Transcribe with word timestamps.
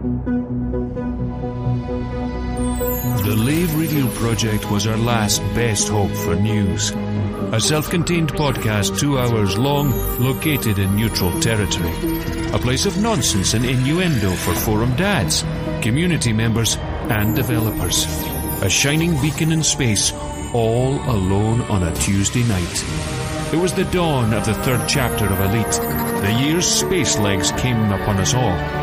The 0.00 0.06
Lave 3.36 3.78
Radio 3.78 4.08
Project 4.12 4.70
was 4.70 4.86
our 4.86 4.96
last 4.96 5.42
best 5.54 5.90
hope 5.90 6.10
for 6.12 6.34
news. 6.36 6.90
A 7.52 7.60
self-contained 7.60 8.32
podcast 8.32 8.98
two 8.98 9.18
hours 9.18 9.58
long, 9.58 9.90
located 10.18 10.78
in 10.78 10.96
neutral 10.96 11.38
territory. 11.40 11.92
A 12.54 12.58
place 12.58 12.86
of 12.86 12.96
nonsense 12.96 13.52
and 13.52 13.66
innuendo 13.66 14.30
for 14.30 14.54
forum 14.54 14.96
dads, 14.96 15.44
community 15.82 16.32
members, 16.32 16.78
and 17.10 17.36
developers. 17.36 18.06
A 18.62 18.70
shining 18.70 19.20
beacon 19.20 19.52
in 19.52 19.62
space, 19.62 20.14
all 20.54 20.94
alone 21.10 21.60
on 21.62 21.82
a 21.82 21.94
Tuesday 21.96 22.44
night. 22.44 22.84
It 23.52 23.58
was 23.58 23.74
the 23.74 23.84
dawn 23.84 24.32
of 24.32 24.46
the 24.46 24.54
third 24.54 24.88
chapter 24.88 25.26
of 25.26 25.40
Elite. 25.40 25.72
The 26.22 26.32
year's 26.42 26.66
space 26.66 27.18
legs 27.18 27.52
came 27.52 27.92
upon 27.92 28.16
us 28.16 28.32
all. 28.32 28.79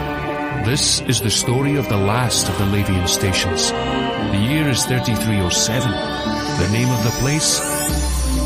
This 0.67 0.99
is 0.99 1.21
the 1.21 1.29
story 1.29 1.77
of 1.77 1.87
the 1.87 1.95
last 1.95 2.49
of 2.49 2.57
the 2.57 2.65
Lavian 2.65 3.07
stations. 3.07 3.71
The 3.71 4.47
year 4.51 4.67
is 4.67 4.83
3307. 4.83 5.89
The 5.89 6.69
name 6.73 6.89
of 6.89 7.03
the 7.05 7.17
place? 7.21 7.61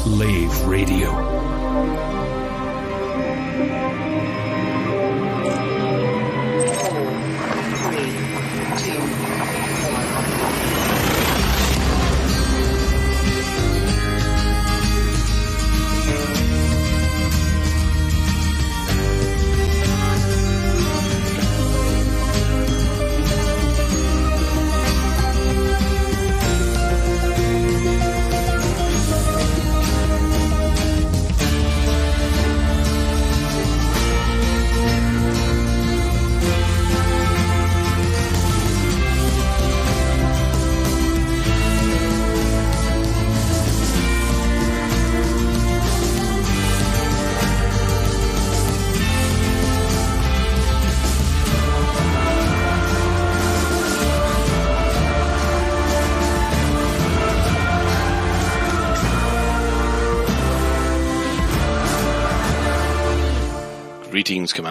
Lave 0.06 0.68
Radio. 0.68 1.41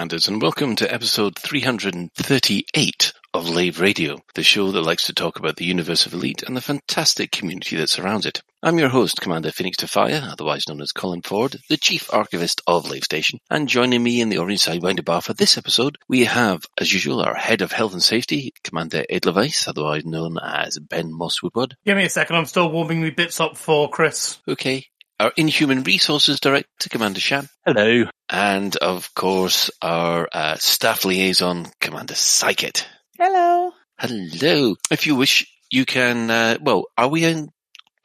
Greetings, 0.00 0.24
Commanders, 0.24 0.28
and 0.28 0.40
welcome 0.40 0.76
to 0.76 0.94
episode 0.94 1.38
338 1.38 3.12
of 3.34 3.48
Lave 3.50 3.80
Radio, 3.80 4.16
the 4.34 4.42
show 4.42 4.70
that 4.70 4.80
likes 4.80 5.04
to 5.04 5.12
talk 5.12 5.38
about 5.38 5.56
the 5.56 5.66
universe 5.66 6.06
of 6.06 6.14
Elite 6.14 6.42
and 6.42 6.56
the 6.56 6.62
fantastic 6.62 7.30
community 7.30 7.76
that 7.76 7.90
surrounds 7.90 8.24
it. 8.24 8.40
I'm 8.62 8.78
your 8.78 8.88
host, 8.88 9.20
Commander 9.20 9.52
Phoenix 9.52 9.76
Tafire, 9.76 10.22
otherwise 10.32 10.66
known 10.66 10.80
as 10.80 10.92
Colin 10.92 11.20
Ford, 11.20 11.58
the 11.68 11.76
Chief 11.76 12.08
Archivist 12.14 12.62
of 12.66 12.88
Lave 12.88 13.04
Station, 13.04 13.40
and 13.50 13.68
joining 13.68 14.02
me 14.02 14.22
in 14.22 14.30
the 14.30 14.38
Orange 14.38 14.60
Sidewinder 14.60 15.04
bar 15.04 15.20
for 15.20 15.34
this 15.34 15.58
episode, 15.58 15.98
we 16.08 16.24
have, 16.24 16.64
as 16.78 16.94
usual, 16.94 17.20
our 17.20 17.34
Head 17.34 17.60
of 17.60 17.70
Health 17.70 17.92
and 17.92 18.02
Safety, 18.02 18.54
Commander 18.64 19.04
Ed 19.10 19.26
Levice, 19.26 19.68
otherwise 19.68 20.06
known 20.06 20.38
as 20.42 20.78
Ben 20.78 21.12
Moss 21.12 21.42
Woodward. 21.42 21.76
Give 21.84 21.98
me 21.98 22.04
a 22.04 22.08
second, 22.08 22.36
I'm 22.36 22.46
still 22.46 22.72
warming 22.72 23.02
my 23.02 23.10
bits 23.10 23.38
up 23.38 23.58
for 23.58 23.90
Chris. 23.90 24.38
Okay. 24.48 24.86
Our 25.18 25.32
Inhuman 25.36 25.82
Resources 25.82 26.40
Director, 26.40 26.88
Commander 26.88 27.20
Shan. 27.20 27.50
Hello. 27.66 28.04
And 28.30 28.76
of 28.76 29.12
course, 29.14 29.70
our 29.82 30.28
uh, 30.32 30.54
staff 30.56 31.04
liaison, 31.04 31.66
Commander 31.80 32.14
Psychit. 32.14 32.84
Hello. 33.18 33.72
Hello. 33.98 34.76
If 34.88 35.08
you 35.08 35.16
wish, 35.16 35.52
you 35.68 35.84
can. 35.84 36.30
Uh, 36.30 36.56
well, 36.60 36.84
are 36.96 37.08
we 37.08 37.24
in 37.24 37.50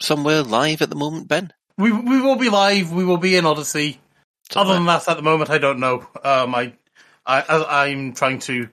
somewhere 0.02 0.42
live 0.42 0.82
at 0.82 0.90
the 0.90 0.96
moment, 0.96 1.28
Ben? 1.28 1.54
We 1.78 1.92
we 1.92 2.22
will 2.22 2.38
be 2.38 2.50
live. 2.50 2.92
We 2.92 3.06
will 3.06 3.18
be 3.18 3.36
in 3.36 3.46
Odyssey. 3.46 4.00
Other 4.56 4.74
than 4.74 4.86
that, 4.86 5.08
at 5.08 5.18
the 5.18 5.24
moment, 5.24 5.52
I 5.52 5.60
don't 5.60 5.80
know. 5.80 6.08
Um, 6.24 6.56
I, 6.56 6.74
I 7.26 7.84
I'm 7.86 8.14
trying 8.14 8.40
to 8.40 8.70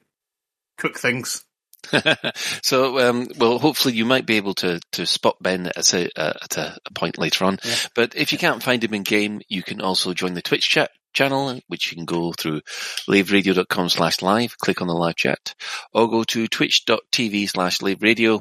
cook 0.79 0.99
things. 0.99 1.45
so, 2.63 2.99
um, 3.09 3.29
well, 3.39 3.59
hopefully 3.59 3.95
you 3.95 4.05
might 4.05 4.25
be 4.25 4.37
able 4.37 4.55
to, 4.55 4.81
to 4.93 5.05
spot 5.05 5.37
Ben 5.41 5.67
at 5.67 5.93
a, 5.95 6.09
uh, 6.17 6.35
at 6.43 6.57
a, 6.57 6.79
a, 6.87 6.93
point 6.93 7.19
later 7.19 7.45
on. 7.45 7.59
Yeah. 7.65 7.75
But 7.97 8.15
if 8.15 8.31
you 8.31 8.39
can't 8.39 8.63
find 8.63 8.85
him 8.85 8.95
in 8.95 9.03
game, 9.03 9.41
you 9.49 9.65
can 9.65 9.81
also 9.81 10.15
join 10.15 10.35
the 10.35 10.43
Twitch 10.43 10.69
chat 10.69 10.93
channel, 11.13 11.59
which 11.69 11.91
you 11.91 11.97
can 11.97 12.05
go 12.05 12.33
through 12.33 12.61
laveradio.com 13.09 13.89
slash 13.89 14.23
live, 14.23 14.57
click 14.59 14.81
on 14.81 14.89
the 14.89 14.95
live 14.95 15.17
chat, 15.17 15.55
or 15.93 16.09
go 16.09 16.25
to 16.25 16.49
twitch.tv 16.49 17.49
slash 17.49 17.79
laveradio, 17.79 18.41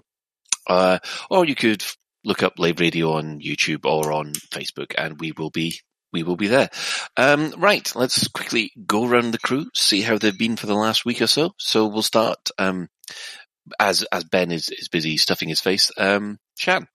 uh, 0.68 1.00
or 1.30 1.46
you 1.46 1.56
could 1.56 1.84
look 2.24 2.44
up 2.44 2.60
Lave 2.60 2.80
Radio 2.80 3.14
on 3.14 3.40
YouTube 3.40 3.86
or 3.86 4.12
on 4.12 4.34
Facebook 4.34 4.94
and 4.98 5.20
we 5.20 5.32
will 5.32 5.50
be 5.50 5.80
we 6.14 6.24
will 6.24 6.36
be 6.36 6.48
there. 6.48 6.70
Um, 7.16 7.54
right, 7.58 7.90
let's 7.96 8.28
quickly 8.28 8.72
go 8.86 9.08
around 9.08 9.32
the 9.32 9.40
crew, 9.40 9.68
see 9.74 10.02
how 10.02 10.18
they've 10.18 10.38
been 10.38 10.58
for 10.58 10.68
the 10.68 10.76
last 10.76 11.06
week 11.06 11.22
or 11.22 11.28
so. 11.28 11.52
So 11.58 11.88
we'll 11.88 12.02
start, 12.02 12.50
um, 12.58 12.90
as, 13.80 14.04
as 14.12 14.26
Ben 14.26 14.52
is, 14.52 14.70
is 14.70 14.90
busy 14.90 15.16
stuffing 15.16 15.48
his 15.48 15.62
face. 15.62 15.90
Um. 15.98 16.38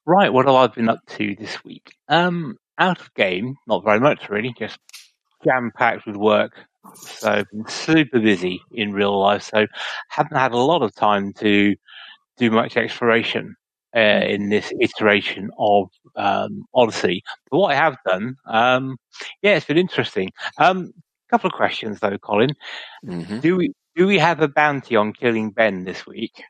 Right, 0.05 0.31
what 0.31 0.45
have 0.45 0.55
I 0.55 0.67
been 0.67 0.89
up 0.89 0.99
to 1.17 1.35
this 1.35 1.63
week? 1.63 1.95
Um, 2.07 2.57
out 2.77 3.01
of 3.01 3.13
game, 3.15 3.55
not 3.65 3.83
very 3.83 3.99
much 3.99 4.29
really, 4.29 4.53
just 4.57 4.77
jam 5.43 5.71
packed 5.75 6.05
with 6.05 6.15
work. 6.15 6.53
So 6.95 7.43
super 7.67 8.19
busy 8.19 8.61
in 8.71 8.93
real 8.93 9.19
life, 9.19 9.43
so 9.43 9.67
haven't 10.09 10.37
had 10.37 10.53
a 10.53 10.57
lot 10.57 10.81
of 10.81 10.95
time 10.95 11.33
to 11.33 11.75
do 12.37 12.51
much 12.51 12.77
exploration 12.77 13.55
uh, 13.95 14.23
in 14.25 14.49
this 14.49 14.71
iteration 14.79 15.49
of 15.59 15.89
um, 16.15 16.65
Odyssey. 16.73 17.23
But 17.51 17.57
what 17.57 17.71
I 17.71 17.75
have 17.75 17.97
done, 18.05 18.35
um, 18.45 18.97
yeah, 19.41 19.55
it's 19.55 19.65
been 19.65 19.77
interesting. 19.77 20.31
Um, 20.57 20.93
couple 21.29 21.49
of 21.49 21.53
questions 21.53 21.99
though, 21.99 22.17
Colin. 22.17 22.51
Mm-hmm. 23.05 23.39
Do 23.39 23.57
we 23.57 23.73
do 23.95 24.07
we 24.07 24.19
have 24.19 24.41
a 24.41 24.47
bounty 24.47 24.95
on 24.95 25.13
killing 25.13 25.51
Ben 25.51 25.83
this 25.83 26.05
week? 26.05 26.43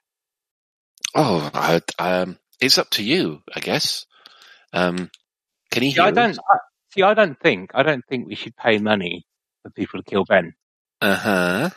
Oh, 1.16 1.50
I, 1.54 1.82
um, 1.98 2.38
it's 2.60 2.78
up 2.78 2.90
to 2.92 3.04
you, 3.04 3.42
I 3.56 3.60
guess. 3.60 4.06
Um, 4.74 5.10
can 5.72 5.84
he 5.84 5.94
See, 5.94 6.00
I 6.00 6.06
hear 6.06 6.14
don't? 6.14 6.38
I, 6.38 6.58
see. 6.98 7.04
I 7.04 7.14
don't 7.14 7.40
think 7.40 7.72
I 7.74 7.84
don't 7.84 8.04
think 8.10 8.28
we 8.28 8.36
should 8.36 8.56
pay 8.56 8.78
money 8.80 9.26
for 9.64 9.72
people 9.72 10.02
to 10.02 10.10
kill 10.10 10.26
Ben. 10.26 10.54
Uh 11.02 11.16
huh. 11.16 11.70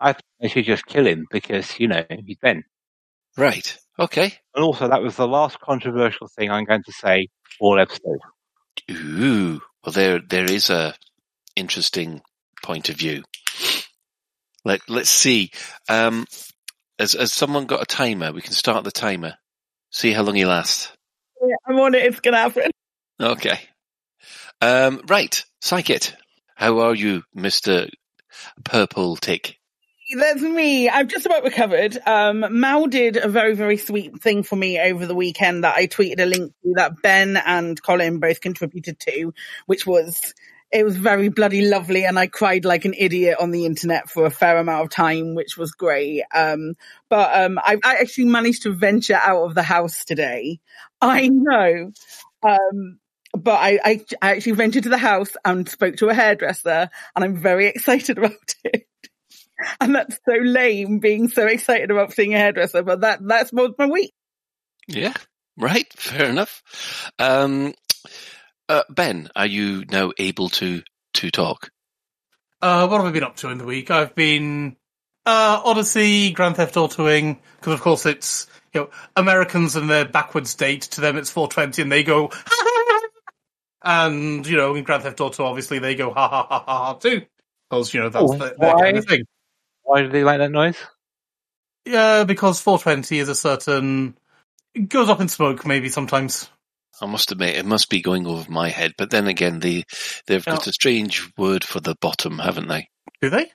I 0.00 0.12
think 0.12 0.24
they 0.40 0.48
should 0.48 0.64
just 0.64 0.86
kill 0.86 1.06
him 1.06 1.26
because 1.30 1.78
you 1.78 1.88
know 1.88 2.04
he's 2.24 2.38
Ben. 2.38 2.64
Right. 3.36 3.76
Okay. 3.98 4.32
And 4.54 4.64
also, 4.64 4.88
that 4.88 5.02
was 5.02 5.16
the 5.16 5.28
last 5.28 5.60
controversial 5.60 6.28
thing 6.28 6.50
I'm 6.50 6.64
going 6.64 6.82
to 6.84 6.92
say 6.92 7.28
all 7.60 7.78
episode. 7.78 8.18
Ooh. 8.90 9.60
Well, 9.84 9.92
there, 9.92 10.20
there 10.20 10.50
is 10.50 10.70
a 10.70 10.94
interesting 11.56 12.22
point 12.62 12.88
of 12.88 12.96
view. 12.96 13.22
Let, 14.64 14.80
let's 14.88 15.10
see. 15.10 15.50
Um, 15.88 16.26
has, 16.98 17.12
has 17.12 17.32
someone 17.32 17.66
got 17.66 17.82
a 17.82 17.86
timer? 17.86 18.32
We 18.32 18.42
can 18.42 18.52
start 18.52 18.84
the 18.84 18.90
timer. 18.90 19.34
See 19.90 20.12
how 20.12 20.22
long 20.22 20.34
he 20.34 20.44
lasts. 20.44 20.92
Yeah, 21.42 21.56
I'm 21.66 21.78
on 21.80 21.94
it. 21.94 22.04
It's 22.04 22.20
gonna 22.20 22.36
happen. 22.36 22.70
Okay. 23.18 23.60
Um, 24.60 25.02
right. 25.08 25.44
Psychit. 25.62 26.14
How 26.54 26.80
are 26.80 26.94
you, 26.94 27.22
Mr. 27.36 27.90
Purple 28.64 29.16
Tick? 29.16 29.56
That's 30.14 30.42
me. 30.42 30.88
I've 30.88 31.06
just 31.06 31.26
about 31.26 31.44
recovered. 31.44 31.96
Um, 32.04 32.44
Mal 32.50 32.86
did 32.86 33.16
a 33.16 33.28
very, 33.28 33.54
very 33.54 33.76
sweet 33.76 34.20
thing 34.20 34.42
for 34.42 34.56
me 34.56 34.78
over 34.80 35.06
the 35.06 35.14
weekend 35.14 35.62
that 35.64 35.76
I 35.76 35.86
tweeted 35.86 36.20
a 36.20 36.26
link 36.26 36.52
to 36.64 36.72
that 36.76 37.00
Ben 37.00 37.36
and 37.36 37.80
Colin 37.80 38.18
both 38.18 38.40
contributed 38.40 38.98
to, 39.00 39.32
which 39.66 39.86
was, 39.86 40.34
it 40.72 40.84
was 40.84 40.96
very 40.96 41.28
bloody 41.28 41.62
lovely 41.62 42.04
and 42.04 42.18
I 42.18 42.26
cried 42.26 42.64
like 42.64 42.84
an 42.84 42.94
idiot 42.98 43.36
on 43.40 43.52
the 43.52 43.66
internet 43.66 44.10
for 44.10 44.26
a 44.26 44.30
fair 44.30 44.58
amount 44.58 44.82
of 44.82 44.90
time, 44.90 45.36
which 45.36 45.56
was 45.56 45.72
great. 45.72 46.24
Um, 46.34 46.74
but, 47.08 47.44
um, 47.44 47.58
I, 47.58 47.76
I 47.84 47.96
actually 47.96 48.26
managed 48.26 48.64
to 48.64 48.72
venture 48.72 49.20
out 49.22 49.44
of 49.44 49.54
the 49.54 49.62
house 49.62 50.04
today. 50.04 50.58
I 51.00 51.28
know. 51.28 51.92
Um, 52.42 52.98
but 53.32 53.54
I, 53.54 53.78
I, 53.84 54.04
I 54.20 54.30
actually 54.32 54.52
ventured 54.52 54.84
to 54.84 54.88
the 54.88 54.98
house 54.98 55.36
and 55.44 55.68
spoke 55.68 55.96
to 55.96 56.08
a 56.08 56.14
hairdresser 56.14 56.90
and 57.14 57.24
I'm 57.24 57.36
very 57.36 57.66
excited 57.66 58.18
about 58.18 58.54
it. 58.64 58.86
And 59.80 59.94
that's 59.94 60.18
so 60.26 60.34
lame 60.34 60.98
being 61.00 61.28
so 61.28 61.46
excited 61.46 61.90
about 61.90 62.12
seeing 62.12 62.34
a 62.34 62.38
hairdresser, 62.38 62.82
but 62.82 63.02
that, 63.02 63.20
that's 63.26 63.52
more 63.52 63.70
my 63.78 63.86
week. 63.86 64.12
Yeah. 64.88 65.14
Right. 65.56 65.92
Fair 65.92 66.30
enough. 66.30 66.62
Um, 67.18 67.74
uh, 68.68 68.84
ben, 68.88 69.28
are 69.36 69.46
you 69.46 69.84
now 69.90 70.12
able 70.18 70.48
to, 70.50 70.82
to 71.14 71.30
talk? 71.30 71.70
Uh, 72.62 72.86
what 72.88 72.98
have 72.98 73.06
I 73.06 73.12
been 73.12 73.24
up 73.24 73.36
to 73.36 73.48
in 73.48 73.58
the 73.58 73.64
week? 73.64 73.90
I've 73.90 74.14
been 74.14 74.76
Uh, 75.26 75.60
Odyssey, 75.64 76.30
Grand 76.32 76.56
Theft 76.56 76.74
Autoing, 76.76 77.38
because 77.58 77.74
of 77.74 77.80
course 77.82 78.06
it's 78.06 78.46
you 78.72 78.80
know 78.80 78.90
Americans 79.16 79.76
and 79.76 79.88
their 79.88 80.06
backwards 80.06 80.54
date. 80.54 80.82
To 80.82 81.00
them, 81.00 81.16
it's 81.16 81.30
420, 81.30 81.82
and 81.82 81.92
they 81.92 82.02
go. 82.02 82.30
And 83.82 84.46
you 84.46 84.56
know, 84.56 84.74
in 84.74 84.84
Grand 84.84 85.02
Theft 85.02 85.20
Auto, 85.20 85.44
obviously 85.44 85.78
they 85.78 85.94
go 85.94 86.12
ha 86.12 86.28
ha 86.28 86.46
ha 86.48 86.64
ha 86.66 86.78
ha 86.84 86.94
too, 86.94 87.22
because 87.68 87.94
you 87.94 88.00
know 88.00 88.08
that's 88.08 88.30
Oh, 88.30 88.36
the, 88.36 88.54
their 88.58 88.74
kind 88.76 88.96
of 88.96 89.06
thing. 89.06 89.24
Why 89.82 90.02
do 90.02 90.08
they 90.08 90.24
like 90.24 90.38
that 90.38 90.50
noise? 90.50 90.76
Yeah, 91.84 92.24
because 92.24 92.60
420 92.60 93.18
is 93.18 93.28
a 93.28 93.34
certain. 93.34 94.16
It 94.74 94.88
goes 94.88 95.08
up 95.08 95.20
in 95.20 95.28
smoke, 95.28 95.66
maybe 95.66 95.88
sometimes. 95.88 96.48
I 97.00 97.06
must 97.06 97.32
admit, 97.32 97.56
it 97.56 97.64
must 97.64 97.88
be 97.88 98.02
going 98.02 98.26
over 98.26 98.50
my 98.50 98.68
head. 98.68 98.92
But 98.98 99.10
then 99.10 99.26
again, 99.26 99.58
they 99.58 99.84
they've 100.26 100.44
got 100.44 100.66
oh. 100.66 100.70
a 100.70 100.72
strange 100.72 101.30
word 101.36 101.64
for 101.64 101.80
the 101.80 101.96
bottom, 102.00 102.38
haven't 102.38 102.68
they? 102.68 102.88
Do 103.22 103.30
they? 103.30 103.50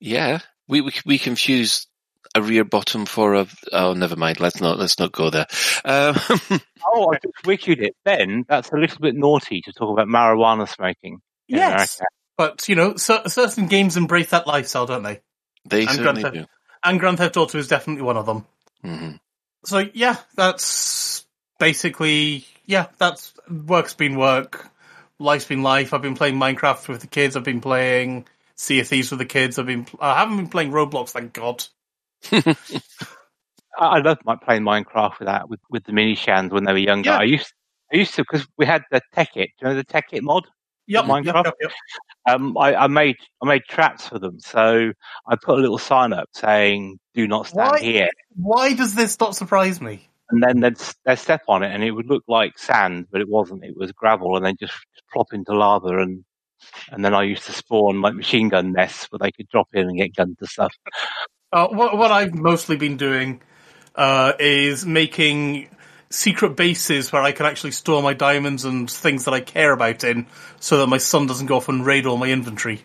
Yeah, 0.00 0.40
we 0.68 0.80
we 0.80 0.92
we 1.06 1.18
confuse 1.18 1.86
a 2.34 2.42
rear 2.42 2.64
bottom 2.64 3.06
for 3.06 3.34
a. 3.34 3.46
Oh, 3.72 3.94
never 3.94 4.16
mind. 4.16 4.40
Let's 4.40 4.60
not 4.60 4.78
let's 4.78 4.98
not 4.98 5.12
go 5.12 5.30
there. 5.30 5.46
Um, 5.84 6.16
Oh, 6.84 7.12
I 7.12 7.18
just 7.22 7.46
wicked 7.46 7.80
it. 7.80 7.94
Ben, 8.04 8.44
that's 8.48 8.72
a 8.72 8.76
little 8.76 8.98
bit 9.00 9.14
naughty 9.14 9.60
to 9.62 9.72
talk 9.72 9.92
about 9.92 10.08
marijuana 10.08 10.68
smoking. 10.68 11.20
in 11.48 11.56
Yes. 11.58 11.70
America. 12.00 12.04
But, 12.36 12.68
you 12.68 12.74
know, 12.74 12.96
cer- 12.96 13.28
certain 13.28 13.66
games 13.68 13.96
embrace 13.96 14.30
that 14.30 14.46
lifestyle, 14.48 14.86
don't 14.86 15.04
they? 15.04 15.20
they 15.64 15.82
And 15.82 15.90
certainly 15.90 16.22
Grand 16.22 16.34
do. 16.34 16.46
And 16.82 16.98
Grand 16.98 17.18
Theft 17.18 17.36
Auto 17.36 17.56
is 17.58 17.68
definitely 17.68 18.02
one 18.02 18.16
of 18.16 18.26
them. 18.26 18.46
hmm 18.82 19.10
So, 19.64 19.84
yeah, 19.94 20.16
that's 20.34 21.24
basically, 21.60 22.46
yeah, 22.66 22.86
that's, 22.98 23.32
work's 23.48 23.94
been 23.94 24.16
work, 24.16 24.68
life's 25.20 25.44
been 25.44 25.62
life. 25.62 25.94
I've 25.94 26.02
been 26.02 26.16
playing 26.16 26.34
Minecraft 26.34 26.88
with 26.88 27.00
the 27.00 27.06
kids, 27.06 27.36
I've 27.36 27.44
been 27.44 27.60
playing 27.60 28.26
Sea 28.56 28.80
of 28.80 28.88
Thieves 28.88 29.10
with 29.12 29.18
the 29.20 29.24
kids, 29.24 29.58
I've 29.58 29.66
been, 29.66 29.86
I 30.00 30.18
haven't 30.18 30.36
been 30.38 30.48
playing 30.48 30.72
Roblox, 30.72 31.10
thank 31.10 31.32
God. 31.32 31.64
I, 32.32 32.46
I 33.78 33.98
love 34.00 34.18
my, 34.24 34.36
playing 34.36 34.62
Minecraft 34.62 35.18
with 35.18 35.26
that 35.26 35.48
with, 35.48 35.60
with 35.70 35.84
the 35.84 35.92
mini 35.92 36.14
shans 36.14 36.52
when 36.52 36.64
they 36.64 36.72
were 36.72 36.78
younger. 36.78 37.10
Yeah. 37.10 37.18
I 37.18 37.24
used 37.24 37.52
I 37.92 37.96
used 37.96 38.14
to 38.14 38.22
because 38.22 38.46
we 38.56 38.66
had 38.66 38.82
the 38.90 39.00
Tekkit. 39.14 39.34
Do 39.34 39.62
you 39.62 39.68
know 39.68 39.74
the 39.74 39.84
Tekkit 39.84 40.22
mod? 40.22 40.46
Yep, 40.86 41.04
yep, 41.06 41.10
Minecraft? 41.10 41.44
yep, 41.44 41.54
yep. 41.60 41.72
Um, 42.28 42.56
I, 42.58 42.74
I 42.74 42.86
made 42.86 43.16
I 43.42 43.46
made 43.46 43.62
traps 43.68 44.08
for 44.08 44.18
them, 44.18 44.40
so 44.40 44.92
I 45.26 45.36
put 45.36 45.58
a 45.58 45.60
little 45.60 45.78
sign 45.78 46.12
up 46.12 46.28
saying 46.32 46.98
"Do 47.14 47.26
not 47.26 47.46
stand 47.48 47.72
Why? 47.72 47.78
here," 47.80 48.10
Why 48.36 48.74
does 48.74 48.94
this 48.94 49.18
not 49.18 49.36
surprise 49.36 49.80
me? 49.80 50.08
and 50.32 50.42
then 50.42 50.60
they'd, 50.60 50.78
they'd 51.04 51.18
step 51.18 51.42
on 51.46 51.62
it, 51.62 51.72
and 51.72 51.84
it 51.84 51.90
would 51.90 52.06
look 52.08 52.24
like 52.26 52.58
sand, 52.58 53.06
but 53.12 53.20
it 53.20 53.28
wasn't. 53.28 53.64
It 53.64 53.76
was 53.76 53.92
gravel, 53.92 54.36
and 54.36 54.44
then 54.44 54.56
just 54.58 54.72
plop 55.12 55.32
into 55.32 55.52
lava, 55.52 55.98
and 55.98 56.24
and 56.90 57.04
then 57.04 57.14
I 57.14 57.24
used 57.24 57.44
to 57.44 57.52
spawn 57.52 58.00
like 58.00 58.14
machine 58.14 58.48
gun 58.48 58.72
nests 58.72 59.06
where 59.10 59.18
they 59.18 59.30
could 59.30 59.48
drop 59.48 59.68
in 59.74 59.88
and 59.88 59.98
get 59.98 60.16
guns 60.16 60.36
and 60.40 60.48
stuff. 60.48 60.74
Uh, 61.52 61.68
what, 61.68 61.96
what 61.98 62.10
I've 62.10 62.34
mostly 62.34 62.76
been 62.76 62.96
doing 62.96 63.42
uh, 63.94 64.32
is 64.38 64.86
making 64.86 65.68
secret 66.10 66.56
bases 66.56 67.12
where 67.12 67.22
I 67.22 67.32
can 67.32 67.46
actually 67.46 67.72
store 67.72 68.02
my 68.02 68.14
diamonds 68.14 68.64
and 68.64 68.90
things 68.90 69.24
that 69.24 69.34
I 69.34 69.40
care 69.40 69.72
about 69.72 70.04
in, 70.04 70.26
so 70.60 70.78
that 70.78 70.86
my 70.86 70.98
son 70.98 71.26
doesn't 71.26 71.46
go 71.46 71.56
off 71.56 71.68
and 71.68 71.84
raid 71.84 72.06
all 72.06 72.16
my 72.16 72.30
inventory. 72.30 72.82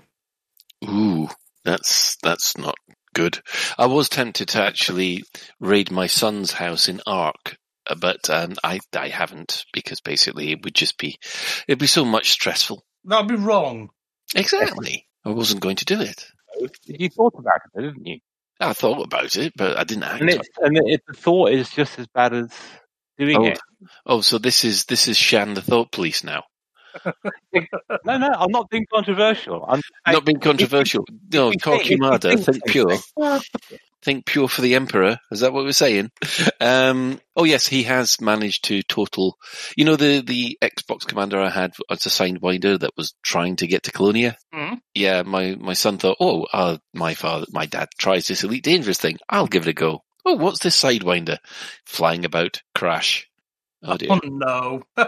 Ooh, 0.84 1.30
that's 1.64 2.18
that's 2.22 2.58
not 2.58 2.76
good. 3.14 3.40
I 3.78 3.88
was 3.88 4.10
tempted 4.10 4.50
to 4.50 4.62
actually 4.62 5.24
raid 5.60 5.92
my 5.92 6.08
son's 6.08 6.52
house 6.52 6.88
in 6.88 7.02
Ark, 7.08 7.58
uh, 7.88 7.96
but 7.96 8.30
um, 8.30 8.56
I 8.64 8.80
I 8.96 9.10
haven't 9.10 9.66
because 9.74 10.02
basically 10.02 10.52
it 10.52 10.64
would 10.64 10.76
just 10.76 10.98
be 10.98 11.18
it'd 11.68 11.80
be 11.80 11.88
so 11.88 12.06
much 12.06 12.32
stressful. 12.32 12.84
That'd 13.06 13.28
be 13.28 13.36
wrong. 13.36 13.90
Exactly. 14.36 15.08
I 15.26 15.30
wasn't 15.30 15.62
going 15.62 15.78
to 15.78 15.86
do 15.86 16.02
it. 16.02 16.26
You 16.86 17.10
thought 17.10 17.34
about 17.38 17.62
it, 17.74 17.82
didn't 17.82 18.06
you? 18.06 18.20
I 18.60 18.74
thought 18.74 19.04
about 19.06 19.36
it, 19.36 19.54
but 19.56 19.78
I 19.78 19.84
didn't 19.84 20.04
act. 20.04 20.22
And 20.22 20.30
it's 20.30 20.50
and 20.58 20.78
it, 20.78 21.02
the 21.08 21.14
thought 21.14 21.52
is 21.52 21.70
just 21.70 22.00
as 22.00 22.08
bad 22.08 22.34
as 22.34 22.50
doing 23.18 23.38
Oh. 23.38 23.46
it. 23.46 23.60
Oh, 24.06 24.22
so 24.22 24.38
this 24.40 24.64
is 24.64 24.86
this 24.86 25.08
is 25.08 25.18
Shan 25.18 25.54
the 25.54 25.62
Thought 25.62 25.92
Police 25.92 26.24
now. 26.24 26.44
No, 28.06 28.18
no, 28.18 28.28
I'm 28.38 28.52
not 28.52 28.70
being 28.70 28.86
controversial. 28.94 29.66
I'm 29.68 29.82
Not 30.14 30.26
being 30.26 30.40
controversial. 30.40 31.06
No, 31.34 31.50
if 31.50 31.66
you 31.66 31.72
think- 31.78 31.90
you 31.90 31.98
Torquemada, 31.98 32.22
think 32.22 32.46
think 32.46 32.66
pure. 32.66 32.98
Think 34.04 34.26
pure 34.26 34.48
for 34.48 34.62
the 34.62 34.76
Emperor. 34.76 35.18
Is 35.32 35.40
that 35.42 35.52
what 35.54 35.66
we're 35.66 35.72
saying? 35.72 36.12
Um, 36.62 37.20
oh 37.36 37.44
yes, 37.44 37.68
he 37.68 37.84
has 37.84 38.22
managed 38.22 38.66
to 38.66 38.84
total. 38.84 39.38
You 39.76 39.86
know 39.86 39.96
the 39.96 40.22
the 40.22 40.58
Xbox 40.62 41.06
commander 41.06 41.40
I 41.42 41.50
had 41.50 41.74
as 41.90 42.06
a 42.06 42.10
sidewinder 42.10 42.80
that 42.80 42.92
was 42.96 43.16
trying 43.24 43.56
to 43.58 43.68
get 43.68 43.84
to 43.84 43.92
Colonia. 43.92 44.38
Mhm. 44.54 44.80
Yeah, 44.94 45.24
my 45.24 45.56
my 45.60 45.74
son 45.74 45.98
thought, 45.98 46.18
oh, 46.20 46.46
uh, 46.54 46.78
my 46.94 47.16
father, 47.16 47.48
my 47.52 47.66
dad 47.66 47.90
tries 47.98 48.28
this 48.28 48.44
elite 48.44 48.64
dangerous 48.64 49.00
thing. 49.00 49.18
I'll 49.28 49.48
give 49.48 49.68
it 49.68 49.72
a 49.72 49.74
go. 49.74 50.04
Oh, 50.26 50.34
what's 50.36 50.60
this 50.60 50.80
sidewinder? 50.82 51.38
Flying 51.86 52.24
about, 52.24 52.62
crash. 52.76 53.28
Oh 53.88 53.98
dear. 53.98 54.10
Oh 54.12 54.20
no. 54.24 54.84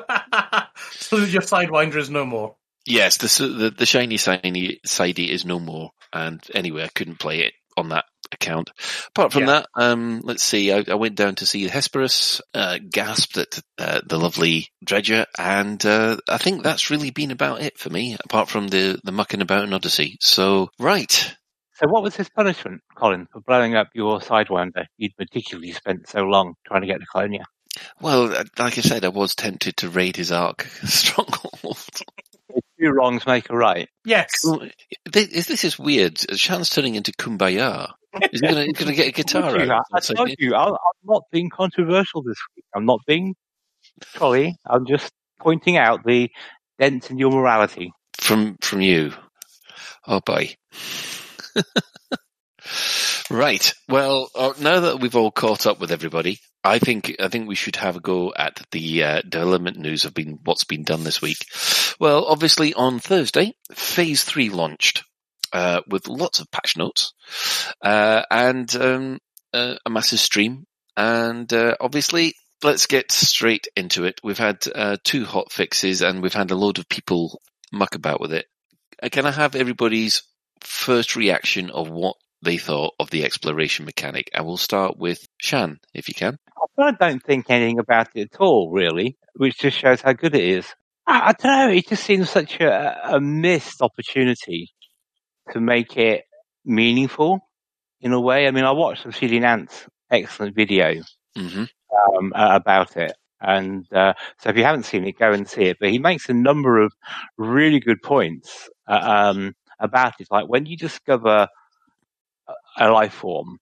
so 0.91 1.17
your 1.17 1.41
sidewinder 1.41 1.95
is 1.97 2.09
no 2.09 2.25
more. 2.25 2.55
Yes, 2.85 3.17
the 3.17 3.47
the, 3.47 3.69
the 3.71 3.85
shiny 3.85 4.17
shiny 4.17 4.79
sidey 4.85 5.29
is 5.29 5.45
no 5.45 5.59
more, 5.59 5.91
and 6.13 6.41
anyway, 6.55 6.83
I 6.83 6.87
couldn't 6.87 7.19
play 7.19 7.41
it 7.41 7.53
on 7.77 7.89
that 7.89 8.05
account. 8.31 8.71
Apart 9.09 9.33
from 9.33 9.41
Yeah. 9.43 9.47
that, 9.47 9.67
um, 9.75 10.21
let's 10.23 10.43
see. 10.43 10.71
I, 10.71 10.83
I 10.87 10.95
went 10.95 11.15
down 11.15 11.35
to 11.35 11.45
see 11.45 11.67
Hesperus, 11.67 12.41
uh, 12.53 12.77
gasped 12.89 13.37
at 13.37 13.59
uh, 13.77 14.01
the 14.07 14.17
lovely 14.17 14.67
Dredger, 14.83 15.25
and 15.37 15.83
uh, 15.85 16.17
I 16.27 16.37
think 16.37 16.63
that's 16.63 16.89
really 16.89 17.11
been 17.11 17.31
about 17.31 17.61
it 17.61 17.77
for 17.77 17.89
me. 17.89 18.15
Apart 18.23 18.49
from 18.49 18.67
the 18.69 18.99
the 19.03 19.11
mucking 19.11 19.41
about 19.41 19.63
in 19.65 19.73
Odyssey. 19.73 20.17
So 20.21 20.69
right, 20.79 21.35
So, 21.75 21.87
what 21.87 22.01
was 22.03 22.15
his 22.15 22.29
punishment, 22.29 22.81
Colin, 22.95 23.27
for 23.31 23.41
blowing 23.41 23.75
up 23.75 23.89
your 23.93 24.19
sidewinder? 24.19 24.85
You'd 24.97 25.15
particularly 25.17 25.71
spent 25.73 26.07
so 26.07 26.21
long 26.23 26.53
trying 26.65 26.81
to 26.81 26.87
get 26.87 26.99
to 26.99 27.05
Colonia. 27.11 27.45
Well, 28.01 28.33
uh, 28.33 28.43
like 28.57 28.77
I 28.77 28.81
said, 28.81 29.05
I 29.05 29.09
was 29.09 29.35
tempted 29.35 29.77
to 29.77 29.89
raid 29.89 30.15
his 30.15 30.31
Ark 30.31 30.63
stronghold. 30.83 31.77
Two 32.79 32.89
wrongs 32.89 33.25
make 33.27 33.49
a 33.49 33.55
right. 33.57 33.89
Yes. 34.05 34.31
this, 35.11 35.47
this 35.47 35.63
is 35.63 35.77
weird. 35.77 36.17
Shan's 36.39 36.69
turning 36.69 36.95
into 36.95 37.11
Kumbaya. 37.11 37.91
Is 38.31 38.41
he 38.41 38.47
going 38.47 38.73
to 38.73 38.93
get 38.93 39.07
a 39.07 39.11
guitar 39.11 39.43
I 39.49 39.51
told 39.51 39.61
you, 39.61 39.71
out? 39.71 39.85
I 39.93 39.99
told 39.99 40.35
you, 40.39 40.55
I'm, 40.55 40.73
I'm 40.73 41.03
not 41.03 41.23
being 41.31 41.49
controversial 41.49 42.23
this 42.23 42.37
week. 42.55 42.65
I'm 42.75 42.85
not 42.85 43.01
being 43.05 43.35
trolley. 44.13 44.55
I'm 44.65 44.85
just 44.85 45.11
pointing 45.39 45.77
out 45.77 46.03
the 46.05 46.29
dent 46.79 47.11
in 47.11 47.17
your 47.17 47.31
morality. 47.31 47.91
from 48.19 48.57
from 48.61 48.81
you. 48.81 49.13
Oh 50.07 50.21
boy. 50.21 50.55
right. 53.29 53.73
Well, 53.87 54.29
uh, 54.33 54.53
now 54.59 54.79
that 54.81 54.99
we've 54.99 55.15
all 55.15 55.31
caught 55.31 55.67
up 55.67 55.79
with 55.79 55.91
everybody, 55.91 56.39
I 56.63 56.79
think 56.79 57.15
I 57.19 57.29
think 57.29 57.47
we 57.47 57.55
should 57.55 57.77
have 57.77 57.95
a 57.95 58.01
go 58.01 58.33
at 58.35 58.61
the 58.71 59.03
uh, 59.03 59.21
development 59.21 59.77
news 59.77 60.05
of 60.05 60.13
been 60.13 60.39
what's 60.43 60.65
been 60.65 60.83
done 60.83 61.03
this 61.03 61.21
week. 61.21 61.37
Well, 61.99 62.25
obviously 62.25 62.73
on 62.73 62.99
Thursday, 62.99 63.55
Phase 63.73 64.23
Three 64.23 64.49
launched 64.49 65.03
uh, 65.53 65.81
with 65.87 66.07
lots 66.07 66.39
of 66.39 66.51
patch 66.51 66.75
notes 66.77 67.13
uh, 67.81 68.23
and 68.29 68.73
um, 68.75 69.19
uh, 69.53 69.75
a 69.85 69.89
massive 69.89 70.19
stream, 70.19 70.65
and 70.95 71.51
uh, 71.53 71.75
obviously. 71.79 72.35
Let's 72.61 72.87
get 72.87 73.09
straight 73.09 73.69
into 73.77 74.03
it. 74.03 74.19
We've 74.21 74.37
had 74.37 74.67
uh, 74.75 74.97
two 75.05 75.23
hot 75.23 75.49
fixes 75.49 76.01
and 76.01 76.21
we've 76.21 76.33
had 76.33 76.51
a 76.51 76.55
load 76.55 76.77
of 76.77 76.89
people 76.89 77.41
muck 77.71 77.95
about 77.95 78.19
with 78.19 78.33
it. 78.33 78.47
Can 79.13 79.25
I 79.25 79.31
have 79.31 79.55
everybody's 79.55 80.23
first 80.59 81.15
reaction 81.15 81.69
of 81.69 81.89
what 81.89 82.17
they 82.41 82.57
thought 82.57 82.93
of 82.99 83.09
the 83.09 83.25
exploration 83.25 83.85
mechanic? 83.85 84.29
And 84.33 84.45
we'll 84.45 84.57
start 84.57 84.97
with 84.97 85.27
Shan, 85.39 85.79
if 85.93 86.07
you 86.07 86.13
can. 86.13 86.37
I 86.77 86.91
don't 86.91 87.23
think 87.23 87.49
anything 87.49 87.79
about 87.79 88.09
it 88.15 88.29
at 88.33 88.39
all, 88.39 88.71
really, 88.71 89.17
which 89.35 89.59
just 89.59 89.77
shows 89.77 90.01
how 90.01 90.13
good 90.13 90.35
it 90.35 90.43
is. 90.43 90.73
I, 91.05 91.29
I 91.29 91.33
don't 91.33 91.69
know. 91.69 91.75
It 91.75 91.87
just 91.87 92.03
seems 92.03 92.29
such 92.29 92.59
a, 92.59 93.15
a 93.15 93.19
missed 93.19 93.81
opportunity 93.81 94.69
to 95.51 95.59
make 95.59 95.97
it 95.97 96.23
meaningful 96.65 97.39
in 98.01 98.13
a 98.13 98.21
way. 98.21 98.47
I 98.47 98.51
mean, 98.51 98.63
I 98.63 98.71
watched 98.71 99.05
Obsidian 99.05 99.43
Ant's 99.43 99.87
excellent 100.11 100.55
video 100.55 101.01
hmm 101.35 101.65
um, 102.17 102.31
uh, 102.35 102.49
about 102.53 102.95
it. 102.97 103.13
And 103.41 103.85
uh, 103.93 104.13
so 104.39 104.49
if 104.49 104.57
you 104.57 104.63
haven't 104.63 104.83
seen 104.83 105.05
it, 105.05 105.17
go 105.17 105.31
and 105.31 105.47
see 105.47 105.63
it. 105.63 105.77
But 105.79 105.89
he 105.89 105.97
makes 105.99 106.29
a 106.29 106.33
number 106.33 106.79
of 106.79 106.93
really 107.37 107.79
good 107.79 108.01
points 108.03 108.69
uh, 108.87 109.31
um, 109.33 109.53
about 109.79 110.13
it. 110.19 110.27
Like 110.29 110.47
when 110.47 110.65
you 110.65 110.77
discover 110.77 111.47
a- 112.77 112.89
life 112.91 113.13
form, 113.13 113.57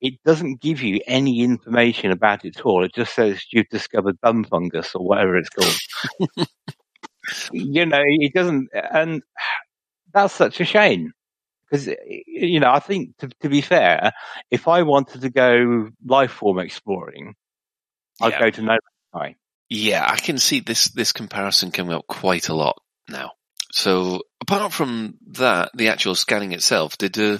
it 0.00 0.14
doesn't 0.24 0.60
give 0.60 0.80
you 0.82 1.00
any 1.06 1.40
information 1.42 2.10
about 2.10 2.44
it 2.44 2.56
at 2.56 2.62
all. 2.64 2.84
It 2.84 2.94
just 2.94 3.14
says 3.14 3.42
you've 3.52 3.68
discovered 3.68 4.20
bum 4.20 4.44
fungus 4.44 4.94
or 4.94 5.04
whatever 5.06 5.36
it's 5.36 5.50
called. 5.50 6.48
you 7.52 7.86
know, 7.86 8.00
it 8.02 8.32
doesn't, 8.34 8.68
and 8.74 9.22
that's 10.12 10.34
such 10.34 10.60
a 10.60 10.64
shame. 10.64 11.12
Because, 11.70 11.88
eh, 11.88 11.94
you 12.26 12.58
know, 12.60 12.70
I 12.70 12.80
think 12.80 13.16
to, 13.18 13.28
to 13.42 13.48
be 13.48 13.60
fair, 13.60 14.12
if 14.50 14.66
I 14.66 14.82
wanted 14.82 15.20
to 15.20 15.30
go 15.30 15.90
life 16.04 16.32
form 16.32 16.58
exploring, 16.58 17.34
I'd 18.20 18.32
Yeah. 18.32 18.40
go 18.40 18.50
to 18.50 18.60
No 18.62 18.66
Man's 18.68 18.80
Sky. 19.14 19.36
Yeah, 19.68 20.04
I 20.08 20.16
can 20.16 20.38
see 20.38 20.60
this, 20.60 20.86
this 20.88 21.12
comparison 21.12 21.70
coming 21.70 21.92
up 21.94 22.06
quite 22.08 22.48
a 22.48 22.54
lot 22.54 22.76
now. 23.08 23.32
So 23.72 24.22
apart 24.40 24.72
from 24.72 25.14
that, 25.32 25.70
the 25.74 25.88
actual 25.88 26.14
scanning 26.14 26.52
itself, 26.52 26.98
did 26.98 27.18
uh, 27.18 27.38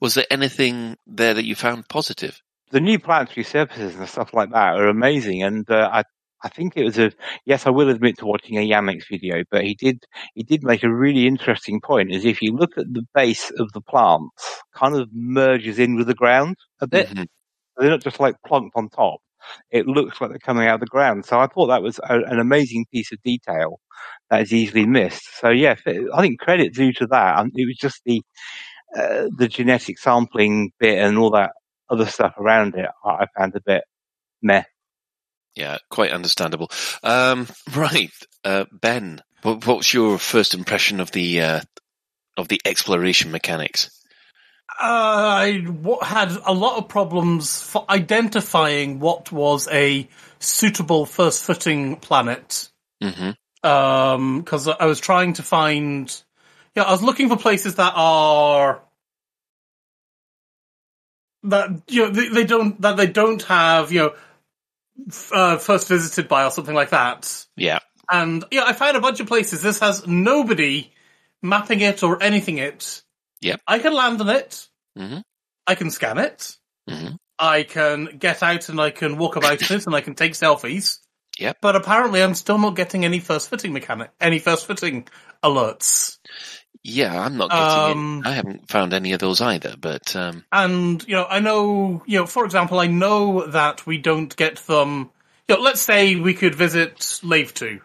was 0.00 0.14
there 0.14 0.26
anything 0.30 0.96
there 1.06 1.34
that 1.34 1.44
you 1.44 1.54
found 1.54 1.88
positive? 1.88 2.40
The 2.70 2.80
new 2.80 2.98
planetary 2.98 3.44
surfaces 3.44 3.96
and 3.96 4.08
stuff 4.08 4.32
like 4.32 4.50
that 4.50 4.74
are 4.76 4.88
amazing, 4.88 5.42
and 5.42 5.68
uh, 5.70 5.90
I 5.92 6.04
I 6.44 6.48
think 6.48 6.76
it 6.76 6.84
was 6.84 6.98
a 6.98 7.12
yes. 7.44 7.66
I 7.66 7.70
will 7.70 7.90
admit 7.90 8.18
to 8.18 8.26
watching 8.26 8.56
a 8.56 8.68
Yamiks 8.68 9.08
video, 9.10 9.42
but 9.50 9.64
he 9.64 9.74
did 9.74 10.04
he 10.34 10.42
did 10.42 10.62
make 10.64 10.82
a 10.82 10.92
really 10.92 11.26
interesting 11.26 11.80
point. 11.80 12.12
Is 12.12 12.24
if 12.24 12.42
you 12.42 12.52
look 12.54 12.78
at 12.78 12.92
the 12.92 13.06
base 13.14 13.50
of 13.58 13.72
the 13.72 13.80
plants, 13.80 14.62
kind 14.74 14.94
of 14.96 15.08
merges 15.12 15.78
in 15.78 15.96
with 15.96 16.06
the 16.06 16.14
ground 16.14 16.56
a 16.80 16.86
bit. 16.86 17.08
Mhm. 17.08 17.26
They're 17.76 17.90
not 17.90 18.02
just 18.02 18.20
like 18.20 18.36
plunked 18.46 18.76
on 18.76 18.88
top. 18.88 19.20
It 19.70 19.86
looks 19.86 20.20
like 20.20 20.30
they're 20.30 20.38
coming 20.38 20.66
out 20.66 20.74
of 20.74 20.80
the 20.80 20.86
ground. 20.86 21.24
So 21.24 21.38
I 21.38 21.46
thought 21.46 21.68
that 21.68 21.82
was 21.82 21.98
a, 21.98 22.20
an 22.20 22.38
amazing 22.38 22.86
piece 22.92 23.12
of 23.12 23.22
detail 23.22 23.80
that 24.30 24.42
is 24.42 24.52
easily 24.52 24.86
missed. 24.86 25.38
So 25.38 25.50
yeah, 25.50 25.74
I 26.14 26.20
think 26.22 26.40
credit 26.40 26.74
due 26.74 26.92
to 26.94 27.06
that. 27.08 27.38
Um, 27.38 27.50
It 27.54 27.66
was 27.66 27.76
just 27.76 28.00
the 28.04 28.22
uh, 28.96 29.28
the 29.36 29.48
genetic 29.48 29.98
sampling 29.98 30.72
bit 30.78 30.98
and 30.98 31.16
all 31.16 31.30
that 31.30 31.52
other 31.88 32.06
stuff 32.06 32.34
around 32.38 32.74
it. 32.74 32.90
I 33.04 33.26
found 33.36 33.54
a 33.56 33.60
bit 33.64 33.84
meh. 34.42 34.64
Yeah, 35.54 35.78
quite 35.90 36.12
understandable. 36.12 36.70
Um, 37.02 37.46
right, 37.74 38.10
uh, 38.44 38.64
Ben, 38.72 39.20
what's 39.42 39.92
your 39.92 40.18
first 40.18 40.54
impression 40.54 41.00
of 41.00 41.10
the 41.12 41.40
uh, 41.40 41.60
of 42.36 42.48
the 42.48 42.60
exploration 42.64 43.30
mechanics? 43.30 43.90
I 44.78 45.62
w- 45.64 45.98
had 46.02 46.32
a 46.44 46.52
lot 46.52 46.78
of 46.78 46.88
problems 46.88 47.62
for 47.62 47.84
identifying 47.88 49.00
what 49.00 49.30
was 49.32 49.68
a 49.70 50.08
suitable 50.38 51.06
first 51.06 51.44
footing 51.44 51.96
planet. 51.96 52.68
hmm 53.00 53.30
Um, 53.62 54.42
cause 54.42 54.66
I 54.68 54.86
was 54.86 55.00
trying 55.00 55.34
to 55.34 55.42
find, 55.42 56.22
yeah, 56.74 56.82
I 56.84 56.90
was 56.92 57.02
looking 57.02 57.28
for 57.28 57.36
places 57.36 57.76
that 57.76 57.92
are, 57.94 58.82
that, 61.44 61.70
you 61.88 62.02
know, 62.02 62.10
they, 62.10 62.28
they 62.28 62.44
don't, 62.44 62.80
that 62.80 62.96
they 62.96 63.06
don't 63.06 63.42
have, 63.44 63.92
you 63.92 63.98
know, 64.00 64.14
f- 65.08 65.32
uh, 65.32 65.58
first 65.58 65.88
visited 65.88 66.28
by 66.28 66.44
or 66.44 66.50
something 66.50 66.74
like 66.74 66.90
that. 66.90 67.46
Yeah, 67.56 67.78
And, 68.10 68.44
yeah, 68.50 68.64
I 68.64 68.72
found 68.72 68.96
a 68.96 69.00
bunch 69.00 69.20
of 69.20 69.26
places. 69.26 69.62
This 69.62 69.80
has 69.80 70.06
nobody 70.06 70.90
mapping 71.40 71.80
it 71.80 72.02
or 72.02 72.22
anything 72.22 72.58
it. 72.58 73.02
Yep. 73.42 73.60
I 73.66 73.78
can 73.78 73.92
land 73.94 74.20
on 74.20 74.28
it. 74.30 74.68
hmm 74.96 75.18
I 75.66 75.74
can 75.74 75.90
scan 75.90 76.18
it. 76.18 76.56
hmm 76.88 77.16
I 77.38 77.64
can 77.64 78.16
get 78.18 78.42
out 78.42 78.68
and 78.68 78.80
I 78.80 78.90
can 78.90 79.16
walk 79.18 79.36
about 79.36 79.60
in 79.70 79.76
it 79.76 79.86
and 79.86 79.94
I 79.94 80.00
can 80.00 80.14
take 80.14 80.32
selfies. 80.32 80.98
Yep. 81.38 81.58
But 81.60 81.76
apparently 81.76 82.22
I'm 82.22 82.34
still 82.34 82.58
not 82.58 82.76
getting 82.76 83.04
any 83.04 83.18
first 83.18 83.48
footing 83.50 83.72
mechanic, 83.72 84.10
any 84.20 84.38
first 84.38 84.66
footing 84.66 85.08
alerts. 85.42 86.18
yeah. 86.84 87.20
I'm 87.20 87.36
not 87.36 87.50
getting 87.50 87.98
Um. 87.98 88.22
I 88.24 88.32
haven't 88.32 88.68
found 88.70 88.92
any 88.92 89.12
of 89.12 89.20
those 89.20 89.40
either. 89.40 89.74
But 89.78 90.14
um, 90.14 90.44
And, 90.52 91.02
you 91.08 91.14
know, 91.16 91.26
I 91.28 91.40
know, 91.40 92.02
you 92.06 92.18
know, 92.20 92.26
for 92.26 92.44
example, 92.44 92.78
I 92.78 92.86
know 92.86 93.46
that 93.46 93.86
we 93.86 93.98
don't 93.98 94.34
get 94.36 94.56
them, 94.66 95.10
you 95.48 95.56
know, 95.56 95.62
let's 95.62 95.80
say 95.80 96.16
we 96.16 96.34
could 96.34 96.54
visit 96.54 97.18
Lave 97.24 97.54
2. 97.54 97.80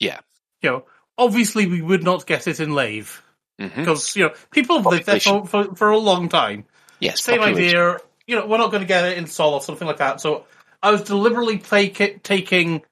Yeah. 0.00 0.20
You 0.62 0.70
know, 0.70 0.84
obviously 1.16 1.66
we 1.66 1.82
would 1.82 2.02
not 2.02 2.26
get 2.26 2.48
it 2.48 2.58
in 2.58 2.74
Lave. 2.74 3.22
Because, 3.58 4.14
you 4.14 4.24
know, 4.28 4.34
people 4.52 4.76
have 4.76 4.86
lived 4.86 5.06
there 5.06 5.18
for, 5.20 5.44
for, 5.46 5.74
for 5.74 5.90
a 5.90 5.98
long 5.98 6.28
time. 6.28 6.64
yes, 7.00 7.22
same 7.22 7.38
population. 7.40 7.66
idea. 7.76 7.96
You 8.26 8.36
know, 8.36 8.46
we're 8.46 8.58
not 8.58 8.70
going 8.70 8.82
to 8.82 8.86
get 8.86 9.04
it 9.04 9.18
in 9.18 9.26
Sol 9.26 9.54
or 9.54 9.60
something 9.60 9.86
like 9.86 9.96
that. 9.98 10.20
So 10.20 10.44
I 10.82 10.90
was 10.92 11.02
deliberately 11.02 11.58
take 11.58 12.22
taking 12.22 12.82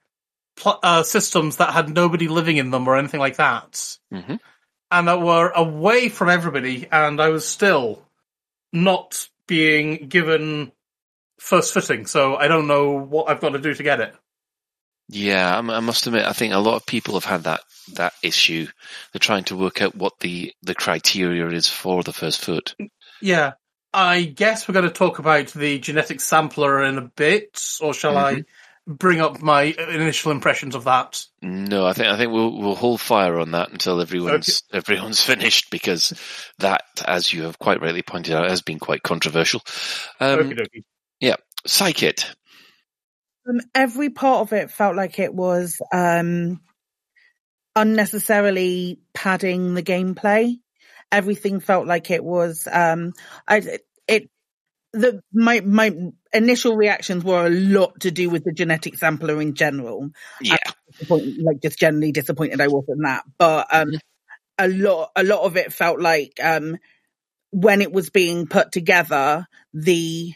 uh, 0.64 1.02
systems 1.02 1.56
that 1.58 1.72
had 1.72 1.90
nobody 1.94 2.28
living 2.28 2.56
in 2.56 2.70
them 2.70 2.88
or 2.88 2.96
anything 2.96 3.20
like 3.20 3.36
that, 3.36 3.98
Mhm. 4.12 4.40
and 4.90 5.08
that 5.08 5.20
were 5.20 5.50
away 5.54 6.08
from 6.08 6.30
everybody. 6.30 6.88
And 6.90 7.20
I 7.20 7.28
was 7.28 7.46
still 7.46 8.02
not 8.72 9.28
being 9.46 10.08
given 10.08 10.72
first 11.38 11.74
footing. 11.74 12.06
So 12.06 12.34
I 12.36 12.48
don't 12.48 12.66
know 12.66 12.92
what 12.92 13.28
I've 13.28 13.40
got 13.40 13.50
to 13.50 13.58
do 13.60 13.74
to 13.74 13.82
get 13.82 14.00
it. 14.00 14.14
Yeah, 15.08 15.54
I'm- 15.54 15.84
must 15.84 16.06
admit, 16.06 16.26
I 16.26 16.32
think 16.32 16.52
a 16.52 16.58
lot 16.58 16.76
of 16.76 16.86
people 16.86 17.14
have 17.14 17.24
had 17.24 17.44
that 17.44 17.60
that 17.94 18.14
issue. 18.22 18.66
They're 19.12 19.20
trying 19.20 19.44
to 19.44 19.56
work 19.56 19.80
out 19.80 19.94
what 19.94 20.18
the 20.20 20.52
the 20.62 20.74
criteria 20.74 21.46
is 21.48 21.68
for 21.68 22.02
the 22.02 22.12
first 22.12 22.44
foot. 22.44 22.74
Yeah. 23.20 23.52
I 23.94 24.24
guess 24.24 24.68
we're 24.68 24.74
going 24.74 24.84
to 24.88 24.90
talk 24.90 25.18
about 25.18 25.48
the 25.48 25.78
genetic 25.78 26.20
sampler 26.20 26.82
in 26.82 26.98
a 26.98 27.02
bit, 27.16 27.62
or 27.80 27.94
shall 27.94 28.18
I 28.18 28.44
bring 28.86 29.20
up 29.20 29.40
my 29.40 29.62
initial 29.62 30.32
impressions 30.32 30.74
of 30.74 30.84
that? 30.84 31.24
No, 31.40 31.86
I 31.86 31.92
think 31.94 32.08
I 32.08 32.16
think 32.18 32.30
we'll 32.32 32.58
we'll 32.58 32.74
hold 32.74 33.00
fire 33.00 33.38
on 33.38 33.52
that 33.52 33.70
until 33.70 34.00
everyone's 34.00 34.64
everyone's 34.72 35.22
finished 35.22 35.70
because 35.70 36.12
that, 36.58 36.82
as 37.06 37.32
you 37.32 37.44
have 37.44 37.58
quite 37.58 37.80
rightly 37.80 38.02
pointed 38.02 38.34
out, 38.34 38.50
has 38.50 38.60
been 38.60 38.78
quite 38.78 39.02
controversial. 39.02 39.62
Um, 40.20 40.50
dokie. 40.50 40.84
Psychit, 41.66 42.32
Um, 43.48 43.60
every 43.74 44.10
part 44.10 44.40
of 44.40 44.52
it 44.52 44.70
felt 44.70 44.96
like 44.96 45.18
it 45.18 45.34
was 45.34 45.80
um, 45.92 46.60
unnecessarily 47.74 49.00
padding 49.14 49.74
the 49.74 49.82
gameplay. 49.82 50.56
Everything 51.12 51.60
felt 51.60 51.86
like 51.86 52.10
it 52.10 52.24
was. 52.24 52.66
Um, 52.70 53.12
I 53.46 53.78
it 54.08 54.30
the 54.92 55.20
my 55.32 55.60
my 55.60 55.94
initial 56.32 56.76
reactions 56.76 57.22
were 57.22 57.46
a 57.46 57.50
lot 57.50 58.00
to 58.00 58.10
do 58.10 58.30
with 58.30 58.44
the 58.44 58.52
genetic 58.52 58.96
sampler 58.96 59.40
in 59.40 59.54
general. 59.54 60.10
yeah, 60.40 60.56
like 61.08 61.60
just 61.62 61.78
generally 61.78 62.12
disappointed 62.12 62.60
I 62.60 62.68
wasn't 62.68 63.02
that, 63.04 63.24
but 63.38 63.68
um, 63.70 63.92
a 64.58 64.68
lot 64.68 65.10
a 65.14 65.22
lot 65.22 65.42
of 65.42 65.56
it 65.56 65.72
felt 65.72 66.00
like 66.00 66.40
um, 66.42 66.78
when 67.50 67.82
it 67.82 67.92
was 67.92 68.10
being 68.10 68.46
put 68.46 68.72
together, 68.72 69.46
the 69.72 70.32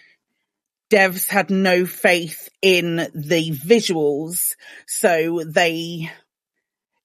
devs 0.90 1.28
had 1.28 1.50
no 1.50 1.86
faith 1.86 2.48
in 2.60 2.96
the 3.14 3.52
visuals, 3.52 4.54
so 4.86 5.42
they 5.46 6.10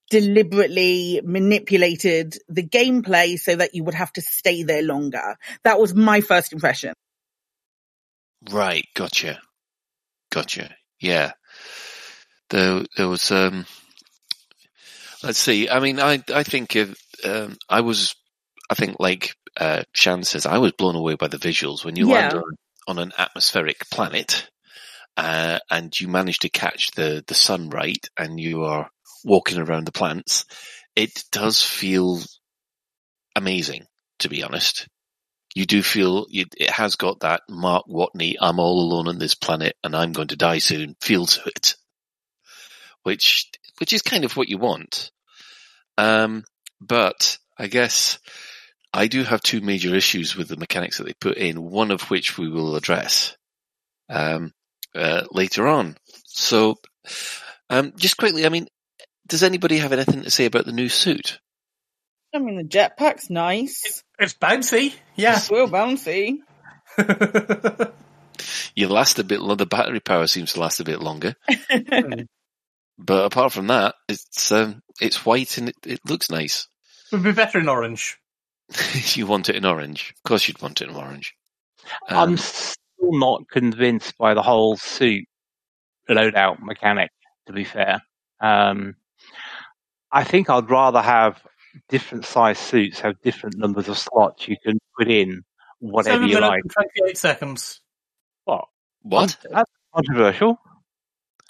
deliberately 0.10 1.22
manipulated 1.24 2.38
the 2.48 2.64
gameplay 2.64 3.38
so 3.38 3.56
that 3.56 3.74
you 3.74 3.84
would 3.84 3.94
have 3.94 4.12
to 4.14 4.22
stay 4.22 4.64
there 4.64 4.82
longer. 4.82 5.36
That 5.64 5.80
was 5.80 5.96
my 5.96 6.22
first 6.22 6.54
impression. 6.54 6.94
right, 8.52 8.86
gotcha, 8.96 9.40
gotcha. 10.32 10.76
Yeah, 11.00 11.32
there 12.50 12.84
there 12.98 13.08
was 13.08 13.32
um. 13.32 13.66
Let's 15.24 15.40
see. 15.40 15.70
I 15.70 15.80
mean, 15.80 16.00
I 16.00 16.24
I 16.34 16.44
think 16.44 16.76
if, 16.76 16.96
um, 17.24 17.58
I 17.68 17.82
was, 17.82 18.14
I 18.70 18.76
think 18.76 18.98
like 19.00 19.34
uh, 19.58 19.84
Shan 19.92 20.24
says, 20.24 20.46
I 20.46 20.60
was 20.60 20.74
blown 20.74 20.96
away 20.96 21.16
by 21.16 21.28
the 21.28 21.38
visuals 21.38 21.84
when 21.84 21.96
you 21.96 22.08
land 22.08 22.34
on, 22.34 22.44
on 22.88 23.00
an 23.00 23.12
atmospheric 23.18 23.90
planet, 23.90 24.50
uh, 25.18 25.60
and 25.70 25.98
you 26.00 26.08
manage 26.08 26.40
to 26.40 26.50
catch 26.50 26.92
the 26.92 27.24
the 27.28 27.34
sun 27.34 27.70
right, 27.70 28.08
and 28.18 28.40
you 28.40 28.64
are 28.64 28.90
walking 29.24 29.58
around 29.58 29.86
the 29.86 29.92
plants. 29.92 30.46
It 30.96 31.24
does 31.32 31.62
feel 31.62 32.22
amazing, 33.36 33.86
to 34.20 34.30
be 34.30 34.44
honest. 34.44 34.88
You 35.54 35.66
do 35.66 35.82
feel 35.84 36.26
you, 36.30 36.46
it 36.58 36.70
has 36.70 36.96
got 36.96 37.22
that 37.22 37.42
Mark 37.50 37.86
Watney, 37.88 38.36
I'm 38.40 38.60
all 38.60 38.82
alone 38.82 39.08
on 39.08 39.20
this 39.20 39.36
planet 39.36 39.76
and 39.84 39.96
I'm 39.96 40.12
going 40.12 40.28
to 40.30 40.36
die 40.36 40.58
soon 40.58 40.96
feel 41.02 41.26
to 41.26 41.42
it, 41.48 41.76
which 43.04 43.50
which 43.80 43.94
is 43.94 44.02
kind 44.02 44.26
of 44.26 44.36
what 44.36 44.50
you 44.50 44.58
want. 44.58 45.12
Um, 45.98 46.44
but 46.82 47.38
I 47.58 47.68
guess 47.68 48.20
I 48.96 49.08
do 49.08 49.24
have 49.24 49.42
two 49.42 49.62
major 49.62 49.94
issues 49.94 50.36
with 50.36 50.48
the 50.48 50.58
mechanics 50.58 50.98
that 50.98 51.04
they 51.06 51.14
put 51.14 51.38
in. 51.38 51.62
One 51.62 51.92
of 51.92 52.10
which 52.10 52.38
we 52.38 52.50
will 52.50 52.76
address 52.76 53.36
um, 54.10 54.52
uh, 54.96 55.24
later 55.32 55.68
on. 55.68 55.98
So, 56.26 56.76
um, 57.70 57.94
just 57.98 58.18
quickly, 58.18 58.46
I 58.46 58.50
mean, 58.50 58.68
does 59.28 59.44
anybody 59.44 59.78
have 59.80 59.92
anything 59.94 60.24
to 60.24 60.32
say 60.32 60.46
about 60.46 60.66
the 60.66 60.72
new 60.72 60.90
suit? 60.90 61.40
I 62.34 62.40
mean, 62.40 62.58
the 62.58 62.64
jetpack's 62.64 63.30
nice. 63.30 64.04
It's 64.20 64.34
bouncy. 64.34 64.94
Yeah. 65.16 65.38
It's 65.38 65.50
real 65.52 65.68
bouncy. 65.68 66.38
You 68.76 68.90
last 68.90 69.20
a 69.20 69.24
bit. 69.24 69.40
lo- 69.42 69.56
The 69.56 69.66
battery 69.66 70.02
power 70.02 70.28
seems 70.28 70.54
to 70.54 70.60
last 70.60 70.82
a 70.82 70.84
bit 70.84 71.00
longer. 71.02 71.36
But 72.98 73.26
apart 73.26 73.52
from 73.52 73.68
that, 73.68 73.96
it's 74.08 74.52
um, 74.54 74.82
it's 75.02 75.26
white 75.26 75.58
and 75.58 75.68
it, 75.70 75.76
it 75.86 76.00
looks 76.06 76.30
nice. 76.32 76.68
Would 77.12 77.24
be 77.24 77.34
better 77.34 77.60
in 77.60 77.68
orange. 77.68 78.18
you 79.16 79.28
want 79.28 79.50
it 79.50 79.56
in 79.56 79.66
orange, 79.66 80.14
of 80.18 80.24
course. 80.24 80.48
You'd 80.48 80.62
want 80.62 80.82
it 80.82 80.90
in 80.90 80.96
orange. 80.96 81.36
Um, 82.10 82.18
I'm 82.18 82.38
still 82.38 82.78
not 83.00 83.48
convinced 83.50 84.18
by 84.18 84.34
the 84.34 84.42
whole 84.42 84.78
suit 84.78 85.26
loadout 86.10 86.60
mechanic. 86.62 87.12
To 87.48 87.54
be 87.54 87.64
fair, 87.64 88.02
um, 88.40 88.96
I 90.12 90.24
think 90.24 90.50
I'd 90.50 90.70
rather 90.70 91.02
have 91.02 91.42
different 91.90 92.26
size 92.26 92.58
suits 92.58 93.02
have 93.02 93.22
different 93.22 93.58
numbers 93.58 93.88
of 93.88 93.98
slots 93.98 94.48
you 94.48 94.56
can 94.64 94.80
put 94.98 95.10
in 95.10 95.44
whatever 95.80 96.16
Seven 96.16 96.30
you 96.30 96.40
like. 96.40 96.64
Twenty-eight 96.72 97.18
seconds. 97.18 97.82
What? 98.46 98.66
what? 99.02 99.38
That's 99.50 99.72
controversial. 99.94 100.60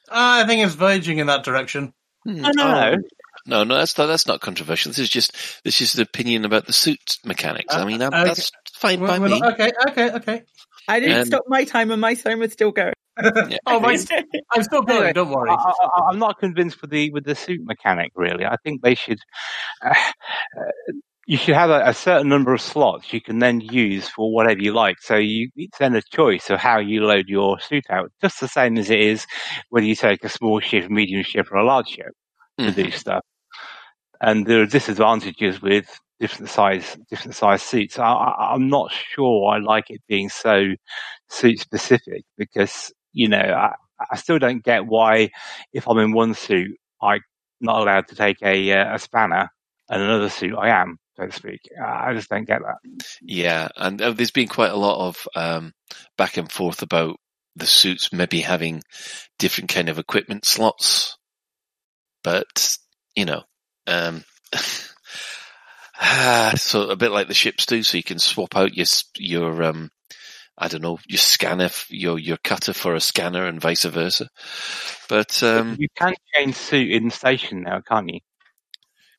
I 0.09 0.45
think 0.45 0.65
it's 0.65 0.75
verging 0.75 1.19
in 1.19 1.27
that 1.27 1.43
direction. 1.43 1.93
Hmm, 2.23 2.45
I 2.45 2.51
know. 2.51 2.97
No, 3.45 3.63
no. 3.63 3.75
That's 3.75 3.97
not 3.97 4.07
that's 4.07 4.27
not 4.27 4.41
controversial. 4.41 4.89
This 4.91 4.99
is 4.99 5.09
just 5.09 5.33
this 5.63 5.81
is 5.81 5.93
the 5.93 6.01
opinion 6.03 6.45
about 6.45 6.65
the 6.67 6.73
suit 6.73 7.17
mechanics. 7.25 7.73
I 7.73 7.85
mean, 7.85 8.01
I'm, 8.01 8.13
Uh, 8.13 8.17
okay. 8.21 8.27
that's 8.29 8.51
fine 8.73 8.99
by 8.99 9.19
We're 9.19 9.29
me. 9.29 9.39
not- 9.39 9.53
okay, 9.53 9.71
okay, 9.89 10.11
okay. 10.11 10.41
I 10.87 10.99
didn't 10.99 11.19
Um, 11.21 11.25
stop 11.25 11.43
my 11.47 11.63
timer. 11.63 11.97
My 11.97 12.13
timer's 12.15 12.53
still 12.53 12.71
going. 12.71 12.93
oh, 13.65 13.79
mine's, 13.79 14.07
I'm 14.51 14.61
still 14.63 14.81
going. 14.81 14.97
Anyway, 14.97 15.13
Don't 15.13 15.29
worry. 15.31 15.49
I, 15.49 15.53
I, 15.55 16.01
I'm 16.09 16.19
not 16.19 16.37
convinced 16.37 16.81
with 16.81 16.91
the 16.91 17.11
with 17.11 17.23
the 17.23 17.33
suit 17.35 17.61
mechanic. 17.63 18.11
Really, 18.15 18.45
I 18.45 18.57
think 18.63 18.81
they 18.81 18.93
should. 18.95 19.19
Uh, 19.83 19.89
uh, 19.89 20.93
you 21.27 21.37
should 21.37 21.55
have 21.55 21.71
a, 21.71 21.81
a 21.87 21.93
certain 21.93 22.29
number 22.29 22.53
of 22.53 22.61
slots 22.61 23.11
you 23.11 23.19
can 23.19 23.39
then 23.39 23.59
use 23.61 24.07
for 24.07 24.31
whatever 24.31 24.59
you 24.61 24.73
like. 24.73 24.97
So 25.01 25.15
you 25.15 25.49
it's 25.55 25.77
then 25.79 25.95
a 25.95 26.01
choice 26.03 26.49
of 26.51 26.59
how 26.59 26.77
you 26.79 27.01
load 27.03 27.27
your 27.27 27.59
suit 27.59 27.85
out, 27.89 28.11
just 28.21 28.39
the 28.41 28.47
same 28.47 28.77
as 28.77 28.89
it 28.91 28.99
is 28.99 29.25
whether 29.69 29.85
you 29.87 29.95
take 29.95 30.23
a 30.23 30.29
small 30.29 30.59
ship, 30.59 30.87
medium 30.89 31.23
ship, 31.23 31.47
or 31.51 31.57
a 31.57 31.65
large 31.65 31.87
ship 31.87 32.11
to 32.59 32.65
Mhm. 32.65 32.75
do 32.75 32.91
stuff. 32.91 33.23
And 34.21 34.45
there 34.45 34.61
are 34.61 34.65
disadvantages 34.65 35.61
with 35.61 35.99
different 36.19 36.49
size 36.49 36.97
different 37.09 37.35
size 37.35 37.61
suits. 37.61 37.99
I, 37.99 38.33
I'm 38.53 38.69
not 38.69 38.91
sure 38.91 39.49
I 39.49 39.59
like 39.59 39.89
it 39.89 40.01
being 40.07 40.29
so 40.29 40.67
suit 41.29 41.59
specific 41.59 42.23
because 42.37 42.93
you 43.11 43.27
know 43.27 43.37
I, 43.37 43.73
I 44.11 44.15
still 44.15 44.39
don't 44.39 44.63
get 44.63 44.85
why 44.85 45.29
if 45.73 45.87
I'm 45.87 45.97
in 45.97 46.13
one 46.13 46.33
suit 46.33 46.77
I'm 47.01 47.19
not 47.59 47.81
allowed 47.81 48.07
to 48.09 48.15
take 48.15 48.41
a 48.41 48.71
uh, 48.71 48.95
a 48.95 48.99
spanner 48.99 49.49
and 49.89 50.01
another 50.01 50.29
suit 50.29 50.55
I 50.57 50.69
am 50.69 50.99
so 51.17 51.25
to 51.25 51.31
speak. 51.31 51.61
I 51.83 52.13
just 52.13 52.29
don't 52.29 52.47
get 52.47 52.61
that. 52.61 53.05
Yeah, 53.21 53.69
and 53.75 54.01
uh, 54.01 54.11
there's 54.11 54.31
been 54.31 54.47
quite 54.47 54.71
a 54.71 54.77
lot 54.77 55.07
of 55.07 55.27
um, 55.35 55.73
back 56.17 56.37
and 56.37 56.51
forth 56.51 56.81
about 56.81 57.17
the 57.55 57.65
suits 57.65 58.11
maybe 58.11 58.41
having 58.41 58.81
different 59.39 59.69
kind 59.69 59.87
of 59.87 59.97
equipment 59.97 60.45
slots, 60.45 61.17
but 62.23 62.77
you 63.15 63.25
know, 63.25 63.43
um, 63.87 64.23
ah, 65.99 66.53
so 66.57 66.89
a 66.89 66.95
bit 66.95 67.11
like 67.11 67.27
the 67.27 67.33
ships 67.33 67.65
do. 67.65 67.83
So 67.83 67.97
you 67.97 68.03
can 68.03 68.19
swap 68.19 68.55
out 68.55 68.75
your 68.75 68.85
your 69.17 69.63
um, 69.63 69.91
I 70.57 70.67
don't 70.67 70.81
know, 70.81 70.99
your 71.07 71.17
scanner, 71.17 71.69
your 71.89 72.17
your 72.17 72.37
cutter 72.37 72.73
for 72.73 72.95
a 72.95 73.01
scanner, 73.01 73.45
and 73.45 73.59
vice 73.59 73.83
versa. 73.83 74.29
But 75.09 75.43
um, 75.43 75.75
you 75.79 75.87
can 75.95 76.13
change 76.33 76.55
suit 76.55 76.91
in 76.91 77.09
station 77.11 77.63
now, 77.63 77.81
can't 77.81 78.09
you? 78.09 78.19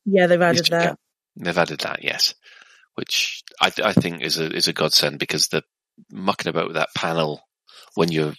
Yeah, 0.04 0.26
they've 0.26 0.40
added 0.40 0.66
that. 0.66 0.82
can. 0.82 0.96
They've 1.37 1.58
added 1.58 1.80
that, 1.80 2.02
yes, 2.02 2.35
which 2.94 3.42
I, 3.61 3.70
I 3.85 3.92
think 3.92 4.23
is 4.23 4.38
a 4.38 4.50
is 4.50 4.68
a 4.68 4.73
godsend 4.73 5.18
because 5.18 5.49
the 5.49 5.62
mucking 6.11 6.49
about 6.49 6.68
with 6.68 6.76
that 6.76 6.94
panel 6.94 7.42
when 7.94 8.11
you're 8.11 8.35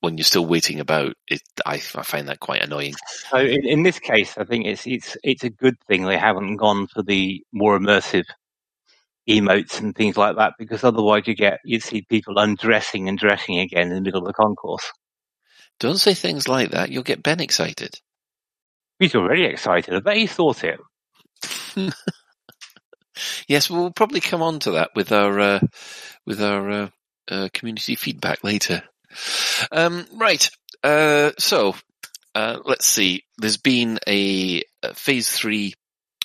when 0.00 0.16
you're 0.16 0.24
still 0.24 0.46
waiting 0.46 0.80
about 0.80 1.14
it, 1.28 1.42
I, 1.64 1.74
I 1.74 1.78
find 1.78 2.28
that 2.28 2.40
quite 2.40 2.62
annoying. 2.62 2.94
So 3.30 3.38
in, 3.38 3.66
in 3.66 3.82
this 3.82 3.98
case, 3.98 4.36
I 4.38 4.44
think 4.44 4.66
it's 4.66 4.86
it's 4.86 5.16
it's 5.22 5.44
a 5.44 5.50
good 5.50 5.76
thing 5.86 6.04
they 6.04 6.18
haven't 6.18 6.56
gone 6.56 6.86
for 6.86 7.02
the 7.02 7.42
more 7.52 7.78
immersive 7.78 8.24
emotes 9.28 9.80
and 9.80 9.94
things 9.94 10.16
like 10.16 10.36
that 10.36 10.54
because 10.58 10.82
otherwise 10.82 11.24
you 11.26 11.34
get 11.34 11.60
you 11.64 11.78
see 11.78 12.02
people 12.02 12.38
undressing 12.38 13.08
and 13.08 13.18
dressing 13.18 13.58
again 13.58 13.88
in 13.88 13.94
the 13.94 14.00
middle 14.00 14.22
of 14.22 14.26
the 14.26 14.32
concourse. 14.32 14.90
Don't 15.78 15.98
say 15.98 16.14
things 16.14 16.48
like 16.48 16.70
that; 16.70 16.90
you'll 16.90 17.02
get 17.02 17.22
Ben 17.22 17.40
excited. 17.40 17.94
He's 18.98 19.14
already 19.14 19.44
excited. 19.44 19.94
I 19.94 20.00
bet 20.00 20.16
he 20.16 20.26
thought 20.26 20.64
it. 20.64 20.80
Yes, 23.48 23.68
we'll 23.68 23.90
probably 23.90 24.20
come 24.20 24.42
on 24.42 24.60
to 24.60 24.72
that 24.72 24.90
with 24.94 25.12
our 25.12 25.38
uh, 25.40 25.60
with 26.26 26.42
our 26.42 26.70
uh, 26.70 26.88
uh, 27.28 27.48
community 27.52 27.94
feedback 27.94 28.44
later. 28.44 28.82
Um, 29.72 30.06
right. 30.14 30.48
Uh, 30.82 31.32
so 31.38 31.74
uh, 32.34 32.58
let's 32.64 32.86
see. 32.86 33.24
There's 33.38 33.56
been 33.58 33.98
a, 34.06 34.62
a 34.82 34.94
phase 34.94 35.28
three 35.28 35.74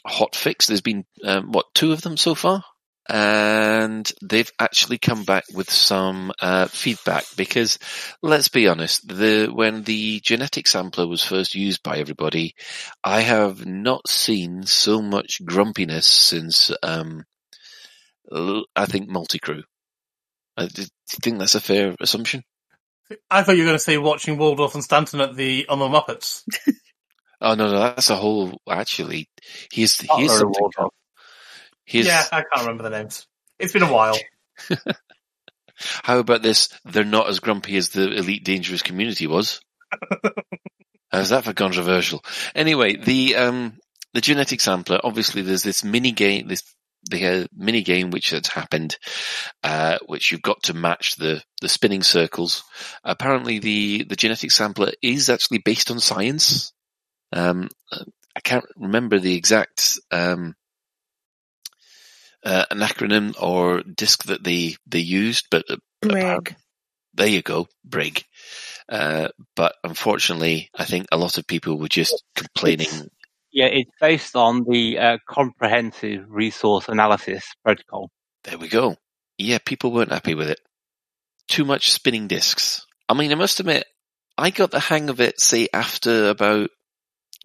hot 0.05 0.35
fix. 0.35 0.67
There's 0.67 0.81
been 0.81 1.05
um, 1.23 1.51
what 1.51 1.65
two 1.73 1.91
of 1.91 2.01
them 2.01 2.17
so 2.17 2.35
far, 2.35 2.63
and 3.09 4.09
they've 4.21 4.51
actually 4.59 4.97
come 4.97 5.23
back 5.23 5.45
with 5.53 5.69
some 5.69 6.31
uh, 6.39 6.67
feedback 6.67 7.25
because 7.35 7.79
let's 8.21 8.49
be 8.49 8.67
honest, 8.67 9.07
the 9.07 9.47
when 9.51 9.83
the 9.83 10.19
genetic 10.21 10.67
sampler 10.67 11.07
was 11.07 11.23
first 11.23 11.55
used 11.55 11.81
by 11.83 11.97
everybody, 11.97 12.53
I 13.03 13.21
have 13.21 13.65
not 13.65 14.07
seen 14.07 14.63
so 14.63 15.01
much 15.01 15.43
grumpiness 15.43 16.07
since 16.07 16.71
um, 16.83 17.23
I 18.31 18.85
think 18.85 19.09
multi-crew. 19.09 19.63
You 20.57 20.85
think 21.21 21.39
that's 21.39 21.55
a 21.55 21.61
fair 21.61 21.95
assumption? 21.99 22.43
I 23.29 23.43
thought 23.43 23.55
you 23.55 23.63
were 23.63 23.67
going 23.67 23.77
to 23.77 23.83
say 23.83 23.97
watching 23.97 24.37
Waldorf 24.37 24.73
and 24.73 24.83
Stanton 24.83 25.21
at 25.21 25.35
the 25.35 25.67
on 25.67 25.79
the 25.79 25.87
Muppets. 25.87 26.43
Oh 27.41 27.53
no, 27.53 27.69
no, 27.69 27.79
that's 27.79 28.09
a 28.09 28.15
whole. 28.15 28.59
Actually, 28.69 29.29
he's 29.71 29.99
and 29.99 30.31
something. 30.31 30.89
Here's 31.83 32.07
Yeah, 32.07 32.23
I 32.31 32.41
can't 32.41 32.61
remember 32.61 32.83
the 32.83 32.89
names. 32.89 33.27
It's 33.59 33.73
been 33.73 33.83
a 33.83 33.91
while. 33.91 34.17
how 36.03 36.19
about 36.19 36.41
this? 36.41 36.69
They're 36.85 37.03
not 37.03 37.29
as 37.29 37.39
grumpy 37.39 37.77
as 37.77 37.89
the 37.89 38.11
Elite 38.11 38.43
Dangerous 38.43 38.81
community 38.81 39.27
was. 39.27 39.61
How's 41.11 41.29
that 41.29 41.43
for 41.43 41.53
controversial? 41.53 42.23
Anyway, 42.53 42.97
the 42.97 43.35
um 43.35 43.77
the 44.13 44.21
genetic 44.21 44.61
sampler. 44.61 44.99
Obviously, 45.03 45.41
there's 45.41 45.63
this 45.63 45.83
mini 45.83 46.11
game. 46.11 46.47
This 46.47 46.63
the 47.09 47.25
uh, 47.25 47.47
mini 47.55 47.81
game 47.81 48.11
which 48.11 48.31
has 48.31 48.47
happened, 48.47 48.97
uh, 49.63 49.97
which 50.05 50.31
you've 50.31 50.41
got 50.41 50.63
to 50.63 50.73
match 50.73 51.15
the 51.15 51.41
the 51.61 51.69
spinning 51.69 52.03
circles. 52.03 52.63
Apparently, 53.03 53.59
the 53.59 54.03
the 54.03 54.15
genetic 54.15 54.51
sampler 54.51 54.91
is 55.01 55.29
actually 55.29 55.59
based 55.59 55.91
on 55.91 55.99
science. 55.99 56.73
Um, 57.31 57.69
I 58.35 58.41
can't 58.41 58.65
remember 58.75 59.19
the 59.19 59.35
exact 59.35 59.99
um, 60.11 60.55
uh, 62.43 62.65
an 62.69 62.79
acronym 62.79 63.41
or 63.41 63.81
disc 63.81 64.23
that 64.25 64.43
they 64.43 64.75
they 64.85 64.99
used, 64.99 65.47
but 65.49 65.63
uh, 65.69 65.77
Greg. 66.01 66.55
there 67.13 67.27
you 67.27 67.41
go, 67.41 67.67
Brig. 67.83 68.23
Uh, 68.87 69.29
but 69.55 69.75
unfortunately, 69.83 70.69
I 70.75 70.85
think 70.85 71.07
a 71.11 71.17
lot 71.17 71.37
of 71.37 71.47
people 71.47 71.79
were 71.79 71.87
just 71.87 72.23
complaining. 72.35 73.09
Yeah, 73.55 73.67
it's 73.67 73.91
based 74.01 74.35
on 74.35 74.65
the 74.69 74.99
uh, 74.99 75.17
comprehensive 75.29 76.25
resource 76.27 76.89
analysis 76.89 77.45
protocol. 77.63 78.09
There 78.43 78.57
we 78.57 78.67
go. 78.67 78.97
Yeah, 79.37 79.59
people 79.65 79.93
weren't 79.93 80.11
happy 80.11 80.35
with 80.35 80.49
it. 80.49 80.59
Too 81.47 81.63
much 81.63 81.93
spinning 81.93 82.27
discs. 82.27 82.85
I 83.07 83.13
mean, 83.13 83.31
I 83.31 83.35
must 83.35 83.61
admit, 83.61 83.85
I 84.37 84.49
got 84.49 84.71
the 84.71 84.81
hang 84.81 85.09
of 85.09 85.21
it, 85.21 85.39
say, 85.39 85.69
after 85.73 86.27
about 86.27 86.69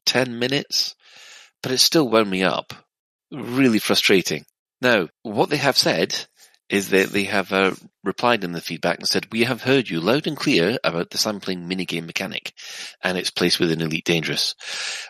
10 0.06 0.36
minutes, 0.40 0.96
but 1.62 1.70
it 1.70 1.78
still 1.78 2.08
wound 2.08 2.28
me 2.28 2.42
up. 2.42 2.74
Really 3.30 3.78
frustrating. 3.78 4.44
Now, 4.82 5.10
what 5.22 5.48
they 5.48 5.58
have 5.58 5.78
said 5.78 6.26
is 6.70 6.90
that 6.90 7.08
they 7.08 7.24
have 7.24 7.52
uh, 7.52 7.74
replied 8.04 8.44
in 8.44 8.52
the 8.52 8.60
feedback 8.60 8.98
and 8.98 9.08
said, 9.08 9.26
we 9.32 9.42
have 9.42 9.62
heard 9.62 9.90
you 9.90 10.00
loud 10.00 10.28
and 10.28 10.36
clear 10.36 10.78
about 10.84 11.10
the 11.10 11.18
sampling 11.18 11.68
minigame 11.68 12.06
mechanic 12.06 12.52
and 13.02 13.18
its 13.18 13.30
place 13.30 13.58
within 13.58 13.80
Elite 13.80 14.04
Dangerous. 14.04 14.54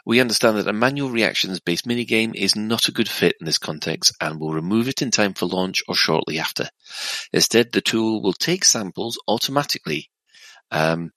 We 0.07 0.21
understand 0.21 0.57
that 0.57 0.69
a 0.69 0.73
manual 0.73 1.11
reactions 1.11 1.61
based 1.61 1.87
minigame 1.87 2.35
is 2.35 2.57
not 2.57 2.89
a 2.89 2.93
good 2.93 3.11
fit 3.11 3.35
in 3.39 3.45
this 3.45 3.59
context 3.59 4.17
and 4.23 4.41
will 4.41 4.55
remove 4.55 4.89
it 4.89 5.03
in 5.03 5.11
time 5.11 5.35
for 5.35 5.45
launch 5.45 5.83
or 5.87 5.95
shortly 5.95 6.39
after. 6.39 6.71
Instead, 7.31 7.73
the 7.73 7.83
tool 7.83 8.23
will 8.23 8.33
take 8.33 8.65
samples 8.65 9.19
automatically. 9.29 10.09
Um, 10.71 11.11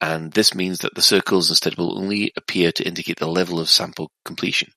and 0.00 0.32
this 0.32 0.54
means 0.54 0.78
that 0.78 0.94
the 0.94 1.02
circles 1.02 1.50
instead 1.50 1.76
will 1.76 1.98
only 1.98 2.32
appear 2.36 2.72
to 2.72 2.86
indicate 2.86 3.18
the 3.18 3.28
level 3.28 3.60
of 3.60 3.68
sample 3.68 4.10
completion. 4.24 4.72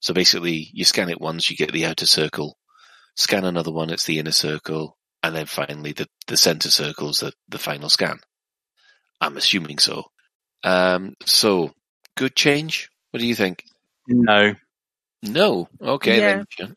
So 0.00 0.12
basically, 0.12 0.68
you 0.74 0.84
scan 0.84 1.08
it 1.08 1.20
once, 1.20 1.50
you 1.50 1.56
get 1.56 1.72
the 1.72 1.86
outer 1.86 2.06
circle. 2.06 2.58
Scan 3.20 3.44
another 3.44 3.72
one, 3.72 3.90
it's 3.90 4.04
the 4.06 4.18
inner 4.18 4.32
circle. 4.32 4.96
And 5.22 5.36
then 5.36 5.46
finally, 5.46 5.92
the, 5.92 6.08
the 6.26 6.36
center 6.38 6.70
circle's 6.70 7.18
the, 7.18 7.32
the 7.48 7.58
final 7.58 7.90
scan. 7.90 8.20
I'm 9.20 9.36
assuming 9.36 9.78
so. 9.78 10.04
Um, 10.64 11.14
so, 11.26 11.72
good 12.16 12.34
change? 12.34 12.88
What 13.10 13.20
do 13.20 13.26
you 13.26 13.34
think? 13.34 13.64
No. 14.08 14.54
No. 15.22 15.68
Okay 15.80 16.20
Yeah. 16.20 16.44
then. 16.58 16.76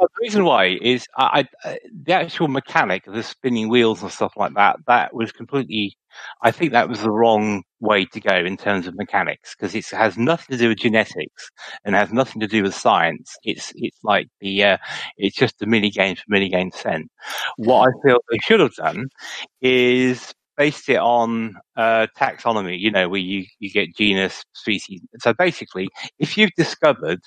Well, 0.00 0.08
the 0.16 0.22
reason 0.24 0.44
why 0.46 0.78
is 0.80 1.06
I, 1.18 1.46
I, 1.62 1.78
the 2.04 2.14
actual 2.14 2.48
mechanic 2.48 3.06
of 3.06 3.14
the 3.14 3.22
spinning 3.22 3.68
wheels 3.68 4.02
and 4.02 4.10
stuff 4.10 4.32
like 4.36 4.54
that, 4.54 4.78
that 4.86 5.14
was 5.14 5.30
completely, 5.30 5.94
I 6.42 6.52
think 6.52 6.72
that 6.72 6.88
was 6.88 7.02
the 7.02 7.10
wrong 7.10 7.64
way 7.80 8.06
to 8.06 8.20
go 8.20 8.34
in 8.36 8.56
terms 8.56 8.86
of 8.86 8.94
mechanics 8.96 9.54
because 9.54 9.74
it 9.74 9.84
has 9.94 10.16
nothing 10.16 10.56
to 10.56 10.62
do 10.62 10.70
with 10.70 10.78
genetics 10.78 11.50
and 11.84 11.94
has 11.94 12.12
nothing 12.14 12.40
to 12.40 12.46
do 12.48 12.62
with 12.62 12.74
science. 12.74 13.36
It's, 13.44 13.72
it's 13.76 13.98
like 14.02 14.28
the, 14.40 14.64
uh, 14.64 14.78
it's 15.18 15.36
just 15.36 15.58
the 15.58 15.66
mini 15.66 15.90
game 15.90 16.16
for 16.16 16.24
mini 16.28 16.48
game 16.48 16.72
sent. 16.74 17.10
What 17.58 17.90
I 17.90 17.92
feel 18.08 18.20
they 18.30 18.38
should 18.38 18.60
have 18.60 18.74
done 18.76 19.08
is 19.60 20.32
based 20.56 20.88
it 20.90 20.96
on, 20.98 21.56
uh, 21.76 22.06
taxonomy, 22.18 22.78
you 22.80 22.90
know, 22.90 23.10
where 23.10 23.20
you, 23.20 23.46
you 23.58 23.70
get 23.70 23.96
genus, 23.96 24.44
species. 24.54 25.02
So 25.20 25.34
basically, 25.34 25.90
if 26.18 26.38
you've 26.38 26.52
discovered 26.56 27.20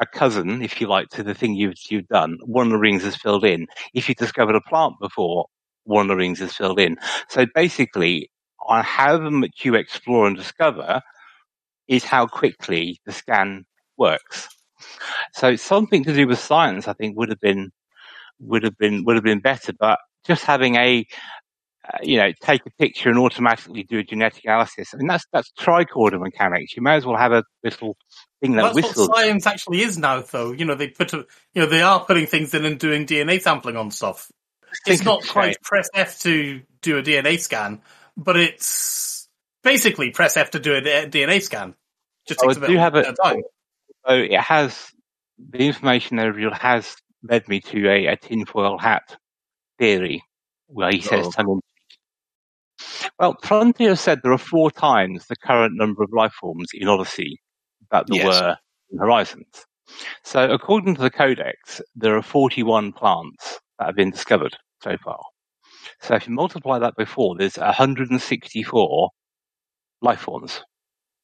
a 0.00 0.06
cousin, 0.06 0.62
if 0.62 0.80
you 0.80 0.86
like, 0.86 1.08
to 1.10 1.22
the 1.22 1.34
thing 1.34 1.54
you've 1.54 1.74
you've 1.90 2.08
done. 2.08 2.38
One 2.44 2.66
of 2.66 2.72
the 2.72 2.78
rings 2.78 3.04
is 3.04 3.16
filled 3.16 3.44
in. 3.44 3.66
If 3.94 4.08
you 4.08 4.14
discovered 4.14 4.56
a 4.56 4.60
plant 4.60 4.94
before, 5.00 5.46
one 5.84 6.06
of 6.06 6.08
the 6.08 6.16
rings 6.16 6.40
is 6.40 6.54
filled 6.54 6.80
in. 6.80 6.96
So 7.28 7.46
basically, 7.54 8.30
on 8.66 8.84
however 8.84 9.30
much 9.30 9.64
you 9.64 9.74
explore 9.74 10.26
and 10.26 10.36
discover, 10.36 11.00
is 11.88 12.04
how 12.04 12.26
quickly 12.26 13.00
the 13.06 13.12
scan 13.12 13.64
works. 13.96 14.48
So 15.34 15.56
something 15.56 16.04
to 16.04 16.14
do 16.14 16.26
with 16.26 16.38
science, 16.38 16.86
I 16.88 16.92
think, 16.92 17.16
would 17.16 17.30
have 17.30 17.40
been 17.40 17.70
would 18.40 18.62
have 18.62 18.78
been 18.78 19.04
would 19.04 19.16
have 19.16 19.24
been 19.24 19.40
better. 19.40 19.72
But 19.78 19.98
just 20.26 20.44
having 20.44 20.76
a 20.76 21.06
uh, 21.92 21.98
you 22.02 22.16
know 22.18 22.32
take 22.42 22.64
a 22.66 22.70
picture 22.78 23.08
and 23.08 23.18
automatically 23.18 23.82
do 23.84 23.98
a 23.98 24.02
genetic 24.04 24.44
analysis. 24.44 24.90
I 24.92 24.96
mean 24.98 25.06
that's 25.06 25.24
that's 25.32 25.50
tricorder 25.58 26.20
mechanics. 26.20 26.76
You 26.76 26.82
may 26.82 26.96
as 26.96 27.06
well 27.06 27.16
have 27.16 27.32
a 27.32 27.44
little 27.64 27.96
thing 28.40 28.52
that 28.56 28.62
That's 28.62 28.74
whistles. 28.76 29.08
what 29.08 29.16
science 29.18 29.46
actually 29.46 29.80
is 29.82 29.98
now, 29.98 30.20
though. 30.20 30.52
You 30.52 30.64
know, 30.64 30.74
they 30.76 30.88
put, 30.88 31.12
a, 31.12 31.26
you 31.54 31.62
know, 31.62 31.66
they 31.66 31.82
are 31.82 32.04
putting 32.04 32.26
things 32.26 32.54
in 32.54 32.64
and 32.64 32.78
doing 32.78 33.04
DNA 33.06 33.40
sampling 33.40 33.76
on 33.76 33.90
stuff. 33.90 34.30
It's 34.86 35.02
not 35.02 35.26
quite 35.26 35.60
press 35.62 35.88
F 35.94 36.20
to 36.20 36.60
do 36.82 36.98
a 36.98 37.02
DNA 37.02 37.40
scan, 37.40 37.80
but 38.16 38.36
it's 38.36 39.28
basically 39.64 40.10
press 40.10 40.36
F 40.36 40.50
to 40.52 40.60
do 40.60 40.74
a 40.74 40.80
DNA 40.82 41.42
scan. 41.42 41.74
Just 42.28 42.40
Oh, 42.42 42.48
takes 42.48 42.56
I 42.56 42.58
a 42.58 42.60
bit 42.60 42.66
do 42.68 42.76
have 42.76 42.94
a- 42.94 43.12
time. 43.14 43.42
So 44.06 44.14
it 44.14 44.40
has 44.40 44.92
the 45.38 45.58
information 45.58 46.18
revealed 46.18 46.52
has 46.54 46.96
led 47.22 47.48
me 47.48 47.60
to 47.60 47.88
a, 47.88 48.06
a 48.06 48.16
tinfoil 48.16 48.78
hat 48.78 49.16
theory, 49.78 50.22
where 50.66 50.90
he 50.92 51.00
says 51.00 51.26
in 51.26 51.32
cheek. 51.32 51.62
Well, 53.18 53.36
Frontier 53.42 53.96
said 53.96 54.20
there 54.22 54.32
are 54.32 54.38
four 54.38 54.70
times 54.70 55.26
the 55.26 55.36
current 55.36 55.74
number 55.76 56.02
of 56.02 56.12
life 56.12 56.32
forms 56.32 56.68
in 56.72 56.88
Odyssey 56.88 57.40
that 57.90 58.06
there 58.06 58.18
Yes. 58.18 58.26
were 58.26 58.56
in 58.90 58.98
Horizons. 58.98 59.66
So 60.22 60.50
according 60.50 60.94
to 60.96 61.00
the 61.00 61.10
Codex, 61.10 61.80
there 61.96 62.16
are 62.16 62.22
41 62.22 62.92
plants 62.92 63.58
that 63.78 63.86
have 63.86 63.96
been 63.96 64.10
discovered 64.10 64.56
so 64.82 64.96
far. 64.98 65.20
So 66.00 66.14
if 66.14 66.28
you 66.28 66.34
multiply 66.34 66.78
that 66.78 66.94
by 66.96 67.04
four, 67.04 67.36
there's 67.36 67.56
164 67.56 69.10
life 70.02 70.20
forms 70.20 70.62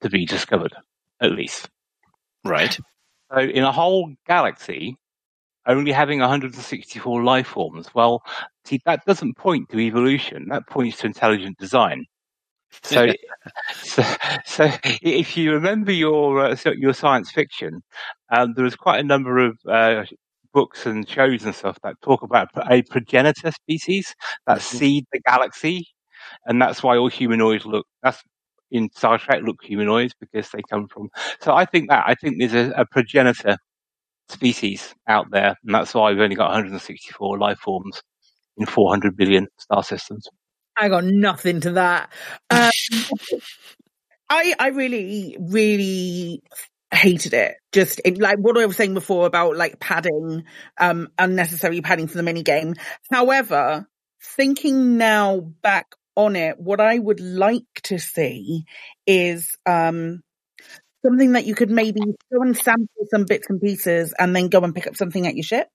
to 0.00 0.11
be 0.11 0.26
discovered, 0.26 0.74
at 1.20 1.33
least. 1.33 1.68
Right. 2.44 2.76
So 3.33 3.38
in 3.38 3.62
a 3.62 3.72
whole 3.72 4.12
galaxy, 4.26 4.96
only 5.66 5.92
having 5.92 6.20
164 6.20 7.22
life 7.24 7.48
forms, 7.48 7.88
well, 7.94 8.22
see, 8.64 8.81
that 8.87 9.05
doesn't 9.07 9.37
point 9.37 9.68
to 9.70 9.79
evolution. 9.79 10.48
That 10.50 10.66
points 10.68 10.98
to 10.98 11.07
intelligent 11.07 11.59
design. 11.59 12.05
So, 12.83 13.09
so, 13.74 14.03
so 14.46 14.70
if 15.03 15.37
you 15.37 15.53
remember 15.53 15.92
your 15.92 16.44
uh, 16.46 16.57
your 16.77 16.94
science 16.94 17.31
fiction, 17.31 17.83
um, 18.31 18.55
there 18.55 18.64
was 18.64 18.77
quite 18.77 19.00
a 19.00 19.05
number 19.05 19.38
of 19.38 19.59
uh, 19.70 20.05
books 20.53 20.87
and 20.87 21.09
shows 21.09 21.44
and 21.44 21.55
stuff 21.55 21.79
that 21.83 21.96
talk 22.03 22.22
about 22.22 22.48
a 22.70 22.83
progenitor 22.85 23.50
species 23.53 24.14
that 24.46 24.59
Mhm. 24.59 24.62
seed 24.62 25.07
the 25.12 25.20
galaxy, 25.20 25.87
and 26.46 26.61
that's 26.61 26.83
why 26.83 26.96
all 26.96 27.09
humanoids 27.09 27.66
look. 27.66 27.87
That's 28.03 28.22
in 28.70 28.90
Star 28.94 29.18
Trek 29.18 29.42
look 29.44 29.62
humanoids 29.62 30.14
because 30.18 30.50
they 30.50 30.62
come 30.70 30.88
from. 30.88 31.09
So 31.40 31.55
I 31.55 31.64
think 31.64 31.90
that 31.90 32.05
I 32.07 32.14
think 32.14 32.37
there's 32.38 32.55
a, 32.55 32.70
a 32.77 32.87
progenitor 32.87 33.57
species 34.28 34.94
out 35.08 35.30
there, 35.30 35.56
and 35.64 35.74
that's 35.74 35.94
why 35.94 36.10
we've 36.10 36.20
only 36.20 36.37
got 36.37 36.50
164 36.50 37.38
life 37.38 37.58
forms 37.58 38.02
in 38.56 38.66
400 38.66 39.16
billion 39.16 39.48
star 39.58 39.82
systems. 39.82 40.28
I 40.76 40.88
got 40.88 41.04
nothing 41.04 41.60
to 41.60 41.72
that. 41.72 42.12
Um, 42.50 42.70
I 44.28 44.54
I 44.58 44.68
really 44.68 45.37
really 45.38 46.42
hated 46.92 47.34
it. 47.34 47.56
Just 47.72 48.00
it, 48.04 48.18
like 48.18 48.38
what 48.38 48.58
I 48.58 48.66
was 48.66 48.76
saying 48.76 48.94
before 48.94 49.26
about 49.26 49.56
like 49.56 49.80
padding, 49.80 50.44
um, 50.78 51.08
unnecessary 51.18 51.80
padding 51.80 52.08
for 52.08 52.16
the 52.16 52.22
mini 52.22 52.42
game. 52.42 52.74
However, 53.10 53.87
thinking 54.22 54.96
now 54.96 55.40
back 55.40 55.87
on 56.16 56.37
it, 56.37 56.58
what 56.58 56.80
I 56.80 56.98
would 56.98 57.20
like 57.20 57.64
to 57.84 57.98
see 57.98 58.64
is 59.06 59.56
um 59.66 60.22
something 61.04 61.32
that 61.32 61.46
you 61.46 61.54
could 61.54 61.70
maybe 61.70 62.00
go 62.00 62.42
and 62.42 62.56
sample 62.56 63.06
some 63.10 63.24
bits 63.24 63.48
and 63.48 63.60
pieces 63.60 64.14
and 64.18 64.34
then 64.34 64.48
go 64.48 64.60
and 64.60 64.74
pick 64.74 64.86
up 64.86 64.96
something 64.96 65.26
at 65.26 65.34
your 65.34 65.44
ship. 65.44 65.68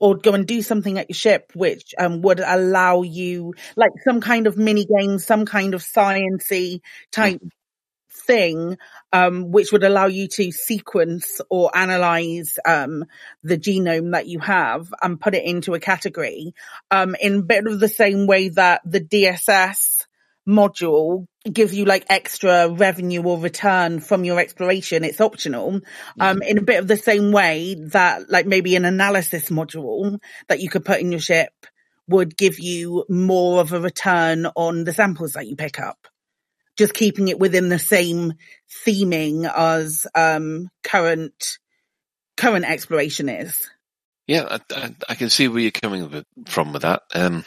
Or 0.00 0.16
go 0.16 0.32
and 0.32 0.44
do 0.44 0.60
something 0.60 0.98
at 0.98 1.08
your 1.08 1.14
ship, 1.14 1.52
which 1.54 1.94
um, 1.98 2.20
would 2.22 2.40
allow 2.40 3.02
you, 3.02 3.54
like 3.76 3.92
some 4.02 4.20
kind 4.20 4.48
of 4.48 4.56
mini 4.56 4.84
game, 4.84 5.20
some 5.20 5.46
kind 5.46 5.72
of 5.72 5.82
sciency 5.82 6.80
type 7.12 7.40
thing, 8.26 8.76
um, 9.12 9.50
which 9.50 9.72
would 9.72 9.84
allow 9.84 10.06
you 10.06 10.28
to 10.28 10.50
sequence 10.50 11.40
or 11.50 11.76
analyze 11.76 12.58
um, 12.66 13.04
the 13.42 13.58
genome 13.58 14.12
that 14.12 14.26
you 14.26 14.40
have 14.40 14.92
and 15.02 15.20
put 15.20 15.34
it 15.34 15.44
into 15.44 15.74
a 15.74 15.80
category, 15.80 16.54
um, 16.90 17.14
in 17.20 17.38
a 17.38 17.42
bit 17.42 17.66
of 17.66 17.80
the 17.80 17.88
same 17.88 18.26
way 18.26 18.48
that 18.48 18.80
the 18.84 19.00
DSS 19.00 19.93
module 20.46 21.26
gives 21.50 21.74
you 21.74 21.84
like 21.84 22.04
extra 22.08 22.68
revenue 22.68 23.22
or 23.22 23.38
return 23.38 24.00
from 24.00 24.24
your 24.24 24.40
exploration. 24.40 25.04
It's 25.04 25.20
optional. 25.20 25.80
Um, 26.18 26.42
in 26.42 26.58
a 26.58 26.62
bit 26.62 26.80
of 26.80 26.88
the 26.88 26.96
same 26.96 27.32
way 27.32 27.76
that 27.92 28.30
like 28.30 28.46
maybe 28.46 28.76
an 28.76 28.84
analysis 28.84 29.50
module 29.50 30.18
that 30.48 30.60
you 30.60 30.68
could 30.68 30.84
put 30.84 31.00
in 31.00 31.12
your 31.12 31.20
ship 31.20 31.52
would 32.08 32.36
give 32.36 32.58
you 32.58 33.04
more 33.08 33.60
of 33.60 33.72
a 33.72 33.80
return 33.80 34.46
on 34.56 34.84
the 34.84 34.92
samples 34.92 35.32
that 35.32 35.46
you 35.46 35.56
pick 35.56 35.78
up. 35.78 36.06
Just 36.76 36.94
keeping 36.94 37.28
it 37.28 37.38
within 37.38 37.68
the 37.68 37.78
same 37.78 38.34
theming 38.86 39.50
as 39.54 40.06
um, 40.14 40.68
current 40.82 41.58
current 42.36 42.64
exploration 42.64 43.28
is. 43.28 43.70
Yeah, 44.26 44.46
I, 44.50 44.74
I, 44.74 44.94
I 45.10 45.14
can 45.14 45.30
see 45.30 45.48
where 45.48 45.60
you're 45.60 45.70
coming 45.70 46.24
from 46.46 46.72
with 46.72 46.82
that. 46.82 47.02
Um, 47.14 47.44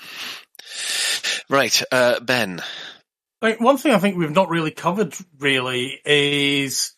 right, 1.50 1.84
uh, 1.92 2.20
Ben. 2.20 2.62
Like, 3.42 3.60
one 3.60 3.78
thing 3.78 3.94
I 3.94 4.00
think 4.00 4.18
we've 4.18 4.32
not 4.32 4.50
really 4.50 4.72
covered 4.72 5.16
really 5.38 6.00
is 6.06 6.94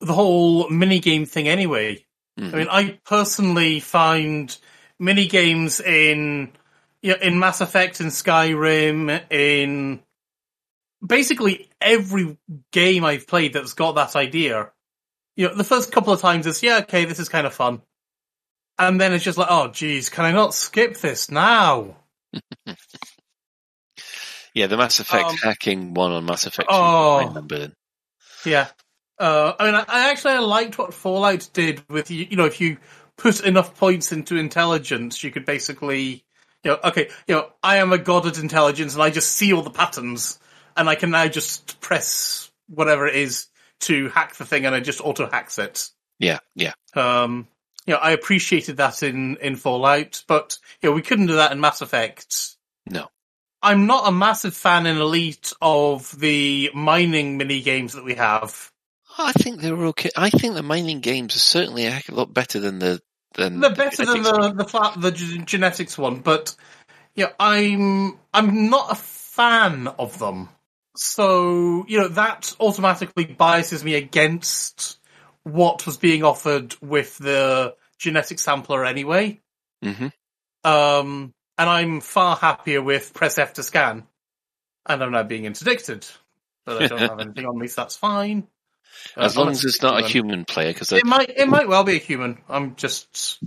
the 0.00 0.14
whole 0.14 0.68
mini 0.70 1.00
game 1.00 1.26
thing. 1.26 1.48
Anyway, 1.48 2.04
Mhm. 2.38 2.54
I 2.54 2.56
mean, 2.56 2.68
I 2.70 2.98
personally 3.04 3.80
find 3.80 4.56
mini 4.98 5.26
games 5.26 5.80
in 5.80 6.52
yeah, 7.02 7.16
in 7.20 7.38
Mass 7.38 7.60
Effect 7.60 8.00
and 8.00 8.10
Skyrim, 8.10 9.24
in 9.30 10.00
basically 11.04 11.68
every 11.80 12.38
game 12.72 13.04
I've 13.04 13.26
played 13.26 13.52
that's 13.52 13.74
got 13.74 13.96
that 13.96 14.14
idea. 14.14 14.70
You 15.36 15.48
know, 15.48 15.54
the 15.54 15.64
first 15.64 15.90
couple 15.90 16.12
of 16.12 16.20
times 16.20 16.46
it's 16.46 16.62
yeah, 16.62 16.78
okay, 16.78 17.04
this 17.04 17.18
is 17.18 17.28
kind 17.28 17.46
of 17.46 17.52
fun, 17.54 17.82
and 18.78 19.00
then 19.00 19.12
it's 19.12 19.24
just 19.24 19.38
like, 19.38 19.48
oh, 19.50 19.68
geez, 19.68 20.08
can 20.08 20.24
I 20.24 20.32
not 20.32 20.54
skip 20.54 20.96
this 20.98 21.30
now? 21.30 21.96
Yeah, 24.54 24.66
the 24.66 24.76
Mass 24.76 25.00
Effect 25.00 25.24
Um, 25.24 25.36
hacking 25.42 25.94
one 25.94 26.12
on 26.12 26.24
Mass 26.24 26.46
Effect 26.46 26.68
Oh. 26.70 27.16
I 27.16 27.24
remember 27.24 27.58
then. 27.58 27.72
Yeah. 28.44 28.68
Uh, 29.18 29.54
I 29.58 29.64
mean, 29.66 29.74
I, 29.74 29.84
I 29.88 30.10
actually 30.10 30.34
I 30.34 30.38
liked 30.40 30.78
what 30.78 30.94
Fallout 30.94 31.48
did 31.52 31.88
with 31.88 32.10
you. 32.10 32.26
You 32.28 32.36
know, 32.36 32.44
if 32.46 32.60
you 32.60 32.78
put 33.16 33.40
enough 33.40 33.76
points 33.76 34.12
into 34.12 34.36
intelligence, 34.36 35.22
you 35.22 35.30
could 35.30 35.44
basically, 35.44 36.24
you 36.64 36.70
know, 36.70 36.78
okay, 36.84 37.08
you 37.26 37.36
know, 37.36 37.48
I 37.62 37.76
am 37.76 37.92
a 37.92 37.98
god 37.98 38.26
at 38.26 38.38
intelligence, 38.38 38.94
and 38.94 39.02
I 39.02 39.10
just 39.10 39.30
see 39.30 39.52
all 39.52 39.62
the 39.62 39.70
patterns, 39.70 40.40
and 40.76 40.88
I 40.88 40.96
can 40.96 41.10
now 41.10 41.28
just 41.28 41.80
press 41.80 42.50
whatever 42.68 43.06
it 43.06 43.14
is 43.16 43.46
to 43.80 44.08
hack 44.08 44.34
the 44.36 44.44
thing, 44.44 44.66
and 44.66 44.74
it 44.74 44.80
just 44.80 45.00
auto 45.00 45.28
hacks 45.30 45.58
it. 45.58 45.88
Yeah, 46.18 46.38
yeah. 46.54 46.72
Um, 46.94 47.46
you 47.86 47.94
know, 47.94 48.00
I 48.00 48.12
appreciated 48.12 48.78
that 48.78 49.02
in 49.02 49.36
in 49.36 49.56
Fallout, 49.56 50.24
but 50.26 50.58
you 50.80 50.88
know, 50.88 50.94
we 50.94 51.02
couldn't 51.02 51.26
do 51.26 51.36
that 51.36 51.52
in 51.52 51.60
Mass 51.60 51.80
Effect. 51.80 52.56
No. 52.86 53.08
I'm 53.62 53.86
not 53.86 54.08
a 54.08 54.12
massive 54.12 54.54
fan 54.54 54.86
in 54.86 54.96
Elite 54.96 55.52
of 55.62 56.18
the 56.18 56.70
mining 56.74 57.36
mini 57.36 57.62
games 57.62 57.92
that 57.92 58.04
we 58.04 58.14
have. 58.14 58.72
I 59.18 59.32
think 59.32 59.60
they 59.60 59.70
were 59.70 59.86
okay. 59.86 60.10
I 60.16 60.30
think 60.30 60.54
the 60.54 60.62
mining 60.62 61.00
games 61.00 61.36
are 61.36 61.40
certainly 61.40 61.86
a 61.86 61.90
heck 61.90 62.08
of 62.08 62.14
a 62.14 62.18
lot 62.18 62.34
better 62.34 62.58
than 62.60 62.78
the 62.78 63.00
than 63.34 63.60
They're 63.60 63.70
the 63.70 63.76
better 63.76 64.04
than 64.04 64.22
genetics 64.22 64.30
the 64.30 64.52
the, 64.54 64.64
flat, 64.64 65.00
the 65.00 65.12
g- 65.12 65.38
genetics 65.44 65.98
one, 65.98 66.20
but 66.20 66.56
yeah, 67.14 67.30
I'm 67.38 68.18
I'm 68.32 68.70
not 68.70 68.92
a 68.92 68.94
fan 68.96 69.86
of 69.86 70.18
them. 70.18 70.48
So 70.96 71.84
you 71.88 71.98
know 71.98 72.08
that 72.08 72.54
automatically 72.58 73.24
biases 73.24 73.84
me 73.84 73.94
against 73.94 74.98
what 75.42 75.86
was 75.86 75.96
being 75.96 76.24
offered 76.24 76.74
with 76.80 77.18
the 77.18 77.74
genetic 77.98 78.38
sampler 78.38 78.84
anyway. 78.84 79.40
hmm 79.82 80.08
Um, 80.64 81.34
and 81.58 81.68
I'm 81.68 82.00
far 82.00 82.36
happier 82.36 82.82
with 82.82 83.14
press 83.14 83.38
F 83.38 83.54
to 83.54 83.62
scan. 83.62 84.06
And 84.86 85.02
I'm 85.02 85.12
now 85.12 85.22
being 85.22 85.44
interdicted, 85.44 86.06
but 86.66 86.82
I 86.82 86.86
don't 86.88 86.98
have 86.98 87.20
anything 87.20 87.46
on 87.46 87.58
me, 87.58 87.68
so 87.68 87.82
that's 87.82 87.96
fine. 87.96 88.48
Uh, 89.16 89.22
As 89.22 89.36
long 89.36 89.50
as 89.50 89.64
it's 89.64 89.80
not 89.82 90.02
a 90.02 90.06
human. 90.06 90.30
human 90.30 90.44
player, 90.44 90.72
because 90.72 90.92
It 90.92 91.06
might 91.06 91.30
it 91.30 91.48
might 91.48 91.68
well 91.68 91.84
be 91.84 91.96
a 91.96 92.00
human. 92.00 92.38
I'm 92.48 92.74
just 92.76 93.40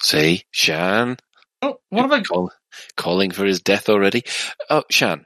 say 0.00 0.42
Shan 0.50 1.16
oh, 1.64 1.80
what 1.88 2.02
have 2.02 2.12
I 2.12 2.22
call, 2.22 2.50
calling 2.96 3.30
for 3.30 3.44
his 3.44 3.60
death 3.60 3.88
already. 3.88 4.24
Oh, 4.70 4.84
Shan. 4.90 5.24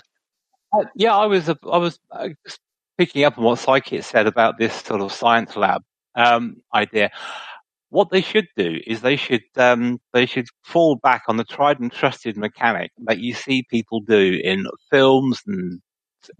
Uh, 0.72 0.84
yeah, 0.94 1.16
I 1.16 1.26
was, 1.26 1.48
uh, 1.48 1.54
I 1.70 1.78
was 1.78 1.98
uh, 2.10 2.28
just 2.46 2.60
picking 2.96 3.24
up 3.24 3.38
on 3.38 3.44
what 3.44 3.58
Psychit 3.58 4.04
said 4.04 4.26
about 4.26 4.58
this 4.58 4.74
sort 4.74 5.00
of 5.00 5.12
science 5.12 5.56
lab 5.56 5.82
um, 6.14 6.62
idea. 6.74 7.10
What 7.90 8.10
they 8.10 8.20
should 8.20 8.48
do 8.56 8.78
is 8.86 9.00
they 9.00 9.16
should 9.16 9.44
um, 9.56 9.98
they 10.12 10.26
should 10.26 10.46
fall 10.62 10.96
back 10.96 11.22
on 11.28 11.38
the 11.38 11.44
tried 11.44 11.80
and 11.80 11.90
trusted 11.90 12.36
mechanic 12.36 12.90
that 13.04 13.18
you 13.18 13.32
see 13.32 13.64
people 13.70 14.00
do 14.00 14.38
in 14.42 14.66
films 14.90 15.40
and 15.46 15.80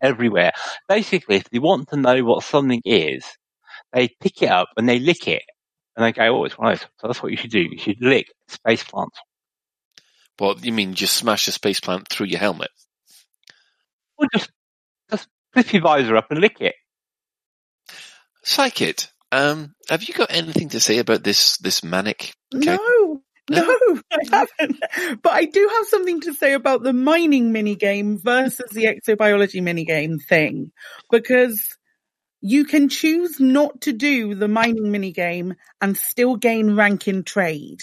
everywhere. 0.03 0.53
Basically, 0.89 1.37
if 1.37 1.49
they 1.51 1.59
want 1.59 1.89
to 1.89 1.97
know 1.97 2.23
what 2.25 2.45
something 2.45 2.83
is, 2.85 3.25
they 3.93 4.09
pick 4.21 4.43
it 4.43 4.51
up 4.51 4.69
and 4.77 4.89
they 4.89 4.99
lick 4.99 5.27
it. 5.27 5.43
And 5.97 6.05
they 6.05 6.13
go, 6.13 6.23
oh, 6.25 6.45
it's 6.45 6.57
one 6.57 6.73
of 6.73 6.79
those. 6.79 6.89
So 7.01 7.07
that's 7.09 7.23
what 7.23 7.33
you 7.33 7.37
should 7.37 7.51
do. 7.51 7.61
You 7.61 7.79
should 7.79 8.01
lick 8.01 8.27
space 8.47 8.85
plants. 8.85 9.19
What 10.37 10.65
you 10.65 10.73
mean? 10.73 10.95
Just 10.95 11.17
smash 11.17 11.49
a 11.49 11.53
space 11.53 11.81
plant 11.81 12.09
through 12.09 12.27
your 12.27 12.39
helmet? 12.39 12.71
Or 14.17 14.27
just, 14.33 14.51
just 15.11 15.27
flip 15.53 15.73
your 15.73 15.83
visor 15.83 16.17
up 16.17 16.31
and 16.31 16.41
lick 16.41 16.61
it. 16.61 16.77
Psychit, 18.45 19.09
um, 19.33 19.75
have 19.89 20.05
you 20.05 20.15
got 20.15 20.33
anything 20.33 20.71
to 20.71 20.81
say 20.81 20.99
about 20.99 21.23
this 21.23 21.59
this 21.59 21.85
manic? 21.85 22.33
No, 22.53 23.23
No? 23.51 23.63
no, 23.63 24.01
I 24.13 24.19
haven't. 24.59 25.23
But 25.23 25.33
I 25.33 25.45
do 25.47 25.71
have 25.77 25.87
something 25.87 26.21
to 26.23 26.35
say 26.35 26.55
about 26.55 26.83
the 26.83 26.93
mining 26.93 27.53
minigame 27.53 28.23
versus 28.23 28.71
the 28.71 28.85
exobiology 28.85 29.63
minigame 29.63 30.23
thing. 30.23 30.73
Because 31.11 31.77
you 32.41 32.65
can 32.65 32.89
choose 32.89 33.41
not 33.41 33.83
to 33.83 33.93
do 33.93 34.35
the 34.35 34.49
mining 34.49 34.93
minigame 34.93 35.57
and 35.81 35.97
still 35.97 36.37
gain 36.37 36.77
rank 36.77 37.09
in 37.09 37.25
trade. 37.25 37.81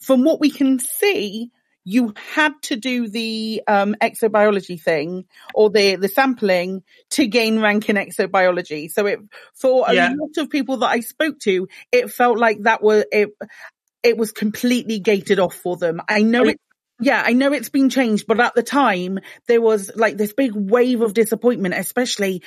From 0.00 0.24
what 0.24 0.40
we 0.40 0.50
can 0.50 0.78
see, 0.78 1.50
you 1.88 2.12
had 2.34 2.52
to 2.62 2.74
do 2.74 3.06
the 3.08 3.62
um, 3.68 3.94
exobiology 4.02 4.82
thing 4.82 5.24
or 5.54 5.70
the, 5.70 5.94
the 5.94 6.08
sampling 6.08 6.82
to 7.10 7.28
gain 7.28 7.60
rank 7.60 7.88
in 7.88 7.94
exobiology. 7.94 8.90
So 8.90 9.06
it, 9.06 9.20
for 9.54 9.88
a 9.88 9.94
Yeah. 9.94 10.08
lot 10.12 10.36
of 10.36 10.50
people 10.50 10.78
that 10.78 10.88
I 10.88 10.98
spoke 10.98 11.38
to, 11.44 11.68
it 11.92 12.10
felt 12.10 12.38
like 12.38 12.62
that 12.62 12.82
was, 12.82 13.04
it, 13.12 13.30
it 14.02 14.18
was 14.18 14.32
completely 14.32 14.98
gated 14.98 15.38
off 15.38 15.54
for 15.54 15.76
them. 15.76 16.02
I 16.08 16.22
know 16.22 16.48
it, 16.48 16.58
yeah, 17.00 17.22
I 17.24 17.34
know 17.34 17.52
it's 17.52 17.68
been 17.68 17.88
changed, 17.88 18.26
but 18.26 18.40
at 18.40 18.56
the 18.56 18.64
time 18.64 19.20
there 19.46 19.60
was 19.60 19.92
like 19.94 20.16
this 20.16 20.32
big 20.32 20.56
wave 20.56 21.02
of 21.02 21.14
disappointment, 21.14 21.74
especially 21.74 22.42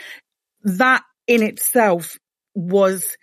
that 0.64 1.04
in 1.28 1.44
itself 1.44 2.18
was 2.56 3.16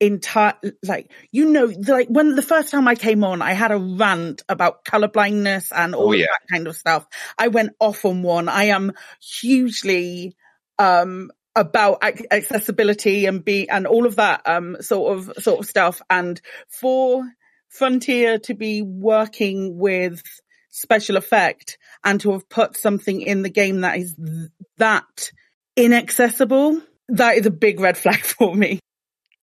entire, 0.00 0.54
like, 0.82 1.10
you 1.30 1.50
know, 1.50 1.66
like 1.86 2.08
when 2.08 2.34
the 2.34 2.42
first 2.42 2.70
time 2.70 2.88
I 2.88 2.94
came 2.94 3.22
on, 3.22 3.42
I 3.42 3.52
had 3.52 3.70
a 3.70 3.76
rant 3.78 4.42
about 4.48 4.84
color 4.84 5.08
blindness 5.08 5.70
and 5.72 5.94
all 5.94 6.08
Oh, 6.08 6.12
yeah. 6.12 6.26
that 6.26 6.52
kind 6.52 6.66
of 6.66 6.76
stuff. 6.76 7.06
I 7.38 7.48
went 7.48 7.72
off 7.78 8.04
on 8.04 8.22
one. 8.22 8.48
I 8.48 8.64
am 8.64 8.92
hugely, 9.20 10.34
um, 10.78 11.30
about 11.56 11.98
accessibility 12.30 13.26
and 13.26 13.44
be 13.44 13.68
and 13.68 13.84
all 13.84 14.06
of 14.06 14.16
that 14.16 14.40
um 14.46 14.76
sort 14.80 15.18
of 15.18 15.32
sort 15.42 15.58
of 15.58 15.66
stuff 15.66 16.00
and 16.08 16.40
for 16.68 17.24
frontier 17.68 18.38
to 18.38 18.54
be 18.54 18.82
working 18.82 19.76
with 19.76 20.22
special 20.70 21.16
effect 21.16 21.76
and 22.04 22.20
to 22.20 22.30
have 22.30 22.48
put 22.48 22.76
something 22.76 23.20
in 23.20 23.42
the 23.42 23.50
game 23.50 23.80
that 23.80 23.98
is 23.98 24.14
th- 24.14 24.48
that 24.78 25.32
inaccessible 25.74 26.80
that 27.08 27.36
is 27.36 27.46
a 27.46 27.50
big 27.50 27.80
red 27.80 27.98
flag 27.98 28.20
for 28.24 28.54
me 28.54 28.78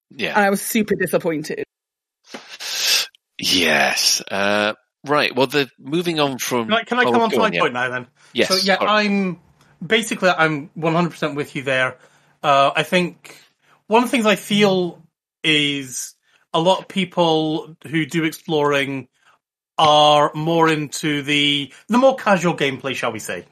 Yeah. 0.09 0.35
and 0.35 0.45
i 0.45 0.49
was 0.49 0.61
super 0.61 0.95
disappointed 0.95 1.63
Yes. 3.39 4.21
Uh, 4.21 4.73
right. 5.05 5.35
Well, 5.35 5.47
the 5.47 5.69
moving 5.79 6.19
on 6.19 6.37
from. 6.37 6.65
Can 6.67 6.73
I, 6.73 6.83
can 6.83 6.99
I 6.99 7.03
oh, 7.03 7.11
come 7.11 7.21
on 7.21 7.29
to 7.29 7.35
go 7.35 7.41
my 7.43 7.49
yeah. 7.51 7.59
point 7.59 7.73
now 7.73 7.89
then? 7.89 8.07
Yes. 8.33 8.49
So 8.49 8.55
yeah, 8.55 8.75
All 8.75 8.87
right. 8.87 9.05
I'm 9.05 9.39
basically 9.85 10.29
I'm 10.29 10.69
100% 10.77 11.35
with 11.35 11.55
you 11.55 11.63
there. 11.63 11.97
Uh, 12.41 12.71
I 12.75 12.83
think 12.83 13.39
one 13.87 14.03
of 14.03 14.09
the 14.09 14.11
things 14.11 14.25
I 14.25 14.35
feel 14.35 15.03
is 15.43 16.15
a 16.53 16.59
lot 16.59 16.79
of 16.79 16.87
people 16.87 17.75
who 17.87 18.05
do 18.05 18.23
exploring 18.23 19.07
are 19.77 20.31
more 20.33 20.69
into 20.69 21.21
the 21.21 21.71
the 21.87 21.97
more 21.97 22.15
casual 22.15 22.55
gameplay, 22.55 22.95
shall 22.95 23.11
we 23.11 23.19
say? 23.19 23.45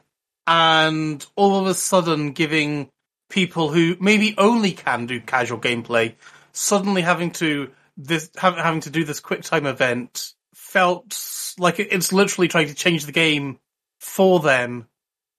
And 0.48 1.24
all 1.36 1.60
of 1.60 1.66
a 1.66 1.74
sudden, 1.74 2.32
giving 2.32 2.88
people 3.28 3.70
who 3.70 3.96
maybe 4.00 4.34
only 4.38 4.72
can 4.72 5.06
do 5.06 5.20
casual 5.20 5.58
gameplay 5.58 6.14
suddenly 6.56 7.02
having 7.02 7.30
to 7.30 7.70
this 7.96 8.30
having 8.36 8.80
to 8.80 8.90
do 8.90 9.04
this 9.04 9.20
quick 9.20 9.42
time 9.42 9.66
event 9.66 10.32
felt 10.54 11.54
like 11.58 11.78
it's 11.78 12.12
literally 12.12 12.48
trying 12.48 12.68
to 12.68 12.74
change 12.74 13.04
the 13.04 13.12
game 13.12 13.58
for 14.00 14.40
them 14.40 14.86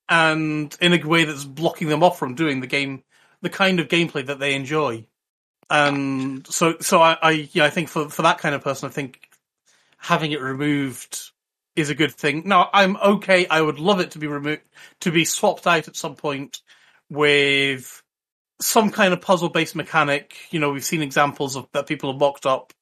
and 0.09 0.75
in 0.79 0.93
a 0.93 1.07
way 1.07 1.25
that's 1.25 1.43
blocking 1.43 1.89
them 1.89 2.03
off 2.03 2.17
from 2.17 2.35
doing 2.35 2.61
the 2.61 2.67
game 2.67 3.03
the 3.41 3.49
kind 3.49 3.79
of 3.79 3.87
gameplay 3.87 4.25
that 4.25 4.39
they 4.39 4.55
enjoy. 4.55 5.05
And 5.69 6.45
so 6.47 6.77
so 6.79 7.01
i, 7.01 7.17
I 7.21 7.49
yeah 7.51 7.65
i 7.65 7.69
think 7.69 7.89
for 7.89 8.09
for 8.09 8.21
that 8.21 8.37
kind 8.37 8.55
of 8.55 8.63
person 8.63 8.87
i 8.87 8.91
think 8.91 9.27
having 9.97 10.31
it 10.31 10.41
removed 10.41 11.31
is 11.75 11.89
a 11.89 11.95
good 11.95 12.13
thing. 12.13 12.43
Now 12.45 12.69
i'm 12.73 12.95
okay. 12.97 13.47
I 13.47 13.61
would 13.61 13.79
love 13.79 13.99
it 13.99 14.11
to 14.11 14.19
be 14.19 14.27
removed 14.27 14.61
to 15.01 15.11
be 15.11 15.25
swapped 15.25 15.67
out 15.67 15.87
at 15.87 15.95
some 15.95 16.15
point 16.15 16.61
with 17.09 18.01
some 18.59 18.89
kind 18.89 19.13
of 19.13 19.21
puzzle 19.21 19.49
based 19.49 19.75
mechanic 19.75 20.35
you 20.51 20.59
know 20.59 20.71
we've 20.71 20.85
seen 20.85 21.01
examples 21.01 21.55
of 21.55 21.67
that 21.73 21.87
people 21.87 22.11
have 22.11 22.19
mocked 22.19 22.45
up 22.45 22.73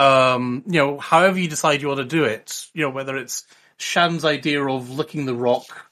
um, 0.00 0.62
you 0.66 0.80
know, 0.80 0.98
however 0.98 1.38
you 1.38 1.46
decide 1.46 1.82
you 1.82 1.88
want 1.88 1.98
to 1.98 2.06
do 2.06 2.24
it, 2.24 2.66
you 2.72 2.82
know, 2.82 2.90
whether 2.90 3.18
it's 3.18 3.46
Shan's 3.76 4.24
idea 4.24 4.64
of 4.64 4.88
licking 4.90 5.26
the 5.26 5.34
rock, 5.34 5.90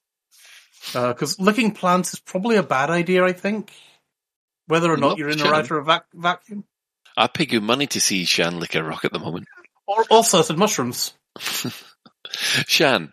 because 0.94 1.38
licking 1.38 1.72
plants 1.72 2.14
is 2.14 2.20
probably 2.20 2.56
a 2.56 2.62
bad 2.62 2.88
idea, 2.88 3.22
I 3.22 3.32
think. 3.34 3.70
Whether 4.66 4.90
or 4.90 4.96
not 4.96 5.08
Not 5.10 5.18
you're 5.18 5.28
in 5.28 5.40
a 5.40 5.42
Shan. 5.42 5.50
right 5.50 5.70
or 5.70 5.78
a 5.78 5.84
vac- 5.84 6.06
vacuum, 6.14 6.64
I 7.18 7.26
pay 7.26 7.44
good 7.44 7.62
money 7.62 7.86
to 7.88 8.00
see 8.00 8.24
Shan 8.24 8.58
lick 8.60 8.74
a 8.74 8.82
rock 8.82 9.04
at 9.04 9.12
the 9.12 9.18
moment. 9.18 9.46
or 9.86 10.06
or 10.10 10.24
certain 10.24 10.58
mushrooms. 10.58 11.12
Shan, 12.30 13.12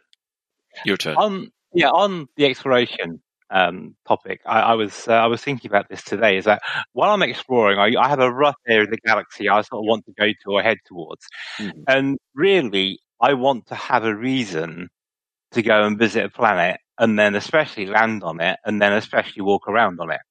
your 0.85 0.95
turn. 0.95 1.17
On 1.17 1.51
yeah, 1.73 1.89
on 1.89 2.29
the 2.37 2.45
exploration 2.45 3.21
um, 3.51 3.95
topic, 4.07 4.41
I, 4.45 4.61
I 4.61 4.73
was 4.73 5.07
uh, 5.07 5.13
I 5.13 5.27
was 5.27 5.41
thinking 5.41 5.69
about 5.71 5.89
this 5.89 6.03
today. 6.03 6.37
Is 6.37 6.45
that 6.45 6.61
while 6.93 7.11
I'm 7.11 7.21
exploring, 7.23 7.79
I, 7.79 7.99
I 8.01 8.07
have 8.09 8.19
a 8.19 8.31
rough 8.31 8.55
area 8.67 8.83
of 8.85 8.91
the 8.91 8.97
galaxy 9.05 9.49
I 9.49 9.61
sort 9.61 9.81
of 9.83 9.87
want 9.87 10.05
to 10.05 10.13
go 10.19 10.27
to 10.27 10.51
or 10.51 10.61
head 10.63 10.77
towards, 10.85 11.25
Mhm. 11.59 11.83
and 11.87 12.17
really, 12.35 12.99
I 13.21 13.33
want 13.33 13.67
to 13.67 13.75
have 13.75 14.05
a 14.05 14.15
reason 14.15 14.89
to 15.53 15.61
go 15.63 15.85
and 15.85 15.99
visit 15.99 16.25
a 16.25 16.29
planet, 16.29 16.79
and 16.99 17.19
then 17.19 17.35
especially 17.35 17.87
land 17.87 18.23
on 18.23 18.41
it, 18.41 18.59
and 18.65 18.81
then 18.81 18.93
especially 18.93 19.43
walk 19.43 19.67
around 19.67 19.99
on 20.01 20.11
it. 20.11 20.21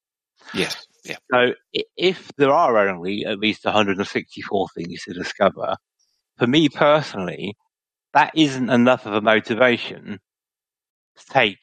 Yes. 0.55 0.87
Yeah. 1.05 1.16
So 1.33 1.53
if 1.96 2.31
there 2.38 2.50
are 2.53 2.88
only 2.88 3.24
at 3.27 3.38
least 3.38 3.64
164 3.64 4.68
things 4.74 5.03
to 5.05 5.12
discover, 5.14 5.77
for 6.38 6.46
me 6.46 6.68
personally, 6.70 7.55
that 8.14 8.33
isn't 8.37 8.70
enough 8.70 9.07
of 9.07 9.14
a 9.14 9.20
motivation 9.22 10.20
to 11.18 11.27
take 11.27 11.59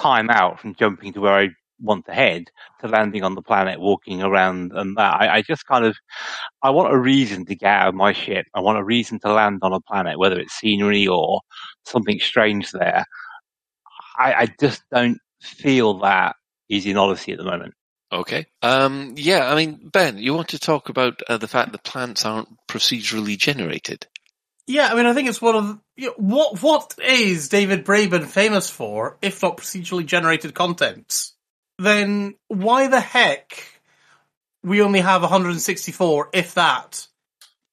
time 0.00 0.30
out 0.30 0.60
from 0.60 0.74
jumping 0.74 1.12
to 1.12 1.20
where 1.20 1.34
I 1.34 1.48
want 1.82 2.06
to 2.06 2.12
head 2.12 2.44
to 2.80 2.88
landing 2.88 3.22
on 3.22 3.34
the 3.34 3.42
planet, 3.42 3.80
walking 3.80 4.22
around 4.22 4.72
and 4.72 4.96
that. 4.96 5.20
I, 5.20 5.36
I 5.36 5.42
just 5.42 5.66
kind 5.66 5.84
of, 5.84 5.96
I 6.62 6.70
want 6.70 6.92
a 6.92 6.98
reason 6.98 7.46
to 7.46 7.54
get 7.54 7.68
out 7.68 7.88
of 7.88 7.94
my 7.94 8.12
ship. 8.12 8.46
I 8.54 8.60
want 8.60 8.78
a 8.78 8.84
reason 8.84 9.18
to 9.20 9.32
land 9.32 9.60
on 9.62 9.72
a 9.72 9.80
planet, 9.80 10.18
whether 10.18 10.38
it's 10.38 10.54
scenery 10.54 11.06
or 11.06 11.40
something 11.84 12.18
strange 12.20 12.70
there. 12.72 13.04
I, 14.18 14.34
I 14.34 14.48
just 14.60 14.82
don't 14.90 15.18
feel 15.40 16.00
that 16.00 16.36
is 16.68 16.86
in 16.86 16.96
Odyssey 16.96 17.32
at 17.32 17.38
the 17.38 17.44
moment. 17.44 17.74
Okay. 18.12 18.46
Um, 18.62 19.14
yeah, 19.16 19.50
I 19.50 19.54
mean, 19.54 19.88
Ben, 19.92 20.18
you 20.18 20.34
want 20.34 20.48
to 20.48 20.58
talk 20.58 20.88
about 20.88 21.20
uh, 21.28 21.36
the 21.36 21.48
fact 21.48 21.72
that 21.72 21.84
plants 21.84 22.24
aren't 22.24 22.48
procedurally 22.68 23.38
generated? 23.38 24.06
Yeah, 24.70 24.86
I 24.92 24.94
mean, 24.94 25.06
I 25.06 25.14
think 25.14 25.28
it's 25.28 25.42
one 25.42 25.56
of 25.56 25.80
you 25.96 26.06
know, 26.06 26.14
what 26.16 26.62
what 26.62 26.94
is 27.02 27.48
David 27.48 27.84
Braben 27.84 28.24
famous 28.24 28.70
for, 28.70 29.18
if 29.20 29.42
not 29.42 29.56
procedurally 29.56 30.06
generated 30.06 30.54
content? 30.54 31.32
Then 31.80 32.36
why 32.46 32.86
the 32.86 33.00
heck 33.00 33.80
we 34.62 34.80
only 34.80 35.00
have 35.00 35.22
164, 35.22 36.30
if 36.32 36.54
that, 36.54 37.08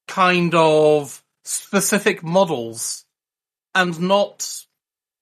kind 0.08 0.56
of 0.56 1.22
specific 1.44 2.24
models, 2.24 3.04
and 3.76 4.00
not 4.00 4.64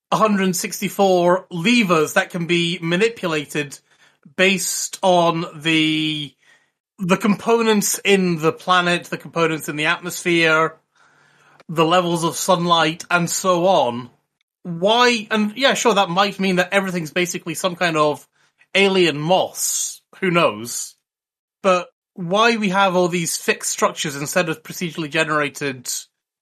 164 0.09 1.47
levers 1.51 2.15
that 2.15 2.31
can 2.31 2.47
be 2.47 2.79
manipulated 2.81 3.79
based 4.35 4.99
on 5.03 5.45
the 5.55 6.33
the 6.99 7.19
components 7.19 8.01
in 8.03 8.39
the 8.39 8.53
planet, 8.53 9.05
the 9.05 9.19
components 9.19 9.69
in 9.69 9.77
the 9.77 9.85
atmosphere, 9.85 10.79
the 11.69 11.85
levels 11.85 12.25
of 12.25 12.37
sunlight 12.37 13.05
and 13.11 13.29
so 13.29 13.67
on. 13.67 14.11
Why? 14.63 15.27
And 15.31 15.57
yeah, 15.57 15.75
sure, 15.75 15.95
that 15.95 16.11
might 16.11 16.41
mean 16.41 16.57
that 16.57 16.73
everything's 16.73 17.13
basically 17.13 17.55
some 17.55 17.77
kind 17.77 17.97
of 17.97 18.27
alien 18.75 19.19
moss. 19.19 20.03
Who 20.21 20.31
knows? 20.31 20.97
But 21.63 21.89
why 22.15 22.57
we 22.57 22.71
have 22.71 22.97
all 22.97 23.09
these 23.09 23.37
fixed 23.37 23.71
structures 23.71 24.17
instead 24.17 24.49
of 24.49 24.63
procedurally 24.63 25.11
generated 25.11 25.89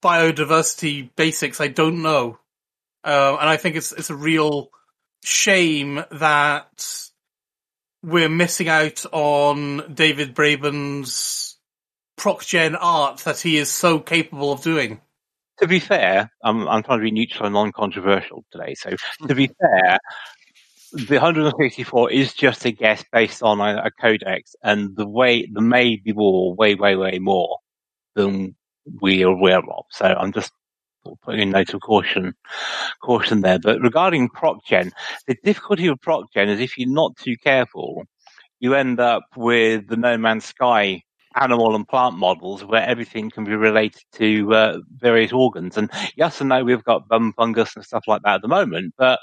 biodiversity 0.03 1.09
basics, 1.15 1.59
I 1.59 1.67
don't 1.67 2.01
know. 2.01 2.39
Uh, 3.03 3.37
and 3.39 3.49
I 3.49 3.57
think 3.57 3.75
it's 3.75 3.91
it's 3.91 4.09
a 4.09 4.15
real 4.15 4.69
shame 5.23 6.03
that 6.11 7.09
we're 8.03 8.29
missing 8.29 8.69
out 8.69 9.05
on 9.11 9.93
David 9.93 10.35
Braben's 10.35 11.57
proc-gen 12.17 12.75
art 12.75 13.19
that 13.19 13.39
he 13.39 13.57
is 13.57 13.71
so 13.71 13.99
capable 13.99 14.51
of 14.51 14.61
doing. 14.61 15.01
To 15.59 15.67
be 15.67 15.79
fair, 15.79 16.29
I'm, 16.43 16.67
I'm 16.67 16.83
trying 16.83 16.99
to 16.99 17.03
be 17.03 17.11
neutral 17.11 17.45
and 17.45 17.53
non-controversial 17.53 18.43
today. 18.51 18.73
So 18.75 18.91
to 19.27 19.35
be 19.35 19.47
fair, 19.47 19.97
the 20.91 21.15
164 21.15 22.11
is 22.11 22.33
just 22.33 22.65
a 22.65 22.71
guess 22.71 23.03
based 23.11 23.41
on 23.41 23.59
a, 23.61 23.83
a 23.85 23.91
codex, 23.91 24.55
and 24.63 24.95
the 24.95 25.07
way 25.07 25.47
the 25.51 25.61
may 25.61 25.95
be 25.95 26.13
more, 26.13 26.53
way, 26.53 26.75
way, 26.75 26.95
way 26.95 27.19
more 27.19 27.59
than 28.15 28.55
we 29.01 29.23
are 29.23 29.31
aware 29.31 29.59
of. 29.59 29.85
So 29.91 30.05
I'm 30.05 30.31
just 30.31 30.51
putting 31.23 31.41
a 31.41 31.45
note 31.45 31.73
of 31.73 31.81
caution, 31.81 32.33
caution 33.01 33.41
there. 33.41 33.59
But 33.59 33.81
regarding 33.81 34.29
ProcGen, 34.29 34.91
the 35.27 35.35
difficulty 35.43 35.89
with 35.89 36.01
ProcGen 36.01 36.47
is 36.47 36.59
if 36.59 36.77
you're 36.77 36.89
not 36.89 37.15
too 37.17 37.35
careful, 37.37 38.05
you 38.59 38.73
end 38.73 38.99
up 38.99 39.23
with 39.35 39.87
the 39.87 39.97
No 39.97 40.17
Man's 40.17 40.45
Sky 40.45 41.03
animal 41.35 41.75
and 41.75 41.87
plant 41.87 42.15
models 42.15 42.63
where 42.63 42.83
everything 42.83 43.29
can 43.29 43.43
be 43.43 43.55
related 43.55 44.01
to 44.13 44.53
uh, 44.53 44.77
various 44.97 45.31
organs. 45.33 45.77
And 45.77 45.91
yes 46.15 46.39
and 46.39 46.49
no, 46.49 46.63
we've 46.63 46.83
got 46.83 47.07
bum 47.07 47.33
fungus 47.35 47.75
and 47.75 47.85
stuff 47.85 48.05
like 48.07 48.21
that 48.23 48.35
at 48.35 48.41
the 48.41 48.47
moment, 48.47 48.93
but 48.97 49.19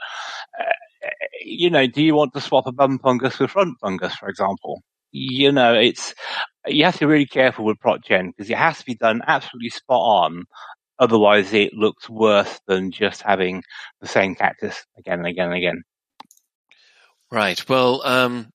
uh, 0.58 1.08
you 1.44 1.70
know, 1.70 1.86
do 1.86 2.02
you 2.02 2.14
want 2.14 2.32
to 2.34 2.40
swap 2.40 2.66
a 2.66 2.72
bum 2.72 2.98
fungus 2.98 3.38
with 3.38 3.50
front 3.50 3.78
fungus, 3.80 4.14
for 4.14 4.28
example? 4.28 4.82
You 5.10 5.52
know, 5.52 5.74
it's 5.74 6.14
you 6.66 6.84
have 6.84 6.94
to 6.94 7.00
be 7.00 7.06
really 7.06 7.26
careful 7.26 7.64
with 7.64 7.78
ProcGen 7.78 8.28
because 8.28 8.50
it 8.50 8.56
has 8.56 8.78
to 8.78 8.84
be 8.84 8.94
done 8.94 9.22
absolutely 9.26 9.70
spot 9.70 10.00
on. 10.00 10.44
Otherwise, 10.98 11.52
it 11.52 11.74
looks 11.74 12.08
worse 12.08 12.60
than 12.66 12.92
just 12.92 13.22
having 13.22 13.62
the 14.00 14.06
same 14.06 14.34
cactus 14.34 14.84
again 14.96 15.18
and 15.18 15.26
again 15.26 15.48
and 15.48 15.56
again. 15.56 15.82
Right. 17.30 17.68
Well, 17.68 18.02
um, 18.06 18.51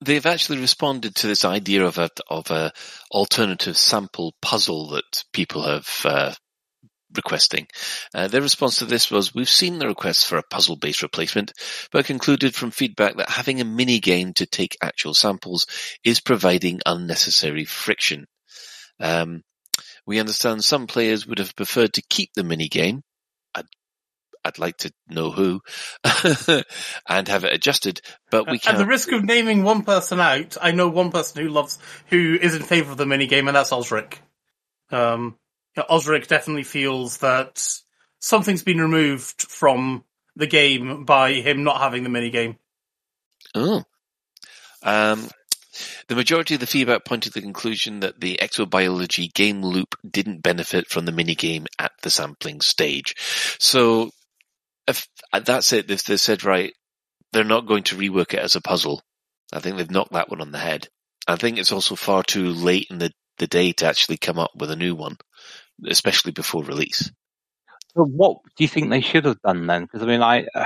they've 0.00 0.26
actually 0.26 0.58
responded 0.58 1.14
to 1.16 1.26
this 1.26 1.44
idea 1.44 1.84
of 1.84 1.98
a 1.98 2.10
of 2.28 2.50
a 2.50 2.72
alternative 3.10 3.76
sample 3.76 4.34
puzzle 4.42 4.90
that 4.90 5.24
people 5.32 5.62
have 5.62 5.88
uh, 6.04 6.34
requesting. 7.16 7.66
Uh, 8.14 8.28
their 8.28 8.42
response 8.42 8.76
to 8.76 8.84
this 8.84 9.10
was, 9.10 9.34
we've 9.34 9.48
seen 9.48 9.78
the 9.78 9.86
request 9.86 10.26
for 10.26 10.36
a 10.36 10.42
puzzle-based 10.50 11.02
replacement, 11.02 11.52
but 11.92 12.06
concluded 12.06 12.54
from 12.54 12.70
feedback 12.70 13.16
that 13.16 13.30
having 13.30 13.60
a 13.60 13.64
mini 13.64 14.00
game 14.00 14.32
to 14.34 14.46
take 14.46 14.76
actual 14.82 15.14
samples 15.14 15.66
is 16.04 16.20
providing 16.20 16.80
unnecessary 16.86 17.64
friction. 17.64 18.26
Um, 19.00 19.42
we 20.06 20.20
understand 20.20 20.62
some 20.62 20.86
players 20.86 21.26
would 21.26 21.38
have 21.38 21.56
preferred 21.56 21.94
to 21.94 22.02
keep 22.08 22.30
the 22.34 22.44
mini 22.44 22.68
game. 22.68 23.02
I'd, 24.44 24.58
like 24.58 24.76
to 24.78 24.92
know 25.08 25.30
who 25.30 25.60
and 27.08 27.28
have 27.28 27.44
it 27.44 27.52
adjusted, 27.52 28.00
but 28.30 28.50
we 28.50 28.58
can't. 28.58 28.76
At 28.76 28.78
the 28.78 28.86
risk 28.86 29.12
of 29.12 29.24
naming 29.24 29.62
one 29.62 29.82
person 29.82 30.20
out, 30.20 30.56
I 30.60 30.72
know 30.72 30.88
one 30.88 31.10
person 31.10 31.42
who 31.42 31.48
loves, 31.48 31.78
who 32.08 32.38
is 32.40 32.54
in 32.54 32.62
favour 32.62 32.92
of 32.92 32.98
the 32.98 33.06
mini 33.06 33.26
game, 33.26 33.48
and 33.48 33.56
that's 33.56 33.72
Osric. 33.72 34.20
Um, 34.90 35.36
Osric 35.90 36.26
definitely 36.28 36.62
feels 36.62 37.18
that 37.18 37.66
something's 38.20 38.62
been 38.62 38.80
removed 38.80 39.42
from 39.42 40.04
the 40.36 40.46
game 40.46 41.04
by 41.04 41.34
him 41.34 41.64
not 41.64 41.80
having 41.80 42.02
the 42.02 42.08
mini 42.08 42.30
game. 42.30 42.56
Oh. 43.54 43.84
Um, 44.82 45.28
the 46.08 46.14
majority 46.14 46.54
of 46.54 46.60
the 46.60 46.66
feedback 46.66 47.04
pointed 47.04 47.32
to 47.32 47.40
the 47.40 47.44
conclusion 47.44 48.00
that 48.00 48.20
the 48.20 48.38
exobiology 48.40 49.32
game 49.32 49.62
loop 49.62 49.96
didn't 50.08 50.42
benefit 50.42 50.88
from 50.88 51.04
the 51.04 51.12
minigame 51.12 51.66
at 51.78 51.92
the 52.02 52.10
sampling 52.10 52.60
stage. 52.60 53.14
So 53.58 54.10
if 54.86 55.06
that's 55.44 55.72
it, 55.72 55.90
if 55.90 56.04
they 56.04 56.16
said, 56.16 56.44
right, 56.44 56.72
they're 57.32 57.44
not 57.44 57.66
going 57.66 57.84
to 57.84 57.96
rework 57.96 58.34
it 58.34 58.40
as 58.40 58.56
a 58.56 58.60
puzzle, 58.60 59.02
I 59.52 59.60
think 59.60 59.76
they've 59.76 59.90
knocked 59.90 60.12
that 60.12 60.30
one 60.30 60.40
on 60.40 60.52
the 60.52 60.58
head. 60.58 60.88
I 61.26 61.36
think 61.36 61.58
it's 61.58 61.72
also 61.72 61.96
far 61.96 62.22
too 62.22 62.50
late 62.50 62.88
in 62.90 62.98
the, 62.98 63.10
the 63.38 63.46
day 63.46 63.72
to 63.72 63.86
actually 63.86 64.18
come 64.18 64.38
up 64.38 64.52
with 64.56 64.70
a 64.70 64.76
new 64.76 64.94
one 64.94 65.16
especially 65.86 66.32
before 66.32 66.62
release. 66.62 67.10
So 67.96 68.04
what 68.04 68.38
do 68.56 68.64
you 68.64 68.68
think 68.68 68.90
they 68.90 69.00
should 69.00 69.24
have 69.24 69.40
done 69.42 69.66
then? 69.66 69.82
Because 69.82 70.02
I 70.02 70.06
mean, 70.06 70.22
I, 70.22 70.46
uh, 70.54 70.64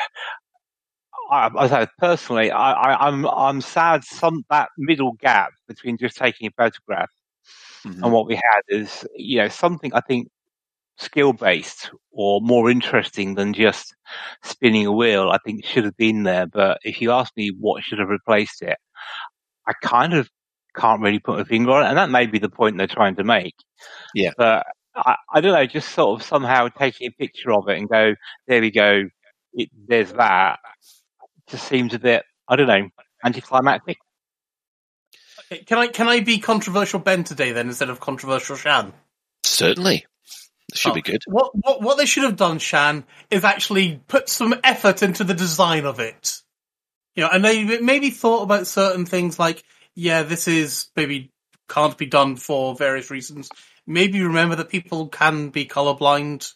I, 1.31 1.51
I 1.57 1.89
personally, 1.99 2.51
I, 2.51 2.73
I, 2.73 3.09
am 3.09 3.27
I'm, 3.27 3.35
I'm 3.35 3.61
sad 3.61 4.05
some 4.05 4.45
that 4.51 4.71
middle 4.79 5.13
gap 5.13 5.53
between 5.67 5.99
just 5.99 6.17
taking 6.17 6.49
a 6.49 6.51
photograph 6.51 7.11
mm-hmm. 7.85 8.03
and 8.03 8.13
what 8.13 8.27
we 8.27 8.35
had 8.35 8.63
is 8.69 9.07
you 9.15 9.39
know 9.39 9.49
something 9.49 9.93
I 9.93 10.01
think 10.01 10.29
skill 10.99 11.33
based 11.33 11.91
or 12.11 12.41
more 12.41 12.71
interesting 12.71 13.35
than 13.35 13.55
just 13.55 13.95
spinning 14.43 14.87
a 14.87 14.93
wheel. 14.93 15.31
I 15.31 15.39
think 15.45 15.65
should 15.65 15.85
have 15.85 15.97
been 15.97 16.25
there. 16.25 16.47
But 16.47 16.79
if 16.83 17.01
you 17.01 17.13
ask 17.13 17.33
me 17.37 17.51
what 17.59 17.83
should 17.83 17.99
have 17.99 18.09
replaced 18.09 18.63
it, 18.63 18.77
I 19.67 19.73
kind 19.83 20.15
of 20.15 20.29
can't 20.77 21.01
really 21.01 21.19
put 21.19 21.41
a 21.41 21.45
finger 21.45 21.73
on 21.73 21.85
it, 21.85 21.89
and 21.89 21.99
that 21.99 22.11
may 22.11 22.27
be 22.27 22.39
the 22.39 22.49
point 22.49 22.79
they're 22.79 22.87
trying 22.87 23.17
to 23.17 23.25
make. 23.25 23.55
Yeah. 24.15 24.31
But 24.37 24.67
I, 24.95 25.17
I, 25.33 25.41
don't 25.41 25.53
know, 25.53 25.67
just 25.67 25.91
sort 25.91 26.21
of 26.21 26.27
somehow 26.27 26.69
taking 26.69 27.09
a 27.09 27.11
picture 27.11 27.53
of 27.53 27.69
it 27.69 27.79
and 27.79 27.89
go, 27.89 28.15
there 28.47 28.61
we 28.61 28.71
go, 28.71 29.05
it, 29.53 29.69
there's 29.89 30.13
that, 30.13 30.59
just 31.49 31.67
seems 31.67 31.95
a 31.95 31.99
bit, 31.99 32.23
I 32.49 32.57
don't 32.57 32.69
know, 32.69 32.89
anticlimactic. 33.25 33.99
Okay, 35.51 35.65
can 35.65 35.79
I 35.79 35.87
can 35.89 36.09
I 36.09 36.21
be 36.21 36.39
controversial 36.39 37.01
Ben 37.01 37.25
today 37.25 37.53
then 37.53 37.69
instead 37.69 37.89
of 37.89 38.01
controversial 38.01 38.57
Shan? 38.57 38.93
Certainly. 39.45 40.05
Should 40.75 40.93
oh, 40.93 40.95
be 40.95 41.03
good. 41.03 41.23
What, 41.27 41.53
what 41.55 41.81
what 41.83 41.97
they 41.97 42.07
should 42.07 42.25
have 42.25 42.37
done, 42.37 42.59
Shan, 42.59 43.05
is 43.31 43.45
actually 43.45 44.03
put 44.07 44.29
some 44.29 44.55
effort 44.63 45.03
into 45.03 45.25
the 45.25 45.35
design 45.35 45.87
of 45.87 45.99
it. 45.99 46.43
You 47.15 47.25
know, 47.25 47.31
and 47.33 47.45
they 47.45 47.81
maybe 47.81 48.11
thought 48.11 48.43
about 48.43 48.67
certain 48.67 49.07
things 49.07 49.39
like, 49.39 49.65
yeah, 49.95 50.23
this 50.23 50.47
is 50.47 50.89
maybe 50.95 51.33
can't 51.69 51.97
be 51.99 52.07
done 52.07 52.37
for 52.37 52.75
various 52.75 53.11
reasons 53.11 53.49
maybe 53.89 54.23
remember 54.23 54.55
that 54.55 54.69
people 54.69 55.09
can 55.09 55.49
be 55.49 55.67
colorblind. 55.67 56.55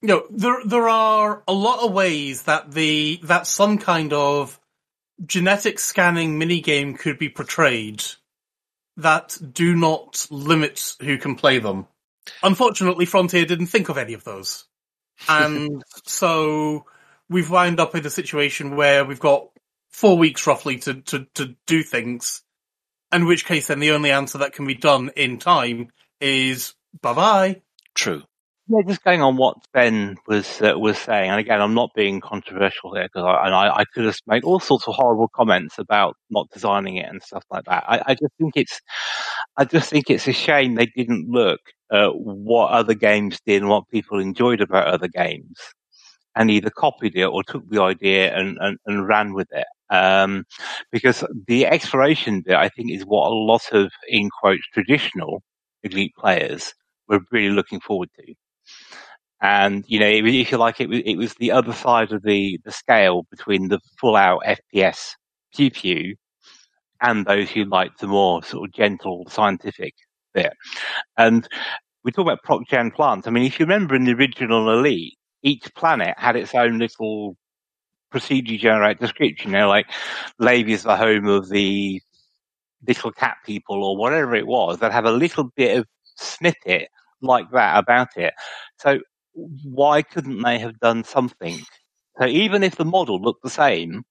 You 0.00 0.08
know, 0.08 0.26
there 0.30 0.64
there 0.64 0.88
are 0.88 1.42
a 1.46 1.52
lot 1.52 1.84
of 1.84 1.92
ways 1.92 2.44
that 2.44 2.70
the 2.70 3.20
that 3.24 3.46
some 3.46 3.76
kind 3.76 4.12
of 4.12 4.58
genetic 5.26 5.78
scanning 5.78 6.38
minigame 6.38 6.98
could 6.98 7.18
be 7.18 7.28
portrayed 7.28 8.02
that 8.96 9.38
do 9.52 9.74
not 9.74 10.26
limit 10.30 10.94
who 11.00 11.18
can 11.18 11.34
play 11.34 11.58
them. 11.58 11.86
Unfortunately, 12.42 13.06
Frontier 13.06 13.44
didn't 13.44 13.66
think 13.66 13.88
of 13.88 13.98
any 13.98 14.14
of 14.14 14.24
those. 14.24 14.64
And 15.28 15.82
so 16.04 16.86
we've 17.28 17.50
wound 17.50 17.80
up 17.80 17.94
in 17.94 18.06
a 18.06 18.10
situation 18.10 18.76
where 18.76 19.04
we've 19.04 19.20
got 19.20 19.48
four 19.90 20.16
weeks 20.16 20.46
roughly 20.46 20.78
to, 20.78 20.94
to, 21.02 21.26
to 21.34 21.56
do 21.66 21.82
things. 21.82 22.42
In 23.12 23.26
which 23.26 23.44
case 23.44 23.66
then 23.66 23.80
the 23.80 23.90
only 23.90 24.10
answer 24.10 24.38
that 24.38 24.54
can 24.54 24.66
be 24.66 24.74
done 24.74 25.10
in 25.16 25.38
time 25.38 25.88
is 26.20 26.74
bye 27.02 27.12
bye. 27.12 27.62
True. 27.94 28.22
Yeah, 28.68 28.80
just 28.86 29.02
going 29.02 29.20
on 29.22 29.36
what 29.36 29.56
Ben 29.72 30.16
was 30.28 30.62
uh, 30.62 30.78
was 30.78 30.96
saying, 30.96 31.30
and 31.30 31.40
again, 31.40 31.60
I'm 31.60 31.74
not 31.74 31.90
being 31.94 32.20
controversial 32.20 32.94
here 32.94 33.04
because 33.12 33.24
I, 33.26 33.46
and 33.46 33.54
I, 33.54 33.68
I, 33.78 33.84
could 33.92 34.04
have 34.04 34.16
made 34.26 34.44
all 34.44 34.60
sorts 34.60 34.86
of 34.88 34.94
horrible 34.94 35.28
comments 35.34 35.78
about 35.78 36.16
not 36.30 36.48
designing 36.52 36.96
it 36.96 37.08
and 37.08 37.20
stuff 37.22 37.44
like 37.50 37.64
that. 37.64 37.84
I, 37.88 38.02
I 38.06 38.14
just 38.14 38.32
think 38.38 38.52
it's, 38.56 38.80
I 39.56 39.64
just 39.64 39.90
think 39.90 40.08
it's 40.10 40.28
a 40.28 40.32
shame 40.32 40.76
they 40.76 40.86
didn't 40.86 41.28
look 41.28 41.60
at 41.92 42.14
what 42.14 42.70
other 42.70 42.94
games 42.94 43.40
did 43.44 43.62
and 43.62 43.68
what 43.70 43.88
people 43.90 44.20
enjoyed 44.20 44.60
about 44.60 44.86
other 44.86 45.08
games, 45.08 45.58
and 46.36 46.50
either 46.50 46.70
copied 46.70 47.16
it 47.16 47.24
or 47.26 47.42
took 47.44 47.68
the 47.68 47.82
idea 47.82 48.34
and, 48.36 48.58
and, 48.60 48.78
and 48.86 49.08
ran 49.08 49.34
with 49.34 49.48
it. 49.52 49.66
Um, 49.90 50.44
because 50.92 51.24
the 51.48 51.66
exploration 51.66 52.42
bit, 52.42 52.56
I 52.56 52.68
think, 52.70 52.90
is 52.92 53.02
what 53.04 53.28
a 53.28 53.34
lot 53.34 53.72
of 53.72 53.92
in 54.08 54.30
quotes 54.30 54.66
traditional 54.72 55.42
elite 55.82 56.14
players 56.18 56.74
were 57.08 57.20
really 57.32 57.50
looking 57.54 57.80
forward 57.80 58.08
to. 58.20 58.34
And, 59.40 59.84
you 59.88 59.98
know, 59.98 60.06
if 60.06 60.52
you 60.52 60.58
like, 60.58 60.80
it 60.80 60.88
it 60.90 61.16
was 61.16 61.34
the 61.34 61.50
other 61.50 61.72
side 61.72 62.12
of 62.12 62.22
the, 62.22 62.60
the 62.64 62.70
scale 62.70 63.26
between 63.30 63.68
the 63.68 63.80
full 63.98 64.14
out 64.16 64.42
FPS 64.46 65.14
pew 65.54 65.70
pew 65.70 66.14
and 67.00 67.26
those 67.26 67.50
who 67.50 67.64
liked 67.64 68.00
the 68.00 68.06
more 68.06 68.42
sort 68.44 68.68
of 68.68 68.72
gentle 68.72 69.24
scientific 69.28 69.94
bit. 70.32 70.52
And 71.18 71.48
we 72.04 72.12
talk 72.12 72.24
about 72.26 72.44
ProcGen 72.46 72.94
plants. 72.94 73.26
I 73.26 73.30
mean, 73.30 73.44
if 73.44 73.58
you 73.58 73.66
remember 73.66 73.94
in 73.96 74.04
the 74.04 74.12
original 74.12 74.70
Elite, 74.72 75.14
each 75.42 75.74
planet 75.74 76.14
had 76.16 76.36
its 76.36 76.54
own 76.54 76.78
little 76.78 77.36
procedure 78.10 78.56
generate 78.56 79.00
description. 79.00 79.50
You 79.50 79.58
know, 79.58 79.68
like 79.68 79.86
Levy 80.38 80.72
is 80.72 80.84
the 80.84 80.96
home 80.96 81.26
of 81.26 81.48
the 81.48 82.00
little 82.86 83.12
cat 83.12 83.36
people 83.44 83.84
or 83.84 83.96
whatever 83.96 84.34
it 84.34 84.46
was 84.46 84.78
that 84.78 84.92
have 84.92 85.04
a 85.04 85.12
little 85.12 85.50
bit 85.56 85.78
of 85.78 85.86
snippet 86.16 86.88
like 87.22 87.50
that 87.52 87.78
about 87.78 88.16
it. 88.16 88.34
So 88.78 88.98
why 89.34 90.02
couldn't 90.02 90.42
they 90.42 90.58
have 90.58 90.78
done 90.78 91.04
something? 91.04 91.60
So 92.18 92.26
even 92.26 92.62
if 92.62 92.76
the 92.76 92.84
model 92.84 93.20
looked 93.20 93.42
the 93.42 93.50
same, 93.50 94.02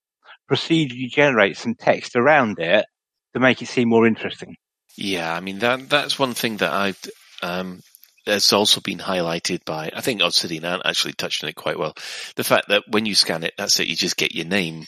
procedurally 0.52 1.10
generate 1.10 1.58
some 1.58 1.76
text 1.76 2.16
around 2.16 2.60
it 2.60 2.86
to 3.34 3.40
make 3.40 3.62
it 3.62 3.68
seem 3.68 3.90
more 3.90 4.08
interesting. 4.08 4.56
Yeah, 4.98 5.34
I 5.34 5.40
mean 5.40 5.60
that 5.60 5.90
that's 5.90 6.20
one 6.20 6.34
thing 6.34 6.58
that 6.58 6.72
I've 6.72 7.00
um, 7.42 7.82
that's 8.26 8.52
also 8.52 8.82
been 8.82 9.00
highlighted 9.00 9.64
by 9.66 9.92
I 9.96 10.02
think 10.02 10.22
Obsidian 10.22 10.66
actually 10.66 11.14
touched 11.14 11.44
on 11.44 11.50
it 11.50 11.56
quite 11.56 11.80
well. 11.80 11.96
The 12.36 12.44
fact 12.44 12.68
that 12.70 12.84
when 12.90 13.06
you 13.06 13.16
scan 13.16 13.44
it, 13.44 13.54
that's 13.58 13.80
it, 13.80 13.88
you 13.88 13.96
just 13.96 14.18
get 14.18 14.36
your 14.36 14.46
name, 14.46 14.86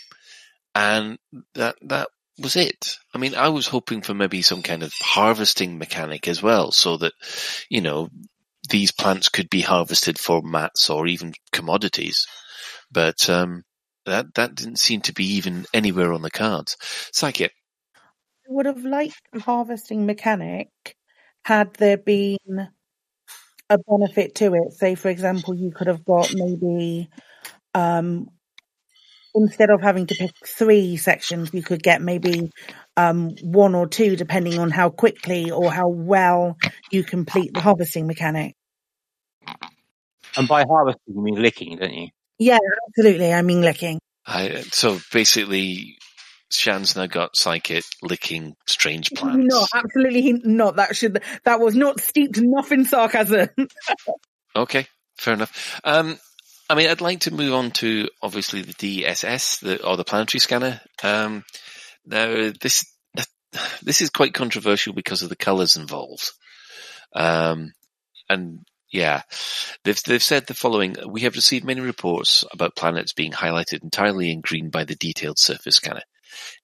and 0.76 1.18
that 1.56 1.76
that 1.84 2.10
was 2.40 2.56
it. 2.56 2.98
I 3.14 3.18
mean, 3.18 3.36
I 3.36 3.50
was 3.50 3.68
hoping 3.68 4.02
for 4.02 4.14
maybe 4.14 4.42
some 4.42 4.62
kind 4.62 4.84
of 4.84 4.94
harvesting 5.02 5.78
mechanic 5.78 6.28
as 6.28 6.42
well, 6.42 6.72
so 6.72 6.98
that, 6.98 7.14
you 7.70 7.82
know, 7.82 8.10
these 8.70 8.92
plants 8.92 9.30
could 9.30 9.50
be 9.50 9.62
harvested 9.62 10.18
for 10.18 10.42
mats 10.42 10.90
or 10.90 11.08
even 11.08 11.34
commodities. 11.52 12.26
But, 12.92 13.30
um, 13.30 13.64
that 14.06 14.34
that 14.36 14.56
didn't 14.56 14.80
seem 14.80 15.02
to 15.02 15.14
be 15.14 15.36
even 15.36 15.66
anywhere 15.74 16.12
on 16.14 16.22
the 16.22 16.32
cards. 16.32 16.76
Psychit. 17.14 17.50
I 18.46 18.50
would 18.50 18.66
have 18.66 18.84
liked 18.84 19.22
a 19.34 19.40
harvesting 19.40 20.06
mechanic 20.06 20.70
had 21.46 21.74
there 21.76 21.98
been 21.98 22.38
a 23.70 23.78
benefit 23.88 24.36
to 24.36 24.54
it. 24.56 24.74
Say, 24.74 24.96
for 24.96 25.10
example, 25.10 25.56
you 25.56 25.72
could 25.72 25.88
have 25.88 26.04
got 26.04 26.34
maybe 26.34 27.10
um, 27.74 28.30
instead 29.36 29.70
of 29.70 29.82
having 29.82 30.08
to 30.08 30.16
pick 30.16 30.32
three 30.46 30.98
sections, 30.98 31.54
you 31.54 31.62
could 31.62 31.82
get 31.82 32.02
maybe 32.02 32.52
um, 32.98 33.36
one 33.42 33.76
or 33.76 33.88
two, 33.88 34.16
depending 34.16 34.60
on 34.60 34.70
how 34.70 34.90
quickly 34.90 35.52
or 35.52 35.72
how 35.72 35.88
well 35.88 36.58
you 36.92 37.04
complete 37.04 37.54
the 37.54 37.62
harvesting 37.62 38.08
mechanic. 38.08 38.56
And 40.36 40.48
by 40.48 40.64
harvesting, 40.64 41.16
you 41.16 41.22
mean 41.22 41.42
licking, 41.42 41.78
don't 41.78 41.94
you? 41.94 42.08
Yeah, 42.40 42.60
absolutely. 42.90 43.32
I 43.32 43.42
mean 43.42 43.62
licking. 43.62 44.00
I, 44.26 44.62
so 44.72 45.00
basically, 45.12 45.98
Shan's 46.52 46.96
now 46.96 47.08
got 47.08 47.36
Psychit 47.36 47.86
licking 48.02 48.56
strange 48.68 49.12
plants. 49.16 49.46
No, 49.50 49.66
absolutely 49.74 50.34
not. 50.44 50.78
That 50.78 50.96
should 50.96 51.22
that 51.44 51.60
was 51.60 51.76
not 51.76 52.00
steeped 52.00 52.38
enough 52.38 52.72
in 52.72 52.86
sarcasm. 52.86 53.50
okay, 54.56 54.88
fair 55.18 55.34
enough. 55.34 55.82
Um, 55.84 56.18
I 56.70 56.76
mean, 56.76 56.90
I'd 56.90 57.02
like 57.02 57.22
to 57.22 57.34
move 57.34 57.54
on 57.54 57.72
to 57.72 58.10
obviously 58.22 58.62
the 58.62 58.74
DSS, 58.74 59.60
the, 59.60 59.86
or 59.86 59.98
the 59.98 60.04
planetary 60.06 60.40
scanner. 60.40 60.82
Um, 61.04 61.44
now 62.06 62.52
this 62.60 62.86
this 63.82 64.02
is 64.02 64.10
quite 64.10 64.34
controversial 64.34 64.94
because 64.94 65.24
of 65.24 65.30
the 65.30 65.36
colours 65.36 65.76
involved. 65.76 66.32
Um, 67.16 67.74
and 68.30 68.66
yeah, 68.92 69.24
they've 69.84 70.02
they've 70.04 70.24
said 70.24 70.48
the 70.48 70.54
following: 70.54 70.96
We 71.08 71.22
have 71.22 71.36
received 71.36 71.66
many 71.66 71.82
reports 71.82 72.46
about 72.52 72.76
planets 72.76 73.14
being 73.14 73.32
highlighted 73.32 73.84
entirely 73.84 74.32
in 74.32 74.42
green 74.42 74.70
by 74.70 74.84
the 74.84 74.96
detailed 74.96 75.40
surface 75.40 75.78
scanner. 75.78 76.04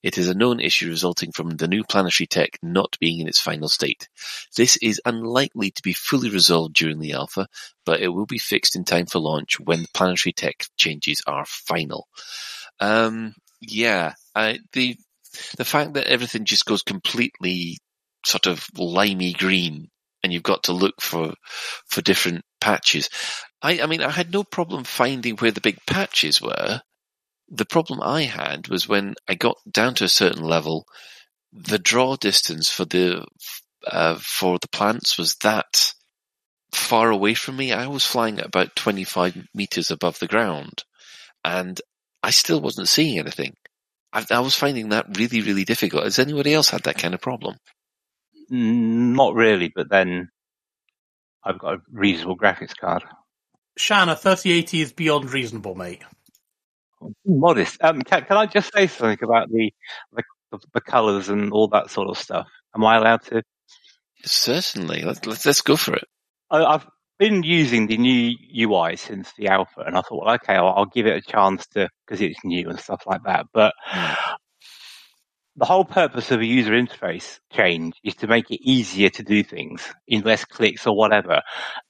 It 0.03 0.17
is 0.17 0.27
a 0.27 0.33
known 0.33 0.59
issue 0.59 0.89
resulting 0.89 1.31
from 1.31 1.51
the 1.51 1.67
new 1.67 1.83
planetary 1.83 2.27
tech 2.27 2.57
not 2.61 2.97
being 2.99 3.19
in 3.19 3.27
its 3.27 3.39
final 3.39 3.69
state. 3.69 4.07
This 4.55 4.77
is 4.77 5.01
unlikely 5.05 5.71
to 5.71 5.81
be 5.81 5.93
fully 5.93 6.29
resolved 6.29 6.75
during 6.75 6.99
the 6.99 7.13
alpha, 7.13 7.47
but 7.85 8.01
it 8.01 8.09
will 8.09 8.25
be 8.25 8.37
fixed 8.37 8.75
in 8.75 8.83
time 8.83 9.05
for 9.05 9.19
launch 9.19 9.59
when 9.59 9.81
the 9.81 9.89
planetary 9.93 10.33
tech 10.33 10.65
changes 10.77 11.21
are 11.27 11.45
final. 11.45 12.07
Um, 12.79 13.33
yeah, 13.61 14.13
I, 14.35 14.59
the 14.73 14.97
the 15.57 15.65
fact 15.65 15.93
that 15.93 16.07
everything 16.07 16.45
just 16.45 16.65
goes 16.65 16.81
completely 16.81 17.77
sort 18.25 18.47
of 18.47 18.65
limey 18.77 19.33
green 19.33 19.89
and 20.23 20.33
you've 20.33 20.43
got 20.43 20.63
to 20.63 20.73
look 20.73 20.95
for 21.01 21.33
for 21.87 22.01
different 22.01 22.43
patches. 22.59 23.09
I, 23.61 23.81
I 23.81 23.85
mean, 23.85 24.01
I 24.01 24.09
had 24.09 24.31
no 24.31 24.43
problem 24.43 24.83
finding 24.83 25.35
where 25.37 25.51
the 25.51 25.61
big 25.61 25.77
patches 25.85 26.41
were. 26.41 26.81
The 27.51 27.65
problem 27.65 28.01
I 28.01 28.23
had 28.23 28.67
was 28.67 28.87
when 28.87 29.15
I 29.27 29.35
got 29.35 29.57
down 29.69 29.95
to 29.95 30.03
a 30.03 30.09
certain 30.09 30.43
level, 30.43 30.85
the 31.51 31.79
draw 31.79 32.15
distance 32.15 32.69
for 32.69 32.85
the 32.85 33.25
uh, 33.87 34.19
for 34.21 34.59
the 34.59 34.67
plants 34.67 35.17
was 35.17 35.35
that 35.37 35.93
far 36.71 37.09
away 37.09 37.33
from 37.33 37.57
me. 37.57 37.71
I 37.71 37.87
was 37.87 38.05
flying 38.05 38.39
at 38.39 38.45
about 38.45 38.75
25 38.75 39.47
meters 39.53 39.89
above 39.89 40.19
the 40.19 40.27
ground 40.27 40.83
and 41.43 41.79
I 42.21 42.31
still 42.31 42.61
wasn't 42.61 42.89
seeing 42.89 43.19
anything. 43.19 43.55
I, 44.11 44.25
I 44.29 44.39
was 44.39 44.55
finding 44.55 44.89
that 44.89 45.17
really, 45.17 45.41
really 45.41 45.65
difficult. 45.65 46.03
Has 46.03 46.19
anybody 46.19 46.53
else 46.53 46.69
had 46.69 46.83
that 46.83 46.97
kind 46.97 47.13
of 47.13 47.21
problem? 47.21 47.55
Not 48.49 49.35
really, 49.35 49.71
but 49.73 49.89
then 49.89 50.29
I've 51.43 51.59
got 51.59 51.75
a 51.75 51.81
reasonable 51.91 52.37
graphics 52.37 52.75
card. 52.75 53.03
Shan, 53.77 54.09
a 54.09 54.15
3080 54.15 54.81
is 54.81 54.93
beyond 54.93 55.31
reasonable, 55.31 55.75
mate. 55.75 56.01
Modest. 57.25 57.77
Um, 57.81 58.01
can, 58.01 58.23
can 58.25 58.37
I 58.37 58.45
just 58.45 58.73
say 58.73 58.87
something 58.87 59.19
about 59.23 59.49
the 59.49 59.71
the, 60.13 60.59
the 60.73 60.81
colours 60.81 61.29
and 61.29 61.51
all 61.51 61.67
that 61.69 61.89
sort 61.89 62.09
of 62.09 62.17
stuff? 62.17 62.47
Am 62.75 62.85
I 62.85 62.97
allowed 62.97 63.23
to? 63.25 63.43
Certainly. 64.25 65.03
Let's, 65.03 65.25
let's, 65.25 65.45
let's 65.45 65.61
go 65.61 65.75
for 65.75 65.95
it. 65.95 66.03
I, 66.51 66.63
I've 66.63 66.87
been 67.17 67.43
using 67.43 67.87
the 67.87 67.97
new 67.97 68.35
UI 68.57 68.95
since 68.95 69.31
the 69.37 69.47
alpha, 69.47 69.81
and 69.85 69.97
I 69.97 70.01
thought, 70.01 70.25
well, 70.25 70.35
okay, 70.35 70.55
I'll, 70.55 70.73
I'll 70.75 70.85
give 70.85 71.05
it 71.05 71.17
a 71.17 71.21
chance 71.21 71.67
to 71.67 71.89
because 72.05 72.21
it's 72.21 72.39
new 72.43 72.69
and 72.69 72.79
stuff 72.79 73.03
like 73.05 73.21
that. 73.25 73.45
But 73.53 73.73
the 75.55 75.65
whole 75.65 75.85
purpose 75.85 76.31
of 76.31 76.39
a 76.39 76.45
user 76.45 76.71
interface 76.71 77.39
change 77.51 77.95
is 78.03 78.15
to 78.15 78.27
make 78.27 78.49
it 78.49 78.61
easier 78.61 79.09
to 79.09 79.23
do 79.23 79.43
things 79.43 79.83
in 80.07 80.21
less 80.21 80.45
clicks 80.45 80.87
or 80.87 80.95
whatever. 80.95 81.41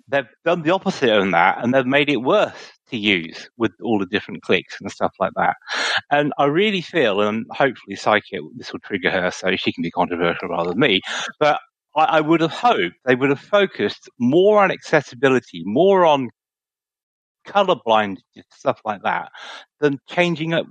They've 0.08 0.26
done 0.44 0.64
the 0.64 0.72
opposite 0.72 1.10
of 1.10 1.32
that, 1.32 1.64
and 1.64 1.74
they've 1.74 1.86
made 1.86 2.10
it 2.10 2.18
worse 2.18 2.72
to 2.90 2.98
use 2.98 3.50
with 3.58 3.72
all 3.84 4.00
the 4.00 4.06
different 4.06 4.42
clicks 4.44 4.80
and 4.80 4.92
stuff 4.92 5.14
like 5.20 5.32
that. 5.36 5.56
And 6.12 6.34
I 6.38 6.46
really 6.46 6.82
feel, 6.82 7.22
and 7.22 7.46
hopefully 7.52 7.96
Psyche, 7.96 8.40
this 8.56 8.72
will 8.72 8.80
trigger 8.80 9.12
her 9.12 9.32
so 9.32 9.56
she 9.56 9.72
can 9.72 9.82
be 9.82 9.92
controversial 9.92 10.50
rather 10.50 10.72
than 10.72 10.80
me, 10.80 11.02
but 11.40 11.60
I, 11.96 12.04
I 12.04 12.22
would 12.22 12.42
have 12.42 12.52
hoped 12.52 12.96
they 13.06 13.16
would 13.16 13.30
have 13.30 13.40
focused 13.40 14.10
more 14.20 14.62
on 14.62 14.72
accessibility, 14.72 15.64
more 15.66 16.06
on 16.06 16.30
colorblind 17.48 18.18
stuff 18.52 18.80
like 18.86 19.02
that, 19.04 19.30
than 19.80 20.00
changing 20.08 20.54
up 20.54 20.66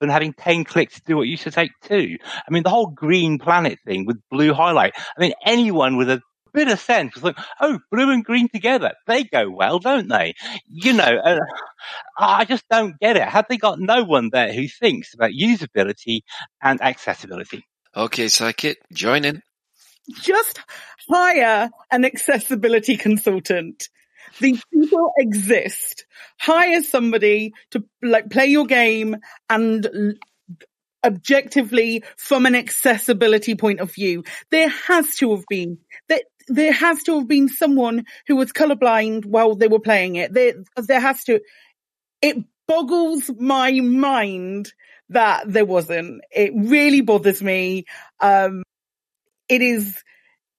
than 0.00 0.08
having 0.08 0.32
10 0.32 0.64
clicks 0.64 0.94
to 0.94 1.02
do 1.06 1.16
what 1.16 1.28
used 1.28 1.42
to 1.42 1.50
take 1.50 1.70
two. 1.82 2.16
I 2.24 2.50
mean, 2.50 2.62
the 2.62 2.70
whole 2.70 2.86
green 2.86 3.38
planet 3.38 3.78
thing 3.86 4.06
with 4.06 4.16
blue 4.30 4.54
highlight. 4.54 4.94
I 4.96 5.20
mean, 5.20 5.34
anyone 5.44 5.98
with 5.98 6.08
a 6.08 6.22
bit 6.52 6.68
of 6.68 6.80
sense 6.80 7.14
was 7.14 7.24
like, 7.24 7.38
oh, 7.60 7.78
blue 7.90 8.10
and 8.10 8.24
green 8.24 8.48
together. 8.48 8.92
They 9.06 9.24
go 9.24 9.50
well, 9.50 9.78
don't 9.78 10.08
they? 10.08 10.34
You 10.66 10.92
know, 10.92 11.04
uh, 11.04 11.38
I 12.18 12.44
just 12.44 12.64
don't 12.70 12.98
get 13.00 13.16
it. 13.16 13.28
Have 13.28 13.46
they 13.48 13.56
got 13.56 13.80
no 13.80 14.04
one 14.04 14.30
there 14.32 14.52
who 14.52 14.68
thinks 14.68 15.14
about 15.14 15.30
usability 15.30 16.20
and 16.62 16.80
accessibility? 16.80 17.64
Okay, 17.96 18.26
Psychit, 18.26 18.76
join 18.92 19.24
in. 19.24 19.42
Just 20.22 20.60
hire 21.08 21.70
an 21.90 22.04
accessibility 22.04 22.96
consultant. 22.96 23.88
These 24.38 24.62
people 24.72 25.12
exist. 25.18 26.06
Hire 26.38 26.82
somebody 26.82 27.52
to 27.72 27.84
like 28.02 28.30
play 28.30 28.46
your 28.46 28.66
game 28.66 29.16
and 29.48 30.16
objectively 31.04 32.04
from 32.16 32.46
an 32.46 32.54
accessibility 32.54 33.54
point 33.54 33.80
of 33.80 33.92
view. 33.92 34.24
There 34.50 34.68
has 34.68 35.16
to 35.16 35.34
have 35.34 35.44
been 35.48 35.78
there, 36.08 36.20
there 36.50 36.72
has 36.72 37.02
to 37.04 37.18
have 37.18 37.28
been 37.28 37.48
someone 37.48 38.04
who 38.26 38.36
was 38.36 38.52
colorblind 38.52 39.24
while 39.24 39.54
they 39.54 39.68
were 39.68 39.80
playing 39.80 40.16
it. 40.16 40.32
There, 40.34 40.54
there 40.76 41.00
has 41.00 41.24
to, 41.24 41.40
it 42.20 42.36
boggles 42.66 43.30
my 43.38 43.72
mind 43.80 44.72
that 45.10 45.50
there 45.50 45.64
wasn't. 45.64 46.22
It 46.30 46.52
really 46.54 47.00
bothers 47.00 47.42
me. 47.42 47.84
Um, 48.20 48.62
it 49.48 49.62
is 49.62 50.02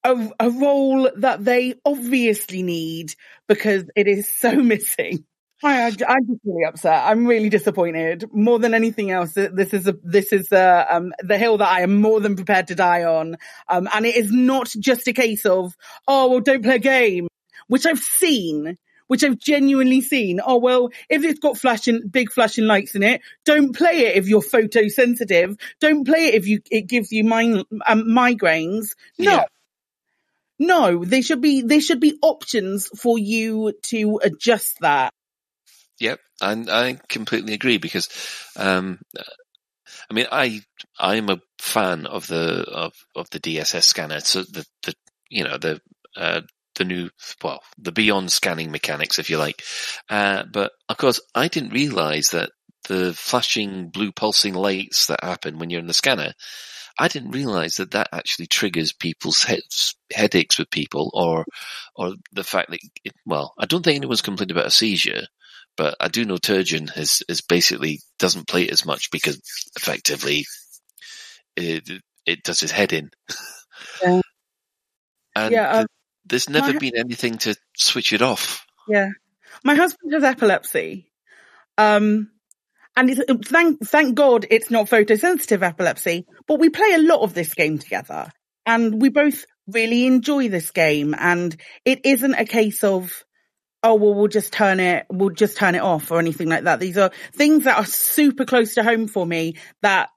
a, 0.03 0.29
a 0.39 0.49
role 0.49 1.09
that 1.17 1.43
they 1.43 1.75
obviously 1.85 2.63
need 2.63 3.13
because 3.47 3.83
it 3.95 4.07
is 4.07 4.29
so 4.29 4.51
missing. 4.63 5.25
I, 5.64 5.84
I, 5.84 5.88
I'm 5.88 6.28
just 6.28 6.39
really 6.43 6.64
upset. 6.66 7.03
I'm 7.05 7.28
really 7.28 7.49
disappointed. 7.49 8.26
More 8.32 8.59
than 8.59 8.74
anything 8.74 9.12
else, 9.12 9.34
this 9.34 9.74
is 9.74 9.88
a, 9.88 9.95
this 10.03 10.34
is 10.34 10.51
uh 10.51 10.86
um, 10.89 11.14
the 11.24 11.38
hill 11.38 11.57
that 11.57 11.70
I 11.70 11.82
am 11.82 12.01
more 12.01 12.20
than 12.20 12.36
prepared 12.36 12.68
to 12.68 12.76
die 12.76 13.03
on. 13.03 13.38
Um, 13.68 13.88
and 13.93 14.05
it 14.05 14.16
is 14.16 14.32
not 14.32 14.74
just 14.80 15.07
a 15.07 15.14
case 15.14 15.45
of, 15.45 15.76
oh, 16.07 16.30
well, 16.30 16.39
don't 16.39 16.64
play 16.64 16.76
a 16.76 16.80
game, 16.80 17.28
which 17.68 17.86
I've 17.86 17.99
seen, 17.99 18.78
which 19.07 19.24
I've 19.24 19.38
genuinely 19.38 20.01
seen. 20.01 20.39
Oh, 20.45 20.57
well, 20.57 20.89
if 21.09 21.24
it's 21.24 21.39
got 21.39 21.57
flashing, 21.57 22.07
big 22.07 22.32
flashing 22.32 22.66
lights 22.66 22.95
in 22.95 23.03
it, 23.03 23.22
don't 23.45 23.76
play 23.76 24.05
it 24.05 24.16
if 24.16 24.28
you're 24.28 24.41
photosensitive. 24.41 25.59
Don't 25.80 26.05
play 26.05 26.28
it 26.28 26.36
if 26.36 26.47
you, 26.47 26.62
it 26.72 26.88
gives 26.88 27.12
you 27.12 27.24
min- 27.24 27.66
um, 27.86 28.05
migraines. 28.05 28.95
No. 29.20 29.32
Yeah. 29.32 29.45
No, 30.57 31.03
there 31.03 31.24
should 31.24 31.41
be, 31.41 31.62
there 31.62 31.82
should 31.82 31.99
be 31.99 32.20
options 32.22 32.88
for 32.88 33.18
you 33.18 33.74
to 33.84 34.20
adjust 34.24 34.80
that. 34.82 35.12
Yep, 36.01 36.19
and 36.41 36.69
I 36.69 36.95
completely 37.09 37.53
agree 37.53 37.77
because, 37.77 38.09
um, 38.57 38.99
I 40.09 40.13
mean, 40.13 40.27
I 40.31 40.61
I'm 40.99 41.29
a 41.29 41.41
fan 41.59 42.05
of 42.05 42.27
the 42.27 42.63
of, 42.69 42.93
of 43.15 43.29
the 43.29 43.39
DSS 43.39 43.85
scanner. 43.85 44.19
So 44.19 44.43
the 44.43 44.65
the 44.83 44.93
you 45.29 45.43
know 45.43 45.57
the 45.57 45.81
uh, 46.15 46.41
the 46.75 46.85
new 46.85 47.09
well 47.43 47.61
the 47.77 47.91
beyond 47.91 48.31
scanning 48.31 48.71
mechanics, 48.71 49.19
if 49.19 49.29
you 49.29 49.37
like. 49.37 49.63
Uh, 50.09 50.43
but 50.51 50.71
of 50.89 50.97
course, 50.97 51.19
I 51.35 51.47
didn't 51.47 51.71
realize 51.73 52.29
that 52.29 52.51
the 52.87 53.13
flashing 53.13 53.89
blue 53.89 54.11
pulsing 54.11 54.53
lights 54.55 55.05
that 55.07 55.23
happen 55.23 55.59
when 55.59 55.69
you're 55.69 55.79
in 55.79 55.87
the 55.87 55.93
scanner. 55.93 56.33
I 56.99 57.07
didn't 57.07 57.31
realize 57.31 57.75
that 57.77 57.91
that 57.91 58.09
actually 58.13 58.47
triggers 58.47 58.93
people's 58.93 59.43
heads, 59.43 59.95
headaches 60.13 60.57
with 60.59 60.69
people, 60.71 61.11
or 61.13 61.45
or 61.95 62.15
the 62.33 62.43
fact 62.43 62.71
that 62.71 62.79
it, 63.03 63.13
well, 63.25 63.53
I 63.57 63.65
don't 63.65 63.83
think 63.83 63.97
anyone's 63.97 64.21
complained 64.21 64.51
about 64.51 64.67
a 64.67 64.71
seizure, 64.71 65.27
but 65.78 65.95
I 65.99 66.07
do 66.07 66.26
know 66.26 66.38
Turgeon 66.38 66.95
is 66.97 67.24
is 67.28 67.41
basically 67.41 68.01
doesn't 68.19 68.47
play 68.47 68.63
it 68.63 68.72
as 68.72 68.86
much 68.86 69.11
because 69.11 69.41
effectively 69.76 70.45
it 71.55 71.89
it 72.26 72.43
does 72.43 72.59
his 72.59 72.72
head 72.72 72.93
in. 72.93 73.09
Yeah. 74.01 74.22
and 75.36 75.51
Yeah, 75.51 75.72
um, 75.72 75.88
there's 76.26 76.49
never 76.49 76.78
been 76.80 76.97
anything 76.97 77.38
to 77.39 77.55
switch 77.76 78.13
it 78.13 78.22
off. 78.22 78.65
Yeah. 78.88 79.09
My 79.63 79.76
husband 79.76 80.13
has 80.13 80.24
epilepsy. 80.24 81.11
Um, 81.78 82.32
and 82.95 83.24
thank 83.45 83.80
thank 83.82 84.15
God 84.15 84.45
it's 84.49 84.69
not 84.69 84.88
photosensitive 84.88 85.63
epilepsy. 85.63 86.26
But 86.47 86.59
we 86.59 86.69
play 86.69 86.93
a 86.93 87.01
lot 87.01 87.22
of 87.22 87.34
this 87.34 87.53
game 87.53 87.78
together, 87.78 88.32
and 88.65 89.01
we 89.01 89.09
both 89.09 89.45
really 89.67 90.05
enjoy 90.05 90.49
this 90.49 90.72
game. 90.72 91.15
And 91.17 91.55
it 91.86 92.05
isn't 92.05 92.34
a 92.34 92.45
case 92.45 92.84
of 92.84 93.24
oh 93.84 93.95
well 93.95 94.13
we'll 94.13 94.27
just 94.27 94.53
turn 94.53 94.79
it 94.79 95.05
we'll 95.09 95.29
just 95.29 95.57
turn 95.57 95.75
it 95.75 95.82
off 95.82 96.11
or 96.11 96.19
anything 96.19 96.49
like 96.49 96.63
that. 96.63 96.79
These 96.79 96.97
are 96.97 97.11
things 97.34 97.63
that 97.65 97.77
are 97.77 97.86
super 97.86 98.45
close 98.45 98.75
to 98.75 98.84
home 98.84 99.07
for 99.07 99.25
me 99.25 99.55
that 99.82 100.09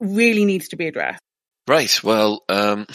really 0.00 0.44
needs 0.44 0.68
to 0.68 0.76
be 0.76 0.86
addressed. 0.86 1.22
Right. 1.66 2.02
Well, 2.02 2.42
um, 2.48 2.86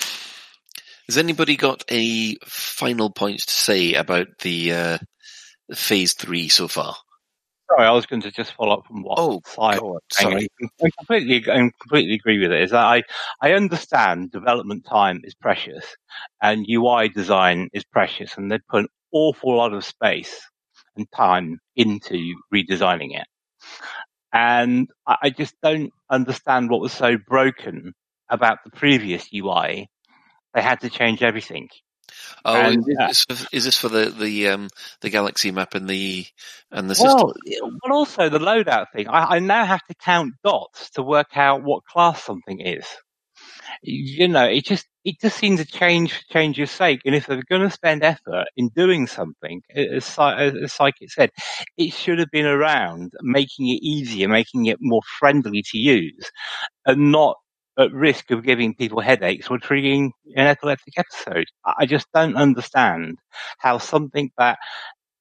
has 1.08 1.18
anybody 1.18 1.56
got 1.56 1.84
any 1.88 2.38
final 2.46 3.10
points 3.10 3.46
to 3.46 3.54
say 3.54 3.94
about 3.94 4.28
the 4.42 4.74
uh, 4.74 4.98
phase 5.74 6.14
three 6.14 6.50
so 6.50 6.68
far? 6.68 6.96
Sorry, 7.70 7.88
I 7.88 7.92
was 7.92 8.06
going 8.06 8.22
to 8.22 8.32
just 8.32 8.54
follow 8.54 8.78
up 8.78 8.86
from 8.86 9.02
what 9.02 9.18
Oh, 9.20 9.42
I, 9.60 9.80
go 9.80 9.96
on. 9.96 10.00
Sorry. 10.12 10.48
I 10.82 10.90
completely, 11.00 11.52
I 11.52 11.70
completely 11.82 12.14
agree 12.14 12.40
with 12.40 12.52
it. 12.52 12.62
Is 12.62 12.72
that 12.72 12.86
I, 12.86 13.04
I 13.42 13.54
understand 13.54 14.32
development 14.32 14.86
time 14.86 15.22
is 15.24 15.34
precious, 15.34 15.84
and 16.42 16.66
UI 16.70 17.10
design 17.10 17.70
is 17.74 17.84
precious, 17.84 18.38
and 18.38 18.52
they 18.52 18.60
put 18.70 18.82
an 18.82 18.88
awful 19.12 19.56
lot 19.56 19.74
of 19.74 19.86
space 19.86 20.42
and 20.96 21.08
time 21.12 21.60
into 21.76 22.36
redesigning 22.54 23.20
it. 23.20 23.28
And 24.34 24.90
I, 25.08 25.30
just 25.30 25.56
don't 25.64 25.92
understand 26.10 26.70
what 26.70 26.82
was 26.82 26.92
so 26.92 27.18
broken 27.18 27.94
about 28.30 28.60
the 28.66 28.72
previous 28.72 29.28
UI. 29.34 29.90
They 30.54 30.62
had 30.62 30.82
to 30.82 30.90
change 30.90 31.24
everything. 31.24 31.70
Oh, 32.44 32.54
And, 32.54 32.80
is, 32.88 32.98
uh, 33.00 33.08
this 33.08 33.24
for, 33.24 33.48
is 33.52 33.66
this 33.66 33.78
for 33.78 33.90
the 33.90 34.10
the 34.10 34.50
um, 34.50 34.70
the 35.02 35.10
galaxy 35.10 35.52
map 35.52 35.74
and 35.74 35.88
the 35.88 36.26
and 36.72 36.90
the 36.90 36.96
system? 36.96 37.34
Well, 37.62 37.92
also 37.92 38.30
the 38.30 38.40
loadout 38.40 38.88
thing. 38.94 39.08
I, 39.08 39.36
I 39.36 39.40
now 39.40 39.66
have 39.66 39.84
to 39.86 39.96
count 39.96 40.34
dots 40.44 40.92
to 40.92 41.02
work 41.02 41.36
out 41.36 41.64
what 41.64 41.84
class 41.86 42.24
something 42.24 42.60
is. 42.60 42.86
You 43.82 44.28
know, 44.28 44.46
it 44.46 44.66
just 44.66 44.88
it 45.04 45.20
just 45.22 45.38
seems 45.38 45.60
a 45.60 45.66
change 45.66 46.14
for 46.14 46.24
change's 46.34 46.72
sake. 46.72 47.02
And 47.06 47.16
if 47.16 47.28
they're 47.28 47.42
going 47.50 47.62
to 47.62 47.70
spend 47.70 48.04
effort 48.04 48.48
in 48.58 48.70
doing 48.70 49.08
something, 49.08 49.62
as, 49.76 50.06
as 50.18 50.54
Psychit 50.74 51.10
said, 51.10 51.30
it 51.78 51.94
should 51.94 52.20
have 52.20 52.32
been 52.32 52.46
around 52.46 53.14
making 53.22 53.68
it 53.70 53.82
easier, 53.84 54.28
making 54.28 54.66
it 54.66 54.78
more 54.82 55.02
friendly 55.20 55.64
to 55.72 55.78
use, 55.78 56.30
and 56.86 57.12
not 57.12 57.38
at 57.80 57.92
risk 57.94 58.32
of 58.32 58.44
giving 58.44 58.76
people 58.76 59.02
headaches 59.02 59.48
or 59.50 59.60
triggering 59.60 60.12
an 60.36 60.48
epileptic 60.48 60.96
episode. 60.98 61.48
I 61.66 61.86
just 61.86 62.08
don't 62.14 62.36
understand 62.38 63.18
how 63.60 63.80
something 63.80 64.32
that 64.38 64.60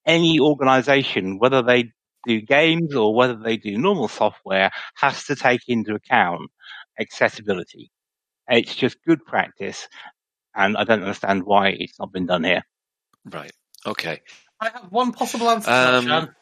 any 0.07 0.41
organization, 0.41 1.39
whether 1.39 1.63
they 1.63 1.93
do 2.27 2.41
games 2.41 2.95
or 2.95 3.15
whether 3.15 3.37
they 3.37 3.57
do 3.57 3.79
normal 3.79 4.09
software, 4.09 4.71
has 4.97 5.25
to 5.27 5.37
take 5.37 5.63
into 5.69 5.95
account 5.95 6.51
accessibility. 7.01 7.91
It's 8.49 8.75
just 8.75 9.03
good 9.07 9.25
practice, 9.25 9.89
and 10.55 10.77
I 10.77 10.85
don't 10.85 11.03
understand 11.03 11.45
why 11.45 11.69
it's 11.69 11.99
not 11.99 12.13
been 12.13 12.27
done 12.27 12.45
here. 12.45 12.63
Right. 13.25 13.53
Okay. 13.87 14.21
I 14.61 14.69
have 14.69 14.91
one 14.91 15.13
possible 15.13 15.49
answer 15.49 15.67
to 15.67 15.71
that, 15.71 15.95
Um, 15.95 16.07
Shan. 16.07 16.35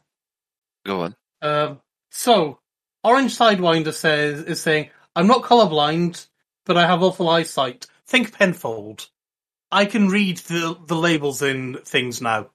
Go 0.85 1.01
on. 1.03 1.17
Um, 1.43 1.81
so, 2.11 2.61
Orange 3.05 3.37
Sidewinder 3.37 3.93
says 3.93 4.43
is 4.43 4.61
saying, 4.61 4.91
"I'm 5.15 5.27
not 5.27 5.43
colorblind, 5.43 6.27
but 6.65 6.77
I 6.77 6.87
have 6.87 7.03
awful 7.03 7.29
eyesight. 7.29 7.87
Think 8.07 8.33
Penfold. 8.37 9.09
I 9.71 9.87
can 9.87 10.09
read 10.09 10.39
the 10.39 10.77
the 10.87 10.97
labels 10.97 11.41
in 11.43 11.79
things 11.85 12.21
now, 12.21 12.51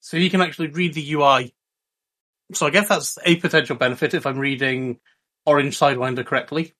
so 0.00 0.16
you 0.16 0.30
can 0.30 0.42
actually 0.42 0.68
read 0.68 0.94
the 0.94 1.12
UI. 1.12 1.54
So 2.52 2.66
I 2.66 2.70
guess 2.70 2.88
that's 2.88 3.18
a 3.24 3.36
potential 3.36 3.76
benefit 3.76 4.14
if 4.14 4.26
I'm 4.26 4.38
reading 4.38 5.00
Orange 5.46 5.78
Sidewinder 5.78 6.26
correctly. 6.26 6.74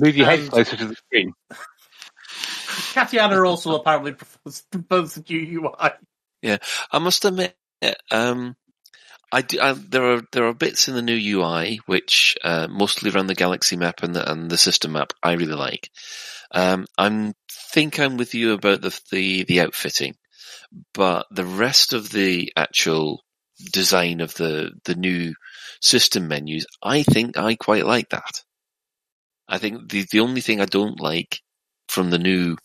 Move 0.00 0.16
your 0.16 0.26
head 0.26 0.50
closer 0.50 0.76
to 0.76 0.86
the 0.86 0.94
screen. 0.94 1.32
Katiana 2.94 3.44
also 3.46 3.74
apparently 3.76 4.12
prefers, 4.12 4.62
prefers 4.70 5.14
the 5.14 5.24
new 5.28 5.60
UI. 5.60 5.90
Yeah. 6.42 6.56
I 6.90 6.98
must 6.98 7.24
admit, 7.24 7.54
um, 8.10 8.56
I, 9.32 9.42
do, 9.42 9.60
I 9.60 9.72
there 9.72 10.14
are 10.14 10.22
there 10.32 10.46
are 10.46 10.54
bits 10.54 10.88
in 10.88 10.94
the 10.94 11.02
new 11.02 11.38
UI 11.38 11.80
which 11.86 12.36
uh, 12.42 12.66
mostly 12.68 13.10
around 13.10 13.28
the 13.28 13.34
galaxy 13.34 13.76
map 13.76 14.02
and 14.02 14.14
the 14.14 14.30
and 14.30 14.50
the 14.50 14.58
system 14.58 14.92
map 14.92 15.12
I 15.22 15.32
really 15.32 15.54
like. 15.54 15.90
Um, 16.52 16.86
I'm 16.98 17.34
think 17.72 18.00
I'm 18.00 18.16
with 18.16 18.34
you 18.34 18.54
about 18.54 18.80
the 18.80 18.98
the 19.12 19.44
the 19.44 19.60
outfitting, 19.60 20.16
but 20.94 21.26
the 21.30 21.44
rest 21.44 21.92
of 21.92 22.10
the 22.10 22.52
actual 22.56 23.22
design 23.72 24.20
of 24.20 24.34
the 24.34 24.72
the 24.84 24.96
new 24.96 25.34
system 25.80 26.26
menus, 26.26 26.66
I 26.82 27.04
think 27.04 27.38
I 27.38 27.54
quite 27.54 27.86
like 27.86 28.08
that. 28.08 28.42
I 29.50 29.58
think 29.58 29.90
the 29.90 30.06
the 30.10 30.20
only 30.20 30.40
thing 30.40 30.60
I 30.60 30.66
don't 30.66 31.00
like 31.00 31.40
from 31.88 32.10
the 32.10 32.18
new 32.18 32.56